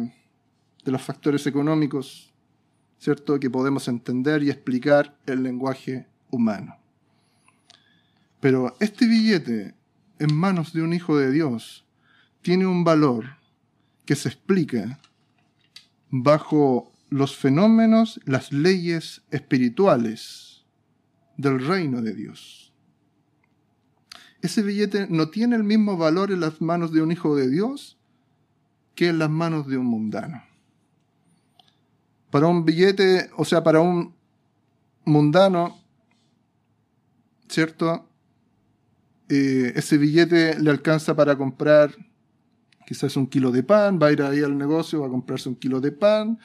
de 0.83 0.91
los 0.91 1.03
factores 1.03 1.47
económicos, 1.47 2.33
¿cierto? 2.99 3.39
Que 3.39 3.51
podemos 3.51 3.87
entender 3.87 4.43
y 4.43 4.49
explicar 4.49 5.15
el 5.27 5.43
lenguaje 5.43 6.07
humano. 6.31 6.79
Pero 8.41 8.75
este 8.81 9.07
billete 9.07 9.75
en 10.19 10.35
manos 10.35 10.73
de 10.73 10.81
un 10.81 10.95
hijo 10.95 11.19
de 11.19 11.31
Dios 11.31 11.85
tiene 12.41 12.67
un 12.67 12.83
valor 12.83 13.27
que 14.07 14.17
se 14.17 14.31
explica 14.31 14.99
bajo 16.11 16.93
los 17.09 17.37
fenómenos, 17.37 18.21
las 18.25 18.53
leyes 18.53 19.23
espirituales 19.31 20.65
del 21.37 21.65
reino 21.67 22.03
de 22.03 22.15
Dios. 22.15 22.73
Ese 24.43 24.63
billete 24.63 25.07
no 25.09 25.29
tiene 25.29 25.57
el 25.57 25.65
mismo 25.65 25.97
valor 25.97 26.31
en 26.31 26.41
las 26.41 26.61
manos 26.61 26.93
de 26.93 27.03
un 27.03 27.13
hijo 27.13 27.37
de 27.37 27.49
Dios 27.49 27.99
que 28.95 29.09
en 29.09 29.19
las 29.19 29.31
manos 29.31 29.67
de 29.67 29.77
un 29.77 29.87
mundano. 29.87 30.43
Para 32.31 32.47
un 32.47 32.65
billete, 32.65 33.31
o 33.37 33.45
sea, 33.45 33.63
para 33.63 33.81
un 33.81 34.15
mundano, 35.05 35.79
¿cierto? 37.49 38.09
Eh, 39.29 39.73
ese 39.77 39.99
billete 39.99 40.59
le 40.59 40.71
alcanza 40.71 41.15
para 41.15 41.37
comprar 41.37 41.95
quizás 42.87 43.17
un 43.17 43.27
kilo 43.27 43.51
de 43.51 43.63
pan, 43.63 43.99
va 44.01 44.09
a 44.09 44.13
ir 44.13 44.23
ahí 44.23 44.43
al 44.43 44.57
negocio, 44.57 45.01
va 45.01 45.07
a 45.07 45.11
comprarse 45.11 45.49
un 45.49 45.57
kilo 45.57 45.81
de 45.81 45.93
pan, 45.93 46.39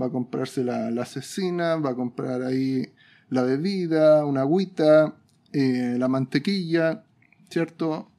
va 0.00 0.06
a 0.06 0.10
comprarse 0.10 0.64
la, 0.64 0.90
la 0.90 1.04
cecina, 1.04 1.76
va 1.76 1.90
a 1.90 1.94
comprar 1.94 2.42
ahí 2.42 2.92
la 3.30 3.42
bebida, 3.42 4.24
una 4.24 4.42
agüita, 4.42 5.16
eh, 5.52 5.96
la 5.98 6.08
mantequilla, 6.08 7.04
¿cierto? 7.50 8.10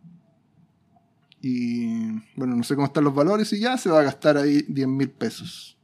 Y 1.42 2.12
bueno, 2.36 2.56
no 2.56 2.64
sé 2.64 2.76
cómo 2.76 2.88
están 2.88 3.06
los 3.06 3.16
valores 3.16 3.54
y 3.54 3.60
ya 3.60 3.78
se 3.78 3.90
va 3.90 4.02
a 4.02 4.04
gastar 4.04 4.38
ahí 4.38 4.66
10 4.68 4.88
mil 4.88 5.10
pesos 5.10 5.78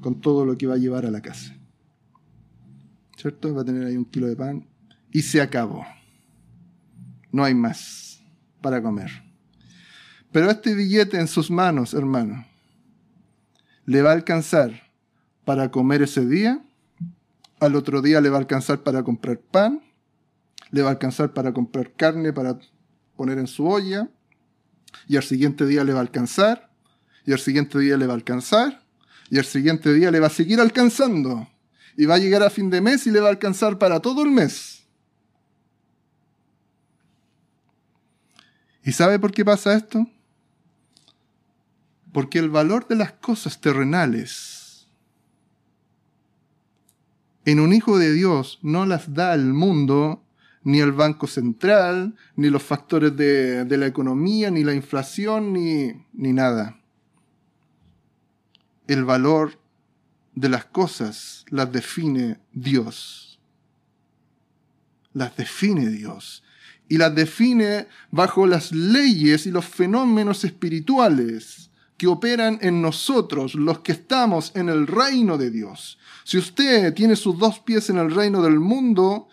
con 0.00 0.20
todo 0.20 0.44
lo 0.44 0.56
que 0.56 0.66
va 0.66 0.74
a 0.74 0.78
llevar 0.78 1.04
a 1.04 1.10
la 1.10 1.20
casa. 1.20 1.56
¿Cierto? 3.16 3.54
Va 3.54 3.62
a 3.62 3.64
tener 3.64 3.86
ahí 3.86 3.96
un 3.96 4.04
kilo 4.04 4.28
de 4.28 4.36
pan 4.36 4.68
y 5.10 5.22
se 5.22 5.40
acabó 5.40 5.84
no 7.32 7.42
hay 7.44 7.54
más 7.54 8.22
para 8.60 8.80
comer. 8.82 9.10
Pero 10.32 10.50
este 10.50 10.74
billete 10.74 11.20
en 11.20 11.28
sus 11.28 11.50
manos, 11.50 11.92
hermano, 11.92 12.46
le 13.84 14.00
va 14.00 14.10
a 14.10 14.14
alcanzar 14.14 14.90
para 15.44 15.70
comer 15.70 16.02
ese 16.02 16.26
día, 16.26 16.64
al 17.60 17.76
otro 17.76 18.00
día 18.00 18.20
le 18.20 18.30
va 18.30 18.38
a 18.38 18.40
alcanzar 18.40 18.82
para 18.82 19.02
comprar 19.02 19.38
pan, 19.38 19.82
le 20.70 20.82
va 20.82 20.88
a 20.88 20.92
alcanzar 20.92 21.34
para 21.34 21.52
comprar 21.52 21.92
carne 21.92 22.32
para 22.32 22.58
poner 23.14 23.38
en 23.38 23.46
su 23.46 23.66
olla, 23.66 24.08
y 25.06 25.16
al 25.16 25.22
siguiente 25.22 25.66
día 25.66 25.84
le 25.84 25.92
va 25.92 25.98
a 25.98 26.02
alcanzar, 26.02 26.70
y 27.26 27.32
al 27.32 27.38
siguiente 27.38 27.78
día 27.78 27.98
le 27.98 28.06
va 28.06 28.14
a 28.14 28.16
alcanzar, 28.16 28.82
y 29.28 29.38
al 29.38 29.44
siguiente 29.44 29.92
día 29.92 30.10
le 30.10 30.18
va 30.18 30.28
a 30.28 30.30
seguir 30.30 30.60
alcanzando, 30.60 31.46
y 31.96 32.06
va 32.06 32.14
a 32.14 32.18
llegar 32.18 32.42
a 32.42 32.48
fin 32.48 32.70
de 32.70 32.80
mes 32.80 33.06
y 33.06 33.10
le 33.10 33.20
va 33.20 33.28
a 33.28 33.32
alcanzar 33.32 33.78
para 33.78 34.00
todo 34.00 34.22
el 34.22 34.30
mes. 34.30 34.82
¿Y 38.82 38.92
sabe 38.92 39.18
por 39.18 39.30
qué 39.30 39.44
pasa 39.44 39.74
esto? 39.74 40.06
Porque 42.12 42.38
el 42.38 42.50
valor 42.50 42.86
de 42.88 42.96
las 42.96 43.12
cosas 43.12 43.60
terrenales 43.60 44.62
en 47.44 47.58
un 47.58 47.72
hijo 47.72 47.98
de 47.98 48.12
Dios 48.12 48.60
no 48.62 48.86
las 48.86 49.14
da 49.14 49.34
el 49.34 49.52
mundo 49.52 50.22
ni 50.62 50.78
el 50.78 50.92
Banco 50.92 51.26
Central, 51.26 52.14
ni 52.36 52.50
los 52.50 52.62
factores 52.62 53.16
de, 53.16 53.64
de 53.64 53.76
la 53.76 53.86
economía, 53.86 54.48
ni 54.50 54.62
la 54.62 54.74
inflación, 54.74 55.52
ni, 55.52 55.92
ni 56.12 56.32
nada. 56.32 56.80
El 58.86 59.04
valor 59.04 59.58
de 60.36 60.48
las 60.48 60.64
cosas 60.66 61.44
las 61.48 61.72
define 61.72 62.38
Dios. 62.52 63.40
Las 65.12 65.36
define 65.36 65.88
Dios. 65.88 66.44
Y 66.88 66.98
las 66.98 67.12
define 67.12 67.88
bajo 68.12 68.46
las 68.46 68.70
leyes 68.70 69.46
y 69.46 69.50
los 69.50 69.64
fenómenos 69.64 70.44
espirituales 70.44 71.71
que 71.96 72.06
operan 72.06 72.58
en 72.62 72.82
nosotros, 72.82 73.54
los 73.54 73.80
que 73.80 73.92
estamos 73.92 74.52
en 74.54 74.68
el 74.68 74.86
reino 74.86 75.38
de 75.38 75.50
Dios. 75.50 75.98
Si 76.24 76.38
usted 76.38 76.92
tiene 76.94 77.16
sus 77.16 77.38
dos 77.38 77.60
pies 77.60 77.90
en 77.90 77.98
el 77.98 78.10
reino 78.10 78.42
del 78.42 78.58
mundo, 78.58 79.28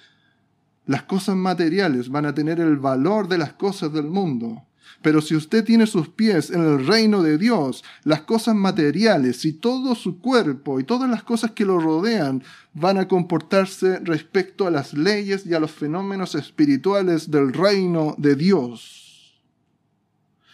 las 0.86 1.04
cosas 1.04 1.36
materiales 1.36 2.10
van 2.10 2.26
a 2.26 2.34
tener 2.34 2.60
el 2.60 2.78
valor 2.78 3.28
de 3.28 3.38
las 3.38 3.54
cosas 3.54 3.94
del 3.94 4.06
mundo. 4.06 4.64
Pero 5.02 5.22
si 5.22 5.36
usted 5.36 5.64
tiene 5.64 5.88
sus 5.88 6.10
pies 6.10 6.50
en 6.50 6.62
el 6.62 6.86
reino 6.86 7.24
de 7.24 7.38
Dios, 7.38 7.84
las 8.04 8.22
cosas 8.22 8.56
materiales 8.56 9.46
y 9.46 9.54
todo 9.54 9.96
su 9.96 10.20
cuerpo 10.20 10.80
y 10.80 10.84
todas 10.84 11.10
las 11.10 11.24
cosas 11.24 11.52
que 11.52 11.64
lo 11.64 11.80
rodean 11.80 12.44
van 12.74 12.98
a 12.98 13.08
comportarse 13.08 14.00
respecto 14.00 14.68
a 14.68 14.72
las 14.72 14.94
leyes 14.94 15.46
y 15.46 15.54
a 15.54 15.60
los 15.60 15.72
fenómenos 15.72 16.36
espirituales 16.36 17.32
del 17.32 17.54
reino 17.54 18.16
de 18.18 18.36
Dios. 18.36 19.40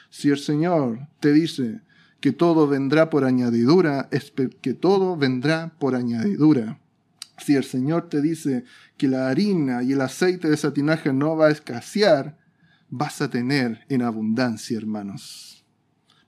Si 0.10 0.30
el 0.30 0.38
Señor 0.38 1.07
te 1.19 1.34
dice 1.34 1.82
que 2.26 2.31
todo 2.31 2.68
vendrá 2.68 3.11
por 3.11 3.23
añadidura, 3.23 4.10
que 4.64 4.73
todo 4.73 5.15
vendrá 5.15 5.76
por 5.77 5.93
añadidura. 5.93 6.80
Si 7.38 7.53
el 7.53 7.64
Señor 7.64 8.10
te 8.10 8.19
dice 8.19 8.64
que 8.97 9.07
la 9.07 9.30
harina 9.30 9.84
y 9.84 9.91
el 9.91 10.02
aceite 10.02 10.49
de 10.49 10.57
satinaje 10.57 11.14
no 11.14 11.38
va 11.38 11.49
a 11.49 11.52
escasear, 11.52 12.35
vas 12.89 13.22
a 13.22 13.30
tener 13.30 13.85
en 13.89 14.02
abundancia, 14.02 14.76
hermanos. 14.76 15.64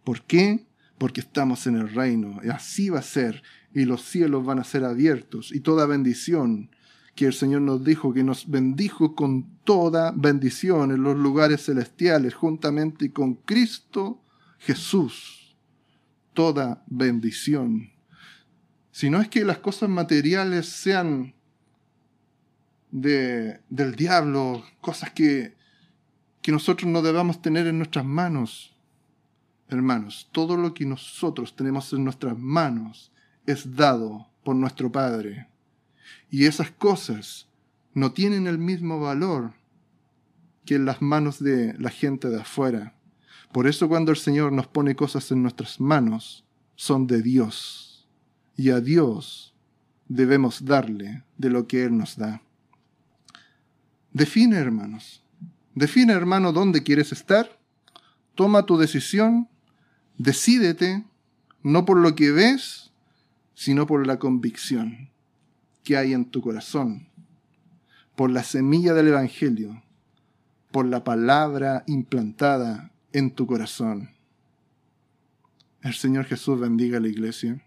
¿Por 0.03 0.22
qué? 0.22 0.68
Porque 0.99 1.22
estamos 1.22 1.65
en 1.65 1.78
el 1.78 1.91
reino. 1.91 2.41
Y 2.44 2.49
así 2.49 2.91
va 2.91 2.99
a 2.99 3.02
ser. 3.02 3.41
Y 3.74 3.86
los 3.86 4.03
cielos 4.03 4.45
van 4.45 4.60
a 4.60 4.65
ser 4.65 4.84
abiertos. 4.84 5.52
Y 5.52 5.61
toda 5.61 5.88
bendición 5.88 6.69
que 7.15 7.26
el 7.26 7.34
Señor 7.34 7.61
nos 7.61 7.84
dijo, 7.84 8.14
que 8.14 8.24
nos 8.24 8.48
bendijo 8.48 9.15
con 9.15 9.48
toda 9.64 10.14
bendición 10.15 10.91
en 10.91 11.02
los 11.02 11.18
lugares 11.18 11.65
celestiales, 11.65 12.36
juntamente 12.36 13.11
con 13.11 13.34
Cristo 13.34 14.22
Jesús. 14.60 15.36
Toda 16.38 16.84
bendición. 16.85 17.89
Si 18.91 19.09
no 19.09 19.19
es 19.19 19.27
que 19.27 19.43
las 19.43 19.57
cosas 19.57 19.89
materiales 19.89 20.68
sean 20.68 21.34
de, 22.91 23.59
del 23.69 23.95
diablo, 23.95 24.64
cosas 24.81 25.09
que 25.11 25.57
que 26.47 26.53
nosotros 26.53 26.89
no 26.89 27.01
debamos 27.01 27.41
tener 27.41 27.68
en 27.68 27.77
nuestras 27.77 28.05
manos. 28.05 28.73
Hermanos, 29.68 30.30
todo 30.31 30.55
lo 30.55 30.73
que 30.73 30.85
nosotros 30.85 31.53
tenemos 31.53 31.91
en 31.91 32.05
nuestras 32.05 32.39
manos 32.39 33.11
es 33.45 33.76
dado 33.76 34.30
por 34.45 34.55
nuestro 34.55 34.89
Padre. 34.89 35.49
Y 36.31 36.45
esas 36.45 36.72
cosas 36.72 37.49
no 37.93 38.14
tienen 38.14 38.47
el 38.47 38.59
mismo 38.59 39.01
valor 39.01 39.55
que 40.65 40.76
en 40.76 40.85
las 40.85 41.01
manos 41.01 41.43
de 41.43 41.73
la 41.80 41.89
gente 41.89 42.30
de 42.30 42.39
afuera. 42.39 42.95
Por 43.57 43.65
eso 43.65 43.89
cuando 43.89 44.11
el 44.11 44.17
Señor 44.17 44.51
nos 44.51 44.67
pone 44.67 44.95
cosas 44.95 45.31
en 45.31 45.41
nuestras 45.41 45.79
manos, 45.79 46.45
son 46.75 47.07
de 47.07 47.23
Dios. 47.23 48.07
Y 48.55 48.69
a 48.69 48.81
Dios 48.81 49.55
debemos 50.07 50.63
darle 50.63 51.23
de 51.39 51.49
lo 51.49 51.65
que 51.65 51.84
Él 51.84 51.97
nos 51.97 52.17
da. 52.17 52.43
Define, 54.13 54.57
hermanos, 54.57 55.23
Define, 55.73 56.13
hermano, 56.13 56.53
dónde 56.53 56.84
quieres 56.84 57.11
estar. 57.11 57.57
Toma 58.35 58.67
tu 58.67 58.77
decisión. 58.77 59.49
Decídete, 60.19 61.03
no 61.63 61.84
por 61.84 61.97
lo 61.97 62.13
que 62.13 62.29
ves, 62.29 62.91
sino 63.55 63.88
por 63.88 64.05
la 64.05 64.19
convicción 64.19 65.09
que 65.84 65.97
hay 65.97 66.13
en 66.13 66.25
tu 66.25 66.41
corazón, 66.41 67.07
por 68.15 68.29
la 68.29 68.43
semilla 68.43 68.93
del 68.93 69.07
Evangelio, 69.07 69.81
por 70.69 70.85
la 70.85 71.03
palabra 71.03 71.84
implantada 71.88 72.91
en 73.18 73.31
tu 73.31 73.48
corazón. 73.48 74.11
El 75.81 75.95
Señor 75.95 76.26
Jesús 76.26 76.60
bendiga 76.60 76.98
a 76.98 77.02
la 77.02 77.07
iglesia. 77.07 77.60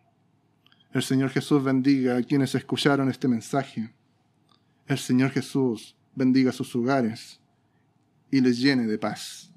El 0.93 1.03
Señor 1.03 1.31
Jesús 1.31 1.65
bendiga 1.65 2.17
a 2.17 2.23
quienes 2.23 2.55
escucharon 2.55 3.09
este 3.09 3.27
mensaje. 3.27 3.93
El 4.87 4.99
Señor 4.99 5.33
Jesús 5.33 5.97
bendiga 6.15 6.53
sus 6.53 6.75
hogares 6.77 7.41
y 8.31 8.41
les 8.41 8.61
llene 8.61 8.87
de 8.87 8.97
paz. 8.97 9.53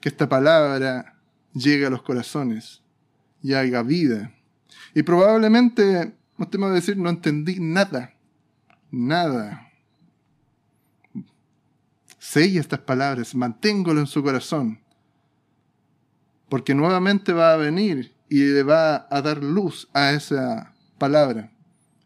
Que 0.00 0.10
esta 0.10 0.28
palabra 0.28 1.20
llegue 1.52 1.86
a 1.86 1.90
los 1.90 2.02
corazones 2.02 2.80
y 3.42 3.52
haga 3.52 3.82
vida. 3.82 4.32
Y 4.94 5.02
probablemente 5.02 6.14
usted 6.38 6.58
me 6.60 6.66
va 6.66 6.70
a 6.70 6.76
decir, 6.76 6.96
no 6.96 7.10
entendí 7.10 7.58
nada, 7.58 8.14
nada. 8.92 9.72
Sella 12.20 12.60
estas 12.60 12.80
palabras, 12.80 13.34
manténgolo 13.34 13.98
en 13.98 14.06
su 14.06 14.22
corazón, 14.22 14.83
porque 16.48 16.74
nuevamente 16.74 17.32
va 17.32 17.52
a 17.52 17.56
venir 17.56 18.14
y 18.28 18.44
le 18.44 18.62
va 18.62 19.06
a 19.10 19.22
dar 19.22 19.42
luz 19.42 19.88
a 19.92 20.12
esa 20.12 20.74
palabra. 20.98 21.52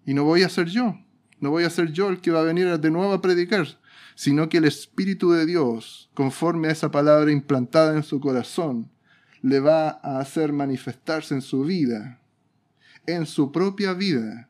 Y 0.04 0.14
no 0.14 0.24
voy 0.24 0.42
a 0.42 0.48
ser 0.48 0.68
yo, 0.68 0.98
no 1.40 1.50
voy 1.50 1.64
a 1.64 1.70
ser 1.70 1.92
yo 1.92 2.08
el 2.08 2.20
que 2.20 2.30
va 2.30 2.40
a 2.40 2.44
venir 2.44 2.78
de 2.78 2.90
nuevo 2.90 3.12
a 3.12 3.20
predicar, 3.20 3.66
sino 4.14 4.48
que 4.48 4.58
el 4.58 4.64
Espíritu 4.64 5.30
de 5.30 5.46
Dios, 5.46 6.10
conforme 6.14 6.68
a 6.68 6.72
esa 6.72 6.90
palabra 6.90 7.30
implantada 7.30 7.94
en 7.94 8.02
su 8.02 8.20
corazón, 8.20 8.90
le 9.42 9.60
va 9.60 10.00
a 10.02 10.18
hacer 10.18 10.52
manifestarse 10.52 11.34
en 11.34 11.42
su 11.42 11.62
vida, 11.62 12.20
en 13.06 13.26
su 13.26 13.52
propia 13.52 13.92
vida, 13.92 14.48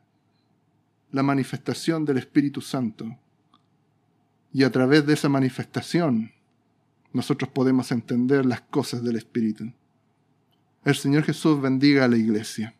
la 1.11 1.23
manifestación 1.23 2.05
del 2.05 2.17
Espíritu 2.17 2.61
Santo. 2.61 3.17
Y 4.51 4.63
a 4.63 4.71
través 4.71 5.05
de 5.05 5.13
esa 5.13 5.29
manifestación, 5.29 6.31
nosotros 7.13 7.49
podemos 7.51 7.91
entender 7.91 8.45
las 8.45 8.61
cosas 8.61 9.03
del 9.03 9.15
Espíritu. 9.15 9.71
El 10.83 10.95
Señor 10.95 11.23
Jesús 11.23 11.61
bendiga 11.61 12.05
a 12.05 12.07
la 12.07 12.17
iglesia. 12.17 12.73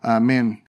Amén. 0.00 0.63